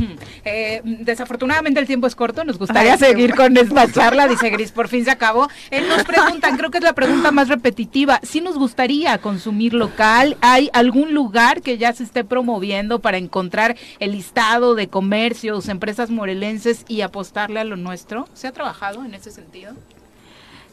Eh, 0.44 0.82
desafortunadamente 0.84 1.80
el 1.80 1.86
tiempo 1.86 2.06
es 2.06 2.14
corto, 2.14 2.44
nos 2.44 2.58
gustaría 2.58 2.92
Ay, 2.92 2.98
seguir 2.98 3.34
con 3.34 3.56
esta 3.56 3.90
charla, 3.90 4.28
dice 4.28 4.50
Gris, 4.50 4.72
por 4.72 4.88
fin 4.88 5.04
se 5.06 5.10
acabó. 5.10 5.48
Eh, 5.70 5.80
nos 5.80 6.04
preguntan, 6.04 6.58
creo 6.58 6.70
que 6.70 6.78
es 6.78 6.84
la 6.84 6.92
pregunta 6.92 7.30
más 7.30 7.48
repetitiva, 7.48 8.20
si 8.22 8.42
nos 8.42 8.58
gustaría 8.58 9.16
consumir 9.18 9.72
local, 9.72 10.36
¿hay 10.42 10.68
algún 10.74 11.14
lugar 11.14 11.62
que 11.62 11.78
ya 11.78 11.94
se 11.94 12.04
esté 12.04 12.24
promoviendo 12.24 12.98
para 12.98 13.16
encontrar 13.16 13.76
el 14.00 14.12
listado 14.12 14.74
de 14.74 14.88
comercios, 14.88 15.68
empresas 15.68 16.10
morelenses 16.10 16.84
y 16.86 17.00
apostarle 17.00 17.60
a 17.60 17.64
lo 17.64 17.76
nuestro? 17.76 18.28
¿Se 18.34 18.48
ha 18.48 18.52
trabajado 18.52 19.02
en 19.02 19.14
ese 19.14 19.30
sentido? 19.30 19.72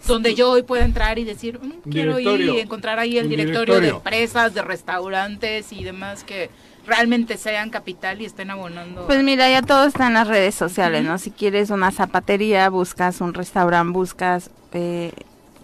Donde 0.05 0.35
yo 0.35 0.51
hoy 0.51 0.61
pueda 0.63 0.85
entrar 0.85 1.17
y 1.17 1.23
decir, 1.23 1.59
"Mm, 1.59 1.89
quiero 1.89 2.19
ir 2.19 2.41
y 2.41 2.59
encontrar 2.59 2.99
ahí 2.99 3.17
el 3.17 3.29
directorio, 3.29 3.79
de 3.79 3.87
empresas, 3.87 4.53
de 4.53 4.61
restaurantes 4.61 5.71
y 5.71 5.83
demás 5.83 6.23
que 6.23 6.49
realmente 6.87 7.37
sean 7.37 7.69
capital 7.69 8.21
y 8.21 8.25
estén 8.25 8.49
abonando. 8.51 9.05
Pues 9.07 9.23
mira, 9.23 9.49
ya 9.49 9.61
todo 9.61 9.85
está 9.85 10.07
en 10.07 10.13
las 10.13 10.27
redes 10.27 10.55
sociales, 10.55 11.03
¿no? 11.03 11.17
Si 11.17 11.31
quieres 11.31 11.69
una 11.69 11.91
zapatería, 11.91 12.69
buscas 12.69 13.21
un 13.21 13.33
restaurante, 13.33 13.91
buscas 13.93 14.49
eh, 14.73 15.11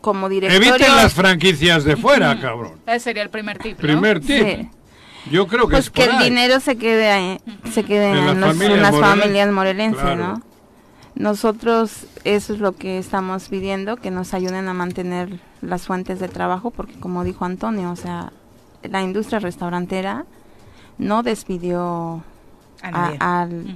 como 0.01 0.29
directorio. 0.29 0.69
Eviten 0.75 0.95
las 0.95 1.13
franquicias 1.13 1.83
de 1.83 1.95
fuera, 1.97 2.39
cabrón. 2.39 2.73
Ese 2.87 2.99
sería 2.99 3.23
el 3.23 3.29
primer 3.29 3.57
tip, 3.59 3.73
¿no? 3.73 3.81
Primer 3.81 4.19
tip. 4.19 4.43
Sí. 4.45 4.69
Yo 5.29 5.45
creo 5.47 5.67
que 5.67 5.73
Pues 5.73 5.85
es 5.85 5.89
que 5.91 6.03
el 6.05 6.11
ahí. 6.13 6.23
dinero 6.29 6.59
se 6.59 6.75
quede 6.77 7.11
ahí, 7.11 7.39
se 7.71 7.83
quede 7.83 8.09
En 8.11 8.17
en, 8.17 8.25
las 8.25 8.37
los- 8.37 8.49
en 8.49 8.57
familias 8.57 8.81
las 8.81 8.91
morelenses. 8.91 9.19
familias 9.21 9.51
morelenses, 9.51 10.01
Claro. 10.01 10.27
¿no? 10.27 10.41
Nosotros 11.15 12.07
eso 12.23 12.53
es 12.53 12.59
lo 12.59 12.71
que 12.71 12.97
estamos 12.97 13.49
pidiendo, 13.49 13.97
que 13.97 14.11
nos 14.11 14.33
ayuden 14.33 14.67
a 14.67 14.73
mantener 14.73 15.39
las 15.61 15.83
fuentes 15.85 16.19
de 16.19 16.27
trabajo, 16.29 16.71
porque 16.71 16.99
como 16.99 17.23
dijo 17.23 17.45
Antonio, 17.45 17.91
o 17.91 17.95
sea, 17.95 18.31
la 18.83 19.01
industria 19.03 19.39
restaurantera 19.39 20.25
no 21.01 21.23
despidió 21.23 22.23
A 22.83 23.11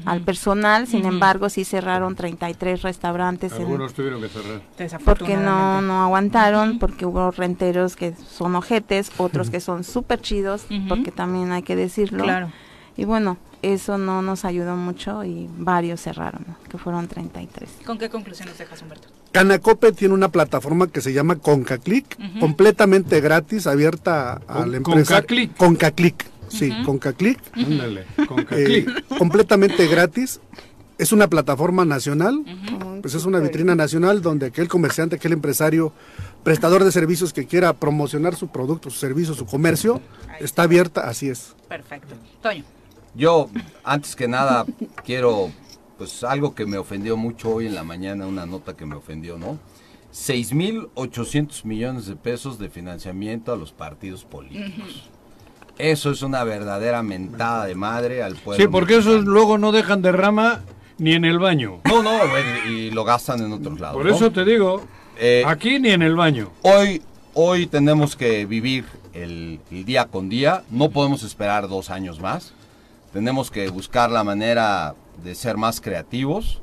al, 0.06 0.22
personal, 0.22 0.88
sin 0.88 1.06
embargo 1.06 1.50
sí 1.50 1.64
cerraron 1.64 2.16
33 2.16 2.82
restaurantes 2.82 3.52
en- 3.54 3.62
Algunos 3.62 3.94
tuvieron 3.94 4.20
que 4.22 4.30
cerrar. 4.30 4.62
porque 5.04 5.38
no, 5.38 5.82
no 5.82 6.04
aguantaron, 6.04 6.80
porque 6.80 7.06
hubo 7.06 7.30
renteros 7.32 7.96
que 7.96 8.16
son 8.16 8.56
ojetes, 8.56 9.12
otros 9.18 9.50
que 9.52 9.60
son 9.60 9.84
súper 9.84 10.22
chidos, 10.22 10.66
porque 10.90 11.12
también 11.12 11.52
hay 11.52 11.62
que 11.62 11.76
decirlo. 11.76 12.24
Claro. 12.24 12.50
Y 12.98 13.06
bueno, 13.06 13.38
eso 13.62 13.98
no 13.98 14.22
nos 14.22 14.46
ayudó 14.46 14.76
mucho 14.76 15.24
y 15.24 15.50
varios 15.58 16.02
cerraron, 16.02 16.44
¿no? 16.48 16.56
que 16.70 16.78
fueron 16.78 17.08
33. 17.08 17.70
¿Con 17.86 17.98
qué 17.98 18.10
conclusiones 18.10 18.58
dejas, 18.58 18.82
Humberto? 18.82 19.10
Canacope 19.34 19.92
tiene 19.92 20.14
una 20.14 20.30
plataforma 20.30 20.88
que 20.88 21.02
se 21.02 21.12
llama 21.12 21.36
ConcaClick, 21.36 22.40
completamente 22.40 23.20
gratis, 23.20 23.68
abierta 23.68 24.40
a 24.48 24.66
la 24.66 24.78
empresa. 24.78 25.16
Concaclick. 25.16 25.58
ConcaClick, 25.58 26.26
sí, 26.50 26.72
Ujú. 26.72 26.84
ConcaClick. 26.86 27.40
Ándale, 27.54 28.06
con 28.28 28.40
eh, 28.42 28.46
caclic. 28.46 29.08
completamente 29.18 29.88
gratis. 29.88 30.40
Es 30.98 31.12
una 31.12 31.28
plataforma 31.28 31.84
nacional, 31.84 32.42
pues 33.02 33.16
es 33.16 33.26
una 33.26 33.40
vitrina 33.40 33.76
nacional 33.76 34.22
donde 34.22 34.46
aquel 34.46 34.70
comerciante, 34.70 35.18
aquel 35.18 35.34
empresario, 35.34 35.92
prestador 36.44 36.86
de 36.86 36.92
servicios 36.94 37.34
que 37.34 37.46
quiera 37.48 37.74
promocionar 37.74 38.36
su 38.38 38.48
producto, 38.48 38.90
su 38.90 39.00
servicio, 39.00 39.34
su 39.34 39.46
comercio, 39.46 40.00
está 40.40 40.64
abierta, 40.64 41.10
así 41.10 41.28
es. 41.28 41.54
Perfecto. 41.68 42.16
Toño. 42.42 42.64
Yo, 43.14 43.50
antes 43.84 44.16
que 44.16 44.30
nada, 44.30 44.66
quiero, 45.04 45.52
pues 45.98 46.24
algo 46.24 46.56
que 46.56 46.66
me 46.66 46.78
ofendió 46.78 47.18
mucho 47.18 47.50
hoy 47.50 47.68
en 47.68 47.76
la 47.76 47.84
mañana, 47.84 48.26
una 48.26 48.46
nota 48.46 48.78
que 48.78 48.86
me 48.86 48.96
ofendió, 48.96 49.38
¿no? 49.38 49.60
6.800 50.14 51.66
millones 51.66 52.06
de 52.06 52.16
pesos 52.16 52.58
de 52.58 52.70
financiamiento 52.70 53.52
a 53.52 53.58
los 53.58 53.72
partidos 53.74 54.24
políticos. 54.24 55.10
Eso 55.78 56.12
es 56.12 56.22
una 56.22 56.44
verdadera 56.44 57.04
mentada 57.04 57.66
de 57.66 57.76
madre 57.76 58.24
al 58.24 58.36
pueblo. 58.36 58.64
Sí, 58.64 58.70
porque 58.70 58.94
esos 58.94 59.06
mexicano. 59.14 59.32
luego 59.32 59.58
no 59.58 59.72
dejan 59.72 60.02
derrama 60.02 60.62
ni 60.98 61.14
en 61.14 61.26
el 61.26 61.40
baño. 61.40 61.82
No, 61.86 62.02
no, 62.02 62.12
y, 62.70 62.92
lo 62.92 63.04
gastan 63.04 63.42
en 63.42 63.52
otros 63.52 63.80
lados. 63.80 63.98
Por 63.98 64.06
¿no? 64.06 64.16
eso 64.16 64.32
te 64.32 64.46
digo, 64.46 64.84
Eh, 65.18 65.44
aquí 65.46 65.80
ni 65.80 65.90
en 65.90 66.02
el 66.02 66.16
baño. 66.16 66.52
Hoy, 66.62 67.02
hoy 67.34 67.68
tenemos 67.68 68.16
que 68.16 68.46
vivir 68.46 68.86
el, 69.14 69.60
el 69.72 69.86
día 69.86 70.06
con 70.06 70.30
día. 70.30 70.64
No 70.70 70.90
podemos 70.90 71.24
esperar 71.24 71.68
dos 71.68 71.90
años 71.90 72.20
más. 72.20 72.54
Tenemos 73.14 73.52
que 73.52 73.68
buscar 73.70 74.12
la 74.12 74.24
manera 74.24 74.96
de 75.24 75.36
ser 75.36 75.58
más 75.58 75.80
creativos. 75.82 76.62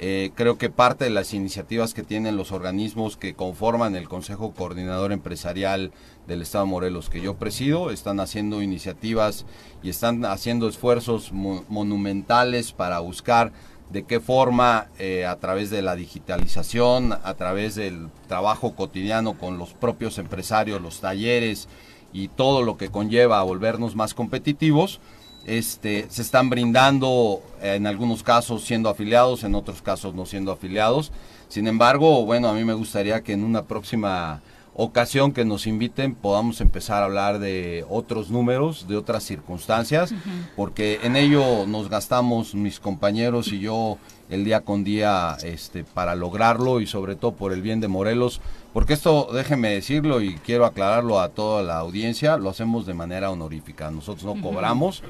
Eh, 0.00 0.32
creo 0.34 0.58
que 0.58 0.70
parte 0.70 1.04
de 1.04 1.10
las 1.10 1.34
iniciativas 1.34 1.94
que 1.94 2.02
tienen 2.02 2.36
los 2.36 2.50
organismos 2.50 3.16
que 3.16 3.34
conforman 3.34 3.94
el 3.94 4.08
Consejo 4.08 4.52
Coordinador 4.52 5.12
Empresarial 5.12 5.92
del 6.26 6.42
Estado 6.42 6.64
de 6.64 6.70
Morelos 6.72 7.10
que 7.10 7.20
yo 7.20 7.34
presido 7.36 7.90
están 7.92 8.18
haciendo 8.18 8.60
iniciativas 8.60 9.46
y 9.84 9.90
están 9.90 10.24
haciendo 10.24 10.68
esfuerzos 10.68 11.32
mo- 11.32 11.64
monumentales 11.68 12.72
para 12.72 12.98
buscar 12.98 13.52
de 13.92 14.02
qué 14.02 14.18
forma 14.18 14.88
eh, 14.98 15.26
a 15.26 15.36
través 15.36 15.70
de 15.70 15.82
la 15.82 15.94
digitalización, 15.94 17.12
a 17.12 17.34
través 17.34 17.76
del 17.76 18.08
trabajo 18.26 18.74
cotidiano 18.74 19.38
con 19.38 19.58
los 19.58 19.74
propios 19.74 20.18
empresarios, 20.18 20.80
los 20.82 21.00
talleres 21.00 21.68
y 22.12 22.28
todo 22.28 22.62
lo 22.62 22.76
que 22.76 22.88
conlleva 22.88 23.38
a 23.38 23.44
volvernos 23.44 23.94
más 23.94 24.14
competitivos, 24.14 25.00
este, 25.46 26.06
se 26.08 26.22
están 26.22 26.50
brindando 26.50 27.42
eh, 27.62 27.74
en 27.74 27.86
algunos 27.86 28.22
casos 28.22 28.64
siendo 28.64 28.88
afiliados, 28.88 29.44
en 29.44 29.54
otros 29.54 29.82
casos 29.82 30.14
no 30.14 30.26
siendo 30.26 30.52
afiliados. 30.52 31.12
Sin 31.48 31.66
embargo, 31.66 32.24
bueno, 32.24 32.48
a 32.48 32.54
mí 32.54 32.64
me 32.64 32.74
gustaría 32.74 33.22
que 33.22 33.32
en 33.32 33.44
una 33.44 33.62
próxima 33.62 34.40
ocasión 34.76 35.32
que 35.32 35.44
nos 35.44 35.66
inviten 35.66 36.14
podamos 36.14 36.60
empezar 36.60 37.02
a 37.02 37.06
hablar 37.06 37.38
de 37.38 37.84
otros 37.88 38.30
números, 38.30 38.86
de 38.88 38.96
otras 38.96 39.22
circunstancias, 39.22 40.12
porque 40.56 41.00
en 41.02 41.16
ello 41.16 41.66
nos 41.66 41.88
gastamos 41.88 42.54
mis 42.54 42.80
compañeros 42.80 43.52
y 43.52 43.60
yo 43.60 43.98
el 44.30 44.44
día 44.44 44.62
con 44.62 44.82
día 44.82 45.36
este, 45.44 45.84
para 45.84 46.16
lograrlo 46.16 46.80
y 46.80 46.86
sobre 46.86 47.14
todo 47.14 47.32
por 47.32 47.52
el 47.52 47.62
bien 47.62 47.80
de 47.80 47.88
Morelos, 47.88 48.40
porque 48.72 48.94
esto 48.94 49.28
déjenme 49.32 49.70
decirlo 49.70 50.20
y 50.20 50.34
quiero 50.36 50.64
aclararlo 50.64 51.20
a 51.20 51.28
toda 51.28 51.62
la 51.62 51.78
audiencia, 51.78 52.36
lo 52.36 52.50
hacemos 52.50 52.84
de 52.84 52.94
manera 52.94 53.30
honorífica, 53.30 53.90
nosotros 53.90 54.24
no 54.24 54.42
cobramos. 54.42 55.02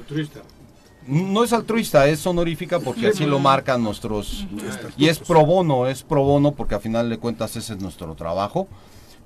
No 1.07 1.43
es 1.43 1.53
altruista, 1.53 2.07
es 2.07 2.25
honorífica 2.25 2.79
porque 2.79 3.07
así 3.07 3.25
lo 3.25 3.37
marcan 3.37 3.83
nuestros... 3.83 4.47
Y 4.97 5.07
es 5.07 5.19
pro 5.19 5.45
bono, 5.45 5.85
es 5.87 6.01
pro 6.01 6.23
bono 6.23 6.53
porque 6.53 6.73
a 6.73 6.79
final 6.79 7.11
de 7.11 7.19
cuentas 7.19 7.55
ese 7.55 7.73
es 7.73 7.79
nuestro 7.79 8.15
trabajo 8.15 8.67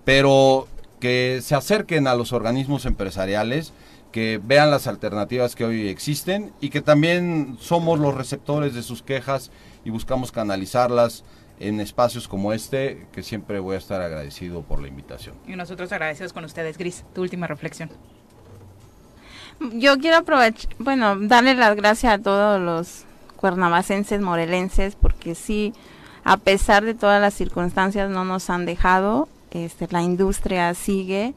pero 0.06 0.68
que 1.00 1.40
se 1.42 1.56
acerquen 1.56 2.08
a 2.08 2.16
los 2.16 2.34
organismos 2.34 2.86
empresariales, 2.86 3.74
que 4.12 4.40
vean 4.44 4.72
las 4.72 4.88
alternativas 4.88 5.56
que 5.56 5.66
hoy 5.66 5.88
existen 5.88 6.52
y 6.60 6.70
que 6.70 6.82
también 6.82 7.58
somos 7.60 8.00
los 8.00 8.16
receptores 8.16 8.74
de 8.74 8.84
sus 8.84 9.04
quejas 9.04 9.52
y 9.86 9.92
buscamos 9.92 10.32
canalizarlas 10.32 11.24
en 11.60 11.80
espacios 11.80 12.28
como 12.28 12.54
este, 12.54 13.06
que 13.12 13.22
siempre 13.22 13.60
voy 13.60 13.76
a 13.76 13.78
estar 13.78 14.02
agradecido 14.02 14.62
por 14.62 14.82
la 14.82 14.88
invitación. 14.88 15.36
Y 15.46 15.56
nosotros 15.56 15.92
agradecidos 15.92 16.34
con 16.34 16.46
ustedes, 16.46 16.78
Gris. 16.78 17.04
Tu 17.14 17.22
última 17.22 17.48
reflexión. 17.48 17.90
Yo 19.74 19.98
quiero 19.98 20.18
aprovechar, 20.18 20.72
bueno, 20.80 21.18
darle 21.20 21.54
las 21.54 21.76
gracias 21.76 22.14
a 22.14 22.18
todos 22.18 22.62
los 22.62 23.04
cuernavacenses, 23.36 24.22
morelenses, 24.22 24.96
porque 24.96 25.36
sí, 25.36 25.74
a 26.24 26.38
pesar 26.38 26.86
de 26.86 26.94
todas 26.94 27.22
las 27.22 27.34
circunstancias, 27.34 28.10
no 28.10 28.24
nos 28.24 28.50
han 28.50 28.66
dejado 28.66 29.28
este, 29.52 29.88
la 29.90 30.02
industria 30.02 30.74
sigue. 30.74 31.34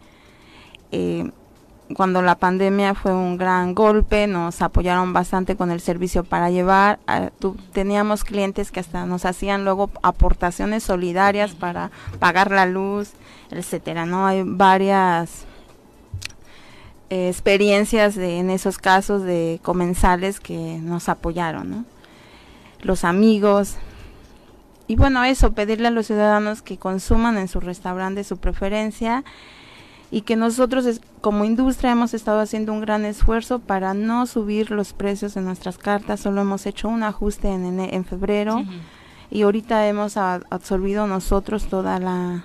Eh, 0.91 1.31
cuando 1.95 2.23
la 2.23 2.37
pandemia 2.37 2.95
fue 2.95 3.13
un 3.13 3.37
gran 3.37 3.75
golpe, 3.75 4.27
nos 4.27 4.63
apoyaron 4.63 5.13
bastante 5.13 5.57
con 5.57 5.71
el 5.71 5.81
servicio 5.81 6.25
para 6.25 6.51
llevar. 6.51 6.99
Ah, 7.07 7.31
teníamos 7.73 8.25
clientes 8.25 8.71
que 8.71 8.81
hasta 8.81 9.05
nos 9.07 9.25
hacían 9.25 9.65
luego 9.65 9.91
aportaciones 10.03 10.83
solidarias 10.83 11.53
para 11.53 11.91
pagar 12.19 12.51
la 12.51 12.67
luz, 12.67 13.13
etcétera. 13.51 14.07
No 14.07 14.27
hay 14.27 14.43
varias 14.45 15.45
eh, 17.11 17.29
experiencias 17.29 18.15
de, 18.15 18.39
en 18.39 18.51
esos 18.51 18.79
casos 18.79 19.23
de 19.23 19.61
comensales 19.63 20.41
que 20.41 20.79
nos 20.83 21.09
apoyaron. 21.09 21.87
Los 22.81 23.05
amigos, 23.05 23.77
y 24.87 24.97
bueno, 24.97 25.25
eso, 25.25 25.53
pedirle 25.53 25.89
a 25.89 25.91
los 25.91 26.07
ciudadanos 26.07 26.63
que 26.63 26.79
consuman 26.79 27.39
en 27.39 27.49
su 27.49 27.61
restaurante 27.61 28.25
su 28.25 28.39
preferencia 28.39 29.25
y 30.11 30.23
que 30.23 30.37
nosotros 30.37 31.01
como 31.23 31.45
industria 31.45 31.93
hemos 31.93 32.13
estado 32.13 32.41
haciendo 32.41 32.73
un 32.73 32.83
gran 32.83 33.05
esfuerzo 33.05 33.61
para 33.61 33.95
no 33.95 34.27
subir 34.27 34.71
los 34.71 34.93
precios 34.93 35.35
de 35.35 35.41
nuestras 35.41 35.79
cartas, 35.79 36.21
solo 36.21 36.43
hemos 36.43 36.67
hecho 36.67 36.89
un 36.89 37.03
ajuste 37.03 37.49
en, 37.49 37.81
en, 37.81 38.05
febrero 38.05 38.63
y 39.31 39.43
ahorita 39.43 39.89
hemos 39.89 40.19
absorbido 40.19 41.07
nosotros 41.07 41.67
toda 41.69 41.99
la 41.99 42.45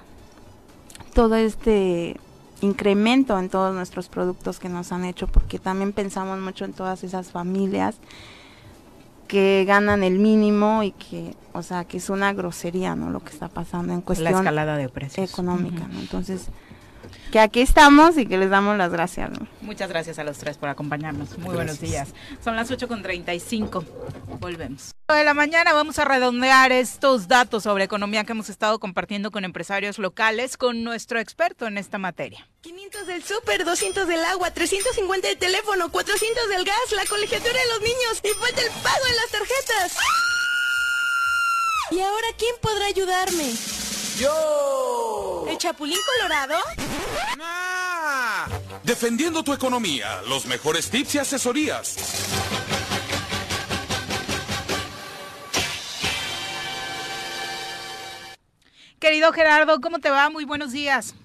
todo 1.13 1.35
este 1.35 2.17
incremento 2.61 3.37
en 3.37 3.49
todos 3.49 3.75
nuestros 3.75 4.07
productos 4.07 4.59
que 4.59 4.69
nos 4.69 4.91
han 4.91 5.03
hecho 5.03 5.27
porque 5.27 5.59
también 5.59 5.91
pensamos 5.91 6.39
mucho 6.39 6.63
en 6.63 6.73
todas 6.73 7.03
esas 7.03 7.31
familias 7.31 7.97
que 9.27 9.65
ganan 9.67 10.03
el 10.03 10.19
mínimo 10.19 10.83
y 10.83 10.91
que, 10.91 11.35
o 11.53 11.61
sea, 11.61 11.85
que 11.85 11.97
es 11.97 12.09
una 12.09 12.33
grosería, 12.33 12.95
¿no? 12.95 13.09
Lo 13.09 13.19
que 13.19 13.31
está 13.31 13.47
pasando 13.47 13.93
en 13.93 14.01
cuestión 14.01 14.31
la 14.31 14.37
escalada 14.39 14.77
de 14.77 14.89
precios 14.89 15.29
económica, 15.29 15.87
¿no? 15.87 15.99
Entonces, 15.99 16.47
que 17.31 17.39
aquí 17.39 17.61
estamos 17.61 18.17
y 18.17 18.25
que 18.25 18.37
les 18.37 18.49
damos 18.49 18.77
las 18.77 18.91
gracias. 18.91 19.29
¿no? 19.31 19.47
Muchas 19.61 19.89
gracias 19.89 20.19
a 20.19 20.23
los 20.23 20.37
tres 20.37 20.57
por 20.57 20.69
acompañarnos. 20.69 21.37
Muy 21.37 21.55
buenos 21.55 21.79
días. 21.79 22.09
Son 22.43 22.55
las 22.55 22.71
8 22.71 22.87
con 22.87 23.01
35. 23.01 23.83
Volvemos. 24.39 24.91
De 25.07 25.23
la 25.23 25.33
mañana 25.33 25.73
vamos 25.73 25.99
a 25.99 26.05
redondear 26.05 26.71
estos 26.71 27.27
datos 27.27 27.63
sobre 27.63 27.83
economía 27.83 28.23
que 28.23 28.33
hemos 28.33 28.49
estado 28.49 28.79
compartiendo 28.79 29.31
con 29.31 29.45
empresarios 29.45 29.99
locales 29.99 30.57
con 30.57 30.83
nuestro 30.83 31.19
experto 31.19 31.67
en 31.67 31.77
esta 31.77 31.97
materia. 31.97 32.47
500 32.61 33.07
del 33.07 33.23
súper, 33.23 33.63
200 33.63 34.07
del 34.07 34.23
agua, 34.25 34.51
350 34.51 35.27
del 35.27 35.37
teléfono, 35.37 35.89
400 35.89 36.49
del 36.49 36.65
gas, 36.65 36.91
la 36.95 37.05
colegiatura 37.05 37.53
de 37.53 37.67
los 37.73 37.81
niños 37.81 38.21
y 38.23 38.29
falta 38.39 38.61
el 38.61 38.69
pago 38.83 39.05
en 39.07 39.15
las 39.15 39.29
tarjetas. 39.31 39.97
¿Y 41.91 41.99
ahora 42.01 42.27
quién 42.37 42.55
podrá 42.61 42.85
ayudarme? 42.85 43.86
¡Yo! 44.19 45.45
¿El 45.47 45.57
Chapulín 45.57 45.97
Colorado? 46.17 46.55
Defendiendo 48.83 49.43
tu 49.43 49.53
economía, 49.53 50.21
los 50.27 50.47
mejores 50.47 50.89
tips 50.89 51.15
y 51.15 51.17
asesorías. 51.19 51.97
Querido 58.99 59.31
Gerardo, 59.31 59.79
¿cómo 59.81 59.99
te 59.99 60.09
va? 60.09 60.29
Muy 60.31 60.45
buenos 60.45 60.71
días. 60.71 61.15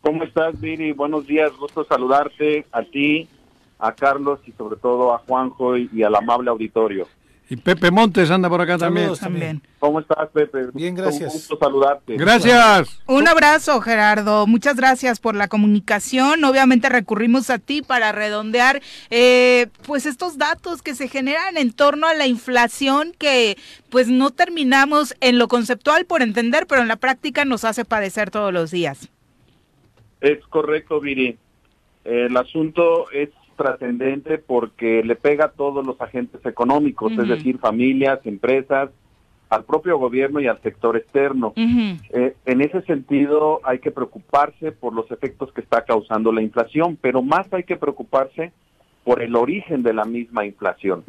¿Cómo 0.00 0.22
estás, 0.22 0.60
Viri? 0.60 0.92
Buenos 0.92 1.26
días, 1.26 1.50
gusto 1.56 1.84
saludarte 1.84 2.66
a 2.70 2.82
ti, 2.82 3.28
a 3.80 3.92
Carlos 3.92 4.38
y 4.46 4.52
sobre 4.52 4.76
todo 4.76 5.12
a 5.12 5.18
Juanjo 5.18 5.76
y 5.76 6.02
al 6.04 6.14
amable 6.14 6.50
auditorio. 6.50 7.08
Y 7.50 7.56
Pepe 7.56 7.90
Montes 7.90 8.30
anda 8.30 8.48
por 8.48 8.62
acá 8.62 8.78
también. 8.78 9.14
también. 9.14 9.62
¿Cómo 9.78 10.00
estás, 10.00 10.28
Pepe? 10.32 10.68
Bien, 10.72 10.94
gracias. 10.94 11.34
Un 11.34 11.40
gusto 11.40 11.58
saludarte. 11.60 12.16
Gracias. 12.16 13.00
Un 13.06 13.28
abrazo, 13.28 13.80
Gerardo. 13.80 14.46
Muchas 14.46 14.76
gracias 14.76 15.20
por 15.20 15.34
la 15.34 15.48
comunicación. 15.48 16.44
Obviamente 16.44 16.88
recurrimos 16.88 17.50
a 17.50 17.58
ti 17.58 17.82
para 17.82 18.12
redondear 18.12 18.80
eh, 19.10 19.66
pues 19.86 20.06
estos 20.06 20.38
datos 20.38 20.80
que 20.80 20.94
se 20.94 21.08
generan 21.08 21.58
en 21.58 21.72
torno 21.72 22.06
a 22.06 22.14
la 22.14 22.26
inflación 22.26 23.12
que 23.18 23.58
pues 23.90 24.08
no 24.08 24.30
terminamos 24.30 25.14
en 25.20 25.38
lo 25.38 25.48
conceptual 25.48 26.06
por 26.06 26.22
entender, 26.22 26.66
pero 26.66 26.80
en 26.80 26.88
la 26.88 26.96
práctica 26.96 27.44
nos 27.44 27.64
hace 27.64 27.84
padecer 27.84 28.30
todos 28.30 28.52
los 28.52 28.70
días. 28.70 29.10
Es 30.22 30.38
correcto, 30.46 31.00
Viri. 31.00 31.36
El 32.04 32.36
asunto 32.36 33.10
es 33.10 33.28
trascendente 33.62 34.38
porque 34.38 35.02
le 35.04 35.14
pega 35.14 35.46
a 35.46 35.50
todos 35.52 35.86
los 35.86 36.00
agentes 36.00 36.44
económicos, 36.44 37.12
es 37.12 37.28
decir, 37.28 37.58
familias, 37.58 38.20
empresas, 38.24 38.90
al 39.48 39.64
propio 39.64 39.98
gobierno 39.98 40.40
y 40.40 40.46
al 40.46 40.60
sector 40.62 40.96
externo. 40.96 41.52
Eh, 41.56 42.34
en 42.46 42.60
ese 42.62 42.82
sentido 42.82 43.60
hay 43.64 43.78
que 43.78 43.90
preocuparse 43.90 44.72
por 44.72 44.94
los 44.94 45.10
efectos 45.10 45.52
que 45.52 45.60
está 45.60 45.84
causando 45.84 46.32
la 46.32 46.42
inflación, 46.42 46.98
pero 47.00 47.22
más 47.22 47.52
hay 47.52 47.64
que 47.64 47.76
preocuparse 47.76 48.52
por 49.04 49.22
el 49.22 49.36
origen 49.36 49.82
de 49.82 49.92
la 49.92 50.04
misma 50.04 50.46
inflación. 50.46 51.04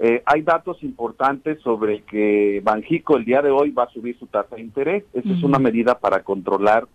Eh, 0.00 0.22
hay 0.26 0.42
datos 0.42 0.82
importantes 0.82 1.60
sobre 1.60 2.02
que 2.02 2.60
Banjico 2.64 3.16
el 3.16 3.24
día 3.24 3.42
de 3.42 3.50
hoy 3.50 3.70
va 3.70 3.84
a 3.84 3.90
subir 3.90 4.18
su 4.18 4.26
tasa 4.26 4.56
de 4.56 4.62
interés. 4.62 5.04
Esa 5.12 5.30
es 5.30 5.42
una 5.42 5.58
medida 5.58 5.98
para 5.98 6.24
controlar 6.24 6.88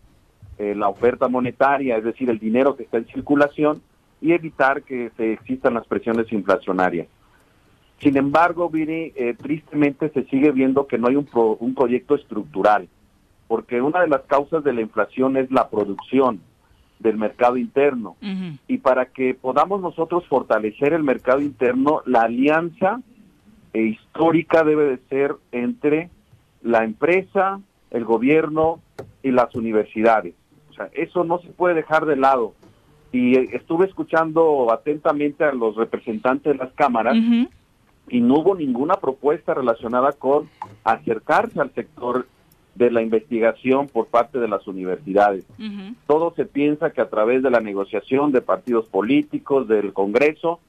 eh, 0.58 0.76
la 0.76 0.90
oferta 0.90 1.28
monetaria, 1.30 1.98
es 1.98 2.04
decir, 2.04 2.30
el 2.30 2.40
dinero 2.40 2.76
que 2.76 2.84
está 2.84 2.98
en 2.98 3.06
circulación 3.06 3.82
y 4.22 4.34
evitar 4.34 4.84
que 4.84 5.12
se 5.18 5.34
existan 5.34 5.76
las 5.76 5.88
presiones 5.88 6.32
inflacionarias. 6.32 7.08
Sin 8.00 8.16
embargo, 8.18 8.70
Viri, 8.70 9.14
eh, 9.16 9.36
tristemente 9.36 10.10
se 10.10 10.24
sigue 10.26 10.52
viendo 10.52 10.88
que 10.88 10.98
no 10.98 11.08
hay 11.08 11.16
un, 11.16 11.28
un 11.60 11.76
proyecto 11.76 12.16
estructural, 12.16 12.88
porque 13.48 13.82
una 13.82 14.02
de 14.02 14.08
las 14.08 14.22
causas 14.24 14.64
de 14.64 14.74
la 14.74 14.82
inflación 14.82 15.38
es 15.38 15.50
la 15.52 15.70
producción 15.70 16.42
del 17.00 17.18
mercado 17.18 17.58
interno. 17.58 18.16
Y 18.68 18.78
para 18.80 19.08
que 19.08 19.34
podamos 19.34 19.82
nosotros 19.82 20.26
fortalecer 20.28 20.94
el 20.94 21.04
mercado 21.04 21.42
interno, 21.42 22.02
la 22.06 22.22
alianza 22.22 23.02
eh, 23.74 23.82
histórica 23.82 24.64
debe 24.64 24.86
de 24.86 24.98
ser 25.10 25.36
entre 25.52 26.10
la 26.62 26.84
empresa, 26.84 27.60
el 27.92 28.04
gobierno 28.04 28.80
y 29.22 29.32
las 29.32 29.54
universidades. 29.56 30.34
O 30.72 30.74
sea, 30.74 30.90
eso 30.94 31.24
no 31.24 31.40
se 31.40 31.50
puede 31.50 31.76
dejar 31.76 32.06
de 32.06 32.16
lado 32.16 32.54
y 33.12 33.38
estuve 33.56 33.86
escuchando 33.86 34.72
atentamente 34.72 35.44
a 35.44 35.54
los 35.54 35.76
representantes 35.76 36.54
de 36.54 36.58
las 36.58 36.74
cámaras 36.74 37.16
y 38.10 38.22
no 38.22 38.36
hubo 38.36 38.56
ninguna 38.56 38.96
propuesta 38.96 39.54
relacionada 39.54 40.12
con 40.14 40.50
acercarse 40.84 41.60
al 41.60 41.74
sector 41.74 42.28
de 42.76 42.92
la 42.92 43.02
investigación 43.02 43.88
por 43.88 44.08
parte 44.08 44.40
de 44.40 44.48
las 44.48 44.68
universidades. 44.68 45.46
Todo 46.06 46.34
se 46.36 46.46
piensa 46.46 46.92
que 46.92 47.02
a 47.02 47.10
través 47.10 47.42
de 47.44 47.50
la 47.50 47.60
negociación 47.60 48.32
de 48.32 48.42
partidos 48.42 48.86
políticos, 48.88 49.68
del 49.68 49.94
Congreso, 49.94 50.60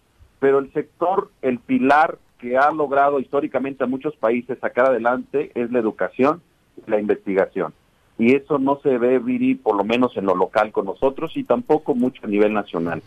pero 0.41 0.59
el 0.59 0.73
sector, 0.73 1.31
el 1.43 1.59
pilar 1.59 2.19
que 2.39 2.57
ha 2.57 2.71
logrado 2.71 3.19
históricamente 3.19 3.85
a 3.85 3.89
muchos 3.89 4.15
países 4.17 4.59
sacar 4.61 4.87
adelante 4.87 5.51
es 5.55 5.71
la 5.73 5.81
educación 5.81 6.41
y 6.77 6.91
la 6.91 7.01
investigación 7.01 7.75
y 8.19 8.35
eso 8.35 8.59
no 8.59 8.81
se 8.83 8.99
ve, 8.99 9.21
Viri, 9.21 9.55
por 9.55 9.77
lo 9.77 9.85
menos 9.85 10.17
en 10.17 10.27
lo 10.27 10.35
local 10.35 10.73
con 10.73 10.87
nosotros 10.87 11.37
y 11.37 11.45
tampoco 11.45 11.95
mucho 11.95 12.23
a 12.25 12.29
nivel 12.29 12.53
nacional. 12.53 13.01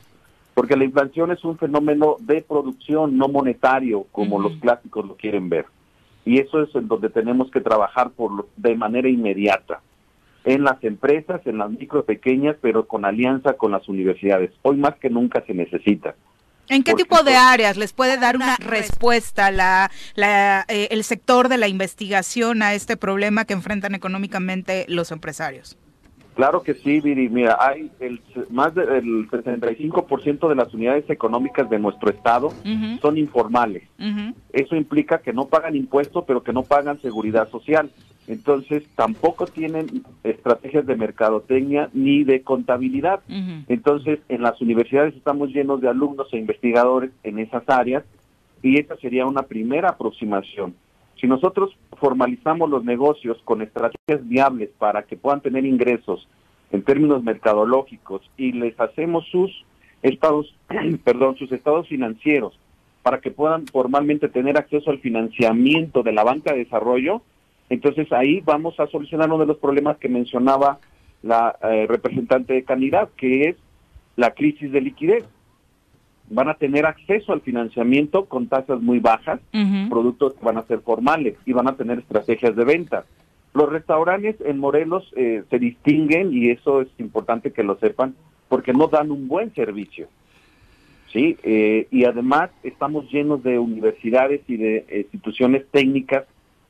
Porque 0.53 0.77
la 0.77 0.85
inflación 0.85 1.31
es 1.31 1.43
un 1.43 1.57
fenómeno 1.57 2.15
de 2.19 2.41
producción, 2.41 3.17
no 3.17 3.27
monetario, 3.27 4.05
como 4.11 4.39
los 4.39 4.53
clásicos 4.57 5.05
lo 5.05 5.15
quieren 5.15 5.49
ver. 5.49 5.65
Y 6.23 6.39
eso 6.39 6.61
es 6.61 6.73
en 6.75 6.87
donde 6.87 7.09
tenemos 7.09 7.51
que 7.51 7.61
trabajar 7.61 8.11
por 8.11 8.47
de 8.55 8.75
manera 8.75 9.09
inmediata. 9.09 9.81
en 10.43 10.63
las 10.63 10.83
empresas, 10.83 11.45
en 11.45 11.59
las 11.59 11.69
micro 11.69 12.03
pequeñas, 12.03 12.55
pero 12.61 12.87
con 12.87 13.05
alianza 13.05 13.53
con 13.53 13.71
las 13.71 13.87
universidades. 13.87 14.51
Hoy 14.63 14.77
más 14.77 14.95
que 14.95 15.09
nunca 15.09 15.43
se 15.45 15.53
necesita. 15.53 16.15
¿En 16.71 16.83
qué 16.83 16.93
tipo 16.93 17.21
de 17.23 17.35
áreas 17.35 17.75
les 17.75 17.91
puede 17.91 18.17
dar 18.17 18.37
una 18.37 18.55
respuesta 18.55 19.51
la, 19.51 19.91
la, 20.15 20.65
eh, 20.69 20.87
el 20.91 21.03
sector 21.03 21.49
de 21.49 21.57
la 21.57 21.67
investigación 21.67 22.63
a 22.63 22.73
este 22.73 22.95
problema 22.95 23.43
que 23.43 23.53
enfrentan 23.53 23.93
económicamente 23.93 24.85
los 24.87 25.11
empresarios? 25.11 25.77
Claro 26.35 26.61
que 26.61 26.73
sí, 26.73 27.01
Viri. 27.01 27.29
Mira, 27.29 27.57
hay 27.59 27.91
el, 27.99 28.21
más 28.49 28.73
del 28.73 29.27
65% 29.29 30.47
de 30.47 30.55
las 30.55 30.73
unidades 30.73 31.09
económicas 31.09 31.69
de 31.69 31.79
nuestro 31.79 32.09
estado 32.09 32.53
son 33.01 33.17
informales. 33.17 33.83
Eso 34.53 34.75
implica 34.75 35.19
que 35.19 35.33
no 35.33 35.47
pagan 35.47 35.75
impuestos, 35.75 36.23
pero 36.25 36.41
que 36.43 36.53
no 36.53 36.63
pagan 36.63 37.01
seguridad 37.01 37.49
social. 37.49 37.91
Entonces, 38.27 38.83
tampoco 38.95 39.45
tienen 39.45 40.03
estrategias 40.23 40.85
de 40.85 40.95
mercadotecnia 40.95 41.89
ni 41.93 42.23
de 42.23 42.43
contabilidad. 42.43 43.19
Entonces, 43.67 44.19
en 44.29 44.41
las 44.41 44.61
universidades 44.61 45.15
estamos 45.15 45.49
llenos 45.49 45.81
de 45.81 45.89
alumnos 45.89 46.27
e 46.31 46.37
investigadores 46.37 47.11
en 47.23 47.39
esas 47.39 47.67
áreas 47.67 48.03
y 48.63 48.79
esa 48.79 48.95
sería 48.97 49.25
una 49.25 49.43
primera 49.43 49.89
aproximación. 49.89 50.75
Si 51.19 51.27
nosotros 51.27 51.77
formalizamos 51.97 52.69
los 52.69 52.83
negocios 52.83 53.37
con 53.43 53.61
estrategias 53.61 54.27
viables 54.27 54.69
para 54.77 55.03
que 55.03 55.17
puedan 55.17 55.41
tener 55.41 55.65
ingresos 55.65 56.27
en 56.71 56.83
términos 56.83 57.23
mercadológicos 57.23 58.21
y 58.37 58.53
les 58.53 58.79
hacemos 58.79 59.27
sus 59.27 59.65
estados, 60.01 60.55
perdón, 61.03 61.35
sus 61.37 61.51
estados 61.51 61.87
financieros 61.87 62.57
para 63.03 63.19
que 63.19 63.31
puedan 63.31 63.65
formalmente 63.67 64.29
tener 64.29 64.57
acceso 64.57 64.91
al 64.91 64.99
financiamiento 64.99 66.03
de 66.03 66.11
la 66.11 66.23
banca 66.23 66.53
de 66.53 66.59
desarrollo, 66.59 67.21
entonces 67.69 68.11
ahí 68.11 68.41
vamos 68.41 68.79
a 68.79 68.87
solucionar 68.87 69.27
uno 69.27 69.39
de 69.39 69.47
los 69.47 69.57
problemas 69.57 69.97
que 69.97 70.09
mencionaba 70.09 70.79
la 71.23 71.55
eh, 71.63 71.85
representante 71.87 72.53
de 72.53 72.63
Canidad, 72.63 73.09
que 73.15 73.49
es 73.49 73.55
la 74.15 74.31
crisis 74.31 74.71
de 74.71 74.81
liquidez 74.81 75.25
van 76.31 76.49
a 76.49 76.55
tener 76.55 76.85
acceso 76.85 77.33
al 77.33 77.41
financiamiento 77.41 78.25
con 78.25 78.47
tasas 78.47 78.81
muy 78.81 78.99
bajas, 78.99 79.39
productos 79.89 80.33
que 80.33 80.45
van 80.45 80.57
a 80.57 80.63
ser 80.63 80.79
formales 80.79 81.35
y 81.45 81.53
van 81.53 81.67
a 81.67 81.75
tener 81.75 81.99
estrategias 81.99 82.55
de 82.55 82.63
venta. 82.63 83.05
Los 83.53 83.69
restaurantes 83.69 84.37
en 84.39 84.57
Morelos 84.57 85.11
eh, 85.15 85.43
se 85.49 85.59
distinguen 85.59 86.33
y 86.33 86.49
eso 86.49 86.81
es 86.81 86.87
importante 86.99 87.51
que 87.51 87.63
lo 87.63 87.77
sepan 87.77 88.15
porque 88.47 88.71
no 88.71 88.87
dan 88.87 89.11
un 89.11 89.27
buen 89.27 89.53
servicio. 89.53 90.07
Sí, 91.11 91.37
eh, 91.43 91.87
y 91.91 92.05
además 92.05 92.49
estamos 92.63 93.11
llenos 93.11 93.43
de 93.43 93.59
universidades 93.59 94.41
y 94.47 94.55
de 94.55 95.05
instituciones 95.11 95.65
técnicas 95.69 96.23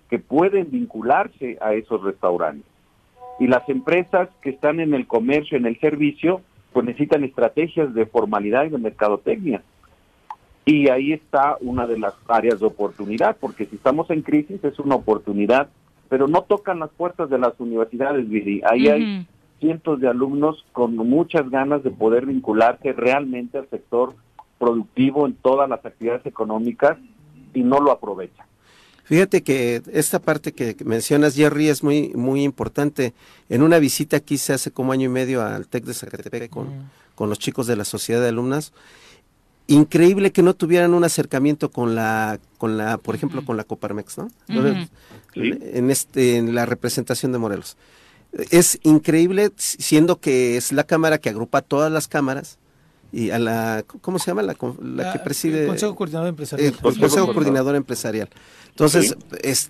que 0.10 0.18
pueden 0.18 0.72
vincularse 0.72 1.60
a 1.62 1.76
esos 1.76 2.04
restaurantes. 2.04 2.66
Y 3.40 3.48
las 3.48 3.68
empresas 3.70 4.30
que 4.42 4.50
están 4.50 4.80
en 4.80 4.96
el 4.96 5.06
comercio, 5.06 5.58
en 5.58 5.68
el 5.68 5.80
servicio, 5.80 6.42
pues 6.74 6.86
necesitan 6.86 7.24
estrategias 7.24 7.94
de 7.94 8.06
formalidad 8.06 8.66
y 8.66 8.70
de 8.70 8.78
mercadotecnia. 8.78 9.62
Y 10.66 10.90
ahí 10.90 11.12
está 11.12 11.58
una 11.60 11.88
de 11.88 11.98
las 11.98 12.14
áreas 12.28 12.60
de 12.60 12.68
oportunidad, 12.68 13.38
porque 13.40 13.66
si 13.66 13.76
estamos 13.76 14.10
en 14.12 14.22
crisis 14.22 14.64
es 14.64 14.80
una 14.80 14.96
oportunidad, 14.96 15.70
pero 16.08 16.28
no 16.28 16.44
tocan 16.44 16.80
las 16.80 16.90
puertas 16.92 17.30
de 17.30 17.40
las 17.40 17.60
universidades, 17.60 18.28
Viri. 18.30 18.62
Ahí 18.66 18.88
hay 18.88 19.28
cientos 19.60 20.00
de 20.00 20.08
alumnos 20.08 20.66
con 20.72 20.96
muchas 20.96 21.50
ganas 21.50 21.84
de 21.84 21.92
poder 21.92 22.26
vincularse 22.26 22.94
realmente 22.94 23.58
al 23.58 23.70
sector 23.70 24.14
productivo 24.60 25.26
en 25.26 25.34
todas 25.34 25.70
las 25.70 25.84
actividades 25.86 26.26
económicas 26.26 26.98
y 27.54 27.64
no 27.64 27.80
lo 27.80 27.92
aprovechan. 27.92 28.46
Fíjate 29.04 29.42
que 29.42 29.82
esta 29.92 30.20
parte 30.20 30.54
que 30.54 30.76
mencionas, 30.86 31.36
Jerry, 31.36 31.70
es 31.70 31.84
muy, 31.84 32.10
muy 32.16 32.44
importante. 32.44 33.14
En 33.50 33.62
una 33.62 33.80
visita 33.80 34.20
que 34.20 34.36
hice 34.36 34.54
hace 34.54 34.72
como 34.72 34.92
año 34.92 35.06
y 35.06 35.10
medio 35.10 35.44
al 35.44 35.68
TEC 35.68 35.86
de 35.86 35.94
Zacatepec 35.94 36.50
con, 36.50 36.90
con 37.16 37.30
los 37.30 37.40
chicos 37.40 37.68
de 37.68 37.76
la 37.76 37.86
sociedad 37.86 38.22
de 38.22 38.30
alumnas, 38.30 38.72
increíble 39.68 40.32
que 40.32 40.44
no 40.44 40.54
tuvieran 40.54 40.94
un 40.94 41.04
acercamiento 41.04 41.72
con 41.72 41.96
la, 41.96 42.40
con 42.58 42.78
la, 42.78 42.98
por 42.98 43.16
ejemplo, 43.16 43.44
con 43.46 43.58
la 43.58 43.64
Coparmex, 43.64 44.18
¿no? 44.18 44.30
En 45.36 45.90
este, 45.90 46.38
en 46.38 46.54
la 46.54 46.66
representación 46.66 47.32
de 47.32 47.38
Morelos. 47.38 47.78
Es 48.50 48.80
increíble, 48.84 49.52
siendo 49.58 50.20
que 50.20 50.58
es 50.58 50.72
la 50.72 50.84
cámara 50.84 51.18
que 51.18 51.30
agrupa 51.30 51.62
todas 51.62 51.92
las 51.92 52.08
cámaras, 52.08 52.60
y 53.12 53.32
a 53.32 53.40
la, 53.40 53.84
¿cómo 54.02 54.20
se 54.20 54.28
llama? 54.28 54.42
La, 54.42 54.56
la, 54.82 55.14
que 55.14 55.20
preside... 55.20 55.62
El 55.62 55.68
Consejo 55.68 55.96
Coordinador 55.96 56.30
Empresarial. 56.30 56.74
El, 56.74 57.00
Consejo 57.00 57.34
Coordinador 57.34 57.76
Empresarial. 57.76 58.30
Entonces, 58.70 59.18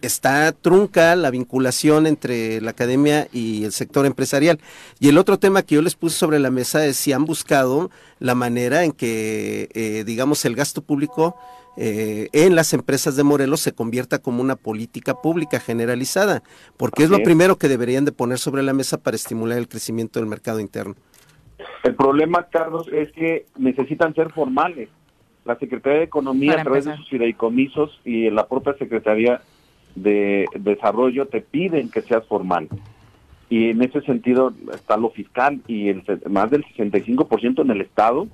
está 0.01 0.51
trunca 0.51 1.15
la 1.15 1.31
vinculación 1.31 2.05
entre 2.05 2.61
la 2.61 2.71
academia 2.71 3.27
y 3.33 3.63
el 3.63 3.71
sector 3.71 4.05
empresarial. 4.05 4.59
Y 4.99 5.09
el 5.09 5.17
otro 5.17 5.39
tema 5.39 5.63
que 5.63 5.75
yo 5.75 5.81
les 5.81 5.95
puse 5.95 6.17
sobre 6.17 6.37
la 6.37 6.51
mesa 6.51 6.85
es 6.85 6.97
si 6.97 7.11
han 7.11 7.25
buscado 7.25 7.89
la 8.19 8.35
manera 8.35 8.83
en 8.83 8.91
que, 8.91 9.69
eh, 9.73 10.03
digamos, 10.05 10.45
el 10.45 10.55
gasto 10.55 10.83
público 10.83 11.35
eh, 11.77 12.27
en 12.33 12.55
las 12.55 12.73
empresas 12.73 13.15
de 13.15 13.23
Morelos 13.23 13.61
se 13.61 13.71
convierta 13.71 14.19
como 14.19 14.41
una 14.41 14.55
política 14.55 15.21
pública 15.21 15.59
generalizada, 15.59 16.43
porque 16.77 17.03
es 17.03 17.09
lo 17.09 17.23
primero 17.23 17.57
que 17.57 17.69
deberían 17.69 18.05
de 18.05 18.11
poner 18.11 18.39
sobre 18.39 18.61
la 18.61 18.73
mesa 18.73 18.97
para 18.97 19.15
estimular 19.15 19.57
el 19.57 19.69
crecimiento 19.69 20.19
del 20.19 20.27
mercado 20.27 20.59
interno. 20.59 20.95
El 21.83 21.95
problema, 21.95 22.47
Carlos, 22.51 22.87
es 22.91 23.11
que 23.11 23.45
necesitan 23.57 24.13
ser 24.13 24.31
formales. 24.31 24.89
La 25.45 25.57
Secretaría 25.57 25.99
de 25.99 26.05
Economía, 26.05 26.53
a 26.53 26.63
través 26.63 26.85
de 26.85 26.95
sus 26.95 27.09
fideicomisos 27.09 27.99
y 28.05 28.29
la 28.29 28.47
propia 28.47 28.73
Secretaría 28.73 29.41
de 29.95 30.45
Desarrollo, 30.53 31.27
te 31.27 31.41
piden 31.41 31.89
que 31.89 32.01
seas 32.01 32.25
formal. 32.27 32.69
Y 33.49 33.69
en 33.69 33.81
ese 33.81 34.01
sentido 34.01 34.53
está 34.73 34.97
lo 34.97 35.09
fiscal 35.09 35.59
y 35.67 35.89
el, 35.89 36.03
más 36.29 36.51
del 36.51 36.63
65% 36.63 37.61
en 37.61 37.71
el 37.71 37.81
Estado, 37.81 38.27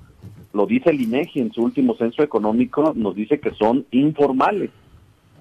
lo 0.52 0.66
dice 0.66 0.90
el 0.90 1.00
INEGI 1.00 1.40
en 1.40 1.52
su 1.52 1.62
último 1.62 1.96
censo 1.96 2.22
económico, 2.22 2.92
nos 2.94 3.14
dice 3.14 3.40
que 3.40 3.50
son 3.52 3.86
informales 3.90 4.70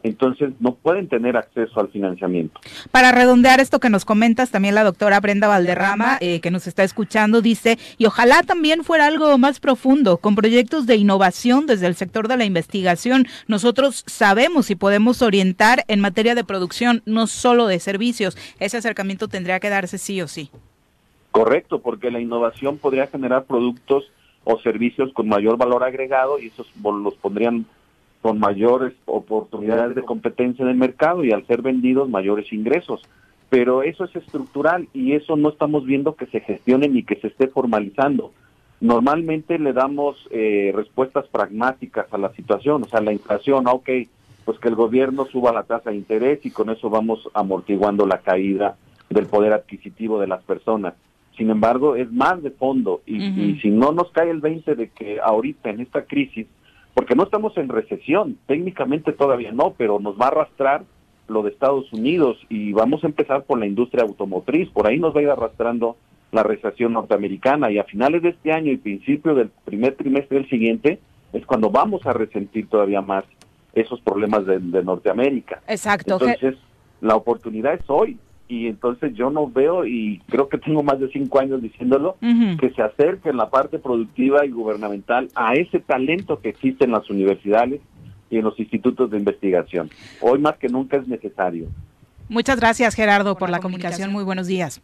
entonces 0.04 0.52
no 0.60 0.76
pueden 0.76 1.08
tener 1.08 1.38
acceso 1.38 1.80
al 1.80 1.90
financiamiento. 1.90 2.60
Para 2.92 3.12
redondear 3.12 3.60
esto 3.60 3.80
que 3.80 3.90
nos 3.90 4.06
comentas, 4.06 4.52
también 4.52 4.76
la 4.76 4.84
doctora 4.84 5.20
Brenda 5.20 5.48
Valderrama, 5.48 6.18
eh, 6.22 6.40
que 6.40 6.52
nos 6.52 6.68
está 6.68 6.84
escuchando, 6.84 7.42
dice, 7.42 7.78
y 7.98 8.06
ojalá 8.06 8.44
también 8.44 8.84
fuera 8.84 9.08
algo 9.08 9.38
más 9.38 9.60
profundo, 9.60 10.18
con 10.18 10.36
proyectos 10.36 10.86
de 10.86 10.96
innovación 10.96 11.66
desde 11.66 11.88
el 11.88 11.96
sector 11.96 12.28
de 12.28 12.38
la 12.38 12.46
investigación. 12.46 13.28
Nosotros 13.48 14.04
sabemos 14.08 14.70
y 14.70 14.76
podemos 14.76 15.22
orientar 15.22 15.84
en 15.88 16.00
materia 16.00 16.36
de 16.36 16.44
producción, 16.44 17.02
no 17.06 17.28
solo 17.28 17.68
de 17.68 17.80
servicios. 17.80 18.38
Ese 18.60 18.78
acercamiento 18.78 19.28
tendría 19.28 19.60
que 19.60 19.70
darse 19.70 19.98
sí 19.98 20.22
o 20.22 20.28
sí. 20.28 20.50
Correcto, 21.32 21.80
porque 21.80 22.12
la 22.12 22.20
innovación 22.20 22.78
podría 22.78 23.08
generar 23.08 23.44
productos 23.46 24.06
o 24.44 24.60
servicios 24.62 25.12
con 25.14 25.28
mayor 25.28 25.58
valor 25.58 25.84
agregado 25.84 26.40
y 26.40 26.48
esos 26.48 26.68
los 26.82 27.16
pondrían 27.16 27.66
con 28.28 28.40
mayores 28.40 28.92
oportunidades 29.06 29.96
de 29.96 30.04
competencia 30.04 30.62
en 30.62 30.68
el 30.68 30.76
mercado 30.76 31.24
y 31.24 31.32
al 31.32 31.48
ser 31.48 31.62
vendidos 31.62 32.10
mayores 32.10 32.52
ingresos. 32.52 33.00
Pero 33.48 33.84
eso 33.84 34.04
es 34.04 34.14
estructural 34.18 34.90
y 34.94 35.14
eso 35.14 35.38
no 35.38 35.48
estamos 35.48 35.86
viendo 35.86 36.16
que 36.16 36.26
se 36.26 36.42
gestione 36.42 36.90
ni 36.90 37.04
que 37.04 37.16
se 37.16 37.28
esté 37.28 37.48
formalizando. 37.48 38.34
Normalmente 38.82 39.58
le 39.60 39.72
damos 39.72 40.18
eh, 40.30 40.74
respuestas 40.76 41.26
pragmáticas 41.30 42.14
a 42.14 42.18
la 42.18 42.34
situación, 42.34 42.84
o 42.84 42.88
sea, 42.90 43.00
la 43.00 43.14
inflación, 43.14 43.66
ok, 43.66 43.90
pues 44.44 44.60
que 44.60 44.68
el 44.68 44.76
gobierno 44.76 45.24
suba 45.28 45.54
la 45.54 45.64
tasa 45.64 45.92
de 45.92 45.96
interés 45.96 46.46
y 46.46 46.52
con 46.52 46.70
eso 46.70 46.90
vamos 46.90 47.30
amortiguando 47.34 48.06
la 48.06 48.18
caída 48.18 48.76
del 49.10 49.28
poder 49.28 49.54
adquisitivo 49.54 50.20
de 50.20 50.28
las 50.28 50.44
personas. 50.44 50.96
Sin 51.38 51.50
embargo, 51.50 51.96
es 51.96 52.12
más 52.12 52.44
de 52.44 52.52
fondo 52.52 53.00
y, 53.06 53.24
y 53.24 53.58
si 53.62 53.70
no 53.70 53.94
nos 53.94 54.12
cae 54.12 54.30
el 54.30 54.42
20 54.42 54.76
de 54.76 54.90
que 54.90 55.22
ahorita 55.22 55.70
en 55.70 55.80
esta 55.80 56.04
crisis 56.04 56.46
porque 56.98 57.14
no 57.14 57.26
estamos 57.26 57.56
en 57.58 57.70
recesión, 57.70 58.40
técnicamente 58.48 59.14
todavía 59.14 59.52
no, 59.52 59.76
pero 59.78 60.00
nos 60.00 60.20
va 60.20 60.26
a 60.26 60.30
arrastrar 60.30 60.84
lo 61.28 61.44
de 61.44 61.52
Estados 61.52 61.94
Unidos 61.94 62.40
y 62.50 62.74
vamos 62.74 63.04
a 63.04 63.08
empezar 63.08 63.44
por 63.44 63.60
la 63.60 63.68
industria 63.68 64.02
automotriz, 64.02 64.68
por 64.72 64.88
ahí 64.88 64.98
nos 64.98 65.16
va 65.16 65.20
a 65.20 65.22
ir 65.22 65.30
arrastrando 65.30 65.96
la 66.32 66.42
recesión 66.42 66.94
norteamericana 66.94 67.70
y 67.70 67.78
a 67.78 67.84
finales 67.84 68.24
de 68.24 68.30
este 68.30 68.52
año 68.52 68.72
y 68.72 68.78
principio 68.78 69.36
del 69.36 69.52
primer 69.64 69.96
trimestre 69.96 70.40
del 70.40 70.50
siguiente 70.50 71.00
es 71.34 71.46
cuando 71.46 71.70
vamos 71.70 72.04
a 72.08 72.14
resentir 72.14 72.68
todavía 72.68 73.02
más 73.02 73.26
esos 73.76 74.02
problemas 74.02 74.48
de, 74.48 74.58
de 74.58 74.84
Norteamérica. 74.84 75.62
Exacto. 75.68 76.18
Entonces, 76.20 76.56
la 77.02 77.16
oportunidad 77.16 77.76
es 77.76 77.88
hoy, 77.90 78.18
y 78.48 78.68
entonces 78.68 79.14
yo 79.14 79.30
no 79.30 79.48
veo, 79.48 79.86
y 79.86 80.22
creo 80.30 80.48
que 80.48 80.58
tengo 80.58 80.82
más 80.84 81.00
de 81.00 81.10
cinco 81.10 81.40
años 81.40 81.62
diciéndolo, 81.62 82.16
que 82.60 82.72
se 82.76 82.82
acerque 82.82 83.30
en 83.30 83.38
la 83.38 83.50
parte 83.50 83.80
productiva 83.80 84.46
y 84.46 84.52
gubernamental 84.52 85.30
a 85.36 85.54
ese 85.54 85.80
talento 85.80 86.40
que 86.40 86.50
existe 86.50 86.86
en 86.86 86.92
las 86.92 87.10
universidades 87.10 87.82
y 88.30 88.38
en 88.38 88.44
los 88.44 88.58
institutos 88.60 89.12
de 89.12 89.18
investigación. 89.18 89.90
Hoy 90.22 90.40
más 90.40 90.58
que 90.58 90.70
nunca 90.70 90.98
es 90.98 91.08
necesario. 91.08 91.68
Muchas 92.30 92.60
gracias 92.60 92.96
Gerardo 92.96 93.38
por, 93.38 93.50
la, 93.50 93.60
comunicación. 93.60 94.12
Muy 94.12 94.24
buenos 94.24 94.48
días. 94.48 94.82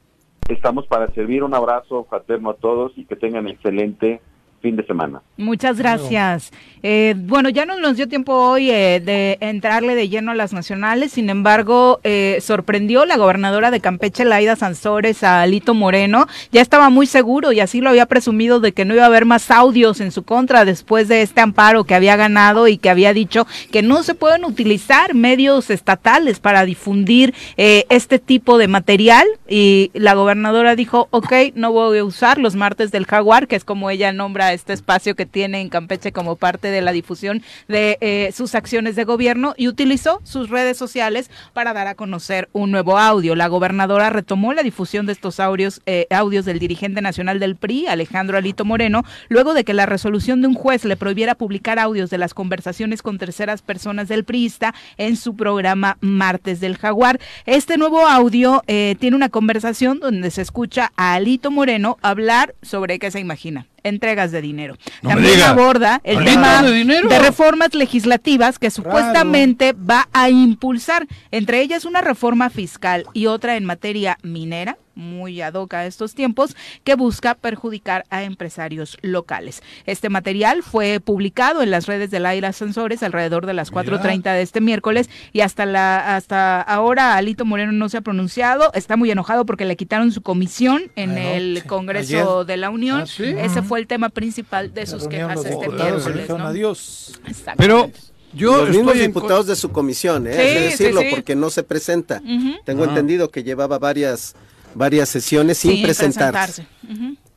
Estamos 0.49 0.87
para 0.87 1.07
servir. 1.13 1.43
Un 1.43 1.53
abrazo 1.53 2.05
fraterno 2.09 2.51
a 2.51 2.55
todos 2.55 2.93
y 2.97 3.05
que 3.05 3.15
tengan 3.15 3.47
excelente 3.47 4.21
fin 4.63 4.77
de 4.77 4.85
semana. 4.85 5.21
Muchas 5.35 5.77
gracias. 5.77 6.51
Eh, 6.83 7.15
bueno, 7.17 7.49
ya 7.49 7.65
no 7.65 7.77
nos 7.79 7.97
dio 7.97 8.07
tiempo 8.07 8.33
hoy 8.33 8.71
eh, 8.71 9.01
de 9.03 9.37
entrarle 9.41 9.93
de 9.93 10.07
lleno 10.07 10.31
a 10.31 10.35
las 10.35 10.53
nacionales, 10.53 11.11
sin 11.11 11.29
embargo, 11.29 11.99
eh, 12.03 12.39
sorprendió 12.41 13.05
la 13.05 13.17
gobernadora 13.17 13.71
de 13.71 13.81
Campeche, 13.81 14.23
Laida 14.23 14.55
Sansores, 14.55 15.23
a 15.23 15.41
Alito 15.41 15.73
Moreno. 15.73 16.27
Ya 16.51 16.61
estaba 16.61 16.89
muy 16.89 17.07
seguro 17.07 17.51
y 17.51 17.59
así 17.59 17.81
lo 17.81 17.89
había 17.89 18.05
presumido 18.05 18.61
de 18.61 18.71
que 18.71 18.85
no 18.85 18.93
iba 18.93 19.03
a 19.03 19.07
haber 19.07 19.25
más 19.25 19.51
audios 19.51 19.99
en 19.99 20.11
su 20.11 20.23
contra 20.23 20.63
después 20.63 21.09
de 21.09 21.21
este 21.21 21.41
amparo 21.41 21.83
que 21.83 21.95
había 21.95 22.15
ganado 22.15 22.69
y 22.69 22.77
que 22.77 22.89
había 22.89 23.13
dicho 23.13 23.45
que 23.69 23.81
no 23.81 24.01
se 24.03 24.15
pueden 24.15 24.45
utilizar 24.45 25.13
medios 25.13 25.69
estatales 25.69 26.39
para 26.39 26.63
difundir 26.63 27.33
este 27.57 28.19
tipo 28.19 28.57
de 28.57 28.69
material. 28.69 29.27
Y 29.49 29.91
la 29.93 30.13
gobernadora 30.13 30.75
dijo, 30.77 31.09
ok, 31.11 31.33
no 31.55 31.73
voy 31.73 31.97
a 31.97 32.05
usar 32.05 32.37
los 32.37 32.55
martes 32.55 32.91
del 32.91 33.05
jaguar, 33.05 33.47
que 33.47 33.57
es 33.57 33.65
como 33.65 33.89
ella 33.89 34.13
nombra 34.13 34.52
este 34.53 34.73
espacio 34.73 35.15
que 35.15 35.25
tiene 35.25 35.61
en 35.61 35.69
Campeche 35.69 36.11
como 36.11 36.35
parte 36.35 36.69
de 36.69 36.81
la 36.81 36.91
difusión 36.91 37.41
de 37.67 37.97
eh, 38.01 38.31
sus 38.33 38.55
acciones 38.55 38.95
de 38.95 39.03
gobierno 39.03 39.53
y 39.57 39.67
utilizó 39.67 40.21
sus 40.23 40.49
redes 40.49 40.77
sociales 40.77 41.29
para 41.53 41.73
dar 41.73 41.87
a 41.87 41.95
conocer 41.95 42.49
un 42.53 42.71
nuevo 42.71 42.97
audio. 42.97 43.35
La 43.35 43.47
gobernadora 43.47 44.09
retomó 44.09 44.53
la 44.53 44.63
difusión 44.63 45.05
de 45.05 45.13
estos 45.13 45.39
audios, 45.39 45.81
eh, 45.85 46.07
audios 46.09 46.45
del 46.45 46.59
dirigente 46.59 47.01
nacional 47.01 47.39
del 47.39 47.55
PRI, 47.55 47.87
Alejandro 47.87 48.37
Alito 48.37 48.65
Moreno, 48.65 49.03
luego 49.29 49.53
de 49.53 49.63
que 49.63 49.73
la 49.73 49.85
resolución 49.85 50.41
de 50.41 50.47
un 50.47 50.53
juez 50.53 50.85
le 50.85 50.97
prohibiera 50.97 51.35
publicar 51.35 51.79
audios 51.79 52.09
de 52.09 52.17
las 52.17 52.33
conversaciones 52.33 53.01
con 53.01 53.17
terceras 53.17 53.61
personas 53.61 54.07
del 54.07 54.23
priista 54.23 54.73
en 54.97 55.15
su 55.15 55.35
programa 55.35 55.97
Martes 56.01 56.59
del 56.59 56.77
Jaguar. 56.77 57.19
Este 57.45 57.77
nuevo 57.77 58.07
audio 58.07 58.63
eh, 58.67 58.95
tiene 58.99 59.15
una 59.15 59.29
conversación 59.29 59.99
donde 59.99 60.31
se 60.31 60.41
escucha 60.41 60.91
a 60.95 61.13
Alito 61.13 61.51
Moreno 61.51 61.97
hablar 62.01 62.55
sobre 62.61 62.99
qué 62.99 63.11
se 63.11 63.19
imagina 63.19 63.67
entregas 63.83 64.31
de 64.31 64.41
dinero. 64.41 64.77
También 65.01 65.41
aborda 65.41 66.01
el 66.03 66.23
tema 66.25 66.61
de, 66.63 67.19
reformas 67.19 67.73
legislativas 67.73 68.59
que 68.59 68.71
supuestamente 68.71 69.73
va 69.73 70.07
a 70.13 70.29
impulsar, 70.29 71.07
entre 71.31 71.61
ellas 71.61 71.85
una 71.85 72.01
reforma 72.01 72.49
fiscal 72.49 73.05
y 73.13 73.27
otra 73.27 73.55
en 73.55 73.65
materia 73.65 74.17
minera 74.23 74.77
muy 74.95 75.41
ad 75.41 75.53
hoc 75.53 75.73
a 75.73 75.85
estos 75.85 76.13
tiempos, 76.13 76.55
que 76.83 76.95
busca 76.95 77.35
perjudicar 77.35 78.05
a 78.09 78.23
empresarios 78.23 78.97
locales. 79.01 79.61
Este 79.85 80.09
material 80.09 80.63
fue 80.63 80.99
publicado 80.99 81.61
en 81.61 81.71
las 81.71 81.85
redes 81.85 82.11
de 82.11 82.19
Laira 82.19 82.49
Ascensores 82.49 83.03
alrededor 83.03 83.45
de 83.45 83.53
las 83.53 83.71
4.30 83.71 84.23
de 84.33 84.41
este 84.41 84.61
miércoles 84.61 85.09
y 85.31 85.41
hasta, 85.41 85.65
la, 85.65 86.15
hasta 86.15 86.61
ahora 86.61 87.15
Alito 87.15 87.45
Moreno 87.45 87.71
no 87.71 87.89
se 87.89 87.97
ha 87.97 88.01
pronunciado, 88.01 88.71
está 88.73 88.97
muy 88.97 89.11
enojado 89.11 89.45
porque 89.45 89.65
le 89.65 89.75
quitaron 89.75 90.11
su 90.11 90.21
comisión 90.21 90.91
en 90.95 91.17
el 91.17 91.63
Congreso 91.65 92.45
de 92.45 92.57
la 92.57 92.69
Unión. 92.69 93.01
¿Ah, 93.01 93.23
Ese 93.23 93.61
fue 93.61 93.79
el 93.79 93.87
tema 93.87 94.09
principal 94.09 94.73
de 94.73 94.85
sus 94.85 95.07
quejas 95.07 95.43
este 95.45 95.69
miércoles. 95.69 96.29
Adiós. 96.29 97.19
Pero 97.57 97.89
yo 98.33 98.65
los 98.65 98.69
mismos 98.69 98.95
diputados 98.95 99.47
de 99.47 99.55
su 99.55 99.71
comisión, 99.71 100.27
¿eh? 100.27 100.31
hay 100.31 100.53
que 100.53 100.59
decirlo, 100.61 101.01
porque 101.09 101.35
no 101.35 101.49
se 101.49 101.63
presenta. 101.63 102.21
Tengo 102.65 102.83
ah. 102.83 102.87
entendido 102.87 103.29
que 103.29 103.43
llevaba 103.43 103.79
varias 103.79 104.35
varias 104.75 105.09
sesiones 105.09 105.57
sin, 105.57 105.81
presentarse. 105.81 106.67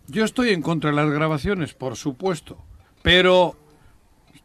Yo 0.09 0.25
estoy 0.25 0.51
en 0.51 0.63
contra 0.63 0.91
de 0.91 0.97
las 0.97 1.11
grabaciones, 1.11 1.75
por 1.75 1.97
supuesto, 1.97 2.59
pero 3.03 3.57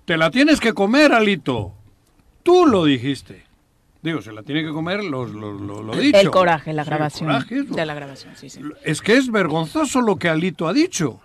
te 0.06 0.18
la 0.18 0.32
tienes 0.32 0.60
que 0.60 0.74
comer, 0.74 1.14
Alito. 1.14 1.74
Tú 2.44 2.66
lo 2.66 2.86
dijiste. 2.86 3.46
Digo, 4.02 4.22
se 4.22 4.32
la 4.32 4.42
tiene 4.42 4.64
que 4.64 4.72
comer 4.72 5.04
lo, 5.04 5.26
lo, 5.26 5.96
dicho. 5.96 6.18
El 6.18 6.32
coraje, 6.32 6.74
la 6.74 6.84
grabación. 6.84 7.46
de 7.48 7.86
la 7.86 7.94
grabación, 7.94 8.36
sí, 8.36 8.50
sí. 8.50 8.62
Es 8.84 9.02
que 9.02 9.16
es 9.16 9.32
vergonzoso 9.32 10.02
lo 10.02 10.16
que 10.16 10.28
Alito 10.28 10.68
ha 10.68 10.74
dicho. 10.74 11.22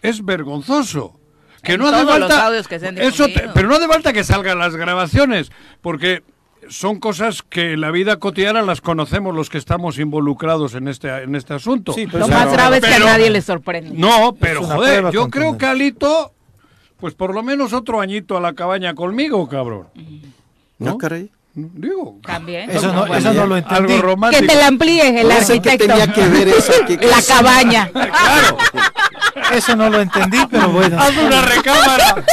Es 0.00 0.24
vergonzoso. 0.24 1.18
Que 1.60 1.76
no 1.76 1.88
hace 1.88 2.06
falta. 2.06 2.52
eso 3.02 3.26
pero 3.52 3.68
no 3.68 3.74
hace 3.74 3.88
falta 3.88 4.12
que 4.12 4.22
salgan 4.22 4.60
las 4.60 4.76
grabaciones, 4.76 5.50
porque 5.80 6.22
son 6.68 6.98
cosas 6.98 7.42
que 7.42 7.72
en 7.72 7.80
la 7.80 7.90
vida 7.90 8.18
cotidiana 8.18 8.62
las 8.62 8.80
conocemos 8.80 9.34
los 9.34 9.50
que 9.50 9.58
estamos 9.58 9.98
involucrados 9.98 10.74
en 10.74 10.88
este, 10.88 11.08
en 11.22 11.34
este 11.34 11.54
asunto. 11.54 11.94
Lo 12.12 12.28
más 12.28 12.52
grave 12.52 12.78
es 12.78 12.84
que 12.84 12.94
a 12.94 12.98
nadie 12.98 13.30
le 13.30 13.42
sorprende. 13.42 13.90
No, 13.94 14.34
pero 14.38 14.62
joder, 14.62 15.10
yo 15.10 15.28
creo 15.30 15.58
que 15.58 15.66
Alito, 15.66 16.32
pues 16.98 17.14
por 17.14 17.34
lo 17.34 17.42
menos 17.42 17.72
otro 17.72 18.00
añito 18.00 18.36
a 18.36 18.40
la 18.40 18.52
cabaña 18.52 18.94
conmigo, 18.94 19.48
cabrón. 19.48 19.88
¿No, 20.78 20.98
caray? 20.98 21.30
Digo, 21.74 22.18
también. 22.24 22.70
Eso 22.70 22.92
no, 22.92 23.06
eso 23.14 23.32
no 23.32 23.46
lo 23.46 23.56
entendí. 23.56 23.92
Algo 23.92 24.02
romántico. 24.02 24.42
Que 24.42 24.48
te 24.48 24.54
la 24.54 24.66
amplíes 24.68 25.04
el 25.06 25.30
arquitecto. 25.30 25.86
tenía 25.86 26.12
que 26.12 26.28
ver 26.28 26.48
eso 26.48 26.72
La 27.00 27.22
cabaña. 27.22 27.90
claro. 27.92 28.58
Eso 29.52 29.74
no 29.76 29.88
lo 29.88 30.00
entendí, 30.00 30.38
pero 30.50 30.70
bueno. 30.70 31.00
Haz 31.00 31.16
una 31.16 31.42
recámara. 31.42 32.24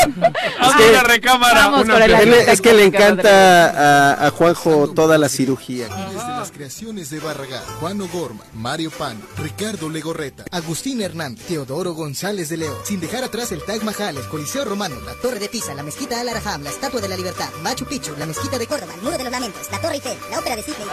Haz 0.60 0.90
una 0.90 1.04
recámara. 1.04 2.52
es 2.52 2.62
que 2.62 2.74
le 2.74 2.86
encanta 2.86 4.12
a, 4.12 4.28
a, 4.28 4.32
Juanjo 4.32 4.90
toda 4.94 5.18
la 5.18 5.30
cirugía. 5.30 5.88
Desde 5.88 6.28
las 6.28 6.52
creaciones 6.52 7.10
de 7.10 7.20
Barragán, 7.20 7.64
Juan 7.80 8.02
O'Gorma, 8.02 8.44
Mario 8.54 8.92
Pan, 8.92 9.22
Ricardo 9.38 9.90
Legorreta, 9.90 10.46
Agustín 10.52 11.02
Hernán, 11.02 11.36
Teodoro 11.36 11.94
González 11.94 12.50
de 12.50 12.58
León. 12.58 12.76
Sin 12.84 13.00
dejar 13.00 13.24
atrás 13.24 13.52
el 13.52 13.64
Taj 13.64 13.82
Mahal, 13.84 14.18
el 14.18 14.28
Coliseo 14.28 14.66
Romano, 14.66 14.96
la 15.06 15.14
Torre 15.22 15.40
de 15.40 15.50
Pisa, 15.50 15.74
la 15.74 15.84
Mezquita 15.84 16.20
Al 16.20 16.30
Araham, 16.30 16.64
la 16.64 16.70
Estatua 16.70 17.02
de 17.02 17.08
la 17.08 17.18
Libertad, 17.18 17.50
Machu 17.64 17.86
Picchu, 17.86 18.14
la 18.18 18.26
Mezquita 18.26 18.58
de 18.58 18.68
Córdoba, 18.68 18.94
el 18.96 19.02
De 19.18 19.24
los 19.24 19.32
Lamentos, 19.32 19.72
la 19.72 19.80
Torre 19.80 19.96
Eiffel, 19.96 20.18
la 20.30 20.40
Ópera 20.40 20.58
de 20.58 20.64
Sydney. 20.64 20.88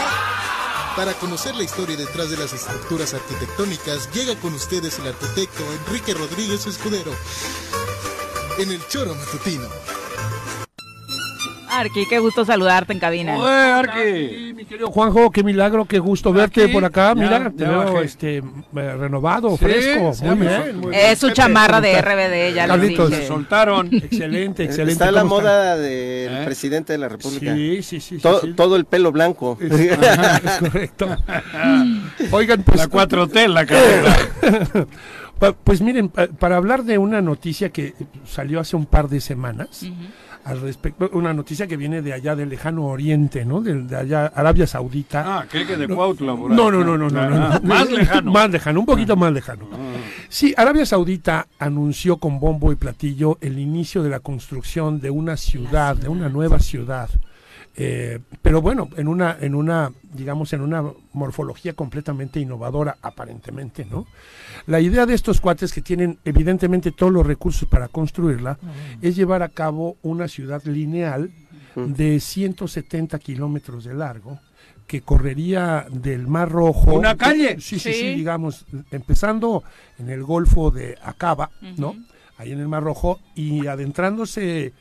Para 0.94 1.12
conocer 1.14 1.56
la 1.56 1.64
historia 1.64 1.96
detrás 1.96 2.30
de 2.30 2.36
las 2.36 2.52
estructuras 2.52 3.14
arquitectónicas, 3.14 4.12
llega 4.12 4.36
con 4.36 4.54
ustedes 4.54 4.98
el 5.00 5.08
arquitecto 5.08 5.64
Enrique 5.72 6.14
Rodríguez 6.14 6.66
Escudero 6.66 7.10
en 8.58 8.70
el 8.70 8.86
Choro 8.86 9.14
Matutino. 9.14 9.68
Arqui, 11.72 12.06
qué 12.06 12.18
gusto 12.18 12.44
saludarte 12.44 12.92
en 12.92 12.98
cabina. 12.98 13.36
Oye, 13.36 13.50
Arqui. 13.50 14.52
Mi 14.54 14.64
querido 14.64 14.90
Juanjo, 14.90 15.30
qué 15.30 15.42
milagro, 15.42 15.84
qué 15.84 15.98
gusto 15.98 16.32
verte 16.32 16.68
por 16.68 16.84
acá. 16.84 17.14
Mira, 17.14 17.50
te 17.50 17.64
veo 17.64 18.00
este, 18.02 18.38
eh, 18.38 18.42
renovado, 18.72 19.56
fresco. 19.56 20.12
muy, 20.22 20.36
bien. 20.36 20.90
Es 20.92 21.18
su 21.18 21.30
chamarra 21.30 21.80
de 21.80 22.00
RBD, 22.00 22.54
ya 22.54 22.66
lo 22.66 22.78
dije. 22.78 23.26
soltaron. 23.26 23.88
Excelente, 23.92 24.64
excelente. 24.64 24.92
Está 24.92 25.10
la 25.10 25.24
moda 25.24 25.76
del 25.76 26.32
¿Eh? 26.32 26.42
presidente 26.44 26.92
de 26.92 26.98
la 26.98 27.08
República. 27.08 27.54
Sí, 27.54 27.82
sí, 27.82 28.00
sí. 28.00 28.18
Todo, 28.18 28.76
el 28.76 28.84
pelo 28.84 29.12
blanco. 29.12 29.58
Es, 29.60 29.96
correcto. 30.58 31.16
Oigan, 32.30 32.62
pues... 32.62 32.78
La 32.78 32.88
4T, 32.88 33.48
la 33.48 33.66
carrera. 33.66 34.16
Pues 35.64 35.80
miren, 35.80 36.08
para 36.08 36.56
hablar 36.56 36.84
de 36.84 36.98
una 36.98 37.20
noticia 37.20 37.70
que 37.70 37.94
salió 38.24 38.60
hace 38.60 38.76
un 38.76 38.86
par 38.86 39.08
de 39.08 39.20
semanas 39.20 39.84
al 40.44 40.60
respecto, 40.60 41.10
una 41.12 41.32
noticia 41.32 41.66
que 41.66 41.76
viene 41.76 42.02
de 42.02 42.12
allá 42.12 42.34
del 42.34 42.48
lejano 42.48 42.86
oriente, 42.86 43.44
¿no? 43.44 43.60
De, 43.60 43.96
allá, 43.96 44.26
Arabia 44.26 44.66
Saudita. 44.66 45.38
Ah, 45.40 45.46
que 45.48 45.64
de 45.64 45.88
Cuautla, 45.88 46.34
no, 46.34 46.70
no, 46.70 46.84
no, 46.84 46.98
no, 46.98 47.08
no, 47.08 47.20
ah, 47.20 47.60
Más 47.62 47.90
lejano. 47.90 48.32
Más 48.32 48.50
lejano, 48.50 48.80
un 48.80 48.86
poquito 48.86 49.16
más 49.16 49.32
lejano. 49.32 49.68
Ah. 49.72 49.76
Sí, 50.28 50.52
Arabia 50.56 50.84
Saudita 50.84 51.46
anunció 51.58 52.16
con 52.16 52.40
bombo 52.40 52.72
y 52.72 52.76
platillo 52.76 53.38
el 53.40 53.58
inicio 53.58 54.02
de 54.02 54.10
la 54.10 54.20
construcción 54.20 55.00
de 55.00 55.10
una 55.10 55.36
ciudad, 55.36 55.96
de 55.96 56.08
una 56.08 56.28
nueva 56.28 56.58
ciudad 56.58 57.08
eh, 57.74 58.18
pero 58.42 58.60
bueno, 58.60 58.88
en 58.96 59.08
una, 59.08 59.36
en 59.40 59.54
una, 59.54 59.92
digamos, 60.12 60.52
en 60.52 60.60
una 60.60 60.84
morfología 61.12 61.72
completamente 61.72 62.38
innovadora, 62.38 62.98
aparentemente, 63.00 63.86
¿no? 63.86 64.06
La 64.66 64.80
idea 64.80 65.06
de 65.06 65.14
estos 65.14 65.40
cuates 65.40 65.72
que 65.72 65.80
tienen 65.80 66.18
evidentemente 66.24 66.92
todos 66.92 67.12
los 67.12 67.26
recursos 67.26 67.68
para 67.68 67.88
construirla 67.88 68.58
es 69.00 69.16
llevar 69.16 69.42
a 69.42 69.48
cabo 69.48 69.96
una 70.02 70.28
ciudad 70.28 70.62
lineal 70.64 71.30
de 71.74 72.20
170 72.20 73.18
kilómetros 73.18 73.84
de 73.84 73.94
largo 73.94 74.38
que 74.86 75.00
correría 75.00 75.86
del 75.90 76.26
Mar 76.26 76.50
Rojo. 76.50 76.92
¿Una 76.92 77.16
calle? 77.16 77.58
Sí, 77.60 77.78
sí, 77.78 77.92
sí, 77.94 78.14
digamos, 78.14 78.66
empezando 78.90 79.64
en 79.98 80.10
el 80.10 80.22
Golfo 80.22 80.70
de 80.70 80.98
Acaba, 81.02 81.50
¿no? 81.78 81.96
Ahí 82.36 82.52
en 82.52 82.60
el 82.60 82.68
Mar 82.68 82.82
Rojo 82.82 83.20
y 83.34 83.66
adentrándose 83.66 84.74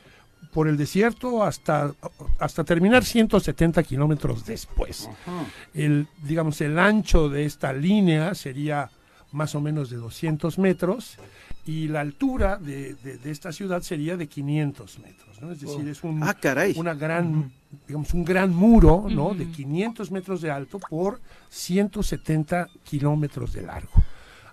por 0.52 0.68
el 0.68 0.76
desierto 0.76 1.42
hasta, 1.42 1.94
hasta 2.38 2.64
terminar 2.64 3.04
170 3.04 3.82
kilómetros 3.82 4.44
después. 4.44 5.08
El, 5.72 6.08
digamos, 6.22 6.60
el 6.60 6.78
ancho 6.78 7.28
de 7.28 7.44
esta 7.44 7.72
línea 7.72 8.34
sería 8.34 8.90
más 9.32 9.54
o 9.54 9.60
menos 9.60 9.90
de 9.90 9.96
200 9.96 10.58
metros 10.58 11.16
y 11.64 11.88
la 11.88 12.00
altura 12.00 12.56
de, 12.56 12.96
esta 13.24 13.52
ciudad 13.52 13.82
sería 13.82 14.16
de 14.16 14.26
500 14.26 14.98
metros, 14.98 15.40
¿no? 15.40 15.52
Es 15.52 15.60
decir, 15.60 15.88
es 15.88 16.02
un, 16.02 16.22
ah, 16.22 16.36
una 16.76 16.94
gran, 16.94 17.52
digamos, 17.86 18.12
un 18.14 18.24
gran 18.24 18.50
muro, 18.50 19.06
¿no? 19.08 19.34
De 19.34 19.46
500 19.46 20.10
metros 20.10 20.40
de 20.42 20.50
alto 20.50 20.78
por 20.78 21.20
170 21.48 22.68
kilómetros 22.84 23.52
de 23.52 23.62
largo. 23.62 23.92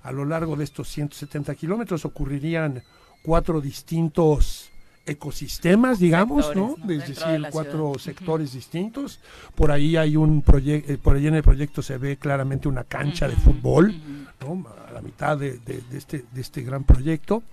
A 0.03 0.11
lo 0.11 0.23
largo 0.23 0.55
de 0.55 0.63
estos 0.63 0.87
170 0.87 1.55
kilómetros 1.55 2.05
ocurrirían 2.05 2.83
cuatro 3.23 3.59
distintos 3.59 4.71
ecosistemas, 5.05 5.99
digamos, 5.99 6.45
¿no? 6.55 6.76
Es 6.93 7.07
decir, 7.07 7.15
cuatro 7.51 7.93
sectores 7.99 8.53
distintos. 8.53 9.19
Por 9.55 9.71
ahí 9.71 9.95
hay 9.97 10.15
un 10.15 10.41
proyecto, 10.41 10.91
eh, 10.93 10.97
por 10.97 11.15
ahí 11.15 11.27
en 11.27 11.35
el 11.35 11.43
proyecto 11.43 11.81
se 11.81 11.97
ve 11.97 12.17
claramente 12.17 12.67
una 12.67 12.84
cancha 12.84 13.27
de 13.27 13.35
fútbol, 13.35 13.93
¿no? 14.41 14.65
a 14.88 14.91
la 14.91 15.01
mitad 15.01 15.38
de, 15.38 15.59
de- 15.59 15.81
de 15.89 15.97
este, 15.97 16.26
de 16.31 16.41
este 16.41 16.61
gran 16.61 16.84
proyecto. 16.84 17.43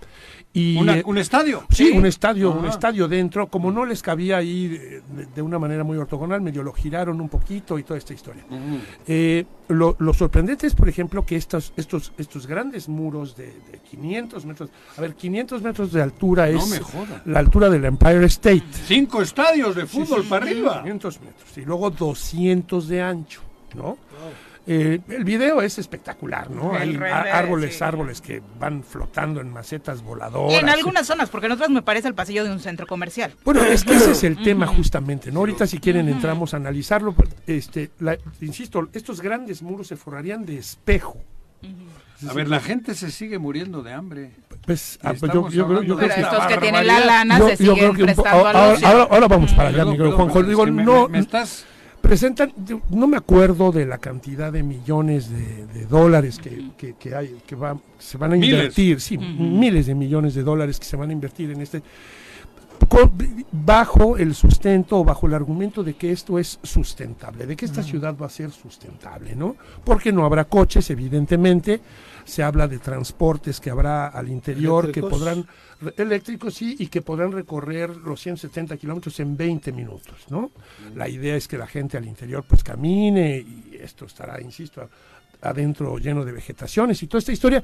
Y, 0.53 0.75
Una- 0.77 0.97
eh, 0.97 1.03
¿Un 1.05 1.19
estadio? 1.19 1.65
Sí, 1.69 1.91
un 1.91 2.05
estadio, 2.07 2.51
un 2.51 2.65
Ah. 2.65 2.69
estadio 2.69 3.07
dentro. 3.07 3.45
Como 3.47 3.71
no 3.71 3.85
les 3.85 4.01
cabía 4.01 4.37
ahí 4.37 4.67
de, 4.69 5.01
de- 5.35 5.41
una 5.43 5.59
manera 5.59 5.83
muy 5.83 5.97
ortogonal, 5.99 6.41
medio 6.41 6.63
lo 6.63 6.73
giraron 6.73 7.21
un 7.21 7.29
poquito 7.29 7.77
y 7.77 7.83
toda 7.83 7.99
esta 7.99 8.13
historia. 8.13 8.43
Eh, 9.05 9.45
lo, 9.67 9.95
lo 9.99 10.13
sorprendente 10.15 10.65
es, 10.65 10.73
por 10.73 10.89
ejemplo, 10.89 11.23
que 11.25 11.35
estos, 11.35 11.73
estos, 11.77 12.11
estos 12.17 12.47
grandes 12.47 12.89
muros 12.89 13.35
de, 13.35 13.47
de 13.71 13.79
500 13.91 14.45
metros, 14.45 14.69
a 14.97 15.01
ver, 15.01 15.13
500 15.13 15.61
metros 15.61 15.91
de 15.91 16.01
altura 16.01 16.47
No 16.47 16.57
es 16.59 16.69
me 16.69 16.79
la 17.31 17.39
altura 17.39 17.69
del 17.69 17.85
Empire 17.85 18.25
State. 18.25 18.63
Cinco 18.87 19.21
estadios 19.21 19.75
de 19.75 19.85
fútbol 19.85 20.23
sí, 20.23 20.27
para 20.29 20.45
sí, 20.47 20.53
arriba. 20.53 20.81
500 20.81 21.19
metros. 21.21 21.57
Y 21.57 21.61
luego 21.65 21.91
200 21.91 22.87
de 22.87 23.01
ancho, 23.01 23.41
¿no? 23.75 23.97
Eh, 24.69 24.99
el 25.07 25.23
video 25.23 25.61
es 25.61 25.79
espectacular, 25.79 26.51
¿no? 26.51 26.75
El 26.75 26.81
Hay 26.81 26.97
render, 26.97 27.13
árboles, 27.33 27.77
sí. 27.77 27.83
árboles 27.83 28.19
que 28.19 28.41
van 28.59 28.83
flotando 28.83 29.39
en 29.39 29.49
macetas 29.49 30.01
voladoras. 30.03 30.59
En 30.59 30.67
algunas 30.67 31.07
zonas, 31.07 31.29
porque 31.29 31.45
en 31.45 31.53
otras 31.53 31.69
me 31.69 31.81
parece 31.81 32.09
el 32.09 32.13
pasillo 32.13 32.43
de 32.43 32.51
un 32.51 32.59
centro 32.59 32.85
comercial. 32.85 33.33
Bueno, 33.45 33.63
es 33.63 33.85
que 33.85 33.95
ese 33.95 34.11
es 34.11 34.23
el 34.25 34.43
tema 34.43 34.67
justamente, 34.67 35.31
¿no? 35.31 35.39
Ahorita 35.39 35.65
si 35.67 35.79
quieren 35.79 36.09
entramos 36.09 36.53
a 36.53 36.57
analizarlo, 36.57 37.15
este, 37.47 37.91
la- 37.99 38.17
insisto, 38.41 38.89
estos 38.91 39.21
grandes 39.21 39.61
muros 39.61 39.87
se 39.87 39.95
forrarían 39.95 40.45
de 40.45 40.57
espejo. 40.57 41.17
A 42.29 42.33
ver, 42.33 42.49
la 42.49 42.59
gente 42.59 42.93
se 42.95 43.09
sigue 43.11 43.37
muriendo 43.39 43.83
de 43.83 43.93
hambre. 43.93 44.31
Pues, 44.65 44.99
ah, 45.03 45.13
pues 45.17 45.31
yo, 45.31 45.45
creo, 45.45 45.81
yo 45.83 45.95
creo 45.97 46.09
que 46.13 46.21
estos 46.21 46.45
que 46.47 46.57
tienen 46.57 46.85
la 46.87 46.99
lana 46.99 47.39
Yo- 47.39 47.55
se 47.55 47.63
yo 47.63 47.73
siguen 47.75 48.15
po- 48.15 48.27
ahora, 48.27 48.73
ahora- 48.73 49.07
ahora 49.09 49.27
vamos 49.27 49.53
para 49.53 49.69
allá, 49.69 49.77
Perdón, 49.77 49.91
mi 49.93 49.97
querido 49.97 50.17
perdón, 50.17 50.29
Juanjo. 50.33 50.39
es 50.41 50.47
Digo, 50.47 50.65
que 50.65 50.71
no, 50.71 51.03
me- 51.03 51.07
me 51.09 51.19
estás- 51.19 51.65
presentan, 52.07 52.53
yo 52.65 52.81
no 52.89 53.07
me 53.07 53.17
acuerdo 53.17 53.71
de 53.71 53.85
la 53.85 53.97
cantidad 53.97 54.51
de 54.51 54.63
millones 54.63 55.29
de, 55.29 55.65
de 55.67 55.85
dólares 55.85 56.39
que, 56.39 56.71
que, 56.77 56.93
que 56.93 57.13
hay, 57.15 57.37
que 57.45 57.55
va- 57.55 57.77
se 57.99 58.17
van 58.17 58.33
a 58.33 58.35
Miles. 58.35 58.53
invertir, 58.59 59.01
sí, 59.01 59.17
miles 59.17 59.85
de 59.87 59.95
millones 59.95 60.33
de 60.35 60.43
dólares 60.43 60.79
que 60.79 60.85
se 60.85 60.95
van 60.95 61.09
a 61.09 61.13
invertir 61.13 61.51
en 61.51 61.61
este 61.61 61.81
con- 62.87 63.11
bajo 63.51 64.17
el 64.17 64.33
sustento 64.35 64.99
o 64.99 65.03
bajo 65.03 65.27
el 65.27 65.33
argumento 65.33 65.83
de 65.83 65.95
que 65.95 66.11
esto 66.11 66.39
es 66.39 66.59
sustentable, 66.63 67.45
de 67.45 67.55
que 67.55 67.65
esta 67.65 67.83
ciudad 67.83 68.15
va 68.15 68.27
a 68.27 68.29
ser 68.29 68.51
sustentable, 68.51 69.35
¿no? 69.35 69.55
Porque 69.83 70.11
no 70.13 70.23
habrá 70.25 70.45
coches, 70.45 70.89
evidentemente, 70.89 71.81
se 72.27 72.43
habla 72.43 72.67
de 72.67 72.77
transportes 72.79 73.59
que 73.59 73.69
habrá 73.69 74.07
al 74.07 74.29
interior 74.29 74.91
que 74.91 74.99
Eléctricos. 74.99 75.11
podrán 75.11 75.47
re- 75.81 75.93
eléctricos 75.97 76.53
sí 76.53 76.75
y 76.77 76.87
que 76.87 77.01
podrán 77.01 77.31
recorrer 77.31 77.95
los 77.95 78.19
170 78.21 78.75
kilómetros 78.77 79.19
en 79.21 79.35
20 79.37 79.71
minutos, 79.71 80.25
¿no? 80.29 80.51
La 80.95 81.07
idea 81.07 81.35
es 81.35 81.47
que 81.47 81.57
la 81.57 81.67
gente 81.67 81.97
al 81.97 82.05
interior 82.05 82.43
pues 82.47 82.63
camine 82.63 83.37
y 83.37 83.77
esto 83.81 84.05
estará, 84.05 84.41
insisto, 84.41 84.89
adentro 85.41 85.97
lleno 85.97 86.25
de 86.25 86.31
vegetaciones 86.33 87.01
y 87.01 87.07
toda 87.07 87.19
esta 87.19 87.31
historia. 87.31 87.63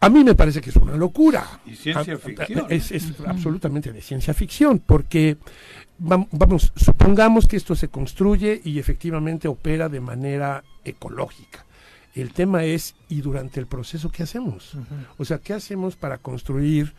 A 0.00 0.08
mí 0.08 0.24
me 0.24 0.34
parece 0.34 0.60
que 0.60 0.70
es 0.70 0.76
una 0.76 0.96
locura. 0.96 1.60
Y 1.64 1.76
ciencia 1.76 2.14
Ah, 2.14 2.18
ficción. 2.18 2.66
Es, 2.68 2.90
es 2.90 3.12
absolutamente 3.24 3.92
de 3.92 4.02
ciencia 4.02 4.34
ficción, 4.34 4.80
porque 4.80 5.36
vam- 6.00 6.26
vamos, 6.32 6.72
supongamos 6.74 7.46
que 7.46 7.56
esto 7.56 7.76
se 7.76 7.86
construye 7.88 8.60
y 8.64 8.80
efectivamente 8.80 9.46
opera 9.46 9.88
de 9.88 10.00
manera 10.00 10.64
ecológica. 10.84 11.64
El 12.14 12.32
tema 12.32 12.64
es, 12.64 12.94
¿y 13.08 13.20
durante 13.22 13.58
el 13.60 13.66
proceso 13.66 14.10
qué 14.10 14.22
hacemos? 14.24 14.76
O 15.18 15.24
sea, 15.24 15.38
¿qué 15.38 15.54
hacemos 15.54 15.96
para 15.96 16.18
construir, 16.18 16.92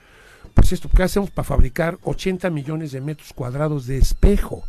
pues 0.53 0.71
esto, 0.71 0.89
qué 0.89 1.03
hacemos 1.03 1.29
para 1.29 1.43
fabricar 1.47 1.97
80 2.03 2.49
millones 2.49 2.91
de 2.91 3.01
metros 3.01 3.31
cuadrados 3.33 3.85
de 3.85 3.97
espejo? 3.97 4.63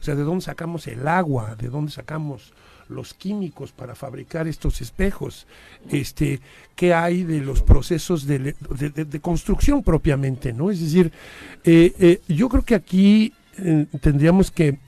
O 0.00 0.02
sea, 0.04 0.14
¿de 0.14 0.22
dónde 0.22 0.44
sacamos 0.44 0.86
el 0.86 1.08
agua? 1.08 1.56
¿De 1.56 1.68
dónde 1.68 1.90
sacamos 1.90 2.52
los 2.88 3.12
químicos 3.12 3.72
para 3.72 3.96
fabricar 3.96 4.46
estos 4.46 4.80
espejos? 4.80 5.48
Este, 5.90 6.40
¿Qué 6.76 6.94
hay 6.94 7.24
de 7.24 7.40
los 7.40 7.62
procesos 7.62 8.24
de, 8.24 8.38
le- 8.38 8.56
de- 8.78 8.90
de- 8.90 9.04
de 9.04 9.20
construcción 9.20 9.82
propiamente? 9.82 10.52
¿no? 10.52 10.70
Es 10.70 10.80
decir, 10.80 11.10
eh, 11.64 11.92
eh, 11.98 12.20
yo 12.28 12.48
creo 12.48 12.64
que 12.64 12.76
aquí 12.76 13.32
eh, 13.58 13.86
tendríamos 14.00 14.52
que 14.52 14.78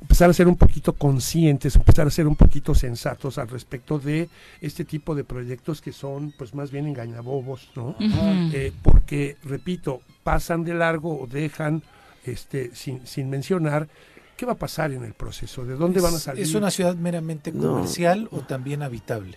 empezar 0.00 0.30
a 0.30 0.32
ser 0.32 0.48
un 0.48 0.56
poquito 0.56 0.92
conscientes, 0.92 1.76
empezar 1.76 2.06
a 2.06 2.10
ser 2.10 2.26
un 2.26 2.36
poquito 2.36 2.74
sensatos 2.74 3.38
al 3.38 3.48
respecto 3.48 3.98
de 3.98 4.28
este 4.60 4.84
tipo 4.84 5.14
de 5.14 5.24
proyectos 5.24 5.80
que 5.80 5.92
son 5.92 6.32
pues 6.36 6.54
más 6.54 6.70
bien 6.70 6.86
engañabobos, 6.86 7.70
¿no? 7.74 7.94
Eh, 8.00 8.72
porque, 8.82 9.36
repito, 9.44 10.00
pasan 10.22 10.64
de 10.64 10.74
largo 10.74 11.20
o 11.20 11.26
dejan 11.26 11.82
este, 12.24 12.70
sin, 12.74 13.06
sin 13.06 13.28
mencionar 13.30 13.88
qué 14.36 14.46
va 14.46 14.52
a 14.52 14.56
pasar 14.58 14.92
en 14.92 15.02
el 15.04 15.14
proceso, 15.14 15.64
de 15.64 15.74
dónde 15.74 16.00
van 16.00 16.14
a 16.14 16.18
salir. 16.18 16.42
¿Es 16.44 16.54
una 16.54 16.70
ciudad 16.70 16.94
meramente 16.94 17.50
No. 17.52 17.72
comercial 17.72 18.28
o 18.30 18.40
también 18.40 18.82
habitable? 18.82 19.36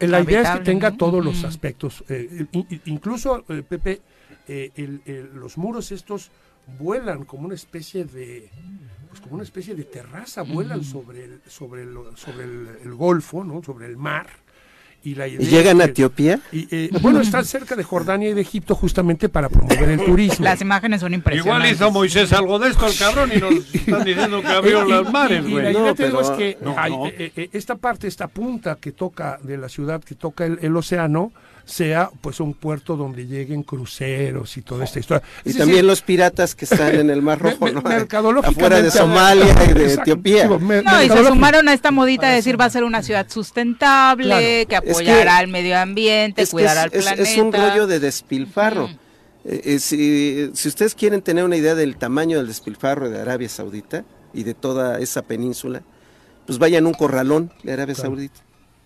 La 0.00 0.20
idea 0.20 0.42
es 0.42 0.50
que 0.58 0.64
tenga 0.64 0.90
¿no? 0.90 0.96
todos 0.96 1.24
los 1.24 1.44
aspectos. 1.44 2.04
eh, 2.08 2.46
in- 2.52 2.66
in- 2.68 2.82
incluso, 2.86 3.44
eh, 3.48 3.62
Pepe, 3.66 4.00
eh, 4.48 4.72
el- 4.74 5.00
el- 5.06 5.30
los 5.34 5.56
muros 5.56 5.92
estos 5.92 6.30
vuelan 6.78 7.24
como 7.24 7.46
una 7.46 7.54
especie 7.54 8.04
de 8.04 8.48
pues 9.08 9.20
como 9.20 9.34
una 9.34 9.44
especie 9.44 9.74
de 9.74 9.82
terraza, 9.84 10.42
vuelan 10.42 10.84
sobre 10.84 11.24
el, 11.24 11.40
sobre 11.48 11.82
el, 11.82 11.94
sobre 12.14 12.44
el, 12.44 12.68
el 12.84 12.94
golfo, 12.94 13.42
¿no? 13.42 13.60
sobre 13.62 13.86
el 13.86 13.96
mar. 13.96 14.28
Y, 15.02 15.14
la 15.14 15.26
idea 15.26 15.40
¿Y 15.40 15.46
llegan 15.50 15.80
a 15.80 15.84
Etiopía? 15.86 16.40
y, 16.52 16.68
eh, 16.70 16.90
bueno, 17.00 17.20
están 17.22 17.44
cerca 17.46 17.74
de 17.74 17.82
Jordania 17.82 18.28
y 18.28 18.34
de 18.34 18.42
Egipto 18.42 18.74
justamente 18.74 19.30
para 19.30 19.48
promover 19.48 19.88
el 19.88 20.04
turismo. 20.04 20.44
Las 20.44 20.60
imágenes 20.60 21.00
son 21.00 21.14
impresionantes. 21.14 21.70
Igual 21.72 21.74
hizo 21.74 21.90
Moisés 21.90 22.32
algo 22.34 22.58
de 22.58 22.68
esto, 22.68 22.86
el 22.86 22.96
cabrón, 22.98 23.30
y 23.34 23.38
nos 23.40 23.74
están 23.74 24.04
diciendo 24.04 24.42
que 24.42 24.46
abrió 24.48 24.84
las 24.84 25.10
mares, 25.10 25.42
y- 25.44 25.48
y 25.48 25.50
güey. 25.52 25.64
la 25.64 25.72
No, 25.72 25.78
idea 25.80 25.92
digo 25.94 25.96
pero- 25.96 26.20
es 26.20 26.30
que 26.32 26.58
No, 26.62 26.74
hay, 26.78 26.92
no. 26.92 27.06
eh, 27.06 27.32
eh, 27.34 27.48
esta 27.52 27.76
parte, 27.76 28.06
esta 28.08 28.28
punta 28.28 28.76
que 28.76 28.92
toca 28.92 29.40
de 29.42 29.56
la 29.56 29.70
ciudad, 29.70 30.04
que 30.04 30.14
toca 30.14 30.44
el, 30.44 30.58
el 30.60 30.76
océano, 30.76 31.32
sea 31.70 32.10
pues 32.20 32.40
un 32.40 32.52
puerto 32.54 32.96
donde 32.96 33.26
lleguen 33.28 33.62
cruceros 33.62 34.56
y 34.56 34.62
toda 34.62 34.84
esta 34.84 34.98
historia. 34.98 35.22
Y 35.44 35.50
también 35.52 35.68
decir, 35.76 35.84
los 35.84 36.02
piratas 36.02 36.54
que 36.56 36.64
están 36.64 36.96
en 36.96 37.10
el 37.10 37.22
Mar 37.22 37.38
Rojo, 37.42 37.64
me- 37.66 37.72
¿no? 37.72 37.80
mercadológicamente 37.82 38.64
Afuera 38.64 38.82
de 38.82 38.90
Somalia 38.90 39.44
y 39.70 39.72
de 39.74 39.82
Exacto. 39.84 40.02
Etiopía. 40.02 40.48
Me- 40.48 40.82
No, 40.82 41.02
y 41.02 41.08
se 41.08 41.24
sumaron 41.24 41.68
a 41.68 41.72
esta 41.72 41.90
modita 41.92 42.28
de 42.28 42.34
decir 42.34 42.60
va 42.60 42.64
a 42.64 42.70
ser 42.70 42.82
una 42.82 43.02
ciudad 43.02 43.26
sustentable, 43.30 44.24
Claro. 44.24 44.40
que 44.42 44.60
Es 44.62 44.66
que- 44.68 44.76
apoyará 44.76 45.36
al 45.38 45.48
medio 45.48 45.78
ambiente, 45.78 46.44
cuidará 46.46 46.82
al 46.82 46.90
planeta. 46.90 47.22
es 47.22 47.38
un 47.38 47.52
rollo 47.52 47.86
de 47.86 48.00
despilfarro. 48.00 48.88
Eh, 49.44 49.60
eh, 49.64 49.78
si, 49.78 50.50
si 50.54 50.68
ustedes 50.68 50.94
quieren 50.94 51.22
tener 51.22 51.44
una 51.44 51.56
idea 51.56 51.74
del 51.74 51.96
tamaño 51.96 52.36
del 52.38 52.46
despilfarro 52.48 53.08
de 53.08 53.20
Arabia 53.20 53.48
Saudita 53.48 54.04
y 54.34 54.42
de 54.42 54.54
toda 54.54 54.98
esa 54.98 55.22
península, 55.22 55.82
pues 56.46 56.58
vayan 56.58 56.84
a 56.84 56.88
un 56.88 56.94
corralón 56.94 57.52
de 57.62 57.72
Arabia 57.72 57.94
Claro. 57.94 58.10
Saudita, 58.10 58.40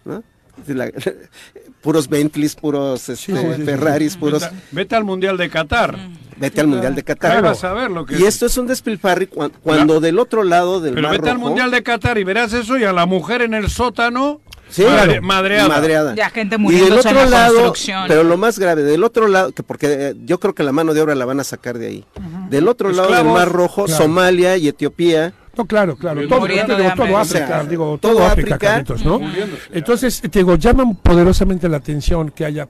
¿no? 0.05 0.23
La- 0.68 0.90
puros 1.82 2.09
Bentleys, 2.09 2.55
puros 2.55 3.09
este, 3.09 3.16
sí, 3.16 3.32
sí, 3.39 3.47
sí. 3.56 3.62
Ferraris, 3.62 4.16
puros... 4.16 4.43
Vete, 4.43 4.55
vete 4.72 4.97
al 4.97 5.05
Mundial 5.05 5.36
de 5.36 5.51
Qatar. 5.51 5.98
Vete 6.36 6.60
al 6.60 6.66
Mundial 6.66 6.94
de 6.94 7.01
Ahí 7.01 7.05
Qatar. 7.05 7.43
vas 7.43 7.62
a 7.62 7.72
ver 7.74 7.90
lo 7.90 8.06
que 8.06 8.18
Y 8.18 8.24
esto 8.24 8.47
es 8.47 8.56
un 8.56 8.66
despilfarro 8.66 9.28
cuan- 9.28 9.52
cuando 9.62 10.01
del 10.01 10.18
otro 10.18 10.43
lado 10.44 10.81
del 10.81 10.94
Pero 10.94 11.09
Mar 11.09 11.18
vete 11.18 11.31
al 11.31 11.39
Mundial 11.39 11.70
de 11.70 11.82
Qatar 11.82 12.18
y 12.18 12.24
verás 12.24 12.52
eso 12.55 12.78
y 12.78 12.85
a 12.85 12.93
la 12.93 13.05
mujer 13.06 13.43
en 13.43 13.55
el 13.55 13.68
sótano 13.68 14.40
Sí, 14.70 14.82
madre- 14.82 15.05
claro, 15.06 15.22
madreada. 15.22 15.68
madreada. 15.68 16.14
Ya 16.14 16.31
gente 16.31 16.56
Y 16.59 16.72
del 16.81 16.94
otro 16.94 17.12
la 17.12 17.26
lado, 17.26 17.52
construcción. 17.55 18.05
pero 18.09 18.24
lo 18.24 18.36
más 18.39 18.59
grave, 18.59 18.82
del 18.82 19.05
otro 19.05 19.28
lado, 19.28 19.52
que 19.52 19.62
porque 19.62 19.86
eh, 19.90 20.14
yo 20.24 20.40
creo 20.40 20.55
que 20.55 20.62
la 20.64 20.72
mano 20.72 20.94
de 20.94 21.02
obra 21.02 21.14
la 21.14 21.26
van 21.26 21.39
a 21.39 21.44
sacar 21.44 21.78
de 21.78 21.86
ahí. 21.89 22.05
Del 22.48 22.66
otro 22.66 22.90
lado 22.90 23.12
del. 23.14 23.24
Mar 23.26 23.52
Rojo, 23.52 23.85
Claro. 23.85 24.02
Somalia 24.02 24.56
y 24.56 24.66
Etiopía. 24.68 25.35
No, 25.56 25.64
claro, 25.66 25.97
claro. 25.97 26.26
Todo, 26.28 26.47
de 26.47 26.56
yo 26.56 26.66
te 26.66 26.76
digo, 26.76 26.89
hambre. 26.90 27.09
todo 27.09 27.20
O 27.20 27.24
sea, 27.24 27.44
África, 27.44 27.64
digo, 27.64 27.98
todo 27.98 28.12
todo 28.12 28.26
África, 28.26 28.55
África. 28.56 28.72
Carlitos, 28.72 29.05
¿no? 29.05 29.20
Entonces, 29.72 30.20
te 30.20 30.39
digo, 30.39 30.56
llaman 30.56 30.97
poderosamente 30.97 31.68
la 31.68 31.76
atención 31.78 32.31
que 32.31 32.44
haya 32.44 32.68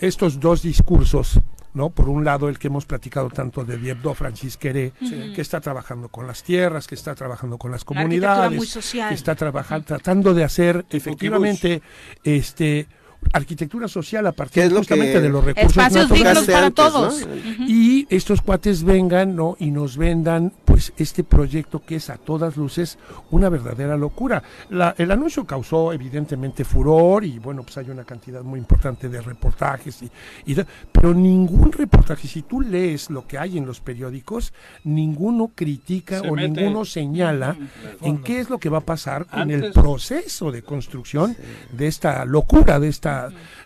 estos 0.00 0.40
dos 0.40 0.62
discursos, 0.62 1.40
¿no? 1.74 1.90
Por 1.90 2.08
un 2.08 2.24
lado, 2.24 2.48
el 2.48 2.58
que 2.58 2.68
hemos 2.68 2.86
platicado 2.86 3.28
tanto 3.30 3.64
de 3.64 3.76
Diebdo, 3.76 4.14
Francis 4.14 4.56
Queré, 4.56 4.92
que 5.34 5.40
está 5.40 5.60
trabajando 5.60 6.08
con 6.08 6.26
las 6.26 6.42
tierras, 6.42 6.86
que 6.86 6.94
está 6.94 7.14
trabajando 7.14 7.58
con 7.58 7.70
las 7.70 7.84
comunidades, 7.84 8.56
muy 8.56 8.66
social. 8.66 9.08
que 9.08 9.14
está 9.14 9.34
trabajando, 9.34 9.86
tratando 9.86 10.34
de 10.34 10.44
hacer 10.44 10.84
efectivamente 10.90 11.82
este 12.22 12.86
arquitectura 13.32 13.88
social 13.88 14.26
a 14.26 14.32
¿Qué 14.32 14.36
partir 14.36 14.70
lo 14.72 14.78
justamente 14.78 15.12
que 15.14 15.20
de 15.20 15.28
los 15.28 15.44
recursos 15.44 15.70
Espacios 15.70 16.10
dignos 16.10 16.44
para 16.46 16.66
antes, 16.66 16.74
todos. 16.74 17.26
¿no? 17.26 17.66
y 17.66 18.06
estos 18.10 18.40
cuates 18.42 18.84
vengan 18.84 19.34
no 19.36 19.56
y 19.58 19.70
nos 19.70 19.96
vendan 19.96 20.52
pues 20.64 20.92
este 20.96 21.24
proyecto 21.24 21.82
que 21.84 21.96
es 21.96 22.10
a 22.10 22.16
todas 22.16 22.56
luces 22.56 22.98
una 23.30 23.48
verdadera 23.48 23.96
locura. 23.96 24.42
La- 24.70 24.94
el 24.98 25.10
anuncio 25.10 25.44
causó 25.46 25.92
evidentemente 25.92 26.64
furor 26.64 27.24
y 27.24 27.38
bueno 27.38 27.62
pues 27.62 27.78
hay 27.78 27.90
una 27.90 28.04
cantidad 28.04 28.42
muy 28.42 28.58
importante 28.58 29.08
de 29.08 29.20
reportajes 29.20 30.02
y, 30.02 30.10
y 30.46 30.54
de- 30.54 30.66
pero 30.92 31.14
ningún 31.14 31.70
reportaje 31.72 32.26
si 32.28 32.42
tú 32.42 32.60
lees 32.60 33.10
lo 33.10 33.26
que 33.26 33.38
hay 33.38 33.58
en 33.58 33.66
los 33.66 33.80
periódicos 33.80 34.52
ninguno 34.84 35.52
critica 35.54 36.20
Se 36.20 36.28
o 36.28 36.34
mete- 36.34 36.48
ninguno 36.62 36.84
señala 36.84 37.56
en 38.02 38.18
qué 38.22 38.40
es 38.40 38.50
lo 38.50 38.58
que 38.58 38.68
va 38.68 38.78
a 38.78 38.80
pasar 38.82 39.26
con 39.26 39.50
el 39.50 39.72
proceso 39.72 40.50
de 40.50 40.62
construcción 40.62 41.36
de 41.72 41.86
esta 41.86 42.24
locura 42.24 42.78
de 42.80 42.88
esta 42.88 43.13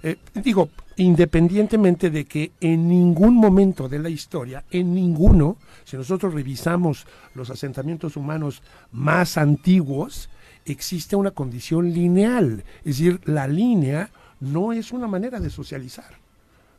eh, 0.02 0.16
digo, 0.34 0.70
independientemente 0.96 2.10
de 2.10 2.24
que 2.24 2.52
en 2.60 2.88
ningún 2.88 3.34
momento 3.34 3.88
de 3.88 3.98
la 3.98 4.08
historia, 4.08 4.64
en 4.70 4.94
ninguno, 4.94 5.56
si 5.84 5.96
nosotros 5.96 6.34
revisamos 6.34 7.06
los 7.34 7.50
asentamientos 7.50 8.16
humanos 8.16 8.62
más 8.92 9.38
antiguos, 9.38 10.28
existe 10.64 11.16
una 11.16 11.30
condición 11.30 11.92
lineal. 11.92 12.64
Es 12.80 12.98
decir, 12.98 13.20
la 13.24 13.46
línea 13.46 14.10
no 14.40 14.72
es 14.72 14.92
una 14.92 15.06
manera 15.06 15.40
de 15.40 15.50
socializar. 15.50 16.17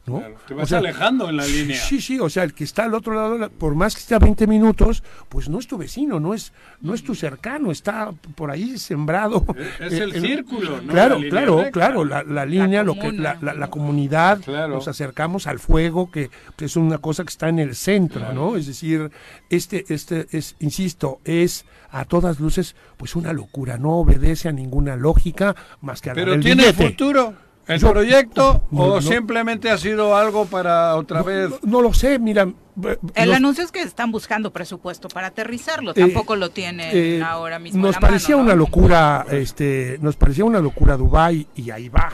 ¿No? 0.10 0.20
Claro, 0.20 0.36
te 0.48 0.54
vas 0.54 0.72
alejando 0.74 1.30
en 1.30 1.38
la 1.38 1.46
línea. 1.46 1.78
Sí, 1.80 2.02
sí, 2.02 2.20
o 2.20 2.30
sea, 2.30 2.44
el 2.44 2.54
que 2.54 2.64
está 2.64 2.84
al 2.86 2.94
otro 2.94 3.14
lado, 3.14 3.38
la- 3.38 3.50
por 3.50 3.76
más 3.76 3.96
que 3.96 4.02
esté 4.02 4.16
a 4.16 4.20
20 4.20 4.48
minutos, 4.48 5.04
pues 5.30 5.48
no 5.50 5.60
es 5.60 5.68
tu 5.68 5.78
vecino, 5.78 6.20
no 6.20 6.34
es, 6.34 6.52
no 6.82 6.94
es 6.94 7.04
tu 7.04 7.16
cercano, 7.16 7.72
está 7.72 8.12
por 8.36 8.52
ahí 8.52 8.78
sembrado. 8.78 9.46
Es 9.80 9.94
el 9.94 10.14
círculo, 10.22 10.82
¿no? 10.82 10.92
Claro, 10.94 11.20
La 11.20 11.30
claro, 11.30 11.58
recta. 11.58 11.72
claro, 11.72 12.06
la, 12.06 12.24
la 12.24 12.46
línea, 12.46 12.84
lo 12.84 12.98
que, 13.00 13.12
la, 13.12 13.38
la- 13.42 13.54
la 13.54 13.70
comunidad, 13.70 14.42
Claro. 14.42 14.74
nos 14.76 14.88
acercamos 14.88 15.48
al 15.48 15.60
fuego, 15.60 16.10
que, 16.12 16.30
es 16.60 16.76
una 16.76 16.98
cosa 16.98 17.24
que 17.24 17.30
está 17.30 17.50
en 17.50 17.60
el 17.60 17.76
centro, 17.76 18.34
¿no? 18.34 18.56
Es 18.56 18.68
decir, 18.68 19.12
este, 19.50 19.86
este 19.90 20.28
es, 20.32 20.56
insisto, 20.60 21.20
es 21.24 21.66
a 21.92 22.06
todas 22.06 22.40
luces, 22.40 22.76
pues 22.98 23.16
una 23.16 23.34
locura, 23.34 23.78
no 23.78 23.98
obedece 23.98 24.48
a 24.50 24.52
ninguna 24.52 24.96
lógica 24.96 25.56
más 25.82 26.02
que 26.02 26.10
a 26.10 26.14
la 26.14 26.16
Pero 26.22 26.32
del 26.34 26.42
tiene 26.42 26.64
billete. 26.64 26.88
futuro 26.90 27.34
el 27.70 27.80
Yo- 27.80 27.92
proyecto 27.92 28.62
No, 28.72 28.82
o 28.82 28.96
no. 28.96 29.02
simplemente 29.02 29.70
ha 29.70 29.78
sido 29.78 30.16
algo 30.18 30.46
para 30.46 30.96
otra 30.96 31.22
vez. 31.24 31.52
No 31.64 31.82
lo 31.82 31.94
sé, 31.94 32.20
mira. 32.20 32.48
El 33.16 33.28
los- 33.30 33.36
anuncio 33.38 33.64
es 33.64 33.72
que 33.72 33.82
están 33.82 34.12
buscando 34.12 34.52
presupuesto 34.52 35.08
para 35.10 35.28
aterrizarlo, 35.28 35.92
Eh, 35.92 35.96
tampoco 35.96 36.36
lo 36.36 36.50
tienen 36.52 36.90
eh, 36.94 37.22
ahora 37.24 37.60
mismo. 37.60 37.82
Nos 37.86 37.98
parecía 37.98 38.36
mano, 38.36 38.46
una 38.46 38.54
¿no? 38.56 38.60
locura, 38.60 39.26
este, 39.32 39.98
nos 40.02 40.16
parecía 40.16 40.46
una 40.46 40.60
locura 40.60 40.98
Dubai 40.98 41.48
y 41.56 41.70
ahí 41.72 41.90
va, 41.90 42.12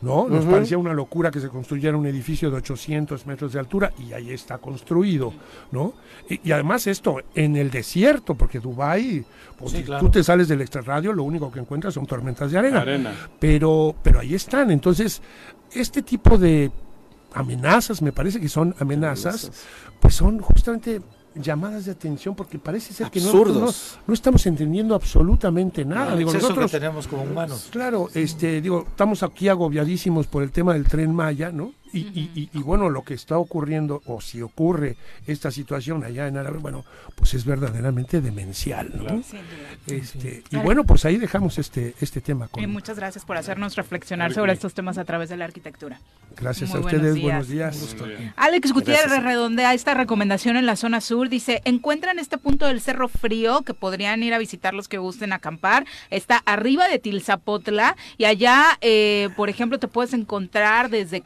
¿no? 0.00 0.28
Nos 0.28 0.44
parecía 0.44 0.78
una 0.78 0.92
locura 0.92 1.30
que 1.30 1.40
se 1.40 1.48
construyera 1.48 1.96
un 1.96 2.06
edificio 2.06 2.50
de 2.50 2.56
800 2.58 3.26
metros 3.26 3.52
de 3.52 3.58
altura 3.58 3.92
y 3.98 4.12
ahí 4.12 4.30
está 4.30 4.58
construido, 4.58 5.32
¿no? 5.72 5.94
Y, 6.28 6.40
y 6.48 6.52
además 6.52 6.86
esto 6.86 7.16
en 7.34 7.56
el 7.56 7.70
desierto, 7.70 8.34
porque 8.34 8.60
Dubai, 8.60 9.24
pues, 9.58 9.72
Sí, 9.72 9.78
si 9.78 9.82
claro. 9.84 10.04
tú 10.04 10.10
te 10.10 10.22
sales 10.22 10.48
del 10.48 10.60
extrarradio, 10.60 11.12
lo 11.12 11.22
único 11.24 11.50
que 11.50 11.60
encuentras 11.60 11.94
son 11.94 12.06
tormentas 12.06 12.50
de 12.50 12.58
arena. 12.58 12.80
Arena. 12.82 13.12
Pero, 13.38 13.94
pero 14.02 14.20
ahí 14.20 14.34
están. 14.34 14.70
Entonces, 14.70 15.20
este 15.72 16.02
tipo 16.02 16.38
de 16.38 16.70
amenazas, 17.38 18.02
me 18.02 18.12
parece 18.12 18.40
que 18.40 18.48
son 18.48 18.74
amenazas, 18.78 19.50
pues 20.00 20.14
son 20.14 20.40
justamente 20.40 21.00
llamadas 21.34 21.84
de 21.84 21.92
atención 21.92 22.34
porque 22.34 22.58
parece 22.58 22.92
ser 22.92 23.10
que 23.10 23.20
no, 23.20 23.32
no, 23.44 23.70
no 24.06 24.14
estamos 24.14 24.44
entendiendo 24.46 24.94
absolutamente 24.94 25.84
nada. 25.84 26.16
Digo, 26.16 26.32
nosotros, 26.32 26.70
que 26.70 26.78
tenemos 26.78 27.06
como 27.06 27.22
humanos. 27.22 27.68
claro, 27.70 28.08
este, 28.14 28.60
digo, 28.60 28.84
estamos 28.88 29.22
aquí 29.22 29.48
agobiadísimos 29.48 30.26
por 30.26 30.42
el 30.42 30.50
tema 30.50 30.74
del 30.74 30.84
tren 30.84 31.14
Maya, 31.14 31.52
¿no? 31.52 31.72
Y, 31.92 31.98
y- 32.00 32.30
y- 32.34 32.50
y 32.52 32.58
bueno, 32.62 32.90
lo 32.90 33.02
que 33.02 33.14
está 33.14 33.38
ocurriendo, 33.38 34.02
o 34.06 34.20
si 34.20 34.42
ocurre 34.42 34.96
esta 35.26 35.50
situación 35.50 36.04
allá 36.04 36.26
en 36.28 36.36
Árabe, 36.36 36.58
bueno, 36.58 36.84
pues 37.14 37.34
es 37.34 37.44
verdaderamente 37.44 38.20
demencial, 38.20 38.90
¿no? 38.94 39.22
Este, 39.86 40.42
y 40.50 40.56
bueno, 40.56 40.84
pues 40.84 41.04
ahí 41.04 41.16
dejamos 41.16 41.58
este, 41.58 41.94
este 42.00 42.20
tema. 42.20 42.48
Con, 42.48 42.62
Y 42.62 42.66
muchas 42.66 42.96
gracias 42.98 43.24
por 43.24 43.36
hacernos 43.36 43.76
reflexionar 43.76 44.32
sobre 44.34 44.52
estos 44.52 44.74
temas 44.74 44.98
a 44.98 45.04
través 45.04 45.28
de 45.28 45.36
la 45.36 45.44
arquitectura. 45.46 46.00
gracias 46.36 46.70
Muy 46.70 46.78
a 46.78 46.82
buenos 46.82 46.98
ustedes, 47.00 47.14
días. 47.14 47.24
buenos 47.24 47.48
días. 47.48 47.96
Alex 48.36 48.72
Gutiérrez 48.72 49.04
Gracias. 49.06 49.24
redondea 49.24 49.74
esta 49.74 49.94
recomendación 49.94 50.56
en 50.56 50.66
la 50.66 50.76
zona 50.76 51.00
sur. 51.00 51.28
Dice, 51.28 51.62
encuentran 51.64 52.18
este 52.18 52.38
punto 52.38 52.66
del 52.66 52.80
Cerro 52.80 53.08
Frío 53.08 53.62
que 53.62 53.74
podrían 53.74 54.22
ir 54.22 54.34
a 54.34 54.38
visitar 54.38 54.74
los 54.74 54.88
que 54.88 54.98
gusten 54.98 55.32
acampar. 55.32 55.86
Está 56.10 56.38
arriba 56.46 56.86
de 56.88 56.98
Tilzapotla 56.98 57.96
y 58.18 58.24
allá, 58.24 58.64
eh, 58.80 59.30
por 59.36 59.48
ejemplo, 59.48 59.78
te 59.78 59.88
puedes 59.88 60.12
encontrar 60.12 60.90
desde 60.90 61.20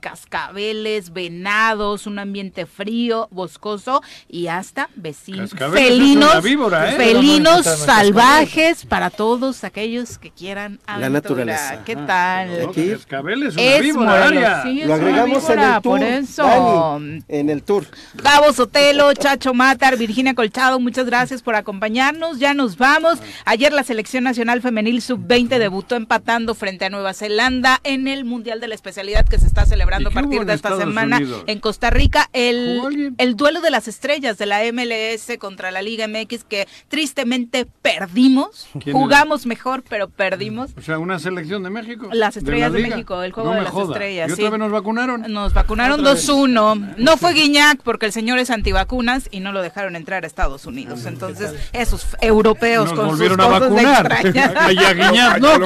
cascabeles, 0.53 1.12
venados, 1.15 2.07
un 2.07 2.19
ambiente 2.19 2.66
frío, 2.66 3.27
boscoso 3.31 4.03
y 4.29 4.49
hasta 4.49 4.91
vecinos, 4.97 5.51
Cascabeles 5.51 5.89
felinos, 5.89 6.31
una 6.33 6.41
víbora, 6.41 6.93
¿eh? 6.93 6.97
felinos 6.97 7.65
salvajes 7.65 8.85
para 8.85 9.09
todos 9.09 9.65
aquellos 9.65 10.19
que 10.19 10.31
quieran 10.31 10.79
La 10.87 10.95
aventura. 11.07 11.11
naturaleza. 11.11 11.83
¿Qué 11.85 11.97
tal? 11.97 12.65
No, 12.65 12.69
Aquí- 12.70 12.91
Cascabel 12.91 13.43
es 13.45 13.55
una 13.55 13.62
Es 13.62 13.81
víbora, 13.83 14.11
Morelos, 14.11 14.27
Aria. 14.45 14.62
sí, 14.62 14.81
es 14.83 14.87
Lo 14.89 14.95
una 14.95 15.03
agregamos 15.03 15.37
en 15.49 15.55
víbora, 15.57 15.77
el 15.77 15.83
tour. 15.83 15.99
por 15.99 16.03
eso. 16.03 16.43
Dani, 16.43 17.23
en 17.29 17.51
el 17.51 17.62
tour. 17.62 17.87
Gabo 18.15 18.53
Sotelo, 18.53 19.12
Chacho 19.15 19.55
Matar, 19.55 19.97
Virginia 19.97 20.35
Colchado, 20.35 20.79
muchas 20.81 21.07
gracias 21.07 21.41
por 21.43 21.55
acompañarnos. 21.55 22.39
Ya 22.39 22.53
nos 22.53 22.77
vamos. 22.77 23.19
Ayer 23.47 23.73
la 23.73 23.85
selección 23.85 24.24
nacional 24.24 24.61
femenil 24.61 25.01
sub-20 25.01 25.59
debutó 25.59 25.97
empatando 25.97 26.55
frente 26.55 26.85
a 26.85 26.91
Nueva 26.91 27.15
Zelanda 27.15 27.81
en 27.85 28.07
el 28.07 28.27
Mundial 28.27 28.61
de 28.61 28.69
la 28.69 28.74
Especialidad 28.74 29.27
que 29.27 29.39
se 29.39 29.47
está 29.47 29.65
celebrando 29.65 30.11
a 30.11 30.12
¿Y 30.12 30.15
qué 30.15 30.20
hubo 30.20 30.29
partir 30.29 30.41
de 30.44 30.55
esta 30.55 30.69
Estados 30.69 30.85
semana 30.85 31.16
Unidos? 31.19 31.44
en 31.47 31.60
Costa 31.60 31.90
Rica. 31.90 32.28
El, 32.32 33.14
el 33.19 33.36
duelo 33.36 33.60
de 33.60 33.70
las 33.70 33.89
estrellas 33.89 34.39
de 34.39 34.47
la 34.47 34.60
MLS 34.73 35.36
contra 35.39 35.70
la 35.70 35.82
Liga 35.82 36.06
MX 36.09 36.44
que 36.44 36.69
tristemente 36.89 37.66
perdimos. 37.82 38.69
¿Quién 38.82 38.97
Jugamos 38.97 39.47
mejor, 39.47 39.82
pero 39.89 40.09
perdimos. 40.09 40.70
O 40.77 40.82
sea, 40.82 40.98
una 40.98 41.19
selección 41.19 41.62
de 41.62 41.70
México. 41.70 42.09
Las 42.12 42.36
estrellas 42.36 42.73
la 42.73 42.78
de. 42.78 42.89
México, 42.89 43.23
el 43.23 43.32
juego 43.32 43.51
No 43.51 43.56
de 43.56 43.62
las 43.62 43.73
joda. 43.73 43.93
estrellas. 43.94 44.31
¿Y 44.32 44.35
sí. 44.36 44.43
nos 44.43 44.70
vacunaron? 44.70 45.24
Nos 45.32 45.52
vacunaron 45.55 46.01
Otra 46.01 46.14
vez. 46.14 46.28
2-1. 46.28 46.94
No 46.98 47.16
fue 47.16 47.32
Guiñac 47.35 47.81
porque 47.82 48.06
el 48.06 48.12
señor 48.12 48.39
es 48.39 48.51
antivacunas 48.51 49.28
y 49.31 49.40
no 49.40 49.52
lo 49.52 49.62
dejaron 49.62 49.97
entrar 49.97 50.24
a 50.24 50.27
Estados 50.27 50.66
Unidos. 50.66 51.06
Entonces, 51.06 51.55
esos 51.73 52.06
europeos 52.20 52.90
Nos 52.90 52.98
con 52.98 53.09
volvieron 53.09 53.39
sus 53.39 53.47
a 53.47 53.48
cosas 53.59 53.70
vacunar. 53.73 54.12
extrañas. 54.27 54.69
Guiñac, 55.12 55.39
no. 55.40 55.59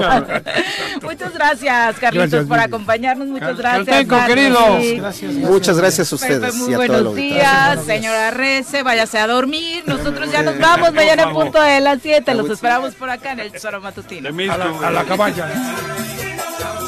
Muchas 1.02 1.34
gracias, 1.34 1.96
Carlitos, 1.98 2.30
Gracias, 2.30 2.46
por 2.46 2.58
acompañarnos. 2.58 3.28
Muchas 3.28 3.56
gracias. 3.56 3.86
Caltenco, 3.86 4.14
Marcos, 4.16 4.34
sí. 4.80 4.96
Gracias, 4.96 5.32
Muchas 5.34 5.76
gracias 5.78 6.12
a 6.12 6.16
Pepe, 6.16 6.34
ustedes 6.34 6.54
muy 6.56 6.70
y 6.70 6.74
a 6.74 6.76
buenos 6.76 6.96
auditorio. 6.98 7.24
días, 7.34 7.84
señora 7.84 8.30
Rece, 8.30 8.82
váyase 8.82 9.18
a 9.18 9.26
dormir. 9.26 9.84
Nosotros 9.86 10.30
ya 10.30 10.42
nos 10.42 10.58
vamos 10.58 10.92
mañana 10.92 11.24
en 11.24 11.32
punto 11.32 11.60
de 11.60 11.80
las 11.80 12.00
7. 12.02 12.34
Los 12.34 12.50
esperamos 12.50 12.94
por 12.94 13.10
acá 13.10 13.32
en 13.32 13.40
el 13.40 13.52
Tesoro 13.52 13.80
Matutino. 13.80 14.28
A 14.28 14.56
la, 14.58 14.88
a 14.88 14.90
la 14.90 15.04
caballa. 15.04 15.46
Bájale. 15.46 16.85